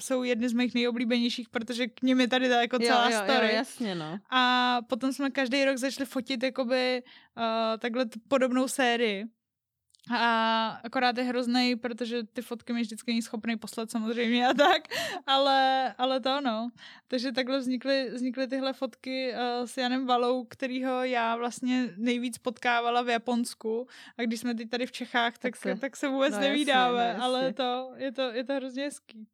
jsou 0.00 0.22
jedny 0.22 0.48
z 0.48 0.52
mých 0.52 0.74
nejoblíbenějších, 0.74 1.29
protože 1.48 1.86
k 1.86 2.02
nim 2.02 2.20
je 2.20 2.28
tady 2.28 2.48
ta 2.48 2.60
jako 2.60 2.78
celá 2.78 3.10
jo, 3.10 3.16
jo, 3.16 3.22
story. 3.24 3.46
jo, 3.48 3.54
jasně, 3.54 3.94
no. 3.94 4.18
A 4.30 4.78
potom 4.88 5.12
jsme 5.12 5.30
každý 5.30 5.64
rok 5.64 5.76
začali 5.76 6.06
fotit 6.06 6.42
jakoby 6.42 7.02
uh, 7.36 7.42
takhle 7.78 8.06
podobnou 8.28 8.68
sérii. 8.68 9.24
A 10.16 10.68
akorát 10.84 11.18
je 11.18 11.24
hrozný, 11.24 11.76
protože 11.76 12.22
ty 12.24 12.42
fotky 12.42 12.72
mi 12.72 12.80
vždycky 12.80 13.10
není 13.10 13.22
schopný 13.22 13.56
poslat 13.56 13.90
samozřejmě 13.90 14.46
a 14.48 14.54
tak, 14.54 14.82
ale, 15.26 15.92
ale 15.98 16.20
to 16.20 16.40
no. 16.40 16.70
Takže 17.08 17.32
takhle 17.32 17.58
vznikly, 17.58 18.10
vznikly 18.12 18.48
tyhle 18.48 18.72
fotky 18.72 19.32
uh, 19.32 19.66
s 19.66 19.76
Janem 19.76 20.06
Valou, 20.06 20.44
kterýho 20.44 21.04
já 21.04 21.36
vlastně 21.36 21.94
nejvíc 21.96 22.38
potkávala 22.38 23.02
v 23.02 23.08
Japonsku 23.08 23.86
a 24.18 24.22
když 24.22 24.40
jsme 24.40 24.54
teď 24.54 24.70
tady 24.70 24.86
v 24.86 24.92
Čechách, 24.92 25.32
tak, 25.32 25.40
Tak 25.40 25.56
se- 25.56 25.74
tak 25.80 25.96
se 25.96 26.08
vůbec 26.08 26.32
no 26.32 26.38
no, 26.38 26.44
jasně, 26.44 26.50
nevídáme, 26.52 27.14
no 27.18 27.24
ale 27.24 27.38
jasně. 27.38 27.54
to, 27.54 27.92
je, 27.96 28.12
to, 28.12 28.22
je 28.22 28.44
to 28.44 28.54
hrozně 28.54 28.84
hezký. 28.84 29.26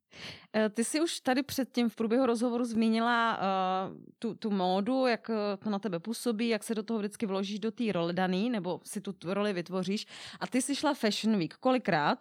Eh, 0.55 0.69
Ty 0.71 0.85
jsi 0.85 1.01
už 1.01 1.21
tady 1.21 1.43
předtím 1.43 1.89
v 1.89 1.97
průběhu 1.97 2.27
rozhovoru 2.27 2.65
zmínila 2.65 3.39
uh, 3.39 3.97
tu, 4.19 4.35
tu 4.35 4.51
módu, 4.51 5.07
jak 5.07 5.31
eh, 5.31 5.57
to 5.57 5.71
na 5.71 5.79
tebe 5.79 5.99
působí, 5.99 6.49
jak 6.49 6.65
se 6.65 6.75
do 6.75 6.83
toho 6.83 6.99
vždycky 6.99 7.27
vložíš 7.27 7.59
do 7.59 7.71
té 7.71 7.93
role 7.93 8.13
daný, 8.13 8.51
nebo 8.51 8.81
si 8.85 9.01
tu 9.01 9.15
roli 9.25 9.53
vytvoříš. 9.53 10.07
A 10.41 10.47
ty 10.47 10.63
jsi 10.63 10.77
šla 10.77 10.95
Fashion 10.95 11.39
Week. 11.39 11.55
Kolikrát? 11.55 12.19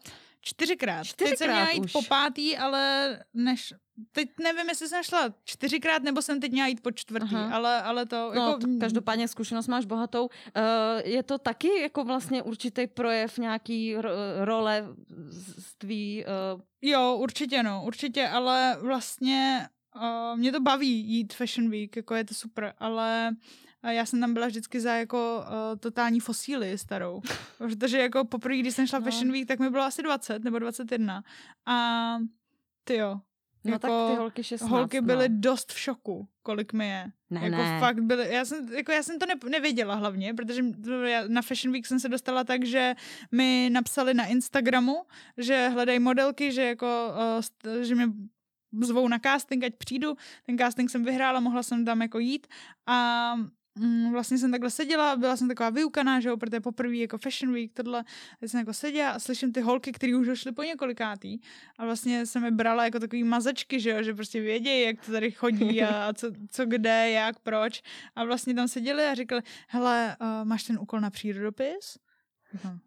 Čtyřikrát. 0.48 1.04
Čtyřikrát 1.04 1.30
teď 1.30 1.38
jsem 1.38 1.52
měla 1.52 1.70
jít 1.70 1.80
už. 1.86 1.92
po 1.92 2.02
pátý, 2.02 2.58
ale 2.58 3.20
než... 3.34 3.74
Teď 4.12 4.30
nevím, 4.44 4.70
jestli 4.70 4.88
jsem 4.88 5.04
šla 5.04 5.34
čtyřikrát, 5.44 6.04
nebo 6.04 6.22
jsem 6.22 6.40
teď 6.40 6.52
měla 6.52 6.68
jít 6.68 6.82
po 6.82 6.92
čtvrtý, 6.92 7.36
Aha. 7.36 7.56
ale, 7.56 7.82
ale 7.82 8.06
to... 8.06 8.32
No, 8.36 8.48
jako, 8.48 8.60
t- 8.60 8.78
každopádně 8.80 9.28
zkušenost 9.28 9.68
máš 9.68 9.86
bohatou. 9.86 10.24
Uh, 10.26 10.32
je 11.04 11.24
to 11.24 11.38
taky 11.38 11.82
jako 11.82 12.04
vlastně 12.04 12.44
určitý 12.44 12.88
projev 12.88 13.38
nějaký 13.38 13.98
ro- 13.98 14.10
role 14.44 14.88
z 15.28 15.64
z 15.64 15.76
tvý... 15.76 16.26
Uh, 16.56 16.62
Jo, 16.82 17.16
určitě 17.20 17.64
no, 17.64 17.84
určitě, 17.86 18.28
ale 18.28 18.78
vlastně 18.82 19.68
uh, 19.96 20.38
mě 20.40 20.52
to 20.52 20.60
baví 20.60 21.00
jít 21.00 21.34
Fashion 21.34 21.70
Week, 21.72 21.96
jako 21.96 22.16
je 22.16 22.24
to 22.24 22.34
super, 22.34 22.74
ale 22.78 23.30
uh, 23.32 23.65
já 23.92 24.06
jsem 24.06 24.20
tam 24.22 24.34
byla 24.34 24.48
vždycky 24.48 24.80
za 24.82 24.94
jako 24.94 25.44
uh, 25.48 25.80
totální 25.80 26.20
fosíly 26.20 26.78
starou, 26.78 27.22
protože 27.58 27.98
jako 27.98 28.26
poprvé, 28.26 28.58
když 28.58 28.76
jsem 28.76 28.88
šla 28.88 29.00
No. 29.00 29.06
Fashion 29.06 29.32
Week, 29.32 29.48
tak 29.48 29.60
mi 29.60 29.70
bylo 29.70 29.84
asi 29.84 30.04
20 30.04 30.44
nebo 30.44 30.60
21 30.60 31.24
a 31.66 32.18
ty 32.84 32.96
jo, 32.96 33.20
no 33.64 33.72
Jako 33.72 33.80
tak 33.80 33.92
ty 34.12 34.18
holky 34.18 34.44
16. 34.44 34.72
holky 34.72 35.02
byly 35.02 35.30
No. 35.30 35.36
dost 35.40 35.72
v 35.74 35.80
šoku, 35.80 36.28
kolik 36.44 36.74
mi 36.74 36.88
je. 36.90 37.12
Ne, 37.30 37.42
jako 37.44 37.56
ne. 37.58 37.80
fakt 37.80 38.00
byly, 38.04 38.34
já 38.34 38.46
jsem, 38.46 38.74
jako 38.74 38.92
já 38.92 39.04
jsem 39.04 39.20
to 39.20 39.26
ne, 39.26 39.34
nevěděla 39.50 39.96
hlavně, 39.96 40.34
protože 40.34 40.62
já 41.06 41.24
na 41.28 41.42
Fashion 41.42 41.74
Week 41.74 41.86
jsem 41.86 42.00
se 42.00 42.10
dostala 42.10 42.44
tak, 42.44 42.66
že 42.66 42.96
mi 43.32 43.70
napsali 43.74 44.14
na 44.14 44.26
Instagramu, 44.26 45.06
že 45.38 45.70
hledají 45.74 46.00
modelky, 46.00 46.52
že 46.52 46.62
jako, 46.64 47.14
uh, 47.66 47.82
že 47.82 47.96
mě 47.96 48.08
zvou 48.82 49.08
na 49.08 49.20
casting, 49.20 49.64
ať 49.64 49.74
přijdu. 49.78 50.16
Ten 50.46 50.58
casting 50.58 50.90
jsem 50.90 51.04
vyhrála, 51.04 51.40
mohla 51.40 51.64
jsem 51.64 51.86
tam 51.86 52.02
jako 52.02 52.20
jít 52.20 52.48
a 52.88 53.36
mm, 53.76 54.12
vlastně 54.12 54.38
jsem 54.38 54.52
takhle 54.52 54.70
seděla, 54.70 55.16
byla 55.16 55.38
jsem 55.38 55.48
taková 55.48 55.70
vyukaná, 55.70 56.20
že 56.20 56.30
jo, 56.30 56.38
protože 56.38 56.60
poprvé 56.60 56.96
jako 56.96 57.18
Fashion 57.18 57.54
Week, 57.54 57.74
tohle, 57.74 58.04
teď 58.40 58.52
jsem 58.52 58.60
jako 58.60 58.74
seděla 58.74 59.12
a 59.12 59.20
slyším 59.20 59.54
ty 59.54 59.62
holky, 59.62 59.92
které 59.92 60.16
už 60.16 60.28
došly 60.28 60.52
po 60.52 60.64
několikátý. 60.64 61.38
A 61.78 61.86
vlastně 61.86 62.26
jsem 62.26 62.46
je 62.46 62.52
brala 62.52 62.86
jako 62.86 63.00
takový 63.00 63.24
mazačky, 63.24 63.80
že 63.80 63.90
jo, 63.90 64.04
že 64.04 64.14
prostě 64.14 64.42
vědějí, 64.42 64.86
jak 64.86 65.06
to 65.06 65.12
tady 65.12 65.32
chodí 65.32 65.84
a, 65.84 66.14
co, 66.18 66.32
co, 66.50 66.66
kde, 66.66 67.10
jak, 67.12 67.40
proč. 67.40 67.82
A 68.16 68.24
vlastně 68.26 68.54
tam 68.54 68.68
seděli 68.68 69.04
a 69.04 69.14
říkali, 69.16 69.42
hele, 69.68 70.18
uh, 70.22 70.48
máš 70.48 70.64
ten 70.64 70.80
úkol 70.80 71.00
na 71.00 71.10
přírodopis? 71.10 71.98
"P- 72.62 72.80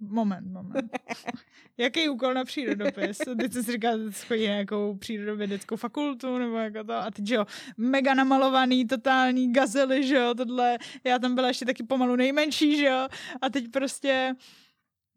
Moment, 0.00 0.52
moment. 0.52 0.90
Jaký 1.76 2.08
úkol 2.08 2.34
na 2.34 2.44
přírodopis? 2.44 3.18
Teď 3.40 3.52
jsem 3.52 3.62
si 3.62 3.72
říkala, 3.72 3.98
že 3.98 4.26
chodí 4.26 4.42
nějakou 4.42 4.96
přírodovědeckou 4.96 5.76
fakultu, 5.76 6.38
nebo 6.38 6.56
jako 6.56 6.84
to. 6.84 6.92
A 6.92 7.10
teď, 7.10 7.26
že 7.26 7.34
jo, 7.34 7.46
mega 7.76 8.14
namalovaný, 8.14 8.86
totální 8.86 9.52
gazely, 9.52 10.06
že 10.06 10.16
jo, 10.16 10.34
tohle. 10.34 10.78
Já 11.04 11.18
tam 11.18 11.34
byla 11.34 11.48
ještě 11.48 11.64
taky 11.64 11.82
pomalu 11.82 12.16
nejmenší, 12.16 12.76
že 12.76 12.86
jo. 12.86 13.08
A 13.42 13.48
teď 13.48 13.70
prostě, 13.70 14.34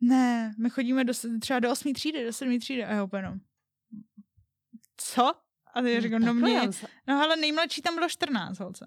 ne, 0.01 0.53
my 0.57 0.69
chodíme 0.69 1.03
do, 1.03 1.13
třeba 1.39 1.59
do 1.59 1.71
osmý 1.71 1.93
třídy, 1.93 2.25
do 2.25 2.33
sedmý 2.33 2.59
třídy. 2.59 2.83
A 2.83 2.91
já 2.91 3.03
úplně, 3.03 3.23
no, 3.23 3.39
co? 4.97 5.31
A 5.73 5.81
teď 5.81 5.93
já 5.93 6.01
říkám, 6.01 6.21
no 6.21 6.33
mě, 6.33 6.61
no 7.07 7.21
ale 7.21 7.35
nejmladší 7.35 7.81
tam 7.81 7.95
bylo 7.95 8.09
14, 8.09 8.59
holce. 8.59 8.85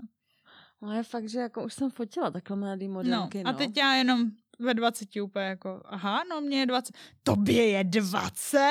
No 0.83 0.93
je 0.93 1.03
fakt, 1.03 1.29
že 1.29 1.39
jako 1.39 1.65
už 1.65 1.75
jsem 1.75 1.91
fotila 1.91 2.31
takhle 2.31 2.57
mladý 2.57 2.89
modelky, 2.89 3.43
no. 3.45 3.51
a 3.51 3.53
teď 3.53 3.77
já 3.77 3.95
jenom 3.95 4.31
ve 4.63 4.75
20 4.75 5.09
úplně 5.23 5.45
jako, 5.45 5.83
aha, 5.85 6.23
no 6.31 6.41
mě 6.41 6.59
je 6.59 6.67
20. 6.67 6.97
Tobě 7.23 7.69
je 7.69 7.85
20? 7.85 8.71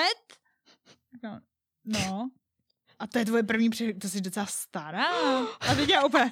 No, 1.23 1.39
no. 1.85 2.29
A 2.99 3.07
to 3.07 3.19
je 3.19 3.25
tvoje 3.25 3.43
první 3.43 3.69
při... 3.69 3.93
To 3.93 4.09
jsi 4.09 4.21
docela 4.21 4.45
stará. 4.45 5.07
A 5.69 5.75
teď 5.75 5.89
já 5.89 6.05
úplně, 6.05 6.29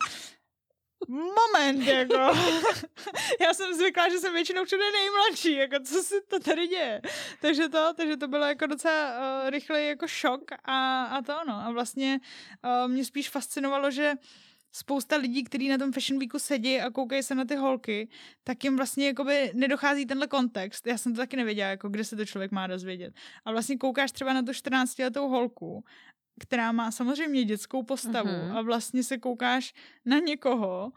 moment, 1.08 1.88
jako. 1.88 2.14
já 3.40 3.54
jsem 3.54 3.74
zvyklá, 3.74 4.10
že 4.10 4.18
jsem 4.18 4.34
většinou 4.34 4.66
všude 4.66 4.84
nejmladší, 4.92 5.54
jako 5.54 5.76
co 5.86 6.04
se 6.04 6.16
to 6.22 6.40
tady 6.40 6.68
děje. 6.68 7.02
Takže 7.42 7.70
to, 7.70 7.94
takže 7.96 8.18
to 8.18 8.28
bylo 8.28 8.46
jako 8.46 8.66
docela 8.66 9.12
uh, 9.44 9.50
rychlý 9.50 9.88
jako 9.88 10.08
šok 10.08 10.42
a, 10.66 11.04
a 11.04 11.22
to 11.22 11.34
no. 11.48 11.54
A 11.54 11.72
vlastně 11.72 12.20
uh, 12.64 12.92
mě 12.92 13.06
spíš 13.06 13.30
fascinovalo, 13.30 13.92
že 13.92 14.14
spousta 14.76 15.16
lidí, 15.18 15.44
kteří 15.44 15.70
na 15.70 15.78
tom 15.78 15.92
Fashion 15.92 16.20
Weeku 16.20 16.40
sedí 16.40 16.80
a 16.82 16.90
koukají 16.92 17.24
se 17.24 17.36
na 17.36 17.46
ty 17.46 17.56
holky, 17.56 18.10
tak 18.44 18.64
jim 18.64 18.78
vlastně 18.78 19.08
jakoby 19.08 19.52
nedochází 19.54 20.06
tenhle 20.06 20.28
kontext. 20.28 20.88
Já 20.88 20.98
jsem 20.98 21.14
to 21.14 21.18
taky 21.18 21.38
nevěděla, 21.38 21.70
jako 21.70 21.90
kde 21.90 22.04
se 22.04 22.16
to 22.16 22.26
člověk 22.26 22.52
má 22.52 22.68
dozvědět. 22.68 23.14
A 23.46 23.52
vlastně 23.52 23.78
koukáš 23.78 24.12
třeba 24.12 24.34
na 24.34 24.42
tu 24.42 24.52
14-letou 24.52 25.28
holku, 25.30 25.84
která 26.40 26.72
má 26.72 26.92
samozřejmě 26.92 27.44
dětskou 27.44 27.84
postavu 27.84 28.30
Mhm. 28.30 28.58
a 28.58 28.62
vlastně 28.62 29.04
se 29.04 29.18
koukáš 29.18 29.74
na 30.06 30.20
někoho, 30.20 30.92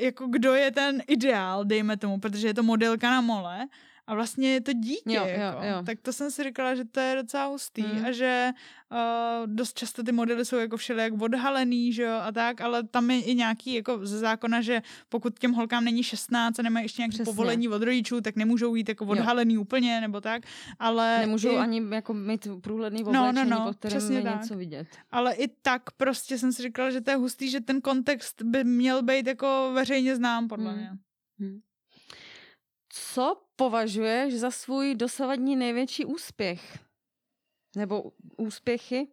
jako 0.00 0.26
kdo 0.26 0.54
je 0.54 0.70
ten 0.70 1.02
ideál, 1.08 1.64
dejme 1.64 1.96
tomu, 1.96 2.20
protože 2.20 2.46
je 2.46 2.54
to 2.54 2.62
modelka 2.62 3.10
na 3.10 3.20
mole 3.20 3.68
a 4.10 4.14
vlastně 4.14 4.52
je 4.52 4.60
to 4.60 4.72
dítě, 4.72 5.00
Jo, 5.14 5.22
jo, 5.24 5.28
jako. 5.40 5.64
jo. 5.64 5.82
tak 5.86 6.00
to 6.00 6.12
jsem 6.12 6.30
si 6.30 6.42
říkala, 6.44 6.74
že 6.74 6.84
to 6.84 7.00
je 7.00 7.14
docela 7.16 7.44
hustý 7.46 7.82
Mm. 7.82 8.04
a 8.06 8.12
že 8.12 8.50
uh, 8.92 8.98
dost 9.46 9.78
často 9.78 10.02
ty 10.02 10.12
modely 10.12 10.44
jsou 10.44 10.56
jako 10.56 10.76
všelijak 10.76 11.12
odhalený, 11.22 11.92
že 11.92 12.02
jo, 12.02 12.18
a 12.22 12.32
tak, 12.32 12.60
ale 12.60 12.82
tam 12.84 13.10
je 13.10 13.22
i 13.22 13.34
nějaký 13.34 13.74
jako 13.74 14.06
ze 14.06 14.18
zákona, 14.18 14.60
že 14.60 14.82
pokud 15.08 15.38
těm 15.38 15.52
holkám 15.52 15.84
není 15.84 16.02
16 16.02 16.58
a 16.58 16.62
nemají 16.62 16.84
ještě 16.84 17.02
nějaké 17.02 17.12
Přesně. 17.14 17.24
povolení 17.24 17.68
od 17.68 17.82
rodičů, 17.82 18.20
tak 18.20 18.36
nemůžou 18.36 18.74
jít 18.74 18.88
jako 18.88 19.06
odhalený 19.06 19.58
úplně, 19.58 20.00
nebo 20.00 20.20
tak, 20.20 20.42
ale 20.78 21.18
Nemůžou 21.20 21.52
i, 21.52 21.56
ani 21.56 21.82
jako 21.94 22.14
mít 22.14 22.48
průhledný 22.60 23.02
No, 23.02 23.12
no, 23.12 23.28
oblečení, 23.28 23.50
no, 23.50 23.64
po 23.66 23.72
kterém 23.72 24.12
je 24.12 24.22
tak. 24.22 24.40
něco 24.40 24.54
vidět. 24.56 24.86
ale 25.10 25.34
i 25.34 25.48
tak 25.48 25.82
prostě 25.96 26.38
jsem 26.38 26.52
si 26.52 26.62
říkala, 26.62 26.90
že 26.90 27.00
to 27.00 27.10
je 27.10 27.16
hustý, 27.16 27.50
že 27.50 27.60
ten 27.60 27.80
kontext 27.80 28.42
by 28.42 28.64
měl 28.64 29.02
být 29.02 29.26
jako 29.26 29.70
veřejně 29.74 30.16
znám, 30.16 30.48
podle 30.48 30.72
Mm. 30.72 30.78
mě. 30.78 30.90
Co 32.92 33.36
považuješ 33.60 34.34
za 34.34 34.50
svůj 34.50 34.94
dosavadní 34.94 35.56
největší 35.56 36.04
úspěch? 36.04 36.78
Nebo 37.76 38.12
úspěchy? 38.36 39.08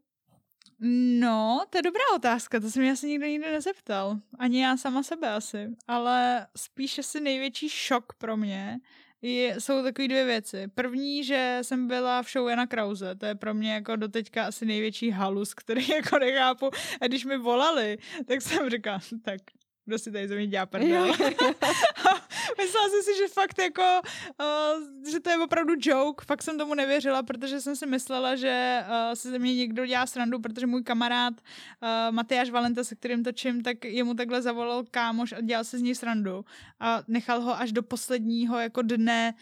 No, 1.20 1.66
to 1.70 1.78
je 1.78 1.82
dobrá 1.82 2.04
otázka, 2.16 2.60
to 2.60 2.70
se 2.70 2.80
mě 2.80 2.92
asi 2.92 3.08
nikdo 3.08 3.26
nikdy 3.26 3.52
nezeptal. 3.52 4.18
Ani 4.40 4.62
já 4.62 4.78
sama 4.78 5.04
sebe 5.04 5.30
asi. 5.30 5.70
Ale 5.88 6.48
spíš 6.58 7.00
asi 7.00 7.20
největší 7.20 7.70
šok 7.70 8.14
pro 8.14 8.38
mě 8.38 8.80
je, 9.22 9.62
jsou 9.62 9.84
takové 9.84 10.08
dvě 10.08 10.26
věci. 10.26 10.68
První, 10.68 11.24
že 11.24 11.60
jsem 11.62 11.88
byla 11.88 12.24
v 12.24 12.32
show 12.32 12.50
Jana 12.50 12.68
Krause, 12.68 13.16
to 13.16 13.26
je 13.26 13.36
pro 13.36 13.54
mě 13.54 13.74
jako 13.74 13.96
doteďka 13.96 14.46
asi 14.46 14.66
největší 14.66 15.12
halus, 15.12 15.54
který 15.54 15.90
jako 15.96 16.20
nechápu. 16.20 16.70
A 17.02 17.08
když 17.08 17.26
mi 17.26 17.38
volali, 17.38 17.98
tak 18.26 18.42
jsem 18.42 18.70
říkala, 18.70 19.00
tak 19.24 19.42
kdo 19.88 20.00
si 20.00 20.12
tady 20.12 20.28
ze 20.28 20.36
mě 20.36 20.48
dělá 20.48 20.66
prdel. 20.76 21.08
Myslela 22.58 22.90
jsem 22.90 23.04
si, 23.04 23.18
že 23.18 23.28
fakt 23.28 23.60
jako, 23.60 24.02
uh, 24.40 25.12
že 25.12 25.20
to 25.20 25.30
je 25.30 25.38
opravdu 25.38 25.74
joke, 25.78 26.26
fakt 26.26 26.44
jsem 26.44 26.58
tomu 26.58 26.74
nevěřila, 26.74 27.24
protože 27.24 27.62
jsem 27.62 27.76
si 27.76 27.86
myslela, 27.86 28.36
že 28.36 28.84
uh, 28.88 29.14
se 29.14 29.30
ze 29.30 29.40
mě 29.40 29.56
někdo 29.56 29.86
dělá 29.86 30.06
srandu, 30.06 30.40
protože 30.40 30.68
můj 30.68 30.84
kamarád 30.84 31.34
uh, 31.34 32.16
Matyáš 32.16 32.50
Valenta, 32.50 32.84
se 32.84 32.96
kterým 32.96 33.24
točím, 33.24 33.64
tak 33.64 33.86
jemu 33.86 34.14
takhle 34.14 34.42
zavolal 34.42 34.84
kámoš 34.92 35.32
a 35.32 35.42
dělal 35.42 35.64
si 35.64 35.78
z 35.78 35.82
něj 35.82 35.96
srandu 35.96 36.46
a 36.80 37.04
nechal 37.08 37.42
ho 37.42 37.60
až 37.60 37.72
do 37.72 37.84
posledního 37.84 38.60
jako 38.60 38.82
dne 38.82 39.34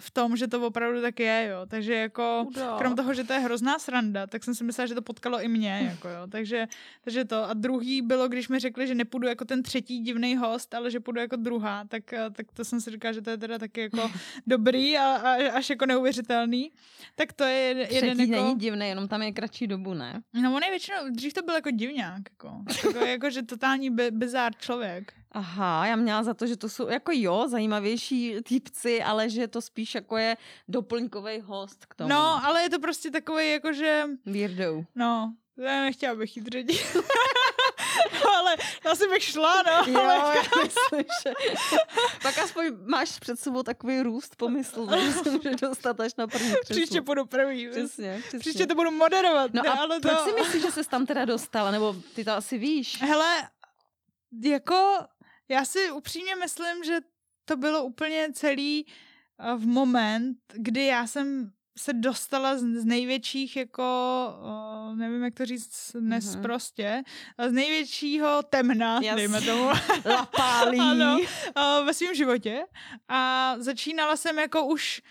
v 0.00 0.10
tom, 0.10 0.36
že 0.36 0.48
to 0.48 0.66
opravdu 0.66 1.00
tak 1.02 1.20
je, 1.20 1.48
jo. 1.50 1.66
Takže 1.66 1.94
jako, 1.94 2.44
Chudák. 2.46 2.78
krom 2.78 2.96
toho, 2.96 3.14
že 3.14 3.24
to 3.24 3.32
je 3.32 3.38
hrozná 3.38 3.78
sranda, 3.78 4.26
tak 4.26 4.44
jsem 4.44 4.54
si 4.54 4.64
myslela, 4.64 4.86
že 4.86 4.94
to 4.94 5.02
potkalo 5.02 5.40
i 5.40 5.48
mě, 5.48 5.88
jako 5.90 6.08
jo. 6.08 6.26
Takže, 6.30 6.66
takže 7.04 7.24
to. 7.24 7.44
A 7.44 7.54
druhý 7.54 8.02
bylo, 8.02 8.28
když 8.28 8.48
mi 8.48 8.58
řekli, 8.58 8.86
že 8.86 8.94
nepůjdu 8.94 9.28
jako 9.28 9.44
ten 9.44 9.62
třetí 9.62 9.98
divný 9.98 10.36
host, 10.36 10.74
ale 10.74 10.90
že 10.90 11.00
půjdu 11.00 11.20
jako 11.20 11.36
druhá, 11.36 11.84
tak, 11.88 12.12
eh, 12.12 12.30
tak 12.30 12.46
to 12.52 12.64
jsem 12.64 12.80
si 12.80 12.90
říkala, 12.90 13.12
že 13.12 13.22
to 13.22 13.30
je 13.30 13.36
teda 13.38 13.58
taky 13.58 13.80
jako 13.80 14.10
dobrý 14.46 14.98
a, 14.98 15.04
a 15.16 15.50
až 15.52 15.70
jako 15.70 15.86
neuvěřitelný. 15.86 16.72
Tak 17.14 17.32
to 17.32 17.44
je 17.44 17.56
jeden, 17.56 17.86
Třetí 18.16 18.30
jako... 18.30 18.44
není 18.44 18.58
divný, 18.58 18.88
jenom 18.88 19.08
tam 19.08 19.22
je 19.22 19.32
kratší 19.32 19.66
dobu, 19.66 19.94
ne? 19.94 20.22
No 20.42 20.54
on 20.54 20.62
je 20.62 20.70
většinou, 20.70 20.96
dřív 21.10 21.32
to 21.32 21.42
byl 21.42 21.54
jako 21.54 21.70
divňák, 21.70 22.22
jako, 22.30 22.62
jako, 22.86 22.98
jako 23.06 23.30
že 23.30 23.42
totální 23.42 23.90
bi- 23.90 24.10
bizár 24.10 24.56
člověk. 24.56 25.12
Aha, 25.34 25.86
já 25.86 25.96
měla 25.96 26.22
za 26.22 26.34
to, 26.34 26.46
že 26.46 26.56
to 26.56 26.68
jsou 26.68 26.88
jako 26.88 27.12
jo, 27.14 27.48
zajímavější 27.48 28.36
typci, 28.42 29.02
ale 29.02 29.30
že 29.30 29.48
to 29.48 29.60
spíš 29.60 29.94
jako 29.94 30.16
je 30.16 30.36
doplňkový 30.68 31.40
host 31.40 31.86
k 31.86 31.94
tomu. 31.94 32.10
No, 32.10 32.46
ale 32.46 32.62
je 32.62 32.70
to 32.70 32.78
prostě 32.78 33.10
takový 33.10 33.50
jako, 33.50 33.72
že 33.72 34.04
Weirdo. 34.26 34.82
No, 34.94 35.34
já 35.56 35.82
nechtěla 35.82 36.14
bych 36.14 36.36
jít 36.36 36.48
ředit. 36.48 36.96
ale 38.38 38.56
asi 38.90 39.08
bych 39.08 39.22
šla, 39.22 39.62
no. 39.62 39.92
Jo, 39.92 40.00
ale... 40.00 40.36
já 40.36 40.62
myslím, 40.62 41.04
že... 41.22 41.32
Pak 42.22 42.38
aspoň 42.38 42.66
máš 42.86 43.18
před 43.18 43.40
sebou 43.40 43.62
takový 43.62 44.02
růst 44.02 44.36
pomysl, 44.36 44.88
že 45.00 45.12
se 45.12 45.30
může 45.30 45.50
dostat 45.50 46.00
až 46.00 46.14
na 46.18 46.26
první 46.26 46.48
křeslo. 46.48 46.74
Příště 46.76 47.02
půjdu 47.02 47.26
první. 47.26 47.68
Přesně, 47.68 48.18
přesně. 48.20 48.38
Příště 48.38 48.66
to 48.66 48.74
budu 48.74 48.90
moderovat. 48.90 49.54
No 49.54 49.62
ne, 49.62 49.70
a 49.70 49.72
ale 49.72 50.00
proč 50.00 50.18
to... 50.18 50.24
si 50.24 50.32
myslíš, 50.32 50.62
že 50.62 50.70
jsi 50.72 50.88
tam 50.88 51.06
teda 51.06 51.24
dostala? 51.24 51.70
Nebo 51.70 51.96
ty 52.14 52.24
to 52.24 52.32
asi 52.32 52.58
víš? 52.58 53.00
Hele, 53.02 53.48
jako 54.44 54.98
já 55.48 55.64
si 55.64 55.90
upřímně 55.90 56.36
myslím, 56.36 56.84
že 56.84 56.98
to 57.44 57.56
bylo 57.56 57.84
úplně 57.84 58.28
celý 58.32 58.86
eh, 59.38 59.56
v 59.56 59.66
moment, 59.66 60.38
kdy 60.54 60.86
já 60.86 61.06
jsem 61.06 61.50
se 61.78 61.92
dostala 61.92 62.58
z, 62.58 62.84
největších 62.84 63.56
jako, 63.56 63.82
uh, 64.90 64.96
nevím 64.96 65.22
jak 65.24 65.34
to 65.34 65.44
říct 65.46 65.90
dnes 66.00 66.34
Mhm. 66.34 66.42
prostě, 66.42 67.02
z 67.48 67.52
největšího 67.52 68.42
temna, 68.42 69.00
Jas. 69.02 69.16
dejme 69.16 69.40
tomu. 69.40 69.68
Lapálí. 70.04 70.78
Ano, 70.80 71.18
uh, 71.18 71.86
ve 71.86 71.94
svém 71.94 72.14
životě 72.14 72.64
a 73.08 73.54
začínala 73.58 74.16
jsem 74.16 74.38
jako 74.38 74.66
už 74.66 75.02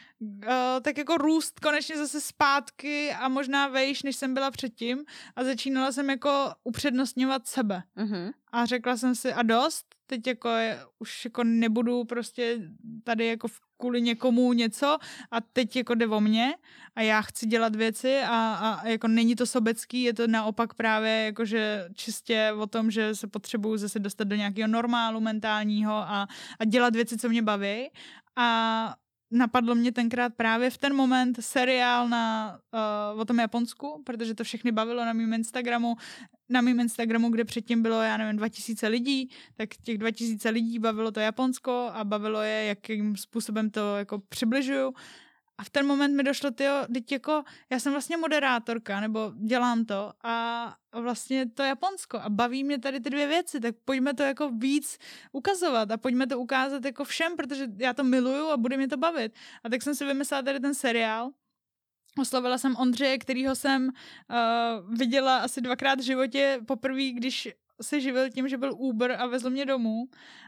tak 0.81 0.97
jako 0.97 1.17
růst 1.17 1.59
konečně 1.59 1.97
zase 1.97 2.21
zpátky 2.21 3.11
a 3.13 3.29
možná 3.29 3.67
vejš, 3.67 4.03
než 4.03 4.15
jsem 4.15 4.34
byla 4.34 4.51
předtím 4.51 5.03
a 5.36 5.43
začínala 5.43 5.91
jsem 5.91 6.09
jako 6.09 6.53
upřednostňovat 6.63 7.47
sebe. 7.47 7.84
Mhm. 7.95 8.31
A 8.51 8.65
řekla 8.65 8.97
jsem 8.97 9.15
si 9.15 9.34
a 9.34 9.41
dost, 9.43 9.92
teď 10.14 10.28
jako 10.28 10.49
je, 10.49 10.80
už 10.99 11.26
jako 11.26 11.43
nebudu 11.43 12.03
prostě 12.03 12.59
tady 13.03 13.28
jako 13.28 13.47
v- 13.47 13.59
kvůli 13.78 14.01
někomu 14.01 14.53
něco 14.53 14.97
a 15.32 15.41
teď 15.41 15.76
jako 15.76 15.95
jde 15.95 16.07
o 16.07 16.22
mě 16.22 16.53
a 16.95 17.01
já 17.01 17.22
chci 17.22 17.45
dělat 17.45 17.76
věci 17.76 18.20
a, 18.20 18.53
a 18.53 18.88
jako 18.88 19.07
není 19.07 19.36
to 19.36 19.45
sobecký, 19.45 20.03
je 20.03 20.14
to 20.14 20.28
naopak 20.28 20.74
právě 20.74 21.11
jakože 21.26 21.89
čistě 21.95 22.51
o 22.57 22.68
tom, 22.68 22.91
že 22.91 23.16
se 23.16 23.28
potřebuju 23.28 23.78
zase 23.78 23.99
dostat 23.99 24.28
do 24.28 24.36
nějakého 24.36 24.68
normálu 24.68 25.20
mentálního 25.20 25.93
a, 25.93 26.28
a 26.59 26.66
dělat 26.66 26.95
věci, 26.95 27.18
co 27.18 27.30
mě 27.30 27.41
baví. 27.41 27.89
A 28.36 28.95
napadlo 29.34 29.75
mě 29.75 29.91
tenkrát 29.91 30.34
právě 30.34 30.69
v 30.69 30.77
ten 30.77 30.95
moment 30.95 31.38
seriál 31.39 32.09
na, 32.09 32.59
uh, 33.13 33.21
o 33.21 33.25
tom 33.25 33.39
Japonsku, 33.39 34.01
protože 34.05 34.34
to 34.34 34.43
všechny 34.43 34.71
bavilo 34.71 35.05
na 35.05 35.13
mém 35.13 35.34
Instagramu, 35.34 35.95
na 36.49 36.61
mém 36.61 36.79
Instagramu, 36.79 37.29
kde 37.29 37.43
předtím 37.43 37.81
bylo, 37.81 38.01
já 38.01 38.17
nevím, 38.17 38.38
2000 38.38 38.88
lidí, 38.88 39.29
tak 39.55 39.69
těch 39.84 39.97
2000 39.97 40.49
lidí 40.49 40.79
bavilo 40.79 41.11
to 41.11 41.19
Japonsko 41.19 41.89
a 41.93 42.03
bavilo 42.03 42.41
je, 42.41 42.65
jakým 42.65 43.17
způsobem 43.17 43.69
to 43.69 43.97
jako 43.97 44.19
přibližuju. 44.19 44.93
A 45.58 45.64
v 45.64 45.70
ten 45.70 45.86
moment 45.86 46.16
mi 46.16 46.24
došlo, 46.24 46.51
tyjo, 46.51 46.74
teď 46.93 47.12
jako, 47.12 47.43
já 47.70 47.80
jsem 47.80 47.91
vlastně 47.91 48.18
moderátorka, 48.18 48.99
nebo 48.99 49.34
dělám 49.45 49.86
to 49.86 50.14
a 50.24 50.76
vlastně 50.93 51.49
to 51.49 51.64
Japonsko 51.64 52.18
a 52.18 52.30
baví 52.30 52.64
mě 52.64 52.80
tady 52.80 52.99
ty 52.99 53.10
dvě 53.10 53.28
věci, 53.28 53.60
tak 53.60 53.76
pojďme 53.86 54.14
to 54.14 54.24
jako 54.24 54.49
víc 54.49 54.97
ukazovat 55.32 55.91
a 55.91 55.97
pojďme 55.97 56.28
to 56.28 56.39
ukázat 56.39 56.86
jako 56.86 57.04
všem, 57.04 57.36
protože 57.36 57.68
já 57.78 57.93
to 57.93 58.04
miluju 58.04 58.47
a 58.47 58.58
bude 58.58 58.78
mě 58.78 58.88
to 58.88 58.97
bavit. 58.97 59.36
A 59.64 59.70
tak 59.70 59.82
jsem 59.82 59.95
si 59.95 60.06
vymyslela 60.06 60.41
tady 60.41 60.60
ten 60.60 60.74
seriál, 60.74 61.32
Oslovila 62.20 62.58
jsem 62.58 62.76
Ondřeje, 62.76 63.18
kterýho 63.18 63.56
jsem 63.56 63.88
uh, 63.88 64.97
viděla 64.97 65.38
asi 65.38 65.62
dvakrát 65.62 65.99
v 65.99 66.04
životě. 66.04 66.60
Poprvé, 66.68 67.12
když 67.12 67.49
se 67.84 68.01
živil 68.01 68.29
tím, 68.29 68.47
že 68.47 68.57
byl 68.57 68.73
Uber 68.77 69.11
a 69.11 69.27
vezl 69.27 69.49
mě 69.49 69.65
domů. 69.65 70.05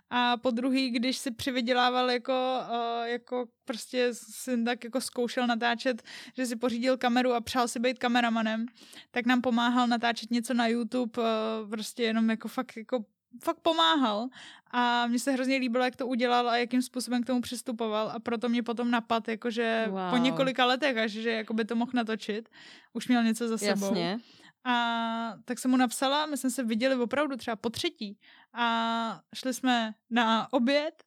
A 0.10 0.38
po 0.38 0.52
druhý, 0.52 0.90
když 0.90 1.18
si 1.18 1.32
přivydělával 1.32 2.12
jako, 2.12 2.60
uh, 2.70 3.06
jako 3.06 3.46
prostě 3.66 4.10
si 4.14 4.64
tak 4.64 4.84
jako 4.84 5.02
zkoušel 5.02 5.48
natáčet, 5.48 6.04
že 6.38 6.46
si 6.46 6.56
pořídil 6.56 6.98
kameru 6.98 7.34
a 7.34 7.42
přál 7.42 7.68
si 7.68 7.80
být 7.80 8.00
kameramanem, 8.00 8.66
tak 9.12 9.26
nám 9.26 9.42
pomáhal 9.42 9.88
natáčet 9.88 10.32
něco 10.32 10.54
na 10.54 10.68
YouTube, 10.68 11.22
uh, 11.22 11.70
prostě 11.70 12.04
jenom 12.04 12.30
jako 12.30 12.48
fakt 12.48 12.78
jako 12.78 13.06
fakt 13.44 13.60
pomáhal 13.62 14.28
a 14.72 15.08
mně 15.08 15.20
se 15.20 15.32
hrozně 15.32 15.58
líbilo, 15.58 15.84
jak 15.84 15.96
to 15.96 16.08
udělal 16.08 16.50
a 16.50 16.58
jakým 16.58 16.82
způsobem 16.82 17.24
k 17.24 17.28
tomu 17.28 17.42
přistupoval 17.42 18.10
a 18.10 18.20
proto 18.20 18.50
mě 18.50 18.64
potom 18.64 18.92
napad, 18.92 19.28
jakože 19.28 19.86
wow. 19.90 20.10
po 20.10 20.18
několika 20.18 20.66
letech, 20.66 20.98
až 20.98 21.12
že 21.12 21.32
jako 21.32 21.54
by 21.54 21.66
to 21.66 21.76
mohl 21.76 21.92
natočit. 21.94 22.50
Už 22.94 23.08
měl 23.08 23.24
něco 23.24 23.48
za 23.48 23.58
sebou. 23.58 23.86
Jasně. 23.86 24.18
A 24.66 25.34
tak 25.46 25.60
jsem 25.60 25.72
mu 25.72 25.78
napsala, 25.78 26.26
my 26.26 26.38
jsme 26.38 26.50
se 26.50 26.64
viděli 26.64 26.96
opravdu 26.96 27.38
třeba 27.38 27.56
po 27.56 27.70
třetí 27.70 28.18
a 28.56 29.22
šli 29.36 29.54
jsme 29.54 29.94
na 30.10 30.54
oběd 30.54 31.04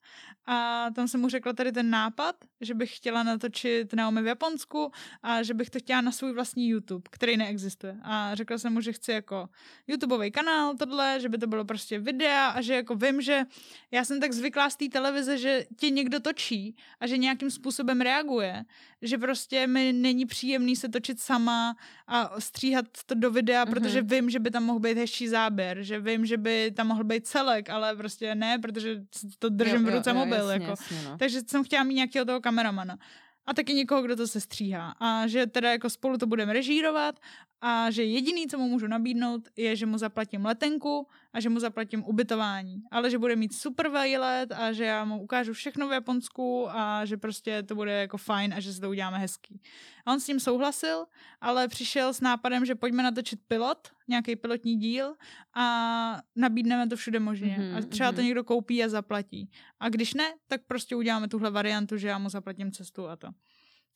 a 0.47 0.87
tam 0.95 1.09
jsem 1.09 1.21
mu 1.21 1.29
řekla 1.29 1.53
tady 1.53 1.73
ten 1.73 1.91
nápad, 1.91 2.37
že 2.61 2.75
bych 2.75 2.97
chtěla 2.97 3.23
natočit 3.23 3.93
Naomi 3.95 4.23
v 4.23 4.27
Japonsku 4.27 4.93
a 5.23 5.43
že 5.43 5.55
bych 5.55 5.71
to 5.71 5.79
chtěla 5.79 6.01
na 6.01 6.13
svůj 6.13 6.33
vlastní 6.33 6.69
YouTube, 6.69 7.03
který 7.11 7.37
neexistuje. 7.37 7.97
A 8.03 8.35
řekla 8.35 8.59
jsem 8.59 8.73
mu, 8.73 8.81
že 8.81 8.93
chci 8.93 9.13
jako 9.13 9.49
YouTubeový 9.87 10.31
kanál, 10.31 10.75
tohle, 10.77 11.21
že 11.21 11.29
by 11.29 11.39
to 11.39 11.47
bylo 11.47 11.65
prostě 11.65 11.99
videa 11.99 12.47
a 12.49 12.61
že 12.61 12.75
jako 12.75 12.95
vím, 12.95 13.21
že 13.21 13.43
já 13.91 14.05
jsem 14.05 14.21
tak 14.21 14.33
zvyklá 14.33 14.71
z 14.71 14.77
té 14.77 14.89
televize, 14.89 15.39
že 15.39 15.65
tě 15.77 15.91
někdo 15.91 16.21
točí 16.21 16.77
a 17.01 17.07
že 17.07 17.19
nějakým 17.19 17.51
způsobem 17.51 18.01
reaguje, 18.01 18.65
že 19.03 19.19
prostě 19.19 19.67
mi 19.67 19.93
není 19.93 20.27
příjemný 20.27 20.77
se 20.77 20.89
točit 20.89 21.21
sama 21.21 21.77
a 22.07 22.41
stříhat 22.41 22.85
to 23.07 23.15
do 23.15 23.31
videa, 23.31 23.65
Mhm. 23.65 23.75
protože 23.75 24.03
vím, 24.03 24.31
že 24.31 24.39
by 24.41 24.51
tam 24.51 24.65
mohl 24.65 24.81
být 24.81 24.99
hezčí 24.99 25.29
záběr, 25.29 25.83
že 25.83 26.01
vím, 26.01 26.27
že 26.27 26.37
by 26.37 26.71
tam 26.77 26.87
mohl 26.87 27.05
být 27.05 27.27
celek, 27.39 27.71
ale 27.71 27.97
prostě 27.97 28.35
ne, 28.35 28.59
protože 28.59 29.01
to 29.39 29.49
držím 29.49 29.85
v 29.85 29.89
ruce 29.89 30.13
mobil. 30.13 30.51
jasně, 30.51 30.53
jako. 30.53 30.71
jasně, 30.71 31.03
no. 31.05 31.19
Takže 31.19 31.41
jsem 31.47 31.65
chtěla 31.65 31.85
mít 31.85 31.95
nějakého 31.95 32.25
toho 32.25 32.41
kameramana. 32.41 32.99
A 33.47 33.55
taky 33.55 33.75
někoho, 33.75 34.03
kdo 34.03 34.17
to 34.17 34.27
se 34.27 34.41
stříhá. 34.41 34.95
A 35.01 35.27
že 35.27 35.47
teda 35.47 35.73
jako 35.73 35.91
spolu 35.91 36.19
to 36.19 36.27
budeme 36.27 36.53
režírovat 36.53 37.21
a 37.61 37.91
že 37.91 38.05
jediný, 38.05 38.47
co 38.47 38.59
mu 38.59 38.69
můžu 38.69 38.87
nabídnout, 38.87 39.49
je, 39.57 39.77
že 39.77 39.87
mu 39.87 39.99
zaplatím 39.99 40.45
letenku 40.45 41.09
a 41.33 41.41
že 41.41 41.49
mu 41.49 41.61
zaplatím 41.61 42.05
ubytování. 42.05 42.83
Ale 42.91 43.11
že 43.11 43.19
bude 43.19 43.37
mít 43.37 43.55
super 43.55 43.89
výlet 43.89 44.53
a 44.53 44.73
že 44.73 44.85
já 44.85 45.05
mu 45.05 45.23
ukážu 45.23 45.53
všechno 45.53 45.89
v 45.89 45.93
Japonsku 45.93 46.69
a 46.71 47.05
že 47.05 47.17
prostě 47.17 47.63
to 47.63 47.75
bude 47.75 47.93
jako 47.93 48.17
fajn 48.19 48.55
a 48.55 48.61
že 48.61 48.73
se 48.73 48.81
to 48.81 48.91
uděláme 48.91 49.19
hezký. 49.19 49.61
A 50.09 50.13
on 50.13 50.21
s 50.21 50.27
tím 50.27 50.41
souhlasil, 50.41 51.05
ale 51.41 51.69
přišel 51.69 52.13
s 52.13 52.21
nápadem, 52.21 52.65
že 52.65 52.75
pojďme 52.75 53.03
natočit 53.03 53.41
pilot, 53.49 53.89
nějaký 54.09 54.37
pilotní 54.37 54.77
díl 54.77 55.15
a 55.55 56.21
nabídneme 56.37 56.87
to 56.87 56.97
všude 56.97 57.21
možně. 57.21 57.57
Mhm, 57.59 57.77
A 57.77 57.81
třeba 57.81 58.13
to 58.13 58.17
mhm. 58.17 58.25
někdo 58.25 58.45
koupí 58.45 58.85
a 58.85 58.89
zaplatí. 58.89 59.51
A 59.81 59.89
když 59.89 60.15
ne, 60.15 60.35
tak 60.47 60.61
prostě 60.67 60.97
uděláme 60.97 61.29
tuhle 61.29 61.51
variantu, 61.51 61.97
že 61.97 62.09
já 62.09 62.19
mu 62.19 62.29
zaplatím 62.29 62.73
cestu 62.73 63.09
a 63.09 63.17
to. 63.17 63.29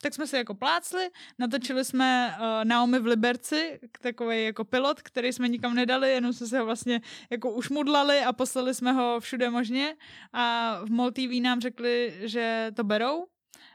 Tak 0.02 0.14
jsme 0.14 0.26
se 0.26 0.38
jako 0.38 0.54
plácli, 0.54 1.10
natočili 1.38 1.84
jsme 1.84 2.36
uh, 2.38 2.64
Naomi 2.64 2.98
v 2.98 3.06
Liberci, 3.06 3.80
takový 4.00 4.44
jako 4.44 4.64
pilot, 4.64 5.02
který 5.02 5.32
jsme 5.32 5.48
nikam 5.48 5.74
nedali, 5.74 6.10
jenom 6.10 6.32
jsme 6.32 6.46
se 6.46 6.58
ho 6.58 6.64
vlastně 6.64 7.00
jako 7.30 7.50
ušmudlali 7.50 8.20
a 8.20 8.32
poslali 8.32 8.74
jsme 8.74 8.92
ho 8.92 9.20
všude 9.20 9.50
možně 9.50 9.96
a 10.32 10.76
v 10.84 10.90
MOL 10.90 11.12
TV 11.12 11.40
nám 11.42 11.60
řekli, 11.60 12.14
že 12.20 12.70
to 12.76 12.84
berou 12.84 13.26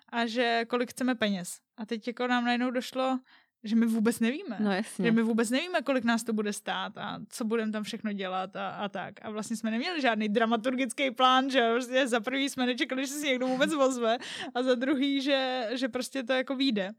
a 0.10 0.26
že 0.26 0.66
kolik 0.70 0.90
chceme 0.90 1.16
peněz. 1.16 1.66
A 1.78 1.86
teď 1.86 2.08
jako 2.08 2.28
nám 2.28 2.46
najednou 2.46 2.72
došlo, 2.72 3.20
že 3.64 3.76
my 3.76 3.86
vůbec 3.86 4.20
nevíme. 4.20 4.58
No 4.60 4.72
Že 4.72 4.78
jasně. 4.78 5.12
my 5.12 5.22
vůbec 5.22 5.50
nevíme, 5.50 5.82
kolik 5.82 6.04
nás 6.04 6.24
to 6.24 6.34
bude 6.34 6.54
stát 6.54 6.98
a 6.98 7.20
co 7.30 7.46
budeme 7.46 7.72
tam 7.72 7.84
všechno 7.84 8.14
dělat 8.14 8.56
a, 8.56 8.70
a 8.70 8.90
tak. 8.90 9.14
A 9.22 9.30
vlastně 9.30 9.56
jsme 9.56 9.72
neměli 9.72 10.02
žádný 10.02 10.30
dramaturgický 10.30 11.12
plán, 11.12 11.50
že 11.50 11.70
prostě 11.72 12.08
za 12.08 12.20
prvý 12.20 12.50
jsme 12.50 12.66
nečekali, 12.66 13.06
že 13.06 13.14
se 13.14 13.26
někdo 13.28 13.48
vůbec 13.48 13.74
ozve 13.74 14.18
a 14.56 14.64
za 14.64 14.76
druhý, 14.76 15.22
že, 15.22 15.70
že 15.74 15.90
prostě 15.90 16.24
to 16.24 16.34
jako 16.34 16.56
vyjde. 16.56 16.92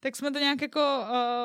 Tak 0.00 0.16
jsme 0.16 0.30
to 0.30 0.38
nějak 0.38 0.62
jako, 0.62 0.80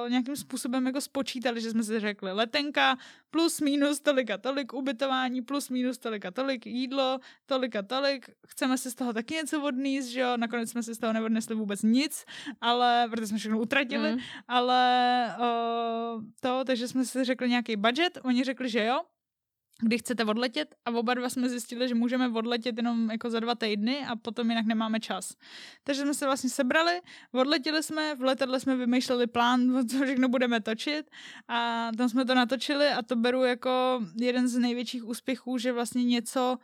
uh, 0.04 0.10
nějakým 0.10 0.36
způsobem 0.36 0.86
jako 0.86 1.02
spočítali, 1.02 1.62
že 1.62 1.72
jsme 1.72 1.84
si 1.84 2.00
řekli 2.00 2.32
letenka 2.32 2.98
plus 3.32 3.62
minus 3.62 4.00
tolik 4.00 4.30
a 4.30 4.38
tolik, 4.38 4.74
ubytování 4.74 5.42
plus 5.42 5.70
minus 5.70 5.98
tolik 5.98 6.26
a 6.26 6.32
tolik, 6.32 6.66
jídlo 6.66 7.20
tolik 7.46 7.76
a 7.76 7.82
tolik, 7.82 8.30
chceme 8.48 8.78
si 8.78 8.92
z 8.92 8.96
toho 8.96 9.14
taky 9.14 9.34
něco 9.34 9.62
odníst, 9.64 10.08
že 10.10 10.20
jo, 10.20 10.38
nakonec 10.38 10.70
jsme 10.72 10.84
si 10.84 10.96
z 10.96 10.98
toho 10.98 11.14
neodnesli 11.14 11.56
vůbec 11.56 11.82
nic, 11.84 12.26
ale, 12.62 13.08
protože 13.12 13.28
jsme 13.28 13.38
všechno 13.38 13.60
utratili, 13.60 14.12
Mm. 14.12 14.20
ale 14.48 15.36
uh, 15.40 16.24
to, 16.40 16.64
takže 16.66 16.88
jsme 16.88 17.06
si 17.06 17.24
řekli 17.24 17.50
nějaký 17.50 17.76
budget, 17.76 18.18
oni 18.24 18.44
řekli, 18.44 18.70
že 18.70 18.86
jo, 18.86 19.00
kdy 19.82 19.98
chcete 19.98 20.26
odletět 20.26 20.76
a 20.86 20.92
oba 20.92 21.14
dva 21.14 21.30
jsme 21.30 21.50
zjistili, 21.50 21.88
že 21.88 21.96
můžeme 21.96 22.30
odletět 22.30 22.78
jenom 22.78 23.12
jako 23.12 23.30
za 23.30 23.40
dva 23.40 23.56
týdny 23.56 24.06
a 24.06 24.16
potom 24.16 24.50
jinak 24.50 24.66
nemáme 24.66 25.00
čas. 25.00 25.34
Takže 25.84 26.02
jsme 26.02 26.14
se 26.14 26.26
vlastně 26.26 26.50
sebrali, 26.50 27.02
odletěli 27.32 27.84
jsme, 27.84 28.16
v 28.16 28.22
letadle 28.22 28.60
jsme 28.60 28.76
vymýšleli 28.76 29.28
plán, 29.28 29.88
co 29.90 30.04
všechno 30.04 30.28
budeme 30.30 30.62
točit 30.62 31.10
a 31.48 31.90
tam 31.98 32.10
jsme 32.10 32.26
to 32.26 32.36
natočili 32.36 32.88
a 32.88 33.02
to 33.02 33.16
beru 33.16 33.44
jako 33.44 34.02
jeden 34.22 34.48
z 34.48 34.58
největších 34.58 35.06
úspěchů, 35.06 35.58
že 35.58 35.72
vlastně 35.72 36.04
něco 36.04 36.58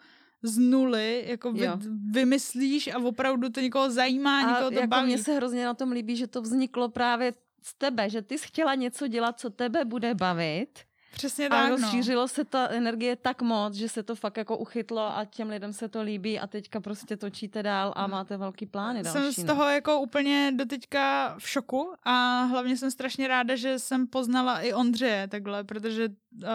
z 0.43 0.57
nuly, 0.57 1.24
jako 1.28 1.51
vy, 1.51 1.65
Jo. 1.65 1.80
vymyslíš 2.11 2.88
a 2.88 2.97
opravdu 2.97 3.49
to 3.49 3.59
někoho 3.61 3.89
zajímá, 3.91 4.39
A 4.39 4.49
někoho 4.49 4.70
to 4.70 4.76
jako 4.76 4.88
baví. 4.88 5.05
mně 5.07 5.18
se 5.18 5.34
hrozně 5.34 5.65
na 5.65 5.74
tom 5.74 5.91
líbí, 5.91 6.15
že 6.15 6.28
to 6.28 6.41
vzniklo 6.41 6.89
právě 6.89 7.34
z 7.63 7.74
tebe, 7.78 8.09
že 8.09 8.22
ty 8.22 8.38
jsi 8.38 8.47
chtěla 8.47 8.76
něco 8.76 9.07
dělat, 9.07 9.39
co 9.39 9.49
tebe 9.49 9.86
bude 9.86 10.15
bavit. 10.15 10.80
Přesně 11.12 11.45
A 11.45 11.49
tak, 11.49 11.70
no. 11.70 11.76
rozšířilo 11.76 12.28
se 12.28 12.45
ta 12.45 12.68
energie 12.70 13.16
tak 13.16 13.41
moc, 13.41 13.74
že 13.74 13.89
se 13.89 14.03
to 14.03 14.16
fakt 14.16 14.38
jako 14.38 14.58
uchytlo 14.58 15.01
a 15.01 15.26
těm 15.26 15.49
lidem 15.49 15.74
se 15.74 15.89
to 15.89 16.01
líbí 16.01 16.39
a 16.39 16.47
teďka 16.47 16.80
prostě 16.80 17.18
točíte 17.18 17.64
dál 17.64 17.93
a 17.95 18.08
máte 18.08 18.38
velký 18.38 18.66
plány 18.66 19.03
další. 19.03 19.20
Jsem 19.20 19.32
z 19.32 19.38
no. 19.38 19.45
toho 19.53 19.70
jako 19.70 19.99
úplně 19.99 20.51
doteďka 20.55 21.36
v 21.39 21.49
šoku 21.49 21.93
a 22.03 22.43
hlavně 22.43 22.78
jsem 22.78 22.91
strašně 22.91 23.28
ráda, 23.28 23.55
že 23.55 23.80
jsem 23.80 24.08
poznala 24.08 24.60
i 24.60 24.74
Ondřeje 24.74 25.28
takhle, 25.28 25.64
protože 25.64 26.10
uh, 26.10 26.49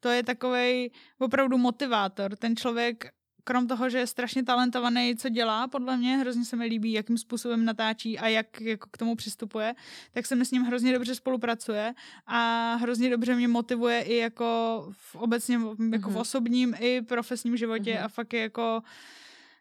to 0.00 0.08
je 0.08 0.22
takovej 0.22 0.90
opravdu 1.18 1.58
motivátor. 1.58 2.36
Ten 2.36 2.56
člověk 2.56 3.10
krom 3.44 3.68
toho, 3.68 3.90
že 3.90 3.98
je 3.98 4.06
strašně 4.06 4.42
talentovaný, 4.44 5.16
co 5.16 5.28
dělá, 5.28 5.68
podle 5.68 5.96
mě 5.96 6.16
hrozně 6.16 6.44
se 6.44 6.56
mi 6.56 6.64
líbí, 6.64 6.92
jakým 6.92 7.18
způsobem 7.18 7.64
natáčí 7.64 8.18
a 8.18 8.28
jak 8.28 8.60
jako 8.60 8.88
k 8.92 8.96
tomu 8.96 9.16
přistupuje, 9.16 9.74
tak 10.12 10.26
se 10.26 10.34
mi 10.36 10.44
s 10.44 10.50
ním 10.50 10.62
hrozně 10.62 10.92
dobře 10.92 11.14
spolupracuje 11.14 11.94
a 12.26 12.74
hrozně 12.74 13.10
dobře 13.10 13.34
mě 13.34 13.48
motivuje 13.48 14.02
i 14.02 14.16
jako 14.16 14.44
v 14.92 15.16
obecně 15.16 15.54
jako 15.92 16.08
v 16.08 16.12
Mhm. 16.12 16.16
osobním 16.20 16.74
i 16.78 17.02
profesním 17.02 17.56
životě 17.56 17.94
Mhm. 17.94 18.04
a 18.04 18.08
fakt 18.08 18.32
je 18.32 18.40
jako 18.40 18.82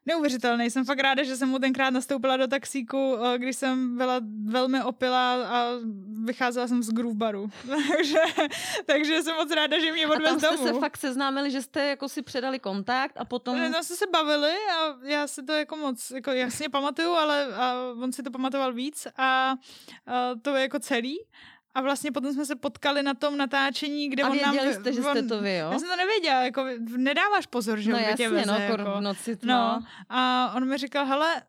neuvěřitelný. 0.06 0.70
Jsem 0.70 0.86
fakt 0.86 1.00
ráda, 1.00 1.24
že 1.24 1.36
jsem 1.36 1.50
mu 1.50 1.60
tenkrát 1.60 1.90
nastoupila 1.90 2.38
do 2.38 2.48
taxíku, 2.48 3.18
eh, 3.18 3.38
když 3.38 3.56
jsem 3.56 3.98
byla 3.98 4.22
velmi 4.46 4.84
opila 4.84 5.34
a 5.34 5.68
vycházela 6.24 6.68
jsem 6.68 6.84
z 6.84 6.90
groove 6.90 7.16
baru. 7.16 7.50
takže, 7.98 8.20
takže 8.86 9.24
jsem 9.24 9.36
moc 9.36 9.52
ráda, 9.52 9.80
že 9.80 9.92
mě 9.92 10.08
odvez 10.08 10.30
domů. 10.30 10.38
A 10.38 10.50
tam 10.50 10.58
jste 10.58 10.74
se 10.74 10.80
fakt 10.80 10.98
seznámili, 10.98 11.52
že 11.52 11.62
jste 11.62 11.86
jako 11.88 12.10
si 12.10 12.22
předali 12.22 12.60
kontakt 12.60 13.16
a 13.18 13.26
potom... 13.26 13.72
No 13.72 13.84
jsme 13.84 13.96
se 13.96 14.06
bavili 14.08 14.52
a 14.52 14.98
já 15.04 15.28
se 15.28 15.44
to 15.44 15.54
jako 15.54 15.76
moc, 15.76 16.12
jako 16.12 16.32
jasně 16.32 16.70
pamatuju, 16.70 17.12
ale 17.12 17.46
a 17.46 17.76
on 18.02 18.12
si 18.12 18.24
to 18.24 18.32
pamatoval 18.32 18.74
víc 18.74 19.08
a, 19.18 19.22
a 19.22 19.56
to 20.42 20.56
je 20.56 20.62
jako 20.62 20.80
celý. 20.80 21.20
A 21.74 21.82
vlastně 21.82 22.12
potom 22.12 22.34
jsme 22.34 22.46
se 22.46 22.56
potkali 22.56 23.04
na 23.04 23.14
tom 23.14 23.38
natáčení, 23.38 24.10
kde 24.10 24.24
a 24.24 24.30
on 24.30 24.38
nám... 24.38 24.60
A 24.60 24.74
jste, 24.74 24.94
že 24.94 25.04
jste 25.04 25.24
to 25.24 25.42
vy, 25.42 25.58
jo? 25.58 25.72
Já 25.72 25.80
jsem 25.80 25.90
to 25.90 25.96
nevěděla, 25.96 26.44
jako 26.44 26.66
nedáváš 26.98 27.46
pozor, 27.46 27.80
že 27.80 27.92
no, 27.92 27.98
jasně, 27.98 28.16
tě 28.18 28.30
veze, 28.30 28.52
no, 28.52 28.58
jako, 28.58 28.84
v 28.98 29.02
noci, 29.02 29.38
no. 29.44 29.54
no. 29.54 29.84
A 30.10 30.52
on 30.56 30.68
mi 30.68 30.78
říkal, 30.78 31.06
hele, 31.06 31.44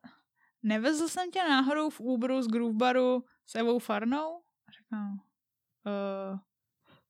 nevezl 0.62 1.08
jsem 1.08 1.30
tě 1.30 1.42
náhodou 1.42 1.90
v 1.90 2.00
Uberu 2.00 2.42
z 2.42 2.46
Groove 2.46 2.74
Baru 2.74 3.24
s 3.46 3.54
Evou 3.54 3.78
Farnou? 3.78 4.40
A 4.68 4.72
říkám, 4.72 5.20
uh, 5.86 6.38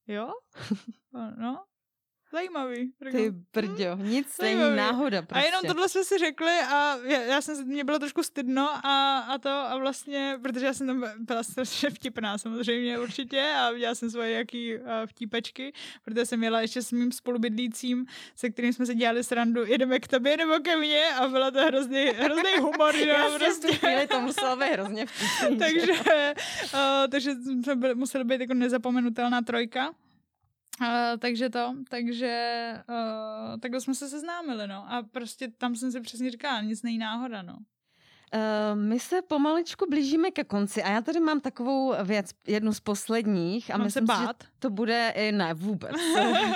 jo? 0.07 0.31
no, 1.39 1.65
Zajímavý. 2.35 2.93
Ty 3.11 3.31
brďo, 3.53 3.97
nic 3.97 4.37
Zajímavý. 4.37 4.65
není 4.65 4.77
náhoda 4.77 5.23
prostě. 5.23 5.43
A 5.43 5.47
jenom 5.47 5.61
prostě. 5.61 5.69
tohle 5.69 5.89
jsme 5.89 6.05
si 6.05 6.19
řekli 6.19 6.51
a 6.51 6.97
já, 7.05 7.21
já 7.21 7.41
jsem, 7.41 7.67
mě 7.67 7.85
bylo 7.85 7.99
trošku 7.99 8.23
stydno 8.23 8.87
a, 8.87 9.19
a 9.19 9.39
to 9.39 9.51
a 9.51 9.79
vlastně, 9.79 10.39
protože 10.43 10.67
já 10.67 10.73
jsem 10.73 10.87
tam 10.87 11.05
byla 11.19 11.43
strašně 11.43 11.91
vtipná 11.91 12.39
samozřejmě 12.39 12.99
určitě 12.99 13.43
a 13.57 13.73
dělala 13.73 13.95
jsem 13.95 14.11
svoje 14.11 14.31
jaký 14.31 14.77
uh, 14.77 14.83
vtípečky, 15.07 15.73
protože 16.05 16.27
jsem 16.27 16.45
jela 16.45 16.61
ještě 16.61 16.83
s 16.83 16.93
mým 16.93 17.13
spolubydlícím, 17.13 18.07
se 18.37 18.51
kterým 18.51 18.73
jsme 18.73 18.87
se 18.87 18.95
dělali 18.95 19.25
srandu, 19.25 19.65
jedeme 19.65 20.01
k 20.01 20.09
tobě 20.09 20.37
nebo 20.37 20.53
ke 20.63 20.77
mně 20.77 21.03
a 21.09 21.29
byla 21.29 21.51
to 21.51 21.67
hrozný, 21.67 22.05
hrozný 22.05 22.51
humor. 22.61 22.97
já 23.07 23.31
prostě. 23.39 23.69
v 23.69 23.79
chvíli 23.79 24.07
to 24.07 24.21
muselo 24.31 24.57
být 24.57 24.73
hrozně 24.73 25.07
vtipný. 25.07 25.59
takže, 25.59 25.93
uh, 26.75 26.81
takže 27.11 27.35
jsme 27.63 27.77
byli, 27.77 27.95
museli 27.95 28.25
být 28.25 28.41
jako 28.41 28.55
nezapomenutelná 28.55 29.43
trojka. 29.43 29.95
Uh, 30.81 30.87
takže 31.19 31.51
to, 31.51 31.75
takže 31.89 32.73
uh, 32.89 33.61
takhle 33.61 33.81
jsme 33.81 33.95
se 33.95 34.09
seznámili, 34.09 34.67
no. 34.67 34.93
A 34.93 35.03
prostě 35.03 35.49
tam 35.59 35.77
jsem 35.77 35.93
si 35.93 36.01
přesně 36.01 36.31
říkala, 36.31 36.61
nic 36.61 36.83
není 36.83 36.99
náhoda, 36.99 37.43
no. 37.43 37.59
Uh, 38.35 38.81
my 38.81 39.01
se 39.01 39.23
pomaličku 39.23 39.87
blížíme 39.91 40.31
ke 40.31 40.45
konci 40.45 40.83
a 40.83 40.91
já 40.91 41.01
tady 41.01 41.21
mám 41.21 41.41
takovou 41.41 41.95
věc, 42.05 42.31
jednu 42.47 42.73
z 42.73 42.81
posledních. 42.81 43.75
A 43.75 43.77
mám 43.77 43.85
myslím 43.87 44.07
se 44.07 44.13
bát? 44.13 44.43
Si, 44.43 44.47
že 44.47 44.53
to 44.59 44.71
bude, 44.71 45.15
ne 45.31 45.55
vůbec, 45.55 45.97
uh, 45.97 46.55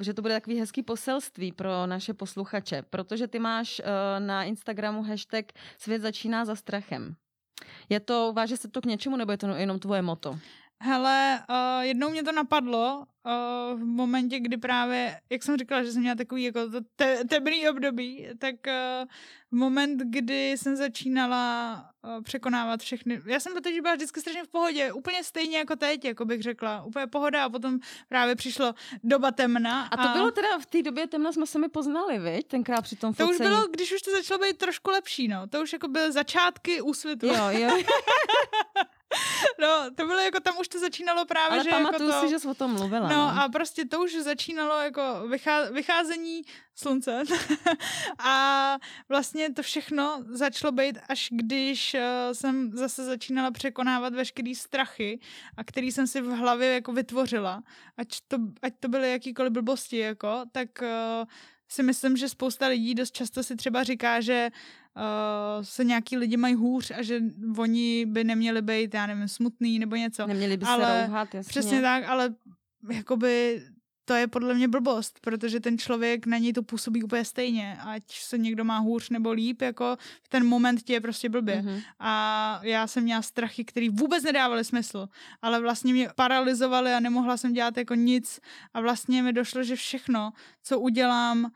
že 0.00 0.14
to 0.14 0.22
bude 0.22 0.34
takový 0.34 0.58
hezký 0.58 0.82
poselství 0.82 1.52
pro 1.52 1.86
naše 1.86 2.14
posluchače, 2.14 2.82
protože 2.90 3.28
ty 3.28 3.38
máš 3.38 3.80
uh, 3.80 3.86
na 4.26 4.44
Instagramu 4.44 5.02
hashtag 5.02 5.44
Svět 5.78 6.02
začíná 6.02 6.44
za 6.44 6.56
strachem. 6.56 7.14
Je 7.88 8.00
to, 8.00 8.32
váže 8.32 8.56
se 8.56 8.68
to 8.68 8.80
k 8.80 8.86
něčemu, 8.86 9.16
nebo 9.16 9.32
je 9.32 9.38
to 9.38 9.46
jenom 9.46 9.78
tvoje 9.78 10.02
moto? 10.02 10.38
Hele, 10.82 11.40
uh, 11.50 11.84
jednou 11.84 12.10
mě 12.10 12.22
to 12.22 12.32
napadlo 12.32 12.98
uh, 12.98 13.80
v 13.80 13.84
momentě, 13.84 14.40
kdy 14.40 14.56
právě, 14.56 15.20
jak 15.30 15.42
jsem 15.42 15.56
říkala, 15.56 15.82
že 15.82 15.92
jsem 15.92 16.00
měla 16.00 16.14
takový 16.14 16.42
jako 16.42 16.70
to 16.70 16.80
te- 16.96 17.24
temný 17.24 17.68
období, 17.68 18.28
tak 18.38 18.54
uh, 18.66 19.08
v 19.50 19.56
moment, 19.56 20.02
kdy 20.04 20.50
jsem 20.50 20.76
začínala 20.76 21.84
uh, 22.02 22.22
překonávat 22.22 22.80
všechny, 22.80 23.22
já 23.26 23.40
jsem 23.40 23.54
totiž 23.54 23.80
byla 23.80 23.94
vždycky 23.94 24.20
strašně 24.20 24.44
v 24.44 24.48
pohodě, 24.48 24.92
úplně 24.92 25.24
stejně 25.24 25.58
jako 25.58 25.76
teď, 25.76 26.04
jako 26.04 26.24
bych 26.24 26.42
řekla, 26.42 26.84
úplně 26.84 27.06
pohoda 27.06 27.44
a 27.44 27.48
potom 27.48 27.78
právě 28.08 28.36
přišlo 28.36 28.74
doba 29.02 29.30
temna. 29.30 29.82
A 29.82 29.96
to 29.96 30.08
a... 30.08 30.12
bylo 30.12 30.30
teda 30.30 30.58
v 30.58 30.66
té 30.66 30.82
době 30.82 31.06
temna 31.06 31.32
jsme 31.32 31.46
se 31.46 31.58
mi 31.58 31.68
poznali, 31.68 32.18
viď? 32.18 32.46
Tenkrát 32.46 32.82
při 32.82 32.96
tom 32.96 33.12
focení. 33.12 33.38
To 33.38 33.44
už 33.44 33.50
bylo, 33.50 33.68
když 33.68 33.94
už 33.94 34.02
to 34.02 34.10
začalo 34.10 34.40
být 34.40 34.58
trošku 34.58 34.90
lepší, 34.90 35.28
no. 35.28 35.46
To 35.46 35.62
už 35.62 35.72
jako 35.72 35.88
byly 35.88 36.12
začátky 36.12 36.80
úsvitu. 36.80 37.26
Jo, 37.26 37.48
jo. 37.50 37.70
No, 39.60 39.90
to 39.94 40.06
bylo 40.06 40.18
jako, 40.18 40.40
tam 40.40 40.58
už 40.58 40.68
to 40.68 40.78
začínalo 40.78 41.24
právě, 41.24 41.54
Ale 41.54 41.64
že 41.64 41.70
pamatuju 41.70 42.08
jako 42.08 42.20
to... 42.20 42.26
si, 42.26 42.32
že 42.32 42.38
jsi 42.38 42.48
o 42.48 42.54
tom 42.54 42.72
mluvila. 42.72 43.08
No, 43.08 43.16
no 43.16 43.42
a 43.42 43.48
prostě 43.48 43.84
to 43.84 44.00
už 44.00 44.14
začínalo 44.14 44.80
jako 44.80 45.28
vychá... 45.28 45.70
vycházení 45.70 46.42
slunce 46.74 47.22
a 48.18 48.78
vlastně 49.08 49.52
to 49.52 49.62
všechno 49.62 50.24
začalo 50.28 50.72
být, 50.72 50.98
až 51.08 51.28
když 51.32 51.94
uh, 51.94 52.00
jsem 52.32 52.70
zase 52.76 53.04
začínala 53.04 53.50
překonávat 53.50 54.14
veškerý 54.14 54.54
strachy, 54.54 55.20
a 55.56 55.64
který 55.64 55.92
jsem 55.92 56.06
si 56.06 56.20
v 56.20 56.36
hlavě 56.36 56.72
jako 56.72 56.92
vytvořila, 56.92 57.62
ať 57.96 58.08
to, 58.28 58.36
ať 58.62 58.72
to 58.80 58.88
byly 58.88 59.10
jakýkoliv 59.10 59.52
blbosti, 59.52 59.98
jako, 59.98 60.44
tak 60.52 60.68
uh, 60.82 61.26
si 61.68 61.82
myslím, 61.82 62.16
že 62.16 62.28
spousta 62.28 62.66
lidí 62.66 62.94
dost 62.94 63.14
často 63.14 63.42
si 63.42 63.56
třeba 63.56 63.82
říká, 63.82 64.20
že 64.20 64.48
uh, 64.52 64.85
se 65.62 65.84
nějaký 65.84 66.16
lidi 66.16 66.36
mají 66.36 66.54
hůř 66.54 66.90
a 66.90 67.02
že 67.02 67.20
oni 67.58 68.06
by 68.06 68.24
neměli 68.24 68.62
být, 68.62 68.94
já 68.94 69.06
nevím, 69.06 69.28
smutný 69.28 69.78
nebo 69.78 69.96
něco. 69.96 70.26
Neměli 70.26 70.56
by 70.56 70.66
ale, 70.66 70.86
se 70.86 71.06
rouhat, 71.06 71.34
jasně. 71.34 71.48
Přesně 71.48 71.80
tak, 71.80 72.04
ale 72.08 72.34
jakoby 72.92 73.62
to 74.08 74.14
je 74.14 74.26
podle 74.26 74.54
mě 74.54 74.68
blbost, 74.68 75.20
protože 75.20 75.60
ten 75.60 75.78
člověk 75.78 76.26
na 76.26 76.38
něj 76.38 76.52
to 76.52 76.62
působí 76.62 77.02
úplně 77.02 77.24
stejně, 77.24 77.78
ať 77.86 78.02
se 78.08 78.38
někdo 78.38 78.64
má 78.64 78.78
hůř 78.78 79.10
nebo 79.10 79.32
líp, 79.32 79.62
jako 79.62 79.96
v 80.22 80.28
ten 80.28 80.46
moment 80.46 80.82
ti 80.82 80.92
je 80.92 81.00
prostě 81.00 81.28
blbě. 81.28 81.62
Mm-hmm. 81.62 81.82
A 81.98 82.60
já 82.62 82.86
jsem 82.86 83.04
měla 83.04 83.22
strachy, 83.22 83.64
které 83.64 83.90
vůbec 83.90 84.24
nedávaly 84.24 84.64
smysl, 84.64 85.08
ale 85.42 85.60
vlastně 85.60 85.92
mě 85.92 86.08
paralizovaly 86.16 86.92
a 86.92 87.00
nemohla 87.00 87.36
jsem 87.36 87.52
dělat 87.52 87.76
jako 87.76 87.94
nic 87.94 88.40
a 88.74 88.80
vlastně 88.80 89.22
mi 89.22 89.32
došlo, 89.32 89.62
že 89.62 89.76
všechno, 89.76 90.32
co 90.62 90.80
udělám, 90.80 91.50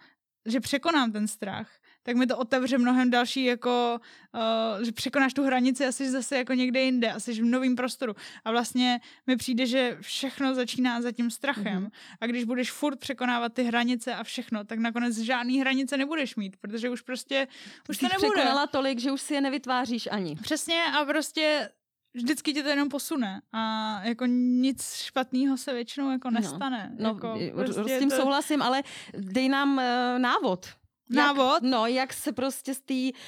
že 0.47 0.61
překonám 0.61 1.12
ten 1.12 1.28
strach, 1.28 1.80
tak 2.03 2.16
mi 2.16 2.26
to 2.26 2.38
otevře 2.38 2.78
mnohem 2.78 3.11
další, 3.11 3.44
jako, 3.44 4.01
uh, 4.34 4.84
že 4.84 4.92
překonáš 4.92 5.34
tu 5.34 5.44
hranici 5.44 5.86
a 5.86 5.92
jsi 5.92 6.11
zase 6.11 6.36
jako 6.36 6.53
někde 6.53 6.80
jinde 6.80 7.12
a 7.12 7.20
jsi 7.20 7.32
v 7.32 7.44
novém 7.44 7.76
prostoru. 7.76 8.14
A 8.44 8.51
vlastně 8.51 9.01
mi 9.26 9.36
přijde, 9.36 9.66
že 9.66 9.98
všechno 10.01 10.55
začíná 10.55 11.03
za 11.03 11.12
tím 11.12 11.30
strachem. 11.30 11.84
Mm-hmm. 11.84 12.16
A 12.20 12.26
když 12.26 12.44
budeš 12.44 12.70
furt 12.70 12.98
překonávat 12.98 13.53
ty 13.53 13.62
hranice 13.62 14.14
a 14.14 14.24
všechno, 14.24 14.64
tak 14.64 14.78
nakonec 14.78 15.18
žádný 15.18 15.61
hranice 15.61 15.96
nebudeš 15.96 16.36
mít, 16.36 16.57
protože 16.57 16.90
už 16.90 17.01
prostě, 17.01 17.48
už 17.88 17.96
Jsi 17.96 18.01
to 18.01 18.09
nebude. 18.09 18.30
překonala 18.30 18.66
tolik, 18.66 18.98
že 18.98 19.12
už 19.12 19.20
si 19.20 19.34
je 19.34 19.40
nevytváříš 19.40 20.09
ani. 20.11 20.36
Přesně 20.36 20.84
a 20.84 21.05
prostě 21.05 21.70
vždycky 22.14 22.53
tě 22.53 22.62
to 22.62 22.68
jenom 22.68 22.88
posune 22.88 23.40
a 23.53 23.94
jako 24.05 24.26
nic 24.26 24.94
špatného 24.94 25.57
se 25.57 25.72
většinou 25.72 26.11
jako 26.11 26.30
no. 26.30 26.40
nestane. 26.40 26.92
No, 26.98 27.09
jako, 27.09 27.38
no 27.57 27.64
prostě 27.64 27.96
s 27.96 27.98
tím 27.98 28.11
to... 28.11 28.16
souhlasím, 28.16 28.62
ale 28.62 28.82
dej 29.18 29.48
nám 29.48 29.78
uh, 29.78 30.18
návod 30.18 30.80
návod? 31.11 31.63
Jak, 31.63 31.63
no, 31.63 31.87
jak 31.87 32.13
se 32.13 32.33
prostě 32.33 32.75
z 32.75 32.81
té 32.81 33.19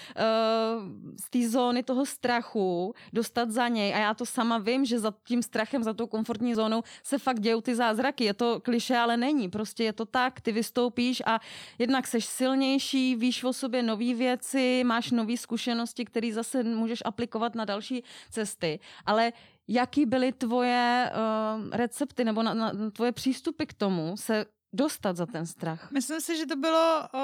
uh, 1.34 1.42
zóny 1.46 1.82
toho 1.82 2.06
strachu 2.06 2.94
dostat 3.12 3.50
za 3.50 3.68
něj. 3.68 3.94
A 3.94 3.98
já 3.98 4.14
to 4.14 4.26
sama 4.26 4.58
vím, 4.58 4.84
že 4.84 4.98
za 4.98 5.14
tím 5.24 5.42
strachem, 5.42 5.82
za 5.82 5.92
tou 5.92 6.06
komfortní 6.06 6.54
zónou 6.54 6.82
se 7.02 7.18
fakt 7.18 7.40
dějou 7.40 7.60
ty 7.60 7.74
zázraky. 7.74 8.24
Je 8.24 8.34
to 8.34 8.60
kliše, 8.60 8.96
ale 8.96 9.16
není. 9.16 9.48
Prostě 9.48 9.84
je 9.84 9.92
to 9.92 10.06
tak, 10.06 10.40
ty 10.40 10.52
vystoupíš 10.52 11.22
a 11.26 11.40
jednak 11.78 12.06
seš 12.06 12.24
silnější, 12.24 13.16
víš 13.16 13.44
o 13.44 13.52
sobě 13.52 13.82
nové 13.82 14.14
věci, 14.14 14.82
máš 14.84 15.10
nové 15.10 15.36
zkušenosti, 15.36 16.04
které 16.04 16.32
zase 16.32 16.62
můžeš 16.62 17.02
aplikovat 17.04 17.54
na 17.54 17.64
další 17.64 18.04
cesty. 18.30 18.80
Ale 19.06 19.32
jaký 19.68 20.06
byly 20.06 20.32
tvoje 20.32 21.10
uh, 21.12 21.70
recepty 21.72 22.24
nebo 22.24 22.42
na, 22.42 22.54
na, 22.54 22.90
tvoje 22.90 23.12
přístupy 23.12 23.64
k 23.64 23.74
tomu 23.74 24.16
se 24.16 24.46
dostat 24.72 25.16
za 25.16 25.26
ten 25.26 25.46
strach? 25.46 25.90
Myslím 25.90 26.20
si, 26.20 26.36
že 26.36 26.46
to 26.46 26.56
bylo 26.56 27.00
uh, 27.14 27.20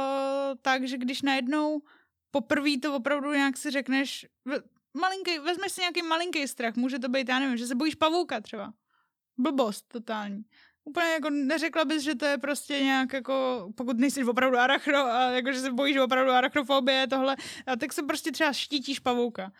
tak, 0.62 0.88
že 0.88 0.98
když 0.98 1.22
najednou 1.22 1.82
poprvé 2.30 2.78
to 2.82 2.94
opravdu 2.94 3.32
nějak 3.32 3.56
si 3.56 3.70
řekneš, 3.70 4.26
malinký, 4.94 5.38
vezmeš 5.38 5.72
si 5.72 5.80
nějaký 5.80 6.02
malinký 6.02 6.48
strach, 6.48 6.76
může 6.76 6.98
to 6.98 7.08
být, 7.08 7.28
já 7.28 7.38
nevím, 7.38 7.56
že 7.56 7.66
se 7.66 7.74
bojíš 7.74 7.94
pavouka 7.94 8.40
třeba. 8.40 8.72
Blbost 9.38 9.88
totální. 9.88 10.44
Úplně 10.84 11.06
jako 11.06 11.30
neřekla 11.30 11.84
bys, 11.84 12.02
že 12.02 12.14
to 12.14 12.24
je 12.24 12.38
prostě 12.38 12.80
nějak 12.80 13.12
jako, 13.12 13.68
pokud 13.76 13.98
nejsi 13.98 14.24
opravdu 14.24 14.58
arachno, 14.58 14.98
a 14.98 15.30
jako, 15.30 15.52
že 15.52 15.60
se 15.60 15.72
bojíš 15.72 15.96
opravdu 15.96 16.32
arachnofobie, 16.32 17.06
tohle, 17.06 17.36
a 17.66 17.76
tak 17.76 17.92
se 17.92 18.02
prostě 18.02 18.32
třeba 18.32 18.52
štítíš 18.52 18.98
pavouka 18.98 19.52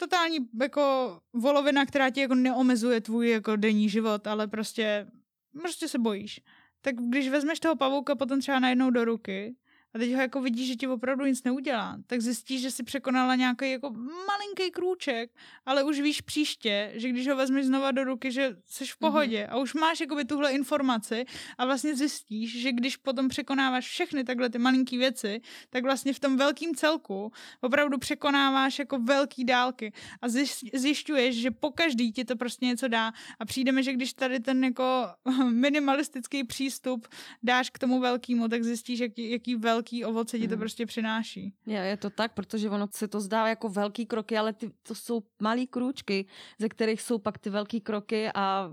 totální 0.00 0.38
jako 0.60 1.16
volovina, 1.32 1.86
která 1.86 2.10
ti 2.10 2.20
jako 2.20 2.34
neomezuje 2.34 3.00
tvůj 3.00 3.30
jako 3.30 3.56
denní 3.56 3.88
život, 3.88 4.26
ale 4.26 4.46
prostě 4.46 5.06
prostě 5.52 5.88
se 5.88 5.98
bojíš. 5.98 6.40
Tak 6.80 6.94
když 6.94 7.28
vezmeš 7.28 7.60
toho 7.60 7.76
pavouka 7.76 8.16
potom 8.16 8.40
třeba 8.40 8.60
najednou 8.60 8.90
do 8.90 9.04
ruky 9.04 9.56
a 9.94 9.98
teď 9.98 10.14
ho 10.14 10.20
jako 10.20 10.40
vidíš, 10.40 10.68
že 10.68 10.76
ti 10.76 10.86
opravdu 10.86 11.24
nic 11.24 11.44
neudělá, 11.44 11.98
tak 12.06 12.20
zjistíš, 12.20 12.60
že 12.62 12.70
si 12.70 12.82
překonala 12.82 13.34
nějaký 13.34 13.70
jako 13.70 13.90
malinký 14.26 14.70
krůček, 14.72 15.30
ale 15.66 15.82
už 15.82 16.00
víš 16.00 16.20
příště, 16.20 16.92
že 16.94 17.08
když 17.08 17.28
ho 17.28 17.36
vezmeš 17.36 17.66
znova 17.66 17.90
do 17.90 18.04
ruky, 18.04 18.32
že 18.32 18.56
jsi 18.66 18.86
v 18.86 18.88
mhm. 18.88 18.98
pohodě 18.98 19.44
mm-hmm. 19.44 19.54
a 19.54 19.58
už 19.58 19.74
máš 19.74 20.00
jakoby 20.00 20.24
tuhle 20.24 20.52
informaci 20.52 21.24
a 21.58 21.66
vlastně 21.66 21.96
zjistíš, 21.96 22.60
že 22.60 22.72
když 22.72 22.96
potom 22.96 23.28
překonáváš 23.28 23.88
všechny 23.88 24.24
takhle 24.24 24.50
ty 24.50 24.58
malinký 24.58 24.98
věci, 24.98 25.40
tak 25.70 25.84
vlastně 25.84 26.12
v 26.12 26.20
tom 26.20 26.36
velkým 26.36 26.74
celku 26.74 27.32
opravdu 27.60 27.98
překonáváš 27.98 28.78
jako 28.78 28.98
velký 28.98 29.44
dálky 29.44 29.92
a 30.22 30.28
zjišťuješ, 30.74 31.36
že 31.36 31.50
po 31.50 31.70
každý 31.70 32.12
ti 32.12 32.24
to 32.24 32.36
prostě 32.36 32.66
něco 32.66 32.88
dá 32.88 33.12
a 33.38 33.44
přijdeme, 33.44 33.82
že 33.82 33.92
když 33.92 34.12
tady 34.12 34.40
ten 34.40 34.64
jako 34.64 35.06
minimalistický 35.50 36.44
přístup 36.44 37.08
dáš 37.42 37.70
k 37.70 37.78
tomu 37.78 38.00
velkému, 38.00 38.48
tak 38.48 38.64
zjistíš, 38.64 38.98
jaký, 38.98 39.30
jaký 39.30 39.56
velký 39.56 39.79
velký 39.80 40.04
ovoce 40.04 40.38
ti 40.38 40.48
to 40.48 40.54
Mm. 40.54 40.60
prostě 40.60 40.86
přináší. 40.86 41.52
Je, 41.66 41.80
je 41.80 41.96
to 41.96 42.10
tak, 42.10 42.32
protože 42.32 42.70
ono 42.70 42.88
se 42.92 43.08
to 43.08 43.20
zdá 43.20 43.48
jako 43.48 43.68
velký 43.68 44.06
kroky, 44.06 44.38
ale 44.38 44.52
ty, 44.52 44.70
to 44.82 44.94
jsou 44.94 45.22
malý 45.42 45.66
krůčky, 45.66 46.26
ze 46.58 46.68
kterých 46.68 47.02
jsou 47.02 47.18
pak 47.18 47.38
ty 47.38 47.50
velký 47.50 47.80
kroky 47.80 48.28
a 48.34 48.72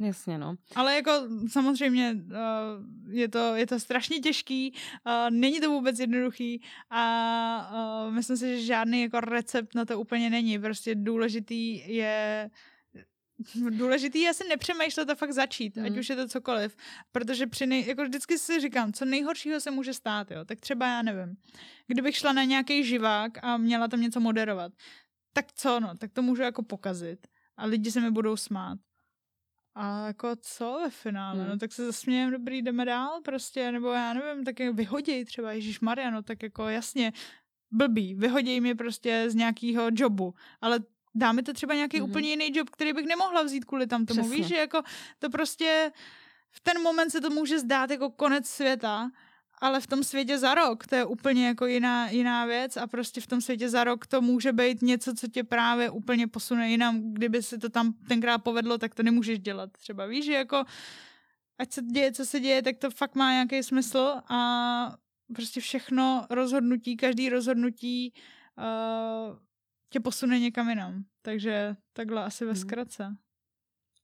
jasně 0.00 0.38
no. 0.38 0.56
Ale 0.74 0.94
jako 0.94 1.12
samozřejmě 1.50 2.12
uh, 2.14 3.14
je, 3.14 3.28
to, 3.28 3.54
je 3.54 3.66
to 3.66 3.80
strašně 3.80 4.18
těžký, 4.18 4.72
uh, 5.06 5.30
není 5.30 5.60
to 5.60 5.70
vůbec 5.70 5.98
jednoduchý 5.98 6.62
a 6.90 7.02
uh, 8.06 8.14
myslím 8.14 8.36
si, 8.36 8.56
že 8.58 8.66
žádný 8.66 9.02
jako 9.02 9.20
recept 9.20 9.74
na 9.74 9.84
to 9.84 10.00
úplně 10.00 10.30
není. 10.30 10.58
Prostě 10.58 10.94
důležitý 10.94 11.94
je 11.94 12.50
Důležitý 13.70 14.20
je 14.20 14.30
asi 14.30 14.48
nepřemýšlet 14.48 15.10
a 15.10 15.14
fakt 15.14 15.32
začít, 15.32 15.76
mm. 15.76 15.84
ať 15.84 15.90
Mhm. 15.90 16.00
už 16.00 16.08
je 16.08 16.16
to 16.16 16.28
cokoliv. 16.28 16.76
Protože 17.12 17.46
při 17.46 17.66
nej, 17.66 17.86
jako 17.86 18.04
vždycky 18.04 18.38
si 18.38 18.60
říkám, 18.60 18.92
co 18.92 19.04
nejhoršího 19.04 19.60
se 19.60 19.70
může 19.70 19.94
stát, 19.94 20.30
jo. 20.30 20.44
Tak 20.44 20.60
třeba 20.60 20.86
já 20.86 21.02
nevím, 21.02 21.36
kdybych 21.86 22.16
šla 22.16 22.32
na 22.32 22.44
nějaký 22.44 22.84
živák 22.84 23.44
a 23.44 23.56
měla 23.56 23.88
tam 23.88 24.00
něco 24.00 24.20
moderovat, 24.20 24.72
tak 25.32 25.52
co, 25.52 25.80
no, 25.80 25.96
tak 25.96 26.12
to 26.12 26.22
můžu 26.22 26.42
jako 26.42 26.62
pokazit 26.62 27.26
a 27.56 27.66
lidi 27.66 27.90
se 27.90 28.00
mi 28.00 28.10
budou 28.10 28.36
smát. 28.36 28.78
A 29.74 30.06
jako 30.06 30.36
co 30.40 30.80
ve 30.82 30.90
finále? 30.90 31.40
Hmm. 31.40 31.48
No 31.48 31.58
tak 31.58 31.72
se 31.72 31.86
zasmějem, 31.86 32.30
dobrý, 32.30 32.62
jdeme 32.62 32.84
dál 32.84 33.20
prostě, 33.24 33.72
nebo 33.72 33.88
já 33.88 34.14
nevím, 34.14 34.44
tak 34.44 34.60
je 34.60 34.72
vyhoděj 34.72 35.24
třeba, 35.24 35.52
Ježíš 35.52 35.80
Maria, 35.80 36.10
no 36.10 36.22
tak 36.22 36.42
jako 36.42 36.68
jasně, 36.68 37.12
blbý, 37.70 38.14
vyhoděj 38.14 38.60
mě 38.60 38.74
prostě 38.74 39.30
z 39.30 39.34
nějakého 39.34 39.88
jobu, 39.92 40.34
ale 40.60 40.80
dá 41.18 41.32
mi 41.32 41.42
to 41.42 41.52
třeba 41.52 41.74
nějaký 41.74 41.96
Mhm. 41.96 42.06
mm-hmm. 42.06 42.10
úplně 42.10 42.30
jiný 42.30 42.50
job, 42.54 42.70
který 42.70 42.92
bych 42.92 43.06
nemohla 43.06 43.42
vzít 43.42 43.64
kvůli 43.64 43.86
tam 43.86 44.06
tomu. 44.06 44.20
Přesně. 44.20 44.36
Víš, 44.36 44.46
že 44.46 44.56
jako 44.56 44.82
to 45.18 45.30
prostě 45.30 45.92
v 46.50 46.60
ten 46.60 46.82
moment 46.82 47.10
se 47.10 47.20
to 47.20 47.30
může 47.30 47.58
zdát 47.58 47.90
jako 47.90 48.10
konec 48.10 48.46
světa, 48.46 49.10
ale 49.60 49.80
v 49.80 49.86
tom 49.86 50.04
světě 50.04 50.38
za 50.38 50.54
rok 50.54 50.86
to 50.86 50.94
je 50.94 51.04
úplně 51.04 51.46
jako 51.46 51.66
jiná, 51.66 52.08
jiná 52.10 52.46
věc 52.46 52.76
a 52.76 52.86
prostě 52.86 53.20
v 53.20 53.26
tom 53.26 53.40
světě 53.40 53.68
za 53.68 53.84
rok 53.84 54.06
to 54.06 54.20
může 54.20 54.52
být 54.52 54.82
něco, 54.82 55.14
co 55.14 55.28
tě 55.28 55.44
právě 55.44 55.90
úplně 55.90 56.26
posune 56.26 56.70
jinam. 56.70 57.14
Kdyby 57.14 57.42
se 57.42 57.58
to 57.58 57.68
tam 57.68 57.92
tenkrát 58.08 58.38
povedlo, 58.38 58.78
tak 58.78 58.94
to 58.94 59.02
nemůžeš 59.02 59.38
dělat. 59.38 59.70
Třeba 59.72 60.06
víš, 60.06 60.24
že 60.24 60.32
jako 60.32 60.64
ať 61.58 61.72
se 61.72 61.82
děje, 61.82 62.12
co 62.12 62.26
se 62.26 62.40
děje, 62.40 62.62
tak 62.62 62.76
to 62.78 62.90
fakt 62.90 63.14
má 63.14 63.32
nějaký 63.32 63.62
smysl 63.62 64.14
a 64.28 64.40
prostě 65.34 65.60
všechno 65.60 66.26
rozhodnutí, 66.30 66.96
každý 66.96 67.28
rozhodnutí 67.28 68.12
uh, 68.58 69.36
tě 69.90 70.00
posune 70.00 70.38
někam 70.38 70.68
jinam. 70.68 71.04
Takže 71.22 71.76
takhle 71.92 72.24
asi 72.24 72.44
ve 72.44 72.50
Mhm. 72.52 72.60
zkratce. 72.60 73.16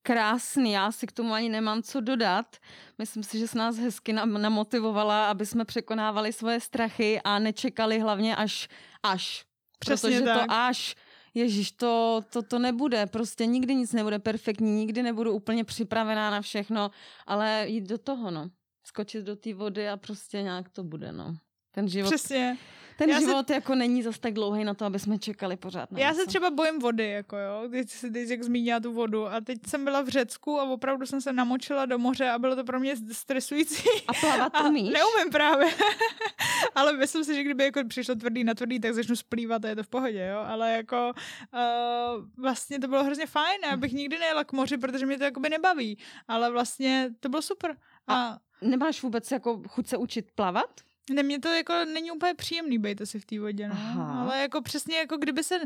Krásný, 0.03 0.73
já 0.73 0.93
si 0.93 1.07
k 1.07 1.13
tomu 1.13 1.33
ani 1.33 1.49
nemám 1.49 1.83
co 1.83 2.01
dodat. 2.01 2.57
Myslím 2.99 3.23
si, 3.23 3.39
že 3.39 3.49
s 3.49 3.55
nás 3.55 3.77
hezky 3.77 4.13
nam- 4.13 4.43
namotivovala, 4.43 5.31
aby 5.31 5.47
jsme 5.47 5.65
překonávali 5.65 6.33
svoje 6.33 6.61
strachy 6.61 7.21
a 7.25 7.39
nečekali 7.39 7.99
hlavně 8.01 8.37
až, 8.37 8.69
až. 9.03 9.45
Přesně 9.79 10.09
Protože 10.11 10.21
tak. 10.23 10.47
to 10.47 10.53
až, 10.53 10.95
Ježíš, 11.37 11.73
to, 11.73 12.21
to, 12.33 12.43
to 12.43 12.59
nebude, 12.59 13.07
prostě 13.07 13.47
nikdy 13.47 13.75
nic 13.75 13.93
nebude 13.93 14.19
perfektní, 14.19 14.71
nikdy 14.77 15.03
nebudu 15.03 15.33
úplně 15.33 15.65
připravená 15.65 16.31
na 16.31 16.41
všechno, 16.41 16.91
ale 17.27 17.65
jít 17.69 17.89
do 17.89 17.99
toho, 17.99 18.31
no. 18.31 18.51
Skočit 18.87 19.25
do 19.25 19.37
té 19.37 19.55
vody 19.55 19.89
a 19.89 19.97
prostě 19.97 20.43
nějak 20.43 20.69
to 20.69 20.85
bude, 20.85 21.13
no. 21.13 21.37
Ten 21.75 21.89
život, 21.89 22.09
Přesně. 22.09 22.57
ten 22.99 23.11
Já 23.11 23.21
se- 23.21 23.27
život 23.27 23.51
jako 23.51 23.75
není 23.75 24.03
zas 24.03 24.19
tak 24.19 24.33
dlouhý 24.35 24.65
na 24.65 24.75
to, 24.75 24.85
aby 24.85 24.99
jsme 24.99 25.19
čekali 25.19 25.57
pořád 25.57 25.93
na 25.93 25.99
Já 26.01 26.09
něco. 26.09 26.21
se 26.21 26.27
třeba 26.27 26.51
bojím 26.51 26.79
vody, 26.79 27.09
jako 27.11 27.37
jo, 27.37 27.65
když 27.69 27.91
si 27.91 28.11
teď 28.11 28.29
jak 28.29 28.43
zmínila 28.43 28.81
tu 28.81 28.93
vodu. 28.93 29.27
A 29.27 29.41
teď 29.41 29.59
jsem 29.67 29.85
byla 29.85 30.03
v 30.03 30.09
Řecku 30.09 30.61
a 30.61 30.65
opravdu 30.65 31.07
jsem 31.07 31.21
se 31.21 31.33
namočila 31.33 31.87
do 31.87 31.99
moře 31.99 32.31
a 32.31 32.39
bylo 32.39 32.57
to 32.57 32.65
pro 32.65 32.81
mě 32.81 32.95
stresující. 33.13 33.89
A 34.09 34.13
plavat 34.21 34.55
A 34.57 34.69
umíš? 34.69 34.93
neumím 34.93 35.31
právě. 35.33 35.67
Ale 36.75 36.93
myslím 36.93 37.25
si, 37.25 37.35
že 37.35 37.43
kdyby 37.43 37.65
jako 37.65 37.81
přišlo 37.89 38.15
tvrdý 38.15 38.45
na 38.45 38.55
tvrdý, 38.55 38.81
tak 38.81 38.95
začnu 38.95 39.17
splývat 39.17 39.65
a 39.65 39.69
je 39.69 39.77
to 39.77 39.83
v 39.83 39.89
pohodě, 39.89 40.29
jo. 40.33 40.39
Ale 40.47 40.73
jako 40.73 41.13
uh, 41.55 42.25
vlastně 42.37 42.79
to 42.79 42.89
bylo 42.89 43.05
hrozně 43.05 43.27
fajn. 43.27 43.59
Já 43.71 43.77
bych 43.77 43.93
nikdy 43.93 44.19
nejela 44.19 44.45
k 44.45 44.53
moři, 44.53 44.77
protože 44.77 45.07
mě 45.07 45.19
to 45.19 45.25
jakoby 45.25 45.49
nebaví. 45.49 45.99
Ale 46.29 46.51
vlastně 46.51 47.11
to 47.21 47.29
bylo 47.29 47.43
super. 47.43 47.77
A, 48.09 48.39
Nemáš 48.63 49.03
vůbec 49.03 49.31
jako 49.31 49.63
chuť 49.69 49.87
se 49.87 49.97
učit 49.97 50.27
plavat? 50.35 50.81
Ne, 51.11 51.23
mě 51.23 51.41
to 51.41 51.49
jako 51.49 51.73
není 51.85 52.11
úplně 52.11 52.35
příjemný 52.35 52.79
být 52.79 53.01
asi 53.01 53.21
v 53.21 53.25
té 53.25 53.41
vodě, 53.41 53.69
no. 53.69 53.75
Aha. 53.75 54.21
Ale 54.23 54.39
jako 54.41 54.63
přesně 54.63 54.97
jako 54.97 55.17
kdyby 55.17 55.43
se, 55.45 55.61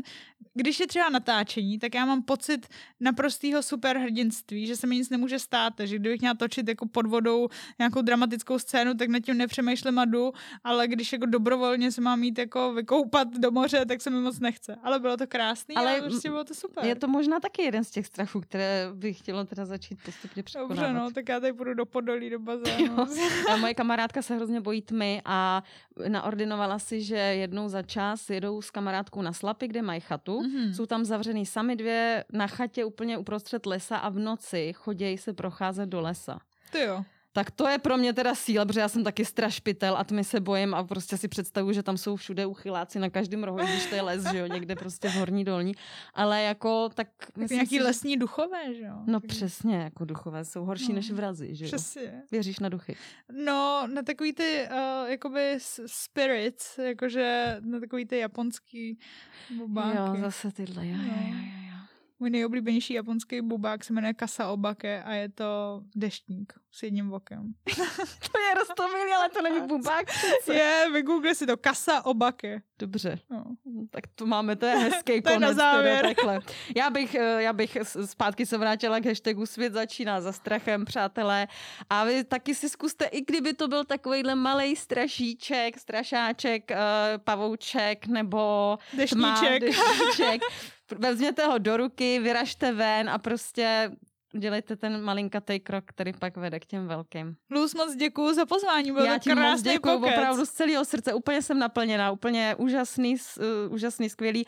když 0.53 0.79
je 0.79 0.87
třeba 0.87 1.09
natáčení, 1.09 1.79
tak 1.79 1.95
já 1.95 2.05
mám 2.05 2.23
pocit 2.23 2.67
naprostého 2.99 3.63
superhrdinství, 3.63 4.67
že 4.67 4.75
se 4.75 4.87
mi 4.87 4.95
nic 4.95 5.09
nemůže 5.09 5.39
stát, 5.39 5.73
takže 5.75 5.99
kdybych 5.99 6.21
měla 6.21 6.35
točit 6.35 6.67
jako 6.67 6.87
pod 6.87 7.07
vodou 7.07 7.49
nějakou 7.79 8.01
dramatickou 8.01 8.59
scénu, 8.59 8.93
tak 8.93 9.09
nad 9.09 9.19
tím 9.19 9.37
nepřemýšlím 9.37 9.99
a 9.99 10.05
jdu, 10.05 10.31
ale 10.63 10.87
když 10.87 11.13
jako 11.13 11.25
dobrovolně 11.25 11.91
se 11.91 12.01
mám 12.01 12.23
jít 12.23 12.37
jako 12.37 12.73
vykoupat 12.73 13.27
do 13.37 13.51
moře, 13.51 13.85
tak 13.85 14.01
se 14.01 14.09
mi 14.09 14.19
moc 14.19 14.39
nechce. 14.39 14.75
Ale 14.83 14.99
bylo 14.99 15.17
to 15.17 15.27
krásný, 15.27 15.75
ale, 15.75 15.91
ale 15.91 16.01
prostě 16.01 16.29
bylo 16.29 16.43
to 16.43 16.53
super. 16.53 16.85
Je 16.85 16.95
to 16.95 17.07
možná 17.07 17.39
taky 17.39 17.61
jeden 17.61 17.83
z 17.83 17.91
těch 17.91 18.05
strachů, 18.05 18.41
které 18.41 18.87
bych 18.93 19.17
chtěla 19.17 19.43
teda 19.43 19.65
začít 19.65 19.99
postupně 20.05 20.43
překonávat. 20.43 20.77
Dobře, 20.77 20.93
no, 20.93 21.11
tak 21.11 21.29
já 21.29 21.39
tady 21.39 21.53
půjdu 21.53 21.73
do 21.73 21.85
Podolí, 21.85 22.29
do 22.29 22.39
bazénu. 22.39 22.85
Jo. 22.85 23.07
A 23.53 23.57
Moje 23.57 23.73
kamarádka 23.73 24.21
se 24.21 24.35
hrozně 24.35 24.61
bojí 24.61 24.81
tmy 24.81 25.21
a 25.29 25.63
naordinovala 26.07 26.79
si, 26.79 27.01
že 27.01 27.15
jednou 27.15 27.69
za 27.69 27.81
čas 27.81 28.29
jedou 28.29 28.61
s 28.61 28.71
kamarádkou 28.71 29.21
na 29.21 29.33
Slapy, 29.33 29.67
kde 29.67 29.81
mají 29.81 30.01
chatu. 30.01 30.41
Mhm. 30.41 30.73
Jsou 30.73 30.85
tam 30.85 31.05
zavřený 31.05 31.45
sami 31.45 31.75
dvě 31.75 32.25
na 32.33 32.47
chatě 32.47 32.85
úplně 32.85 33.17
uprostřed 33.17 33.65
lesa 33.65 33.97
a 33.97 34.09
v 34.09 34.19
noci 34.19 34.73
chodějí 34.73 35.17
se 35.17 35.33
procházet 35.33 35.89
do 35.89 36.01
lesa. 36.01 36.39
Ty 36.71 36.79
jo. 36.79 37.05
Tak 37.31 37.51
to 37.51 37.67
je 37.67 37.77
pro 37.77 37.97
mě 37.97 38.13
teda 38.13 38.35
síla, 38.35 38.65
protože 38.65 38.79
já 38.79 38.89
jsem 38.89 39.03
taky 39.03 39.25
strašpitel 39.25 39.97
a 39.97 40.03
tmy 40.03 40.23
se 40.23 40.39
bojím 40.39 40.73
a 40.73 40.83
prostě 40.83 41.17
si 41.17 41.27
představuju, 41.27 41.73
že 41.73 41.83
tam 41.83 41.97
jsou 41.97 42.15
všude 42.15 42.45
uchyláci 42.45 42.99
na 42.99 43.09
každém 43.09 43.43
rohu, 43.43 43.57
když 43.57 43.85
to 43.85 43.95
je 43.95 44.01
les, 44.01 44.23
že 44.31 44.37
jo, 44.37 44.45
někde 44.45 44.75
prostě 44.75 45.09
v 45.09 45.13
horní 45.13 45.43
dolní. 45.45 45.73
Ale 46.13 46.41
jako 46.41 46.89
tak... 46.89 47.07
Tak 47.17 47.37
myslím 47.37 47.55
nějaký 47.55 47.77
si, 47.77 47.83
lesní 47.83 48.17
duchové, 48.17 48.73
že 48.75 48.83
jo? 48.83 48.93
No 49.05 49.19
přesně, 49.19 49.75
jako 49.75 50.05
duchové 50.05 50.45
jsou 50.45 50.65
horší 50.65 50.89
No, 50.89 50.95
než 50.95 51.11
vrazi, 51.11 51.55
že 51.55 51.65
jo? 51.65 51.69
Přesně. 51.69 52.21
Věříš 52.31 52.59
na 52.59 52.69
duchy? 52.69 52.95
No, 53.45 53.87
na 53.93 54.01
takový 54.01 54.33
ty, 54.33 54.67
uh, 54.71 55.09
jakoby 55.09 55.57
spirits, 55.85 56.77
jakože 56.77 57.57
na 57.59 57.79
takový 57.79 58.05
ty 58.05 58.17
japonský 58.17 58.99
bubáky. 59.57 59.97
Jo, 59.97 60.15
zase 60.21 60.51
tyhle, 60.51 60.87
jo, 60.87 60.91
jo, 60.93 60.97
No. 60.97 61.13
jo, 61.13 61.33
jo, 61.33 61.69
jo. 61.71 61.78
Můj 62.19 62.29
nejoblíbenější 62.29 62.93
japonský 62.93 63.41
bubák 63.41 63.83
se 63.83 63.93
jmenuje 63.93 64.13
Kasa 64.13 64.47
Obake 64.47 65.03
a 65.03 65.13
je 65.13 65.29
to 65.29 65.81
deštník 65.95 66.53
s 66.71 66.83
jedním 66.83 67.13
okem. 67.13 67.53
To 68.31 68.39
je 68.39 68.53
rostomilý, 68.53 69.11
ale 69.17 69.29
to 69.29 69.41
není 69.41 69.67
bubák 69.67 70.05
přece. 70.05 70.53
Je, 70.53 70.85
vygoogle 70.93 71.35
si 71.35 71.45
to 71.47 71.57
Kasa 71.57 72.05
Obake. 72.05 72.61
Dobře, 72.79 73.19
No. 73.29 73.43
tak 73.91 74.03
to 74.15 74.25
máme, 74.25 74.55
to 74.55 74.65
je 74.65 74.75
hezký 74.75 75.21
To 75.21 75.29
je 75.29 75.39
na 75.39 75.47
konec. 75.47 75.57
závěr. 75.57 76.01
Teda, 76.01 76.07
takhle. 76.13 76.39
Já 76.75 76.89
bych, 76.89 77.15
eh, 77.15 77.43
já 77.43 77.53
bych 77.53 77.77
zpátky 78.05 78.45
se 78.45 78.57
vrátila 78.57 78.99
k 78.99 79.05
hashtagu 79.05 79.45
Svět 79.45 79.73
začíná 79.73 80.21
za 80.21 80.31
strachem, 80.31 80.85
přátelé. 80.85 81.47
A 81.89 82.03
vy 82.05 82.23
taky 82.23 82.55
si 82.55 82.69
zkuste, 82.69 83.05
i 83.05 83.21
kdyby 83.21 83.53
to 83.53 83.67
byl 83.67 83.85
takovýhle 83.85 84.35
malý 84.35 84.75
strašíček, 84.75 85.79
strašáček, 85.79 86.71
eh, 86.71 86.77
pavouček 87.17 88.07
nebo 88.07 88.77
Deštníček. 88.93 89.39
Tma, 89.39 89.59
deštníček. 89.59 90.41
Vezměte 90.97 91.45
ho 91.45 91.57
do 91.57 91.77
ruky, 91.77 92.19
vyražte 92.19 92.71
ven 92.71 93.09
a 93.09 93.17
prostě 93.17 93.91
udělejte 94.33 94.75
ten 94.75 95.01
malinkatý 95.01 95.59
krok, 95.59 95.83
který 95.87 96.13
pak 96.13 96.37
vede 96.37 96.59
k 96.59 96.65
těm 96.65 96.87
velkým. 96.87 97.35
Luz, 97.51 97.75
moc 97.75 97.95
děkuju 97.95 98.33
za 98.33 98.45
pozvání, 98.45 98.91
byl 98.91 99.05
Já 99.05 99.13
to 99.13 99.19
ti 99.19 99.35
moc 99.35 99.63
pokec. 99.81 100.13
opravdu 100.13 100.45
z 100.45 100.49
celého 100.49 100.85
srdce, 100.85 101.13
úplně 101.13 101.41
jsem 101.41 101.59
naplněná, 101.59 102.11
úplně 102.11 102.55
úžasný, 102.57 103.15
uh, 103.67 103.73
úžasný, 103.73 104.09
skvělý. 104.09 104.45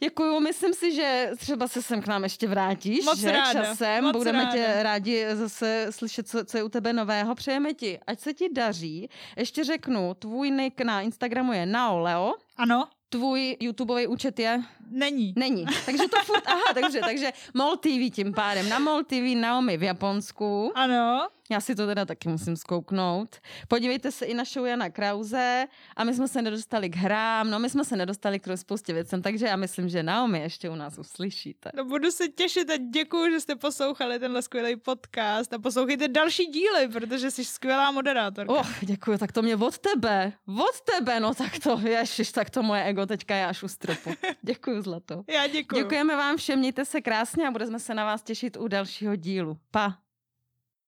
Děkuju, 0.00 0.40
myslím 0.40 0.74
si, 0.74 0.94
že 0.94 1.30
třeba 1.38 1.68
se 1.68 1.82
sem 1.82 2.02
k 2.02 2.06
nám 2.06 2.22
ještě 2.22 2.48
vrátíš, 2.48 3.04
Moc 3.04 3.18
že 3.18 3.32
ráda, 3.32 3.52
časem, 3.64 4.04
moc 4.04 4.16
budeme 4.16 4.46
tě 4.52 4.66
ráda. 4.66 4.82
rádi 4.82 5.26
zase 5.32 5.86
slyšet, 5.90 6.28
co, 6.28 6.44
co 6.44 6.56
je 6.56 6.62
u 6.62 6.68
tebe 6.68 6.92
nového. 6.92 7.34
Přejeme 7.34 7.74
ti, 7.74 7.98
ať 8.06 8.20
se 8.20 8.34
ti 8.34 8.48
daří. 8.52 9.08
Ještě 9.36 9.64
řeknu, 9.64 10.14
tvůj 10.14 10.50
nick 10.50 10.80
na 10.80 11.00
Instagramu 11.00 11.52
je 11.52 11.66
naoleo, 11.66 12.34
Ano, 12.56 12.88
tvůj 13.08 13.56
YouTubeový 13.60 14.06
účet 14.06 14.38
je? 14.38 14.62
není. 14.90 15.32
Není. 15.36 15.66
Takže 15.86 16.08
to 16.08 16.16
furt, 16.24 16.46
aha, 16.46 16.74
takže, 16.74 17.00
takže 17.00 17.32
MOL 17.54 17.76
TV 17.76 18.10
tím 18.12 18.32
pádem. 18.32 18.68
Na 18.68 18.78
MOL 18.78 19.04
TV 19.04 19.36
Naomi 19.40 19.76
v 19.76 19.82
Japonsku. 19.82 20.72
Ano, 20.74 21.28
Já 21.50 21.60
si 21.60 21.74
to 21.74 21.86
teda 21.86 22.04
taky 22.04 22.28
musím 22.28 22.56
zkouknout. 22.56 23.36
Podívejte 23.68 24.12
se 24.12 24.26
i 24.26 24.34
na 24.34 24.44
show 24.44 24.66
Jana 24.66 24.90
Krause 24.90 25.66
a 25.96 26.04
my 26.04 26.14
jsme 26.14 26.28
se 26.28 26.42
nedostali 26.42 26.90
k 26.90 26.96
hrám, 26.96 27.50
no 27.50 27.58
my 27.58 27.70
jsme 27.70 27.84
se 27.84 27.96
nedostali 27.96 28.40
k 28.40 28.56
spoustě 28.56 28.92
věcem, 28.92 29.22
takže 29.22 29.46
já 29.46 29.56
myslím, 29.56 29.88
že 29.88 30.02
Naomi 30.02 30.40
ještě 30.40 30.70
u 30.70 30.74
nás 30.74 30.98
uslyšíte. 30.98 31.70
no 31.76 31.84
budu 31.84 32.10
se 32.10 32.28
těšit 32.28 32.70
a 32.70 32.76
děkuju, 32.76 33.30
že 33.32 33.40
jste 33.40 33.56
poslouchali 33.56 34.18
tenhle 34.18 34.42
skvělý 34.42 34.76
podcast 34.76 35.52
a 35.52 35.58
poslouchejte 35.58 36.08
další 36.08 36.44
díly, 36.46 36.88
protože 36.92 37.30
jsi 37.30 37.44
skvělá 37.44 37.90
moderátorka. 37.90 38.52
Oh, 38.52 38.66
děkuji, 38.80 39.18
tak 39.18 39.32
to 39.32 39.42
mě 39.42 39.56
od 39.56 39.78
tebe, 39.78 40.32
od 40.46 40.80
tebe, 40.96 41.20
no 41.20 41.34
tak 41.34 41.58
to, 41.62 41.80
ježiš, 41.84 42.32
tak 42.32 42.50
to 42.50 42.62
moje 42.62 42.84
ego 42.84 43.06
teďka 43.06 43.36
je 43.36 43.46
až 43.46 43.62
u 43.62 43.68
stropu. 43.68 44.10
Děkuji, 44.42 44.82
Zlato. 44.82 45.22
Já 45.28 45.46
děkuju. 45.46 45.82
Děkujeme 45.82 46.16
vám 46.16 46.36
všem, 46.36 46.58
mějte 46.58 46.84
se 46.84 47.00
krásně 47.00 47.48
a 47.48 47.50
budeme 47.50 47.78
se 47.78 47.94
na 47.94 48.04
vás 48.04 48.22
těšit 48.22 48.56
u 48.56 48.68
dalšího 48.68 49.16
dílu. 49.16 49.58
Pa. 49.70 49.98